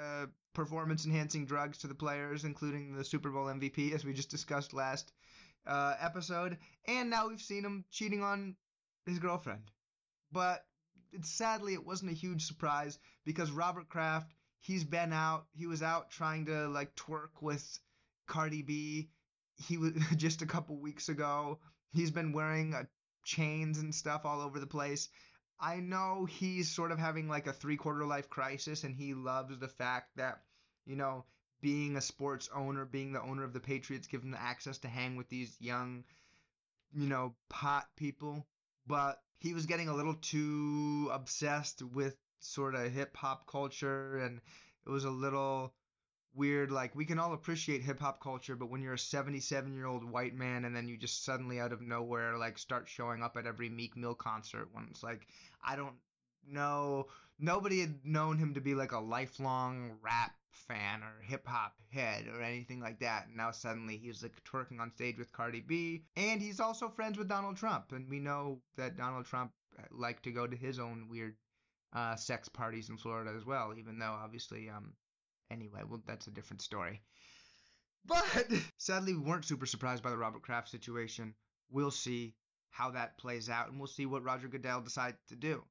uh, 0.00 0.26
performance 0.54 1.04
enhancing 1.04 1.44
drugs 1.44 1.78
to 1.78 1.88
the 1.88 1.94
players, 1.94 2.44
including 2.44 2.94
the 2.94 3.04
Super 3.04 3.30
Bowl 3.30 3.46
MVP, 3.46 3.92
as 3.92 4.04
we 4.04 4.12
just 4.12 4.30
discussed 4.30 4.72
last 4.72 5.12
uh, 5.66 5.94
episode. 6.00 6.58
And 6.86 7.10
now 7.10 7.28
we've 7.28 7.40
seen 7.40 7.64
him 7.64 7.84
cheating 7.90 8.22
on 8.22 8.54
his 9.06 9.18
girlfriend. 9.18 9.70
But 10.30 10.64
it, 11.12 11.26
sadly, 11.26 11.74
it 11.74 11.84
wasn't 11.84 12.12
a 12.12 12.14
huge 12.14 12.46
surprise 12.46 12.98
because 13.24 13.50
Robert 13.50 13.88
Kraft, 13.88 14.32
he's 14.60 14.84
been 14.84 15.12
out. 15.12 15.46
He 15.52 15.66
was 15.66 15.82
out 15.82 16.10
trying 16.10 16.46
to 16.46 16.68
like 16.68 16.94
twerk 16.94 17.40
with 17.40 17.66
Cardi 18.26 18.62
B. 18.62 19.10
He 19.56 19.78
was 19.78 19.92
just 20.16 20.42
a 20.42 20.46
couple 20.46 20.76
weeks 20.76 21.08
ago. 21.08 21.58
He's 21.90 22.10
been 22.10 22.32
wearing 22.32 22.72
a 22.72 22.86
chains 23.24 23.78
and 23.78 23.94
stuff 23.94 24.24
all 24.24 24.40
over 24.40 24.58
the 24.58 24.66
place. 24.66 25.08
I 25.60 25.76
know 25.76 26.24
he's 26.24 26.70
sort 26.70 26.90
of 26.90 26.98
having 26.98 27.28
like 27.28 27.46
a 27.46 27.52
three 27.52 27.76
quarter 27.76 28.04
life 28.04 28.28
crisis 28.28 28.84
and 28.84 28.94
he 28.94 29.14
loves 29.14 29.56
the 29.58 29.68
fact 29.68 30.16
that, 30.16 30.42
you 30.86 30.96
know, 30.96 31.24
being 31.60 31.96
a 31.96 32.00
sports 32.00 32.50
owner, 32.54 32.84
being 32.84 33.12
the 33.12 33.22
owner 33.22 33.44
of 33.44 33.52
the 33.52 33.60
Patriots, 33.60 34.08
give 34.08 34.22
him 34.22 34.32
the 34.32 34.42
access 34.42 34.78
to 34.78 34.88
hang 34.88 35.16
with 35.16 35.28
these 35.28 35.56
young, 35.60 36.04
you 36.92 37.08
know, 37.08 37.34
pot 37.48 37.86
people. 37.96 38.44
But 38.86 39.22
he 39.38 39.54
was 39.54 39.66
getting 39.66 39.88
a 39.88 39.94
little 39.94 40.16
too 40.16 41.08
obsessed 41.12 41.82
with 41.82 42.16
sort 42.40 42.74
of 42.74 42.92
hip 42.92 43.16
hop 43.16 43.46
culture, 43.46 44.18
and 44.18 44.40
it 44.84 44.90
was 44.90 45.04
a 45.04 45.10
little 45.10 45.72
weird. 46.34 46.70
Like, 46.70 46.94
we 46.94 47.04
can 47.04 47.18
all 47.18 47.34
appreciate 47.34 47.82
hip 47.82 48.00
hop 48.00 48.20
culture, 48.20 48.56
but 48.56 48.70
when 48.70 48.82
you're 48.82 48.94
a 48.94 48.98
77 48.98 49.74
year 49.74 49.86
old 49.86 50.04
white 50.04 50.34
man 50.34 50.64
and 50.64 50.74
then 50.74 50.88
you 50.88 50.96
just 50.96 51.24
suddenly 51.24 51.60
out 51.60 51.72
of 51.72 51.80
nowhere, 51.80 52.36
like, 52.38 52.58
start 52.58 52.88
showing 52.88 53.22
up 53.22 53.36
at 53.36 53.46
every 53.46 53.68
Meek 53.68 53.96
Mill 53.96 54.14
concert, 54.14 54.68
when 54.72 54.86
it's 54.90 55.02
like, 55.02 55.26
I 55.64 55.76
don't 55.76 55.96
know, 56.46 57.08
nobody 57.38 57.80
had 57.80 58.04
known 58.04 58.38
him 58.38 58.54
to 58.54 58.60
be 58.60 58.74
like 58.74 58.92
a 58.92 58.98
lifelong 58.98 59.92
rap 60.02 60.34
fan 60.50 61.02
or 61.02 61.22
hip 61.22 61.46
hop 61.46 61.74
head 61.90 62.26
or 62.28 62.42
anything 62.42 62.80
like 62.80 63.00
that. 63.00 63.26
And 63.26 63.36
now 63.36 63.50
suddenly 63.50 63.96
he's 63.96 64.22
like 64.22 64.32
twerking 64.44 64.80
on 64.80 64.92
stage 64.92 65.18
with 65.18 65.32
Cardi 65.32 65.60
B. 65.60 66.04
And 66.16 66.40
he's 66.40 66.60
also 66.60 66.88
friends 66.88 67.18
with 67.18 67.28
Donald 67.28 67.56
Trump. 67.56 67.92
And 67.92 68.08
we 68.08 68.20
know 68.20 68.60
that 68.76 68.96
Donald 68.96 69.26
Trump 69.26 69.52
liked 69.90 70.22
to 70.24 70.32
go 70.32 70.46
to 70.46 70.56
his 70.56 70.78
own 70.78 71.08
weird 71.08 71.36
uh, 71.92 72.16
sex 72.16 72.48
parties 72.48 72.88
in 72.88 72.96
Florida 72.96 73.32
as 73.36 73.44
well, 73.44 73.74
even 73.76 73.98
though 73.98 74.16
obviously, 74.22 74.70
um, 74.70 74.92
anyway, 75.52 75.82
well, 75.88 76.02
that's 76.06 76.26
a 76.26 76.32
different 76.32 76.62
story. 76.62 77.02
But 78.04 78.24
sadly, 78.78 79.14
we 79.14 79.20
weren't 79.20 79.44
super 79.44 79.66
surprised 79.66 80.02
by 80.02 80.10
the 80.10 80.16
Robert 80.16 80.42
Kraft 80.42 80.68
situation. 80.68 81.34
We'll 81.70 81.92
see 81.92 82.34
how 82.70 82.90
that 82.90 83.18
plays 83.18 83.48
out, 83.48 83.68
and 83.68 83.78
we'll 83.78 83.86
see 83.86 84.06
what 84.06 84.24
Roger 84.24 84.48
Goodell 84.48 84.80
decides 84.80 85.18
to 85.28 85.36
do. 85.36 85.62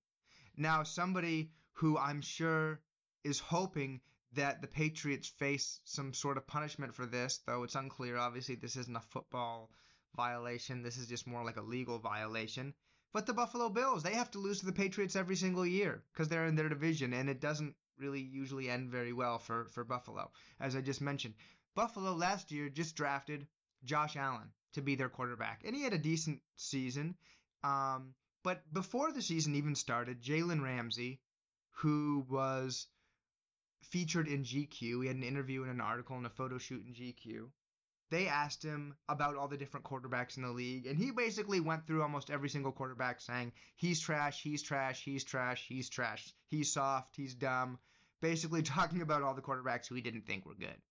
Now, 0.55 0.83
somebody 0.83 1.51
who 1.73 1.97
I'm 1.97 2.21
sure 2.21 2.79
is 3.23 3.39
hoping 3.39 4.01
that 4.33 4.61
the 4.61 4.67
Patriots 4.67 5.27
face 5.27 5.81
some 5.83 6.13
sort 6.13 6.37
of 6.37 6.47
punishment 6.47 6.93
for 6.93 7.05
this, 7.05 7.39
though 7.45 7.63
it's 7.63 7.75
unclear. 7.75 8.17
Obviously, 8.17 8.55
this 8.55 8.75
isn't 8.77 8.95
a 8.95 9.01
football 9.01 9.69
violation. 10.15 10.83
This 10.83 10.97
is 10.97 11.07
just 11.07 11.27
more 11.27 11.43
like 11.43 11.57
a 11.57 11.61
legal 11.61 11.99
violation. 11.99 12.73
But 13.13 13.25
the 13.25 13.33
Buffalo 13.33 13.67
Bills, 13.67 14.03
they 14.03 14.13
have 14.13 14.31
to 14.31 14.39
lose 14.39 14.59
to 14.59 14.65
the 14.65 14.71
Patriots 14.71 15.17
every 15.17 15.35
single 15.35 15.65
year 15.65 16.03
because 16.13 16.29
they're 16.29 16.45
in 16.45 16.55
their 16.55 16.69
division, 16.69 17.13
and 17.13 17.29
it 17.29 17.41
doesn't 17.41 17.75
really 18.01 18.21
usually 18.21 18.69
end 18.69 18.89
very 18.89 19.13
well 19.13 19.39
for, 19.39 19.65
for 19.69 19.83
Buffalo. 19.83 20.31
As 20.59 20.75
I 20.75 20.81
just 20.81 21.01
mentioned, 21.01 21.35
Buffalo 21.75 22.13
last 22.13 22.51
year 22.51 22.69
just 22.69 22.95
drafted 22.95 23.47
Josh 23.83 24.15
Allen 24.17 24.51
to 24.73 24.81
be 24.81 24.95
their 24.95 25.09
quarterback, 25.09 25.61
and 25.65 25.75
he 25.75 25.83
had 25.83 25.93
a 25.93 25.97
decent 25.97 26.41
season. 26.55 27.15
Um, 27.63 28.13
but 28.43 28.61
before 28.73 29.11
the 29.11 29.21
season 29.21 29.55
even 29.55 29.75
started, 29.75 30.21
Jalen 30.21 30.63
Ramsey, 30.63 31.21
who 31.71 32.25
was 32.29 32.87
featured 33.83 34.27
in 34.27 34.43
GQ. 34.43 35.01
He 35.01 35.07
had 35.07 35.15
an 35.15 35.23
interview 35.23 35.63
and 35.63 35.71
an 35.71 35.81
article 35.81 36.17
and 36.17 36.25
a 36.25 36.29
photo 36.29 36.57
shoot 36.57 36.85
in 36.85 36.93
GQ. 36.93 37.49
They 38.09 38.27
asked 38.27 38.61
him 38.61 38.95
about 39.07 39.37
all 39.37 39.47
the 39.47 39.57
different 39.57 39.85
quarterbacks 39.85 40.35
in 40.35 40.43
the 40.43 40.51
league, 40.51 40.85
and 40.85 40.97
he 40.97 41.11
basically 41.11 41.61
went 41.61 41.87
through 41.87 42.01
almost 42.01 42.29
every 42.29 42.49
single 42.49 42.73
quarterback 42.73 43.21
saying, 43.21 43.53
he's 43.75 44.01
trash, 44.01 44.41
he's 44.41 44.61
trash, 44.61 45.01
he's 45.03 45.23
trash, 45.23 45.65
he's 45.67 45.89
trash, 45.89 46.33
he's 46.47 46.73
soft, 46.73 47.15
he's 47.15 47.33
dumb. 47.33 47.79
Basically, 48.21 48.61
talking 48.63 49.01
about 49.01 49.23
all 49.23 49.33
the 49.33 49.41
quarterbacks 49.41 49.87
who 49.87 49.95
he 49.95 50.01
didn't 50.01 50.25
think 50.25 50.45
were 50.45 50.55
good. 50.55 50.81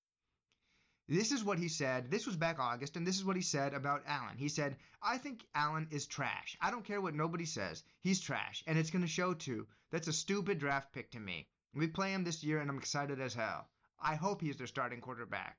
This 1.08 1.32
is 1.32 1.42
what 1.42 1.58
he 1.58 1.66
said. 1.68 2.08
This 2.08 2.24
was 2.24 2.36
back 2.36 2.60
August, 2.60 2.96
and 2.96 3.04
this 3.04 3.16
is 3.16 3.24
what 3.24 3.34
he 3.34 3.42
said 3.42 3.74
about 3.74 4.04
Allen. 4.06 4.36
He 4.36 4.48
said, 4.48 4.76
I 5.02 5.18
think 5.18 5.44
Allen 5.56 5.88
is 5.90 6.06
trash. 6.06 6.56
I 6.60 6.70
don't 6.70 6.84
care 6.84 7.00
what 7.00 7.16
nobody 7.16 7.46
says. 7.46 7.82
He's 8.00 8.20
trash, 8.20 8.62
and 8.66 8.78
it's 8.78 8.90
going 8.90 9.02
to 9.02 9.08
show 9.08 9.34
too. 9.34 9.66
That's 9.90 10.06
a 10.06 10.12
stupid 10.12 10.60
draft 10.60 10.92
pick 10.92 11.10
to 11.10 11.18
me. 11.18 11.48
We 11.74 11.88
play 11.88 12.12
him 12.12 12.22
this 12.22 12.44
year, 12.44 12.60
and 12.60 12.70
I'm 12.70 12.78
excited 12.78 13.20
as 13.20 13.34
hell. 13.34 13.68
I 13.98 14.14
hope 14.14 14.40
he's 14.40 14.56
their 14.56 14.68
starting 14.68 15.00
quarterback. 15.00 15.58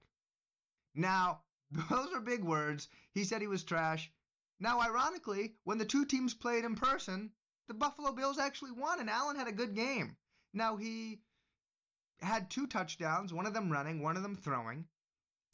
Now, 0.95 1.43
those 1.71 2.13
are 2.13 2.21
big 2.21 2.43
words. 2.45 2.87
He 3.13 3.25
said 3.25 3.41
he 3.41 3.47
was 3.47 3.63
trash. 3.63 4.09
Now, 4.59 4.79
ironically, 4.79 5.55
when 5.65 5.79
the 5.79 5.85
two 5.85 6.05
teams 6.05 6.33
played 6.33 6.63
in 6.63 6.75
person, 6.75 7.31
the 7.67 7.73
Buffalo 7.73 8.13
Bills 8.13 8.37
actually 8.37 8.71
won, 8.71 9.01
and 9.01 9.09
Allen 9.09 9.35
had 9.35 9.47
a 9.47 9.51
good 9.51 9.75
game. 9.75 10.15
Now, 10.53 10.77
he 10.77 11.21
had 12.21 12.49
two 12.49 12.67
touchdowns, 12.67 13.33
one 13.33 13.45
of 13.45 13.53
them 13.53 13.71
running, 13.71 14.01
one 14.01 14.17
of 14.17 14.23
them 14.23 14.35
throwing, 14.35 14.85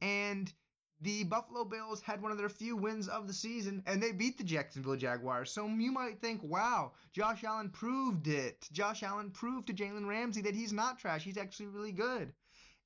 and 0.01 0.53
the 1.01 1.23
Buffalo 1.25 1.63
Bills 1.63 2.01
had 2.01 2.21
one 2.23 2.31
of 2.31 2.39
their 2.39 2.49
few 2.49 2.75
wins 2.75 3.07
of 3.07 3.27
the 3.27 3.33
season, 3.33 3.83
and 3.85 4.01
they 4.01 4.11
beat 4.11 4.37
the 4.37 4.43
Jacksonville 4.43 4.95
Jaguars. 4.95 5.51
So 5.51 5.67
you 5.67 5.91
might 5.91 6.19
think, 6.21 6.41
wow, 6.43 6.93
Josh 7.13 7.43
Allen 7.43 7.69
proved 7.69 8.27
it. 8.27 8.67
Josh 8.71 9.03
Allen 9.03 9.29
proved 9.29 9.67
to 9.67 9.73
Jalen 9.73 10.07
Ramsey 10.07 10.41
that 10.41 10.55
he's 10.55 10.73
not 10.73 10.97
trash. 10.97 11.23
He's 11.23 11.37
actually 11.37 11.67
really 11.67 11.91
good. 11.91 12.33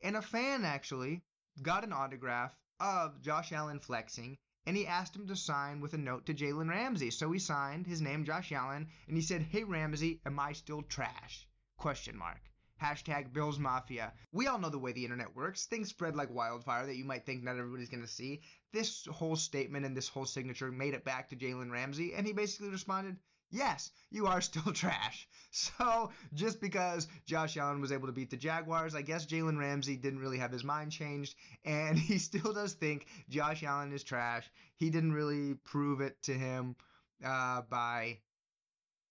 And 0.02 0.18
a 0.18 0.22
fan 0.22 0.66
actually 0.66 1.24
got 1.62 1.86
an 1.86 1.94
autograph 1.94 2.54
of 2.82 3.22
Josh 3.22 3.54
Allen 3.54 3.80
flexing, 3.80 4.38
and 4.66 4.76
he 4.76 4.88
asked 4.88 5.16
him 5.16 5.28
to 5.28 5.36
sign 5.36 5.80
with 5.80 5.94
a 5.94 5.98
note 5.98 6.26
to 6.26 6.34
Jalen 6.34 6.70
Ramsey. 6.70 7.12
So 7.12 7.32
he 7.32 7.40
signed 7.40 7.88
his 7.88 8.02
name, 8.02 8.26
Josh 8.26 8.52
Allen, 8.52 8.90
and 9.08 9.16
he 9.16 9.22
said, 9.22 9.42
"Hey 9.42 9.64
Ramsey, 9.64 10.20
am 10.26 10.38
I 10.38 10.52
still 10.52 10.82
trash?" 10.82 11.48
Question 11.78 12.18
mark. 12.18 12.51
Hashtag 12.82 13.32
Bills 13.32 13.60
Mafia. 13.60 14.12
We 14.32 14.48
all 14.48 14.58
know 14.58 14.70
the 14.70 14.80
way 14.80 14.92
the 14.92 15.04
internet 15.04 15.36
works. 15.36 15.66
Things 15.66 15.90
spread 15.90 16.16
like 16.16 16.34
wildfire 16.34 16.88
that 16.88 16.96
you 16.96 17.06
might 17.06 17.26
think 17.26 17.44
not 17.44 17.58
everybody's 17.58 17.90
going 17.90 18.04
to 18.04 18.08
see. 18.08 18.42
This 18.74 19.06
whole 19.06 19.36
statement 19.36 19.86
and 19.86 19.96
this 19.96 20.08
whole 20.08 20.26
signature 20.26 20.72
made 20.72 20.96
it 20.96 21.06
back 21.06 21.30
to 21.30 21.36
Jalen 21.36 21.72
Ramsey, 21.72 22.14
and 22.16 22.26
he 22.26 22.34
basically 22.34 22.70
responded, 22.70 23.18
Yes, 23.52 23.92
you 24.10 24.28
are 24.28 24.42
still 24.42 24.74
trash. 24.74 25.28
So, 25.52 26.12
just 26.34 26.62
because 26.62 27.08
Josh 27.26 27.58
Allen 27.58 27.82
was 27.82 27.92
able 27.92 28.08
to 28.08 28.14
beat 28.14 28.30
the 28.30 28.38
Jaguars, 28.38 28.96
I 28.96 29.02
guess 29.02 29.26
Jalen 29.26 29.60
Ramsey 29.60 29.98
didn't 29.98 30.20
really 30.20 30.38
have 30.38 30.52
his 30.52 30.64
mind 30.64 30.92
changed, 30.92 31.36
and 31.66 32.00
he 32.00 32.18
still 32.18 32.54
does 32.54 32.74
think 32.74 33.06
Josh 33.30 33.62
Allen 33.64 33.92
is 33.92 34.04
trash. 34.04 34.50
He 34.78 34.90
didn't 34.90 35.14
really 35.14 35.56
prove 35.56 36.00
it 36.00 36.22
to 36.24 36.34
him 36.34 36.78
uh, 37.24 37.62
by 37.70 38.20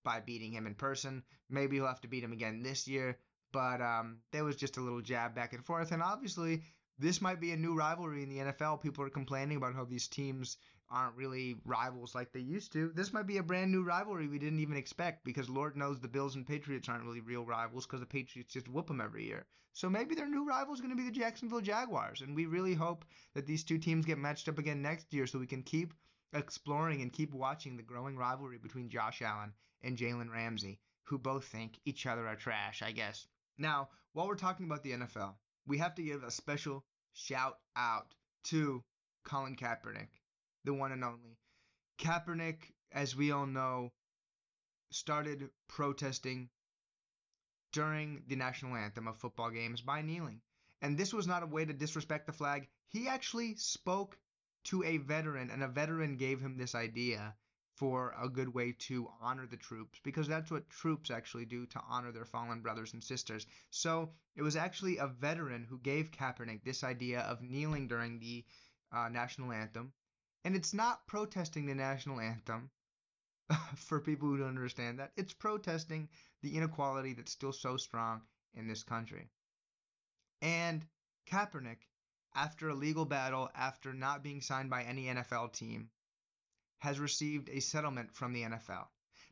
by 0.02 0.20
beating 0.20 0.52
him 0.52 0.66
in 0.66 0.74
person. 0.74 1.22
Maybe 1.50 1.76
he'll 1.76 1.86
have 1.86 2.00
to 2.00 2.08
beat 2.08 2.24
him 2.24 2.32
again 2.32 2.62
this 2.62 2.88
year. 2.88 3.18
But 3.52 3.80
um, 3.80 4.18
there 4.32 4.44
was 4.44 4.56
just 4.56 4.76
a 4.76 4.80
little 4.80 5.00
jab 5.00 5.34
back 5.34 5.52
and 5.52 5.64
forth. 5.64 5.92
And 5.92 6.02
obviously, 6.02 6.62
this 6.98 7.20
might 7.20 7.40
be 7.40 7.52
a 7.52 7.56
new 7.56 7.74
rivalry 7.74 8.22
in 8.22 8.28
the 8.28 8.52
NFL. 8.52 8.82
People 8.82 9.04
are 9.04 9.10
complaining 9.10 9.56
about 9.56 9.74
how 9.74 9.84
these 9.84 10.08
teams 10.08 10.56
aren't 10.90 11.16
really 11.16 11.56
rivals 11.64 12.14
like 12.14 12.32
they 12.32 12.40
used 12.40 12.72
to. 12.72 12.90
This 12.94 13.12
might 13.12 13.26
be 13.26 13.38
a 13.38 13.42
brand 13.42 13.70
new 13.70 13.82
rivalry 13.82 14.26
we 14.26 14.38
didn't 14.38 14.60
even 14.60 14.76
expect 14.76 15.24
because 15.24 15.48
Lord 15.48 15.76
knows 15.76 16.00
the 16.00 16.08
Bills 16.08 16.34
and 16.34 16.46
Patriots 16.46 16.88
aren't 16.88 17.04
really 17.04 17.20
real 17.20 17.44
rivals 17.44 17.86
because 17.86 18.00
the 18.00 18.06
Patriots 18.06 18.52
just 18.52 18.68
whoop 18.68 18.88
them 18.88 19.00
every 19.00 19.24
year. 19.24 19.46
So 19.72 19.88
maybe 19.88 20.16
their 20.16 20.28
new 20.28 20.44
rival 20.44 20.74
is 20.74 20.80
going 20.80 20.90
to 20.90 20.96
be 20.96 21.04
the 21.04 21.12
Jacksonville 21.12 21.60
Jaguars. 21.60 22.22
And 22.22 22.34
we 22.34 22.46
really 22.46 22.74
hope 22.74 23.04
that 23.34 23.46
these 23.46 23.62
two 23.62 23.78
teams 23.78 24.04
get 24.04 24.18
matched 24.18 24.48
up 24.48 24.58
again 24.58 24.82
next 24.82 25.14
year 25.14 25.26
so 25.28 25.38
we 25.38 25.46
can 25.46 25.62
keep 25.62 25.94
exploring 26.32 27.02
and 27.02 27.12
keep 27.12 27.32
watching 27.32 27.76
the 27.76 27.82
growing 27.82 28.16
rivalry 28.16 28.58
between 28.58 28.88
Josh 28.88 29.22
Allen 29.22 29.52
and 29.82 29.96
Jalen 29.96 30.30
Ramsey, 30.30 30.80
who 31.04 31.18
both 31.18 31.44
think 31.44 31.78
each 31.84 32.04
other 32.04 32.26
are 32.26 32.36
trash, 32.36 32.82
I 32.82 32.90
guess. 32.90 33.26
Now, 33.60 33.90
while 34.14 34.26
we're 34.26 34.36
talking 34.36 34.64
about 34.64 34.82
the 34.82 34.92
NFL, 34.92 35.34
we 35.66 35.76
have 35.78 35.94
to 35.96 36.02
give 36.02 36.22
a 36.22 36.30
special 36.30 36.82
shout 37.12 37.58
out 37.76 38.14
to 38.44 38.82
Colin 39.24 39.54
Kaepernick, 39.54 40.08
the 40.64 40.72
one 40.72 40.92
and 40.92 41.04
only. 41.04 41.36
Kaepernick, 41.98 42.72
as 42.90 43.14
we 43.14 43.32
all 43.32 43.44
know, 43.44 43.92
started 44.90 45.50
protesting 45.68 46.48
during 47.72 48.22
the 48.28 48.36
national 48.36 48.76
anthem 48.76 49.06
of 49.06 49.18
football 49.18 49.50
games 49.50 49.82
by 49.82 50.00
kneeling. 50.00 50.40
And 50.80 50.96
this 50.96 51.12
was 51.12 51.26
not 51.26 51.42
a 51.42 51.46
way 51.46 51.66
to 51.66 51.74
disrespect 51.74 52.26
the 52.26 52.32
flag. 52.32 52.66
He 52.88 53.08
actually 53.08 53.56
spoke 53.56 54.18
to 54.64 54.82
a 54.84 54.96
veteran, 54.96 55.50
and 55.50 55.62
a 55.62 55.68
veteran 55.68 56.16
gave 56.16 56.40
him 56.40 56.56
this 56.56 56.74
idea 56.74 57.34
for 57.80 58.14
a 58.22 58.28
good 58.28 58.52
way 58.52 58.72
to 58.72 59.08
honor 59.22 59.46
the 59.46 59.56
troops 59.56 59.98
because 60.04 60.28
that's 60.28 60.50
what 60.50 60.68
troops 60.68 61.10
actually 61.10 61.46
do 61.46 61.64
to 61.64 61.80
honor 61.88 62.12
their 62.12 62.26
fallen 62.26 62.60
brothers 62.60 62.92
and 62.92 63.02
sisters. 63.02 63.46
So 63.70 64.12
it 64.36 64.42
was 64.42 64.54
actually 64.54 64.98
a 64.98 65.06
veteran 65.06 65.64
who 65.64 65.78
gave 65.78 66.10
Kaepernick 66.10 66.62
this 66.62 66.84
idea 66.84 67.20
of 67.20 67.40
kneeling 67.40 67.88
during 67.88 68.18
the 68.18 68.44
uh, 68.92 69.08
national 69.08 69.50
anthem. 69.50 69.94
And 70.44 70.54
it's 70.54 70.74
not 70.74 71.06
protesting 71.06 71.64
the 71.64 71.74
national 71.74 72.20
anthem 72.20 72.70
for 73.76 73.98
people 73.98 74.28
who 74.28 74.36
don't 74.36 74.48
understand 74.48 74.98
that. 74.98 75.12
It's 75.16 75.32
protesting 75.32 76.10
the 76.42 76.58
inequality 76.58 77.14
that's 77.14 77.32
still 77.32 77.54
so 77.54 77.78
strong 77.78 78.20
in 78.52 78.68
this 78.68 78.82
country. 78.82 79.30
And 80.42 80.86
Kaepernick, 81.26 81.78
after 82.34 82.68
a 82.68 82.74
legal 82.74 83.06
battle, 83.06 83.48
after 83.54 83.94
not 83.94 84.22
being 84.22 84.42
signed 84.42 84.68
by 84.68 84.82
any 84.82 85.06
NFL 85.06 85.54
team, 85.54 85.88
has 86.80 86.98
received 86.98 87.48
a 87.48 87.60
settlement 87.60 88.12
from 88.12 88.32
the 88.32 88.42
NFL. 88.42 88.86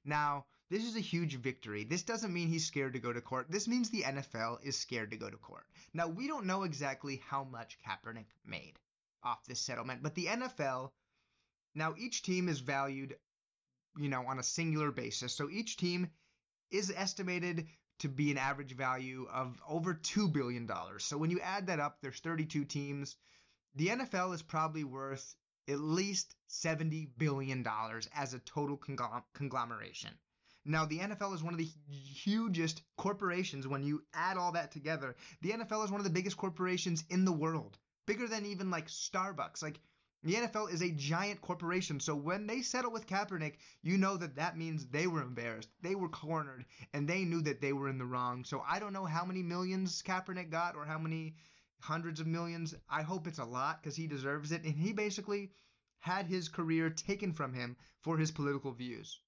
Now, 0.04 0.46
this 0.70 0.84
is 0.84 0.96
a 0.96 1.00
huge 1.00 1.34
victory. 1.36 1.84
This 1.84 2.02
doesn't 2.02 2.32
mean 2.32 2.48
he's 2.48 2.66
scared 2.66 2.92
to 2.92 2.98
go 2.98 3.12
to 3.12 3.20
court. 3.20 3.50
This 3.50 3.66
means 3.66 3.90
the 3.90 4.02
NFL 4.02 4.62
is 4.62 4.78
scared 4.78 5.10
to 5.10 5.16
go 5.16 5.28
to 5.28 5.36
court. 5.36 5.64
Now, 5.94 6.08
we 6.08 6.26
don't 6.26 6.46
know 6.46 6.62
exactly 6.62 7.22
how 7.26 7.44
much 7.44 7.78
Kaepernick 7.86 8.26
made 8.46 8.78
off 9.22 9.44
this 9.46 9.60
settlement, 9.60 10.02
but 10.02 10.14
the 10.14 10.26
NFL, 10.26 10.90
now 11.74 11.94
each 11.98 12.22
team 12.22 12.48
is 12.48 12.60
valued, 12.60 13.16
you 13.96 14.08
know, 14.08 14.26
on 14.26 14.38
a 14.38 14.42
singular 14.42 14.90
basis. 14.90 15.34
So 15.34 15.48
each 15.50 15.78
team 15.78 16.10
is 16.70 16.92
estimated 16.94 17.66
to 18.00 18.08
be 18.08 18.30
an 18.30 18.38
average 18.38 18.76
value 18.76 19.26
of 19.32 19.58
over 19.66 19.94
$2 19.94 20.32
billion. 20.32 20.68
So 20.98 21.16
when 21.16 21.30
you 21.30 21.40
add 21.40 21.66
that 21.66 21.80
up, 21.80 21.96
there's 22.02 22.20
32 22.20 22.64
teams. 22.66 23.16
The 23.74 23.88
NFL 23.88 24.34
is 24.34 24.42
probably 24.42 24.84
worth 24.84 25.34
at 25.68 25.80
least 25.80 26.34
$70 26.48 27.08
billion 27.18 27.66
as 28.16 28.34
a 28.34 28.38
total 28.40 28.80
conglomeration. 29.34 30.10
Now, 30.64 30.84
the 30.84 30.98
NFL 30.98 31.34
is 31.34 31.42
one 31.42 31.54
of 31.54 31.58
the 31.58 31.70
hugest 31.88 32.82
corporations 32.96 33.66
when 33.66 33.82
you 33.82 34.02
add 34.12 34.36
all 34.36 34.52
that 34.52 34.70
together. 34.70 35.16
The 35.40 35.50
NFL 35.50 35.84
is 35.84 35.90
one 35.90 36.00
of 36.00 36.04
the 36.04 36.10
biggest 36.10 36.36
corporations 36.36 37.04
in 37.08 37.24
the 37.24 37.32
world, 37.32 37.78
bigger 38.06 38.26
than 38.26 38.44
even 38.44 38.70
like 38.70 38.88
Starbucks. 38.88 39.62
Like, 39.62 39.80
the 40.24 40.34
NFL 40.34 40.72
is 40.72 40.82
a 40.82 40.90
giant 40.90 41.40
corporation, 41.40 42.00
so 42.00 42.16
when 42.16 42.46
they 42.48 42.60
settle 42.60 42.90
with 42.90 43.06
Kaepernick, 43.06 43.54
you 43.82 43.96
know 43.96 44.16
that 44.16 44.34
that 44.34 44.58
means 44.58 44.86
they 44.86 45.06
were 45.06 45.22
embarrassed, 45.22 45.70
they 45.80 45.94
were 45.94 46.08
cornered, 46.08 46.64
and 46.92 47.08
they 47.08 47.24
knew 47.24 47.40
that 47.42 47.60
they 47.60 47.72
were 47.72 47.88
in 47.88 47.98
the 47.98 48.04
wrong. 48.04 48.44
So 48.44 48.62
I 48.68 48.80
don't 48.80 48.92
know 48.92 49.04
how 49.04 49.24
many 49.24 49.44
millions 49.44 50.02
Kaepernick 50.02 50.50
got 50.50 50.74
or 50.74 50.84
how 50.84 50.98
many 50.98 51.36
hundreds 51.80 52.20
of 52.20 52.26
millions. 52.26 52.74
I 52.88 53.02
hope 53.02 53.26
it's 53.26 53.38
a 53.38 53.44
lot 53.44 53.82
because 53.82 53.96
he 53.96 54.06
deserves 54.06 54.52
it. 54.52 54.64
And 54.64 54.74
he 54.74 54.92
basically 54.92 55.52
had 55.98 56.26
his 56.26 56.48
career 56.48 56.90
taken 56.90 57.32
from 57.32 57.52
him 57.52 57.76
for 58.00 58.16
his 58.16 58.30
political 58.30 58.72
views. 58.72 59.20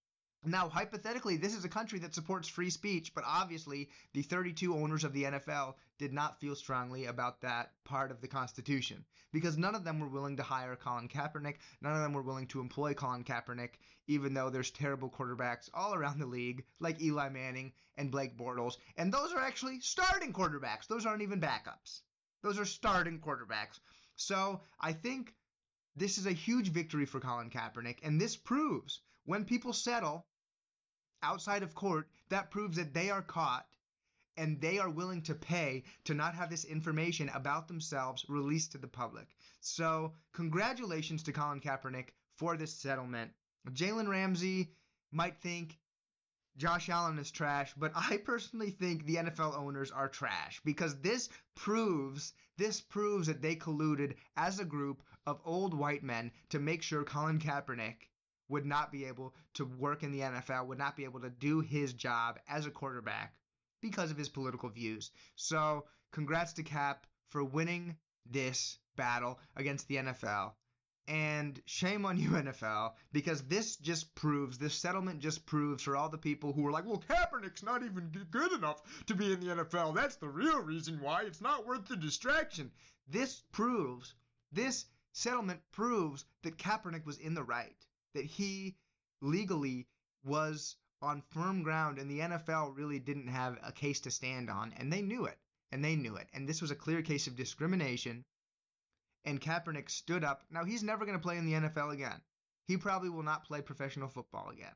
Now, 0.42 0.70
hypothetically, 0.70 1.36
this 1.36 1.54
is 1.54 1.66
a 1.66 1.68
country 1.68 1.98
that 1.98 2.14
supports 2.14 2.48
free 2.48 2.70
speech, 2.70 3.12
but 3.14 3.24
obviously 3.26 3.90
the 4.14 4.22
32 4.22 4.74
owners 4.74 5.04
of 5.04 5.12
the 5.12 5.24
NFL 5.24 5.74
did 5.98 6.14
not 6.14 6.40
feel 6.40 6.54
strongly 6.54 7.04
about 7.04 7.42
that 7.42 7.72
part 7.84 8.10
of 8.10 8.22
the 8.22 8.28
Constitution 8.28 9.04
because 9.32 9.58
none 9.58 9.74
of 9.74 9.84
them 9.84 10.00
were 10.00 10.08
willing 10.08 10.38
to 10.38 10.42
hire 10.42 10.76
Colin 10.76 11.08
Kaepernick. 11.08 11.56
None 11.82 11.94
of 11.94 12.00
them 12.00 12.14
were 12.14 12.22
willing 12.22 12.46
to 12.48 12.60
employ 12.60 12.94
Colin 12.94 13.22
Kaepernick, 13.22 13.74
even 14.06 14.32
though 14.32 14.48
there's 14.48 14.70
terrible 14.70 15.10
quarterbacks 15.10 15.68
all 15.74 15.94
around 15.94 16.18
the 16.18 16.26
league, 16.26 16.64
like 16.78 17.02
Eli 17.02 17.28
Manning 17.28 17.72
and 17.96 18.10
Blake 18.10 18.38
Bortles. 18.38 18.78
And 18.96 19.12
those 19.12 19.34
are 19.34 19.40
actually 19.40 19.80
starting 19.80 20.32
quarterbacks, 20.32 20.86
those 20.88 21.04
aren't 21.04 21.22
even 21.22 21.40
backups. 21.40 22.00
Those 22.42 22.58
are 22.58 22.64
starting 22.64 23.20
quarterbacks. 23.20 23.80
So 24.16 24.60
I 24.80 24.92
think 24.92 25.34
this 25.96 26.18
is 26.18 26.26
a 26.26 26.32
huge 26.32 26.68
victory 26.68 27.06
for 27.06 27.20
Colin 27.20 27.50
Kaepernick, 27.50 27.98
and 28.02 28.20
this 28.20 28.36
proves 28.36 29.00
when 29.24 29.44
people 29.44 29.72
settle 29.72 30.26
outside 31.22 31.62
of 31.62 31.74
court, 31.74 32.08
that 32.28 32.50
proves 32.50 32.76
that 32.76 32.94
they 32.94 33.10
are 33.10 33.22
caught 33.22 33.66
and 34.36 34.60
they 34.60 34.78
are 34.78 34.88
willing 34.88 35.22
to 35.22 35.34
pay 35.34 35.82
to 36.04 36.14
not 36.14 36.34
have 36.34 36.48
this 36.48 36.64
information 36.64 37.28
about 37.30 37.68
themselves 37.68 38.24
released 38.28 38.72
to 38.72 38.78
the 38.78 38.86
public. 38.86 39.26
So, 39.60 40.14
congratulations 40.32 41.22
to 41.24 41.32
Colin 41.32 41.60
Kaepernick 41.60 42.10
for 42.36 42.56
this 42.56 42.72
settlement. 42.72 43.32
Jalen 43.70 44.08
Ramsey 44.08 44.72
might 45.12 45.40
think 45.42 45.78
Josh 46.60 46.90
Allen 46.90 47.18
is 47.18 47.30
trash, 47.30 47.72
but 47.74 47.90
I 47.96 48.18
personally 48.18 48.70
think 48.70 49.06
the 49.06 49.16
NFL 49.16 49.58
owners 49.58 49.90
are 49.90 50.10
trash 50.10 50.60
because 50.62 51.00
this 51.00 51.30
proves 51.54 52.34
this 52.58 52.82
proves 52.82 53.28
that 53.28 53.40
they 53.40 53.56
colluded 53.56 54.16
as 54.36 54.60
a 54.60 54.66
group 54.66 55.02
of 55.24 55.40
old 55.46 55.72
white 55.72 56.02
men 56.02 56.30
to 56.50 56.58
make 56.58 56.82
sure 56.82 57.02
Colin 57.02 57.38
Kaepernick 57.38 58.10
would 58.50 58.66
not 58.66 58.92
be 58.92 59.06
able 59.06 59.34
to 59.54 59.64
work 59.64 60.02
in 60.02 60.12
the 60.12 60.20
NFL, 60.20 60.66
would 60.66 60.76
not 60.76 60.96
be 60.96 61.04
able 61.04 61.20
to 61.20 61.30
do 61.30 61.60
his 61.60 61.94
job 61.94 62.38
as 62.46 62.66
a 62.66 62.70
quarterback 62.70 63.34
because 63.80 64.10
of 64.10 64.18
his 64.18 64.28
political 64.28 64.68
views. 64.68 65.12
So, 65.36 65.86
congrats 66.12 66.52
to 66.54 66.62
Kap 66.62 67.06
for 67.30 67.42
winning 67.42 67.96
this 68.26 68.78
battle 68.96 69.40
against 69.56 69.88
the 69.88 69.96
NFL. 69.96 70.52
And 71.10 71.60
shame 71.66 72.06
on 72.06 72.16
you, 72.20 72.30
NFL, 72.30 72.92
because 73.10 73.42
this 73.42 73.74
just 73.76 74.14
proves, 74.14 74.58
this 74.58 74.74
settlement 74.74 75.18
just 75.18 75.44
proves 75.44 75.82
for 75.82 75.96
all 75.96 76.08
the 76.08 76.16
people 76.16 76.52
who 76.52 76.62
were 76.62 76.70
like, 76.70 76.86
well, 76.86 77.02
Kaepernick's 77.08 77.64
not 77.64 77.82
even 77.82 78.12
good 78.30 78.52
enough 78.52 78.80
to 79.06 79.16
be 79.16 79.32
in 79.32 79.40
the 79.40 79.64
NFL. 79.64 79.92
That's 79.92 80.14
the 80.16 80.28
real 80.28 80.60
reason 80.60 81.00
why 81.00 81.22
it's 81.22 81.40
not 81.40 81.66
worth 81.66 81.88
the 81.88 81.96
distraction. 81.96 82.70
This 83.08 83.42
proves, 83.50 84.14
this 84.52 84.86
settlement 85.12 85.60
proves 85.72 86.24
that 86.42 86.58
Kaepernick 86.58 87.04
was 87.04 87.18
in 87.18 87.34
the 87.34 87.42
right 87.42 87.74
that 88.14 88.24
he 88.24 88.76
legally 89.20 89.88
was 90.24 90.76
on 91.02 91.22
firm 91.30 91.64
ground 91.64 91.98
and 91.98 92.08
the 92.08 92.20
NFL 92.20 92.76
really 92.76 93.00
didn't 93.00 93.26
have 93.26 93.58
a 93.64 93.72
case 93.72 93.98
to 94.00 94.12
stand 94.12 94.48
on 94.48 94.72
and 94.76 94.92
they 94.92 95.02
knew 95.02 95.24
it 95.24 95.38
and 95.72 95.84
they 95.84 95.96
knew 95.96 96.14
it 96.14 96.28
and 96.32 96.48
this 96.48 96.62
was 96.62 96.70
a 96.70 96.76
clear 96.76 97.02
case 97.02 97.26
of 97.26 97.34
discrimination 97.34 98.24
and 99.24 99.40
Kaepernick 99.40 99.90
stood 99.90 100.24
up. 100.24 100.44
Now 100.50 100.64
he's 100.64 100.82
never 100.82 101.04
going 101.04 101.18
to 101.18 101.22
play 101.22 101.36
in 101.36 101.46
the 101.46 101.68
NFL 101.68 101.92
again. 101.92 102.20
He 102.66 102.76
probably 102.76 103.10
will 103.10 103.22
not 103.22 103.44
play 103.44 103.60
professional 103.60 104.08
football 104.08 104.50
again. 104.50 104.74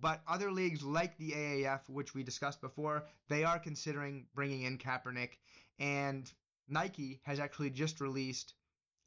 But 0.00 0.22
other 0.28 0.52
leagues 0.52 0.82
like 0.82 1.16
the 1.16 1.32
AAF 1.32 1.88
which 1.88 2.14
we 2.14 2.22
discussed 2.22 2.60
before 2.60 3.04
they 3.28 3.44
are 3.44 3.58
considering 3.58 4.26
bringing 4.34 4.62
in 4.62 4.78
Kaepernick. 4.78 5.38
And 5.78 6.32
Nike 6.68 7.20
has 7.24 7.40
actually 7.40 7.70
just 7.70 8.00
released 8.00 8.54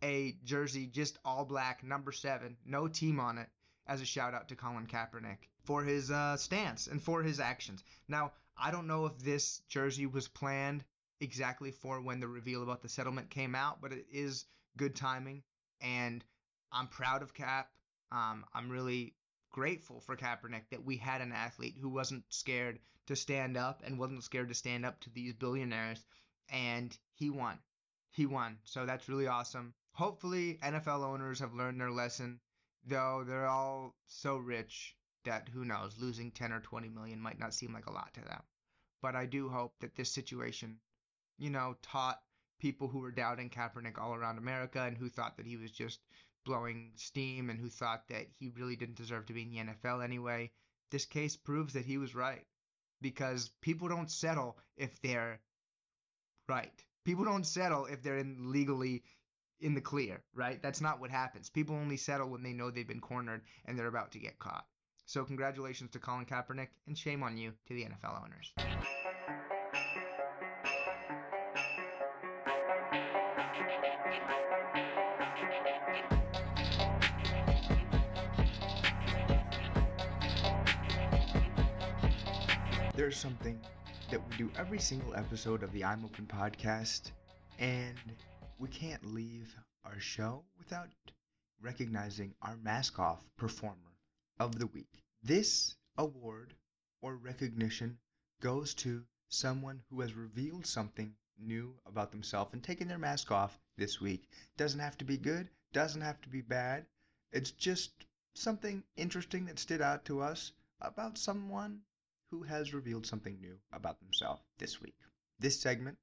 a 0.04 0.36
jersey 0.44 0.88
just 0.88 1.20
all 1.24 1.46
black, 1.46 1.84
number 1.84 2.12
seven, 2.12 2.58
no 2.66 2.88
team 2.88 3.20
on 3.20 3.38
it, 3.38 3.50
as 3.88 4.02
a 4.02 4.06
shout 4.06 4.34
out 4.34 4.50
to 4.50 4.56
Colin 4.56 4.88
Kaepernick 4.88 5.38
for 5.64 5.84
his 5.84 6.12
uh, 6.12 6.38
stance 6.38 6.88
and 6.88 7.02
for 7.02 7.24
his 7.24 7.40
actions. 7.40 7.84
Now, 8.08 8.34
I 8.58 8.72
don't 8.72 8.88
know 8.88 9.06
if 9.06 9.18
this 9.20 9.60
jersey 9.70 10.06
was 10.06 10.28
planned 10.28 10.84
exactly 11.20 11.72
for 11.72 12.02
when 12.02 12.20
the 12.20 12.28
reveal 12.28 12.64
about 12.64 12.82
the 12.82 12.90
settlement 12.90 13.30
came 13.30 13.56
out, 13.56 13.82
but 13.82 13.94
it 13.94 14.06
is 14.12 14.46
good 14.78 14.96
timing, 14.96 15.44
and 15.82 16.24
I'm 16.72 16.88
proud 16.88 17.22
of 17.22 17.34
Kap. 17.34 17.70
Um, 18.12 18.46
I'm 18.54 18.70
really 18.70 19.16
grateful 19.52 20.00
for 20.00 20.16
Kaepernick 20.16 20.70
that 20.72 20.86
we 20.86 20.98
had 20.98 21.22
an 21.22 21.32
athlete 21.32 21.76
who 21.80 21.90
wasn't 21.90 22.24
scared 22.30 22.80
to 23.08 23.16
stand 23.16 23.58
up 23.58 23.82
and 23.86 24.00
wasn't 24.00 24.24
scared 24.24 24.50
to 24.50 24.56
stand 24.56 24.86
up 24.86 25.00
to 25.02 25.10
these 25.10 25.34
billionaires, 25.34 26.06
and 26.50 26.98
he 27.16 27.30
won. 27.30 27.60
He 28.12 28.26
won. 28.26 28.60
So 28.64 28.86
that's 28.86 29.10
really 29.10 29.28
awesome. 29.28 29.74
Hopefully, 29.94 30.60
NFL 30.64 31.04
owners 31.04 31.40
have 31.40 31.54
learned 31.54 31.80
their 31.80 31.92
lesson, 31.92 32.40
though 32.86 33.24
they're 33.26 33.48
all 33.48 33.96
so 34.08 34.38
rich 34.38 34.96
that 35.24 35.50
who 35.50 35.66
knows, 35.66 36.00
losing 36.00 36.32
10 36.32 36.52
or 36.52 36.62
20 36.62 36.90
million 36.90 37.20
might 37.20 37.40
not 37.40 37.54
seem 37.54 37.74
like 37.74 37.86
a 37.86 37.92
lot 37.92 38.14
to 38.14 38.22
them. 38.22 38.42
But 39.02 39.16
I 39.16 39.26
do 39.26 39.50
hope 39.50 39.76
that 39.80 39.96
this 39.96 40.12
situation, 40.12 40.80
you 41.38 41.50
know, 41.50 41.76
taught 41.82 42.22
people 42.62 42.88
who 42.88 43.00
were 43.00 43.12
doubting 43.12 43.50
Kaepernick 43.50 44.00
all 44.00 44.14
around 44.14 44.38
America 44.38 44.82
and 44.84 44.96
who 44.96 45.10
thought 45.10 45.36
that 45.38 45.48
he 45.48 45.58
was 45.58 45.72
just 45.72 46.00
blowing 46.46 46.92
steam 46.96 47.50
and 47.50 47.60
who 47.60 47.70
thought 47.70 48.08
that 48.10 48.28
he 48.40 48.50
really 48.56 48.76
didn't 48.76 48.98
deserve 48.98 49.26
to 49.26 49.34
be 49.34 49.42
in 49.42 49.50
the 49.50 49.74
NFL 49.74 50.04
anyway. 50.04 50.52
This 50.92 51.06
case 51.06 51.36
proves 51.36 51.74
that 51.74 51.86
he 51.86 51.98
was 51.98 52.16
right 52.16 52.46
because 53.02 53.50
people 53.62 53.88
don't 53.88 54.12
settle 54.12 54.58
if 54.78 55.02
they're 55.02 55.40
right. 56.48 56.72
People 57.04 57.26
don't 57.26 57.46
settle 57.46 57.88
if 57.88 58.04
they're 58.04 58.20
in 58.20 58.52
legally 58.52 59.04
in 59.60 59.74
the 59.74 59.82
clear, 59.82 60.22
right? 60.36 60.62
That's 60.62 60.82
not 60.82 61.00
what 61.00 61.10
happens. 61.10 61.50
People 61.50 61.76
only 61.76 61.98
settle 61.98 62.30
when 62.30 62.44
they 62.44 62.54
know 62.54 62.70
they've 62.70 62.88
been 62.88 63.02
cornered 63.02 63.42
and 63.66 63.78
they're 63.78 63.88
about 63.88 64.12
to 64.12 64.20
get 64.20 64.38
caught. 64.38 64.66
So, 65.08 65.26
congratulations 65.26 65.92
to 65.92 66.00
Colin 66.00 66.26
Kaepernick, 66.26 66.70
and 66.88 66.98
shame 66.98 67.22
on 67.22 67.36
you 67.36 67.52
to 67.68 67.74
the 67.74 67.84
NFL 67.84 68.24
owners. 68.24 69.01
There's 83.02 83.18
something 83.18 83.60
that 84.12 84.22
we 84.30 84.38
do 84.38 84.52
every 84.56 84.78
single 84.78 85.16
episode 85.16 85.64
of 85.64 85.72
the 85.72 85.84
I'm 85.84 86.06
Open 86.06 86.28
podcast, 86.28 87.10
and 87.58 87.98
we 88.60 88.70
can't 88.70 89.04
leave 89.04 89.58
our 89.84 90.00
show 90.00 90.44
without 90.60 90.88
recognizing 91.60 92.36
our 92.44 92.56
mask 92.58 93.00
off 93.00 93.26
performer 93.38 93.98
of 94.40 94.60
the 94.60 94.68
week. 94.68 95.02
This 95.24 95.74
award 95.98 96.54
or 97.02 97.16
recognition 97.16 97.98
goes 98.40 98.76
to 98.76 99.04
someone 99.30 99.82
who 99.90 100.02
has 100.02 100.14
revealed 100.14 100.68
something 100.68 101.16
new 101.40 101.74
about 101.88 102.12
themselves 102.12 102.54
and 102.54 102.64
taken 102.64 102.88
their 102.88 103.00
mask 103.00 103.32
off 103.32 103.60
this 103.78 104.00
week. 104.00 104.30
Doesn't 104.58 104.80
have 104.80 105.00
to 105.00 105.06
be 105.06 105.18
good, 105.18 105.50
doesn't 105.74 106.02
have 106.02 106.22
to 106.22 106.30
be 106.30 106.42
bad. 106.42 106.86
It's 107.32 107.50
just 107.50 108.06
something 108.36 108.84
interesting 108.96 109.46
that 109.46 109.58
stood 109.58 109.82
out 109.82 110.06
to 110.06 110.22
us 110.22 110.52
about 110.82 111.18
someone 111.18 111.82
who 112.32 112.44
has 112.44 112.74
revealed 112.74 113.06
something 113.06 113.38
new 113.42 113.58
about 113.74 114.00
themselves 114.00 114.42
this 114.58 114.82
week. 114.82 114.96
This 115.40 115.60
segment 115.60 115.98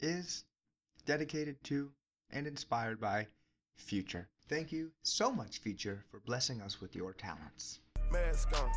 is 0.00 0.44
dedicated 1.04 1.62
to 1.64 1.90
and 2.30 2.46
inspired 2.46 3.00
by 3.00 3.26
Future. 3.74 4.28
Thank 4.48 4.72
you 4.72 4.92
so 5.02 5.30
much, 5.30 5.58
Future, 5.58 6.04
for 6.10 6.20
blessing 6.20 6.62
us 6.62 6.80
with 6.80 6.94
your 6.94 7.12
talents. 7.12 7.80
Mask 8.12 8.48
on, 8.56 8.70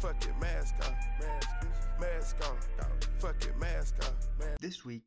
fuck 0.00 0.22
it, 0.26 0.36
mask 0.40 0.74
on, 0.84 0.96
mask, 1.20 1.48
mask 2.00 2.36
on, 2.48 2.58
fuck 3.18 3.42
it, 3.44 3.56
mask 3.56 3.94
on. 4.04 4.14
Mask. 4.38 4.60
This 4.60 4.84
week, 4.84 5.04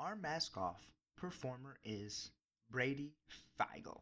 our 0.00 0.16
mask 0.16 0.56
off 0.56 0.80
performer 1.16 1.76
is 1.84 2.30
Brady 2.70 3.12
Feigl. 3.60 4.00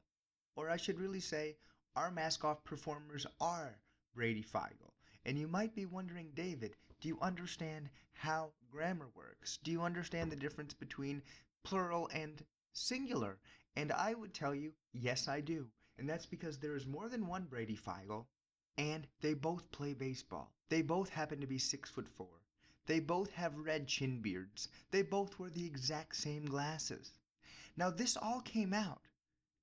Or 0.55 0.71
I 0.71 0.77
should 0.77 1.01
really 1.01 1.21
say, 1.21 1.57
our 1.97 2.11
mask 2.11 2.45
off 2.45 2.63
performers 2.65 3.27
are 3.41 3.75
Brady 4.15 4.45
Feigl. 4.45 4.92
And 5.25 5.39
you 5.39 5.49
might 5.49 5.75
be 5.75 5.87
wondering, 5.87 6.31
David, 6.35 6.77
Do 7.01 7.09
you 7.09 7.19
understand 7.21 7.91
how 8.13 8.53
grammar 8.71 9.09
works? 9.15 9.59
Do 9.63 9.73
you 9.73 9.83
understand 9.83 10.31
the 10.31 10.37
difference 10.37 10.73
between 10.75 11.23
plural 11.65 12.09
and 12.13 12.45
singular? 12.73 13.39
And 13.75 13.91
I 13.93 14.15
would 14.15 14.33
tell 14.35 14.55
you, 14.55 14.73
yes, 14.93 15.29
I 15.29 15.41
do. 15.41 15.69
And 15.99 16.09
that's 16.09 16.27
because 16.27 16.59
there 16.59 16.77
is 16.77 16.87
more 16.87 17.09
than 17.09 17.27
one 17.27 17.45
Brady 17.47 17.77
Feigl, 17.77 18.27
and 18.79 19.07
they 19.21 19.35
both 19.35 19.71
play 19.73 19.95
baseball. 19.95 20.53
They 20.69 20.83
both 20.83 21.09
happen 21.09 21.41
to 21.41 21.47
be 21.47 21.59
six 21.59 21.91
foot 21.91 22.09
four. 22.09 22.41
They 22.87 23.01
both 23.01 23.31
have 23.33 23.57
red 23.57 23.89
chin 23.89 24.21
beards. 24.21 24.69
They 24.91 25.03
both 25.03 25.39
wear 25.39 25.51
the 25.51 25.67
exact 25.67 26.17
same 26.17 26.45
glasses. 26.47 27.13
Now, 27.77 27.91
this 27.91 28.17
all 28.17 28.41
came 28.41 28.73
out 28.73 29.03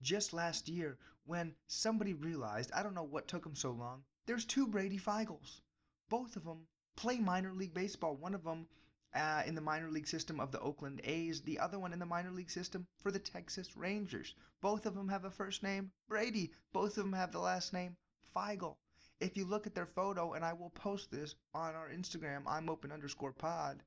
just 0.02 0.34
last 0.34 0.68
year 0.70 0.98
when 1.26 1.56
somebody 1.68 2.14
realized, 2.14 2.72
I 2.74 2.84
don't 2.84 2.96
know 2.96 3.04
what 3.04 3.28
took 3.28 3.44
them 3.44 3.56
so 3.56 3.72
long, 3.72 4.04
there's 4.30 4.46
two 4.46 4.68
Brady 4.68 5.00
Feigls. 5.00 5.64
Both 6.08 6.36
of 6.36 6.44
them 6.44 6.68
play 6.96 7.18
minor 7.18 7.52
league 7.52 7.74
baseball. 7.74 8.16
One 8.16 8.36
of 8.36 8.44
them 8.44 8.68
uh, 9.16 9.42
in 9.48 9.56
the 9.56 9.62
minor 9.62 9.90
league 9.90 10.08
system 10.08 10.40
of 10.40 10.52
the 10.52 10.60
Oakland 10.60 11.02
A's, 11.04 11.42
the 11.42 11.58
other 11.58 11.80
one 11.80 11.94
in 11.94 11.98
the 11.98 12.06
minor 12.06 12.30
league 12.30 12.52
system 12.52 12.86
for 13.02 13.10
the 13.10 13.18
Texas 13.18 13.76
Rangers. 13.76 14.36
Both 14.62 14.86
of 14.86 14.94
them 14.94 15.10
have 15.10 15.26
a 15.26 15.32
first 15.32 15.64
name 15.64 15.92
Brady. 16.08 16.52
Both 16.74 17.00
of 17.00 17.06
them 17.06 17.14
have 17.14 17.32
the 17.32 17.40
last 17.40 17.74
name 17.74 17.98
Feigl. 18.36 18.78
If 19.20 19.36
you 19.36 19.46
look 19.46 19.66
at 19.66 19.74
their 19.74 19.88
photo, 19.88 20.34
and 20.34 20.46
I 20.46 20.54
will 20.54 20.70
post 20.70 21.10
this 21.10 21.34
on 21.56 21.74
our 21.74 21.90
Instagram, 21.90 22.44
I'm 22.46 22.70
open 22.70 22.92
underscore 22.92 23.34
pod, 23.34 23.82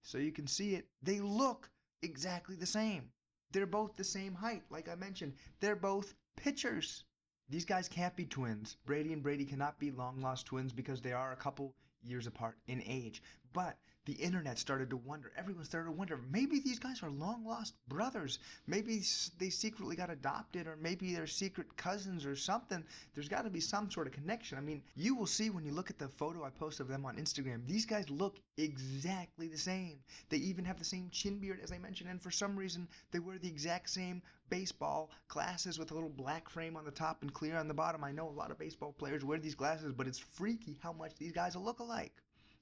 so 0.00 0.16
you 0.16 0.32
can 0.32 0.46
see 0.46 0.74
it, 0.74 0.88
they 1.02 1.20
look 1.20 1.70
exactly 2.00 2.56
the 2.56 2.64
same. 2.64 3.12
They're 3.50 3.66
both 3.66 3.94
the 3.96 4.04
same 4.04 4.32
height, 4.36 4.62
like 4.70 4.88
I 4.88 4.94
mentioned. 4.94 5.34
They're 5.60 5.76
both 5.76 6.14
pitchers. 6.36 7.04
These 7.48 7.64
guys 7.64 7.88
can't 7.88 8.16
be 8.16 8.24
twins. 8.24 8.76
Brady 8.86 9.12
and 9.12 9.22
Brady 9.22 9.44
cannot 9.44 9.78
be 9.78 9.90
long 9.90 10.20
lost 10.20 10.46
twins 10.46 10.72
because 10.72 11.00
they 11.00 11.12
are 11.12 11.32
a 11.32 11.36
couple 11.36 11.74
years 12.02 12.26
apart 12.26 12.56
in 12.66 12.82
age. 12.86 13.22
But 13.52 13.76
the 14.04 14.14
internet 14.14 14.58
started 14.58 14.90
to 14.90 14.96
wonder, 14.96 15.30
everyone 15.36 15.64
started 15.64 15.86
to 15.86 15.92
wonder, 15.92 16.18
maybe 16.30 16.58
these 16.58 16.78
guys 16.78 17.02
are 17.02 17.10
long 17.10 17.44
lost 17.44 17.74
brothers. 17.88 18.38
Maybe 18.66 19.02
they 19.38 19.50
secretly 19.50 19.94
got 19.94 20.10
adopted, 20.10 20.66
or 20.66 20.76
maybe 20.76 21.14
they're 21.14 21.26
secret 21.26 21.76
cousins 21.76 22.26
or 22.26 22.34
something. 22.34 22.82
There's 23.14 23.28
got 23.28 23.42
to 23.42 23.50
be 23.50 23.60
some 23.60 23.90
sort 23.90 24.08
of 24.08 24.12
connection. 24.12 24.58
I 24.58 24.60
mean, 24.60 24.82
you 24.96 25.14
will 25.14 25.26
see 25.26 25.50
when 25.50 25.64
you 25.64 25.72
look 25.72 25.90
at 25.90 25.98
the 25.98 26.08
photo 26.08 26.44
I 26.44 26.50
post 26.50 26.80
of 26.80 26.88
them 26.88 27.04
on 27.04 27.16
Instagram, 27.16 27.66
these 27.66 27.86
guys 27.86 28.10
look 28.10 28.38
exactly 28.56 29.48
the 29.48 29.58
same. 29.58 29.98
They 30.28 30.38
even 30.38 30.64
have 30.64 30.78
the 30.78 30.84
same 30.84 31.08
chin 31.10 31.38
beard, 31.38 31.60
as 31.62 31.72
I 31.72 31.78
mentioned, 31.78 32.10
and 32.10 32.20
for 32.20 32.30
some 32.30 32.56
reason, 32.56 32.88
they 33.12 33.20
wear 33.20 33.38
the 33.38 33.48
exact 33.48 33.90
same 33.90 34.22
baseball 34.50 35.10
glasses 35.28 35.78
with 35.78 35.92
a 35.92 35.94
little 35.94 36.10
black 36.10 36.48
frame 36.50 36.76
on 36.76 36.84
the 36.84 36.90
top 36.90 37.22
and 37.22 37.32
clear 37.32 37.56
on 37.56 37.68
the 37.68 37.74
bottom. 37.74 38.04
I 38.04 38.12
know 38.12 38.28
a 38.28 38.30
lot 38.30 38.50
of 38.50 38.58
baseball 38.58 38.92
players 38.92 39.24
wear 39.24 39.38
these 39.38 39.54
glasses, 39.54 39.92
but 39.92 40.06
it's 40.06 40.18
freaky 40.18 40.78
how 40.82 40.92
much 40.92 41.14
these 41.16 41.32
guys 41.32 41.56
look 41.56 41.78
alike. 41.78 42.12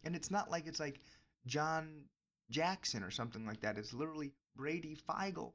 And 0.04 0.14
it's 0.16 0.30
not 0.30 0.50
like 0.50 0.66
it's 0.66 0.80
like 0.80 1.00
John 1.46 2.04
Jackson 2.50 3.02
or 3.02 3.10
something 3.10 3.46
like 3.46 3.60
that. 3.60 3.78
It's 3.78 3.92
literally 3.92 4.32
Brady 4.56 4.96
Feigl. 5.08 5.52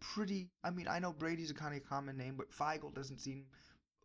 Pretty, 0.00 0.50
I 0.64 0.70
mean, 0.70 0.88
I 0.88 0.98
know 0.98 1.12
Brady's 1.12 1.50
a 1.50 1.54
kind 1.54 1.74
of 1.76 1.84
common 1.88 2.16
name, 2.16 2.34
but 2.36 2.50
Feigl 2.52 2.94
doesn't 2.94 3.20
seem 3.20 3.46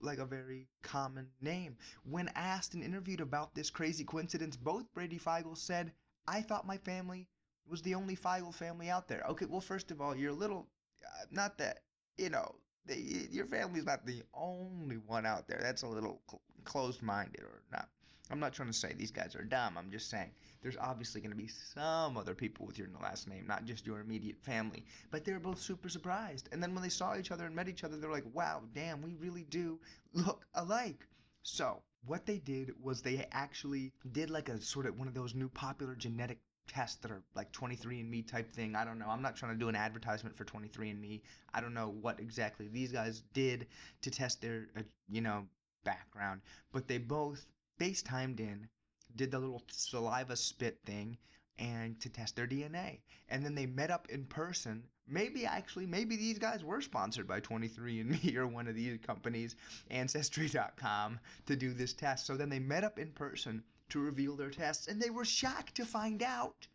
like 0.02 0.20
a 0.20 0.26
very 0.26 0.68
common 0.84 1.28
name. 1.42 1.78
When 2.04 2.30
asked 2.36 2.74
and 2.74 2.84
interviewed 2.84 3.22
about 3.22 3.56
this 3.56 3.70
crazy 3.70 4.04
coincidence, 4.04 4.56
both 4.58 4.94
Brady 4.94 5.20
Feigl 5.20 5.58
said, 5.58 5.92
I 6.28 6.42
thought 6.42 6.68
my 6.68 6.78
family 6.78 7.28
was 7.68 7.82
the 7.82 7.96
only 7.96 8.16
Feigl 8.16 8.54
family 8.54 8.90
out 8.90 9.08
there. 9.08 9.24
Okay, 9.30 9.46
well, 9.46 9.62
first 9.62 9.92
of 9.92 10.02
all, 10.02 10.16
you're 10.16 10.32
a 10.32 10.36
little, 10.36 10.68
uh, 11.06 11.26
not 11.32 11.58
that, 11.60 11.80
you 12.18 12.30
know, 12.30 12.56
the, 12.86 12.98
your 13.32 13.46
family's 13.48 13.86
not 13.86 14.06
the 14.06 14.22
only 14.34 14.98
one 14.98 15.26
out 15.26 15.48
there. 15.48 15.60
That's 15.62 15.84
a 15.84 15.88
little 15.88 16.22
cl- 16.30 16.42
closed 16.66 17.02
minded 17.02 17.42
or 17.42 17.64
not. 17.72 17.90
I'm 18.32 18.40
not 18.40 18.54
trying 18.54 18.70
to 18.70 18.74
say 18.74 18.94
these 18.94 19.12
guys 19.12 19.36
are 19.36 19.44
dumb. 19.44 19.78
I'm 19.78 19.92
just 19.92 20.10
saying 20.10 20.32
there's 20.62 20.78
obviously 20.78 21.22
going 21.22 21.32
to 21.32 21.38
be 21.38 21.48
some 21.48 22.18
other 22.18 22.34
people 22.34 22.66
with 22.66 22.78
your 22.78 22.90
last 23.02 23.28
name, 23.28 23.46
not 23.48 23.66
just 23.66 23.86
your 23.86 24.00
immediate 24.00 24.40
family. 24.42 24.86
But 25.12 25.26
they 25.26 25.34
were 25.34 25.40
both 25.40 25.60
super 25.60 25.90
surprised. 25.90 26.50
And 26.52 26.62
then 26.62 26.74
when 26.74 26.84
they 26.84 26.90
saw 26.90 27.16
each 27.16 27.32
other 27.32 27.46
and 27.46 27.56
met 27.56 27.70
each 27.70 27.84
other, 27.84 27.98
they're 27.98 28.12
like, 28.12 28.26
wow, 28.34 28.64
damn, 28.74 29.02
we 29.02 29.16
really 29.16 29.46
do 29.50 29.80
look 30.14 30.46
alike. 30.56 31.08
So 31.44 31.82
what 32.06 32.26
they 32.26 32.40
did 32.40 32.74
was 32.82 33.02
they 33.02 33.26
actually 33.32 33.92
did 34.12 34.30
like 34.30 34.50
a 34.50 34.62
sort 34.62 34.86
of 34.86 34.98
one 34.98 35.08
of 35.08 35.14
those 35.14 35.36
new 35.36 35.50
popular 35.50 35.96
genetic 35.96 36.40
tests 36.68 36.98
that 36.98 37.12
are 37.12 37.22
like 37.36 37.52
23andme 37.52 38.28
type 38.28 38.52
thing 38.52 38.76
i 38.76 38.84
don't 38.84 38.98
know 38.98 39.08
i'm 39.08 39.22
not 39.22 39.36
trying 39.36 39.52
to 39.54 39.58
do 39.58 39.70
an 39.70 39.76
advertisement 39.76 40.36
for 40.36 40.46
23andme 40.46 41.22
i 41.54 41.62
don't 41.62 41.76
know 41.76 41.94
what 42.02 42.20
exactly 42.20 42.68
these 42.68 42.92
guys 42.92 43.22
did 43.34 43.68
to 44.02 44.10
test 44.10 44.42
their 44.42 44.68
uh, 44.76 44.82
you 45.08 45.22
know 45.22 45.46
background 45.84 46.42
but 46.72 46.88
they 46.88 46.98
both 46.98 47.46
FaceTimed 47.80 48.40
in, 48.40 48.70
did 49.16 49.32
the 49.32 49.40
little 49.40 49.64
saliva 49.68 50.36
spit 50.36 50.80
thing, 50.86 51.18
and 51.58 52.00
to 52.02 52.10
test 52.10 52.36
their 52.36 52.48
DNA. 52.48 53.00
And 53.30 53.44
then 53.44 53.56
they 53.56 53.66
met 53.66 53.92
up 53.92 54.10
in 54.10 54.26
person. 54.26 54.84
Maybe 55.08 55.46
actually, 55.46 55.86
maybe 55.86 56.16
these 56.16 56.40
guys 56.40 56.64
were 56.64 56.82
sponsored 56.82 57.28
by 57.28 57.40
23andMe 57.40 58.36
or 58.38 58.48
one 58.48 58.68
of 58.68 58.76
these 58.76 59.00
companies, 59.06 59.56
Ancestry.com, 59.90 61.20
to 61.46 61.56
do 61.56 61.74
this 61.74 61.94
test. 61.94 62.26
So 62.26 62.36
then 62.36 62.50
they 62.50 62.60
met 62.60 62.84
up 62.84 63.00
in 63.00 63.12
person 63.12 63.64
to 63.90 64.00
reveal 64.00 64.36
their 64.36 64.50
tests, 64.50 64.88
and 64.88 65.02
they 65.02 65.10
were 65.10 65.26
shocked 65.26 65.76
to 65.76 65.86
find 65.86 66.24
out 66.24 66.68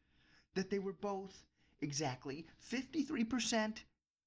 that 0.55 0.71
they 0.71 0.79
were 0.79 0.93
both 0.93 1.45
exactly 1.81 2.47
53% 2.71 3.79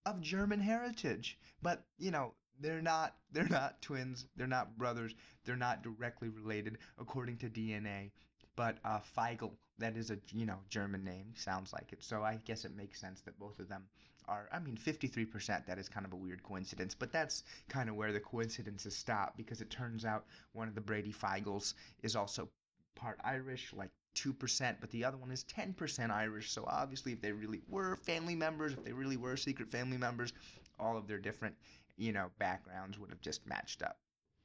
of 0.05 0.21
German 0.21 0.59
heritage. 0.59 1.37
But, 1.61 1.85
you 1.97 2.11
know, 2.11 2.33
they're 2.64 2.81
not 2.81 3.15
they're 3.31 3.48
not 3.49 3.81
twins, 3.81 4.26
they're 4.35 4.48
not 4.48 4.77
brothers, 4.77 5.14
they're 5.45 5.56
not 5.56 5.84
directly 5.84 6.30
related 6.30 6.77
according 6.99 7.38
to 7.38 7.49
DNA. 7.49 8.11
But 8.56 8.77
uh, 8.85 8.99
Feigl, 9.18 9.52
that 9.80 9.98
is 9.98 10.11
a 10.11 10.18
you 10.31 10.45
know 10.45 10.60
German 10.69 11.03
name, 11.03 11.34
sounds 11.35 11.73
like 11.73 11.91
it. 11.91 12.03
So 12.03 12.23
I 12.23 12.40
guess 12.45 12.65
it 12.65 12.76
makes 12.76 12.99
sense 12.99 13.22
that 13.22 13.40
both 13.40 13.60
of 13.60 13.69
them 13.69 13.84
are. 14.27 14.48
I 14.52 14.60
mean, 14.60 14.77
53%. 14.77 15.65
That 15.65 15.80
is 15.80 15.90
kind 15.90 16.06
of 16.06 16.14
a 16.14 16.18
weird 16.18 16.44
coincidence, 16.44 16.95
but 16.95 17.11
that's 17.11 17.44
kind 17.69 17.90
of 17.90 17.95
where 17.95 18.11
the 18.11 18.19
coincidences 18.19 18.95
stop 18.95 19.35
because 19.38 19.61
it 19.61 19.69
turns 19.69 20.06
out 20.06 20.26
one 20.53 20.68
of 20.68 20.76
the 20.76 20.81
Brady 20.81 21.11
Feigls 21.11 21.73
is 22.02 22.15
also 22.15 22.49
part 22.95 23.19
Irish, 23.23 23.73
like 23.73 23.90
2%, 24.15 24.76
but 24.80 24.91
the 24.91 25.03
other 25.03 25.18
one 25.18 25.31
is 25.31 25.44
10% 25.45 26.11
Irish. 26.11 26.52
So 26.52 26.65
obviously, 26.68 27.14
if 27.14 27.22
they 27.22 27.31
really 27.31 27.61
were 27.68 27.95
family 27.98 28.35
members, 28.35 28.73
if 28.73 28.84
they 28.84 28.94
really 28.94 29.18
were 29.18 29.35
secret 29.35 29.72
family 29.72 29.98
members, 29.98 30.34
all 30.80 30.98
of 30.98 31.07
their 31.07 31.18
different 31.18 31.56
you 31.98 32.11
know, 32.11 32.32
backgrounds 32.40 32.98
would 32.98 33.10
have 33.10 33.22
just 33.22 33.45
matched 33.48 33.82
up. 33.82 33.98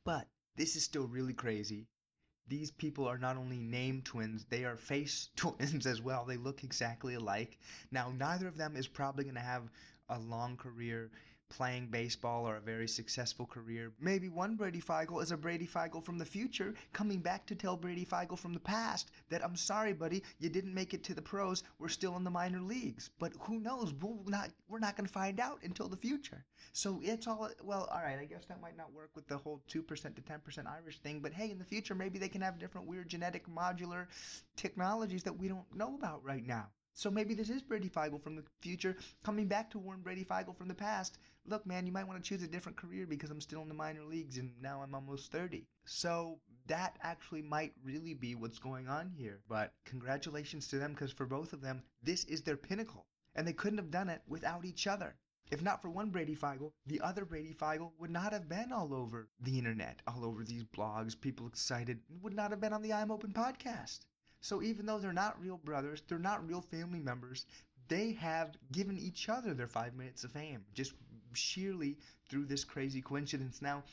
But 0.05 0.27
this 0.57 0.77
is 0.77 0.85
still 0.85 1.07
really 1.07 1.35
crazy. 1.35 1.87
These 2.49 2.71
people 2.71 3.07
are 3.07 3.19
not 3.19 3.37
only 3.37 3.59
name 3.59 4.03
twins, 4.03 4.47
they 4.49 4.65
are 4.65 4.77
face 4.77 5.29
twins 5.37 5.87
as 5.87 6.01
well. 6.01 6.25
They 6.25 6.37
look 6.37 6.65
exactly 6.65 7.15
alike. 7.15 7.59
Now, 7.91 8.11
neither 8.11 8.49
of 8.49 8.57
them 8.57 8.77
is 8.77 8.89
probably 8.89 9.25
going 9.25 9.35
to 9.35 9.41
have 9.41 9.71
a 10.09 10.19
long 10.19 10.57
career 10.57 11.11
playing 11.49 11.87
baseball 11.87 12.47
or 12.47 12.57
a 12.57 12.61
very 12.61 12.89
successful 12.89 13.47
career. 13.47 13.93
Maybe 14.01 14.29
one 14.29 14.57
Brady 14.57 14.81
Feigl 14.81 15.23
is 15.23 15.33
a 15.33 15.37
Brady 15.37 15.67
Feigl 15.67 16.05
from 16.05 16.19
the 16.19 16.25
future 16.25 16.75
coming 16.93 17.21
back 17.21 17.47
to 17.47 17.55
tell 17.55 17.77
Brady 17.77 18.05
Feigl 18.05 18.39
from 18.39 18.55
the 18.55 18.61
past 18.61 19.11
that 19.31 19.45
I'm 19.45 19.57
sorry, 19.57 19.93
buddy, 19.93 20.23
you 20.39 20.49
didn't 20.49 20.75
make 20.75 20.95
it 20.95 21.05
to 21.05 21.15
the 21.15 21.23
pros. 21.23 21.63
We're 21.79 21.89
still 21.89 22.17
in 22.17 22.25
the 22.25 22.31
minor 22.31 22.61
leagues. 22.61 23.11
But 23.19 23.33
who 23.41 23.61
knows? 23.61 23.93
We're 23.95 24.31
not 24.31 24.51
we're 24.69 24.79
not 24.79 24.97
going 24.97 25.07
to 25.07 25.13
find 25.13 25.41
out 25.41 25.61
until 25.63 25.89
the 25.89 25.97
future. 25.97 26.45
So 26.73 27.01
it's 27.03 27.27
all 27.27 27.51
well, 27.63 27.89
all 27.91 28.03
right, 28.03 28.19
I 28.19 28.25
guess 28.25 28.45
that 28.47 28.61
might 28.61 28.77
not 28.77 28.93
work 28.93 29.11
with 29.15 29.27
the 29.27 29.39
whole 29.39 29.63
2% 29.69 29.87
to 30.15 30.23
10% 30.23 30.67
Irish 30.67 30.99
thing, 31.01 31.21
but 31.21 31.33
hey, 31.33 31.51
in 31.51 31.59
the 31.59 31.65
future 31.65 31.95
maybe 31.95 32.19
they 32.19 32.29
can 32.29 32.43
have 32.43 32.59
different 32.59 32.87
weird 32.87 33.09
genetic 33.09 33.49
modular 33.49 34.07
technologies 34.57 35.23
that 35.23 35.39
we 35.39 35.49
don't 35.49 35.75
know 35.75 35.95
about 35.95 36.25
right 36.25 36.47
now. 36.47 36.67
So 36.99 37.13
maybe 37.13 37.33
this 37.35 37.49
is 37.49 37.63
Brady 37.63 37.89
Feigl 37.89 38.21
from 38.21 38.35
the 38.35 38.43
future 38.61 38.97
coming 39.23 39.47
back 39.47 39.71
to 39.71 39.79
warn 39.79 40.01
Brady 40.01 40.25
Feigl 40.25 40.57
from 40.57 40.67
the 40.67 40.75
past. 40.75 41.17
Look, 41.49 41.65
man, 41.67 41.87
you 41.87 41.93
might 41.93 42.07
want 42.07 42.23
to 42.23 42.29
choose 42.29 42.43
a 42.43 42.47
different 42.47 42.77
career 42.77 43.07
because 43.07 43.31
I'm 43.31 43.41
still 43.41 43.63
in 43.63 43.69
the 43.69 43.75
minor 43.75 44.05
leagues 44.05 44.37
and 44.37 44.53
now 44.61 44.83
I'm 44.83 44.95
almost 44.95 45.33
30. 45.33 45.67
So 45.87 46.39
that 46.67 46.99
actually 47.03 47.41
might 47.41 47.73
really 47.83 48.13
be 48.13 48.35
what's 48.35 48.59
going 48.59 48.87
on 48.87 49.09
here. 49.09 49.41
But 49.49 49.73
congratulations 49.87 50.69
to 50.69 50.79
them 50.79 50.93
because 50.93 51.11
for 51.11 51.25
both 51.25 51.55
of 51.55 51.63
them, 51.63 51.83
this 52.03 52.25
is 52.25 52.43
their 52.43 52.59
pinnacle. 52.59 53.07
And 53.35 53.49
they 53.49 53.55
couldn't 53.55 53.79
have 53.79 53.91
done 53.91 54.11
it 54.11 54.21
without 54.29 54.67
each 54.67 54.87
other. 54.87 55.17
If 55.51 55.63
not 55.63 55.81
for 55.81 55.89
one 55.89 56.11
Brady 56.11 56.37
Feigl, 56.37 56.73
the 56.85 57.01
other 57.01 57.25
Brady 57.25 57.55
Feigl 57.55 57.93
would 57.99 58.11
not 58.11 58.35
have 58.35 58.51
been 58.51 58.71
all 58.71 58.93
over 58.93 59.31
the 59.41 59.57
internet, 59.57 60.03
all 60.07 60.27
over 60.27 60.45
these 60.45 60.65
blogs, 60.65 61.19
people 61.19 61.47
excited, 61.47 62.01
would 62.21 62.35
not 62.35 62.51
have 62.51 62.61
been 62.61 62.75
on 62.75 62.83
the 62.83 62.93
I'm 62.93 63.11
Open 63.11 63.33
podcast. 63.33 64.01
So 64.43 64.61
even 64.61 64.85
though 64.85 64.99
they're 64.99 65.15
not 65.15 65.41
real 65.41 65.57
brothers, 65.57 66.03
they're 66.07 66.19
not 66.19 66.47
real 66.47 66.61
family 66.61 67.01
members, 67.01 67.47
they 67.89 68.13
have 68.13 68.55
given 68.71 68.99
each 68.99 69.31
other 69.31 69.55
their 69.55 69.67
five 69.67 69.95
minutes 69.95 70.23
of 70.23 70.33
fame 70.33 70.67
just 70.75 70.93
sheerly 71.39 71.97
through 72.29 72.47
this 72.47 72.65
crazy 72.65 73.01
coincidence. 73.01 73.63
Now, 73.63 73.85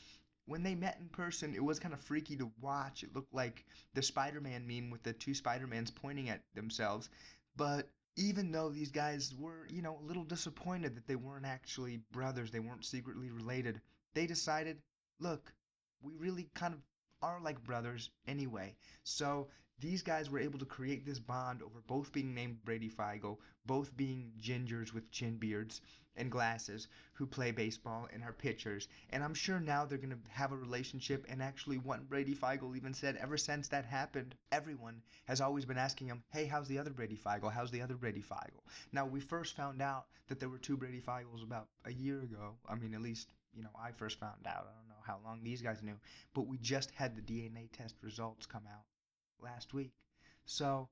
when 0.46 0.62
they 0.62 0.74
met 0.74 0.98
in 1.00 1.08
person, 1.08 1.54
it 1.54 1.64
was 1.64 1.78
kind 1.78 1.94
of 1.94 2.00
freaky 2.00 2.36
to 2.36 2.50
watch. 2.60 3.02
It 3.02 3.14
looked 3.14 3.34
like 3.34 3.64
the 3.94 4.02
Spider 4.02 4.40
Man 4.40 4.66
meme 4.66 4.90
with 4.90 5.02
the 5.02 5.12
two 5.12 5.34
Spider 5.34 5.66
Mans 5.66 5.90
pointing 5.90 6.28
at 6.28 6.42
themselves. 6.54 7.08
But 7.56 7.88
even 8.16 8.50
though 8.50 8.70
these 8.70 8.90
guys 8.90 9.34
were, 9.38 9.66
you 9.70 9.82
know, 9.82 9.98
a 9.98 10.06
little 10.06 10.24
disappointed 10.24 10.94
that 10.96 11.06
they 11.06 11.16
weren't 11.16 11.46
actually 11.46 12.00
brothers, 12.12 12.50
they 12.50 12.60
weren't 12.60 12.84
secretly 12.84 13.30
related, 13.30 13.80
they 14.14 14.26
decided, 14.26 14.78
look, 15.20 15.52
we 16.00 16.14
really 16.14 16.48
kind 16.54 16.74
of 16.74 16.80
are 17.22 17.40
like 17.42 17.62
brothers 17.64 18.10
anyway. 18.26 18.74
So 19.04 19.48
these 19.78 20.02
guys 20.02 20.30
were 20.30 20.38
able 20.38 20.58
to 20.58 20.64
create 20.64 21.04
this 21.04 21.18
bond 21.18 21.62
over 21.62 21.82
both 21.86 22.10
being 22.10 22.32
named 22.34 22.64
Brady 22.64 22.88
Feigl, 22.88 23.36
both 23.66 23.94
being 23.94 24.32
gingers 24.40 24.94
with 24.94 25.10
chin 25.10 25.36
beards 25.36 25.82
and 26.16 26.30
glasses 26.30 26.88
who 27.12 27.26
play 27.26 27.50
baseball 27.50 28.08
and 28.10 28.22
are 28.22 28.32
pitchers. 28.32 28.88
And 29.10 29.22
I'm 29.22 29.34
sure 29.34 29.60
now 29.60 29.84
they're 29.84 29.98
going 29.98 30.18
to 30.18 30.30
have 30.30 30.52
a 30.52 30.56
relationship. 30.56 31.26
And 31.28 31.42
actually, 31.42 31.76
one 31.76 32.06
Brady 32.08 32.34
Feigl 32.34 32.74
even 32.74 32.94
said 32.94 33.16
ever 33.16 33.36
since 33.36 33.68
that 33.68 33.84
happened, 33.84 34.34
everyone 34.50 35.02
has 35.26 35.42
always 35.42 35.66
been 35.66 35.76
asking 35.76 36.06
him, 36.06 36.22
hey, 36.30 36.46
how's 36.46 36.68
the 36.68 36.78
other 36.78 36.90
Brady 36.90 37.16
Feigl? 37.16 37.52
How's 37.52 37.70
the 37.70 37.82
other 37.82 37.96
Brady 37.96 38.22
Feigl? 38.22 38.62
Now, 38.92 39.04
we 39.04 39.20
first 39.20 39.56
found 39.56 39.82
out 39.82 40.06
that 40.28 40.40
there 40.40 40.48
were 40.48 40.58
two 40.58 40.78
Brady 40.78 41.00
Feigls 41.00 41.42
about 41.42 41.68
a 41.84 41.92
year 41.92 42.22
ago. 42.22 42.54
I 42.66 42.76
mean, 42.76 42.94
at 42.94 43.02
least 43.02 43.28
you 43.54 43.62
know, 43.62 43.70
I 43.78 43.90
first 43.92 44.18
found 44.20 44.46
out. 44.46 44.68
I 44.68 44.76
don't 44.78 44.88
know 44.88 45.02
how 45.06 45.18
long 45.24 45.42
these 45.42 45.62
guys 45.62 45.82
knew, 45.82 45.96
but 46.34 46.46
we 46.46 46.58
just 46.58 46.90
had 46.90 47.16
the 47.16 47.22
DNA 47.22 47.70
test 47.72 47.94
results 48.02 48.44
come 48.44 48.64
out 48.70 48.84
last 49.42 49.74
week. 49.74 49.92
So 50.44 50.88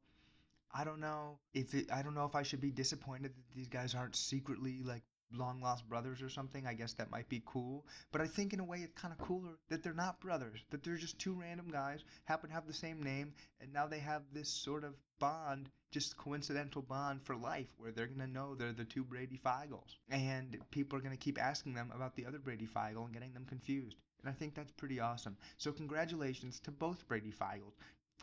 I 0.72 0.84
don't 0.84 1.00
know 1.00 1.38
if 1.52 1.74
it, 1.74 1.92
I 1.92 2.02
don't 2.02 2.14
know 2.14 2.24
if 2.24 2.34
I 2.34 2.42
should 2.42 2.60
be 2.60 2.70
disappointed 2.70 3.32
that 3.36 3.54
these 3.54 3.68
guys 3.68 3.94
aren't 3.94 4.16
secretly 4.16 4.82
like 4.84 5.02
long 5.32 5.60
lost 5.60 5.88
brothers 5.88 6.22
or 6.22 6.28
something. 6.28 6.66
I 6.66 6.74
guess 6.74 6.94
that 6.94 7.10
might 7.10 7.28
be 7.28 7.42
cool. 7.46 7.86
But 8.12 8.20
I 8.20 8.26
think 8.26 8.52
in 8.52 8.60
a 8.60 8.64
way 8.64 8.78
it's 8.78 9.00
kind 9.00 9.12
of 9.12 9.18
cooler 9.18 9.58
that 9.68 9.82
they're 9.82 9.92
not 9.92 10.20
brothers, 10.20 10.64
that 10.70 10.82
they're 10.82 10.96
just 10.96 11.18
two 11.18 11.34
random 11.34 11.68
guys, 11.70 12.04
happen 12.24 12.48
to 12.50 12.54
have 12.54 12.66
the 12.66 12.72
same 12.72 13.02
name, 13.02 13.32
and 13.60 13.72
now 13.72 13.86
they 13.86 13.98
have 13.98 14.22
this 14.32 14.48
sort 14.48 14.84
of 14.84 14.94
bond, 15.18 15.70
just 15.90 16.16
coincidental 16.16 16.82
bond 16.82 17.22
for 17.22 17.36
life, 17.36 17.72
where 17.78 17.92
they're 17.92 18.06
gonna 18.06 18.26
know 18.26 18.54
they're 18.54 18.72
the 18.72 18.84
two 18.84 19.04
Brady 19.04 19.36
Feigls, 19.36 19.96
and 20.10 20.56
people 20.70 20.98
are 20.98 21.02
gonna 21.02 21.16
keep 21.16 21.40
asking 21.40 21.74
them 21.74 21.92
about 21.94 22.14
the 22.16 22.26
other 22.26 22.38
Brady 22.38 22.66
Feigl 22.66 23.04
and 23.04 23.12
getting 23.12 23.32
them 23.32 23.46
confused. 23.46 23.96
And 24.20 24.30
I 24.30 24.32
think 24.32 24.54
that's 24.54 24.72
pretty 24.72 25.00
awesome. 25.00 25.36
So 25.58 25.70
congratulations 25.70 26.58
to 26.60 26.70
both 26.70 27.06
Brady 27.06 27.30
Feigls 27.30 27.74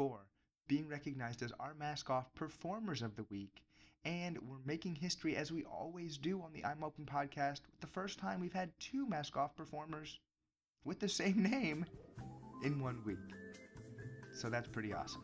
for 0.01 0.25
being 0.67 0.87
recognized 0.87 1.43
as 1.43 1.53
our 1.59 1.75
Mask 1.75 2.09
Off 2.09 2.33
Performers 2.33 3.03
of 3.03 3.15
the 3.15 3.25
Week. 3.29 3.61
And 4.03 4.35
we're 4.49 4.65
making 4.65 4.95
history 4.95 5.35
as 5.35 5.51
we 5.51 5.63
always 5.65 6.17
do 6.17 6.41
on 6.41 6.51
the 6.53 6.65
I'm 6.65 6.83
Open 6.83 7.05
podcast. 7.05 7.59
The 7.81 7.87
first 7.87 8.17
time 8.17 8.41
we've 8.41 8.51
had 8.51 8.71
two 8.79 9.07
Mask 9.07 9.37
Off 9.37 9.55
performers 9.55 10.19
with 10.85 10.99
the 10.99 11.07
same 11.07 11.43
name 11.43 11.85
in 12.63 12.81
one 12.81 12.99
week. 13.05 13.19
So 14.33 14.49
that's 14.49 14.67
pretty 14.67 14.91
awesome. 14.91 15.21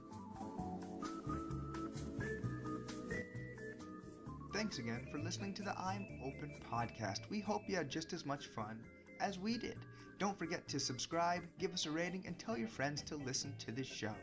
Thanks 4.54 4.78
again 4.78 5.08
for 5.12 5.18
listening 5.18 5.56
to 5.56 5.64
the 5.64 5.76
I'm 5.76 6.06
Open 6.24 6.52
podcast. 6.72 7.22
We 7.32 7.40
hope 7.40 7.64
you 7.66 7.78
had 7.78 7.90
just 7.90 8.14
as 8.14 8.28
much 8.28 8.46
fun 8.46 8.80
as 9.20 9.40
we 9.40 9.58
did. 9.58 9.78
Don't 10.20 10.38
forget 10.38 10.68
to 10.68 10.80
subscribe, 10.80 11.42
give 11.58 11.74
us 11.74 11.88
a 11.88 11.90
rating, 11.90 12.26
and 12.28 12.38
tell 12.38 12.56
your 12.56 12.68
friends 12.68 13.02
to 13.04 13.16
listen 13.16 13.56
to 13.58 13.72
this 13.72 13.88
show. 13.88 14.14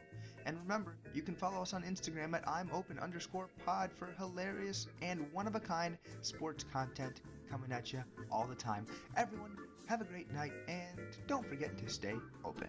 And 0.47 0.59
remember, 0.59 0.97
you 1.15 1.23
can 1.23 1.35
follow 1.35 1.63
us 1.63 1.73
on 1.73 1.83
Instagram 1.83 2.35
at 2.35 2.47
I'm 2.47 2.71
Open 2.73 2.99
underscore 2.99 3.49
pod 3.65 3.91
for 3.93 4.09
hilarious 4.19 4.87
and 5.01 5.27
one 5.33 5.47
of 5.47 5.55
a 5.55 5.61
kind 5.61 5.97
sports 6.21 6.65
content 6.73 7.23
coming 7.51 7.73
at 7.73 7.93
you 7.93 8.03
all 8.31 8.47
the 8.47 8.55
time. 8.55 8.87
Everyone, 9.17 9.57
have 9.87 10.01
a 10.01 10.05
great 10.05 10.33
night 10.33 10.53
and 10.69 10.99
don't 11.27 11.47
forget 11.47 11.77
to 11.79 11.89
stay 11.89 12.15
open. 12.45 12.69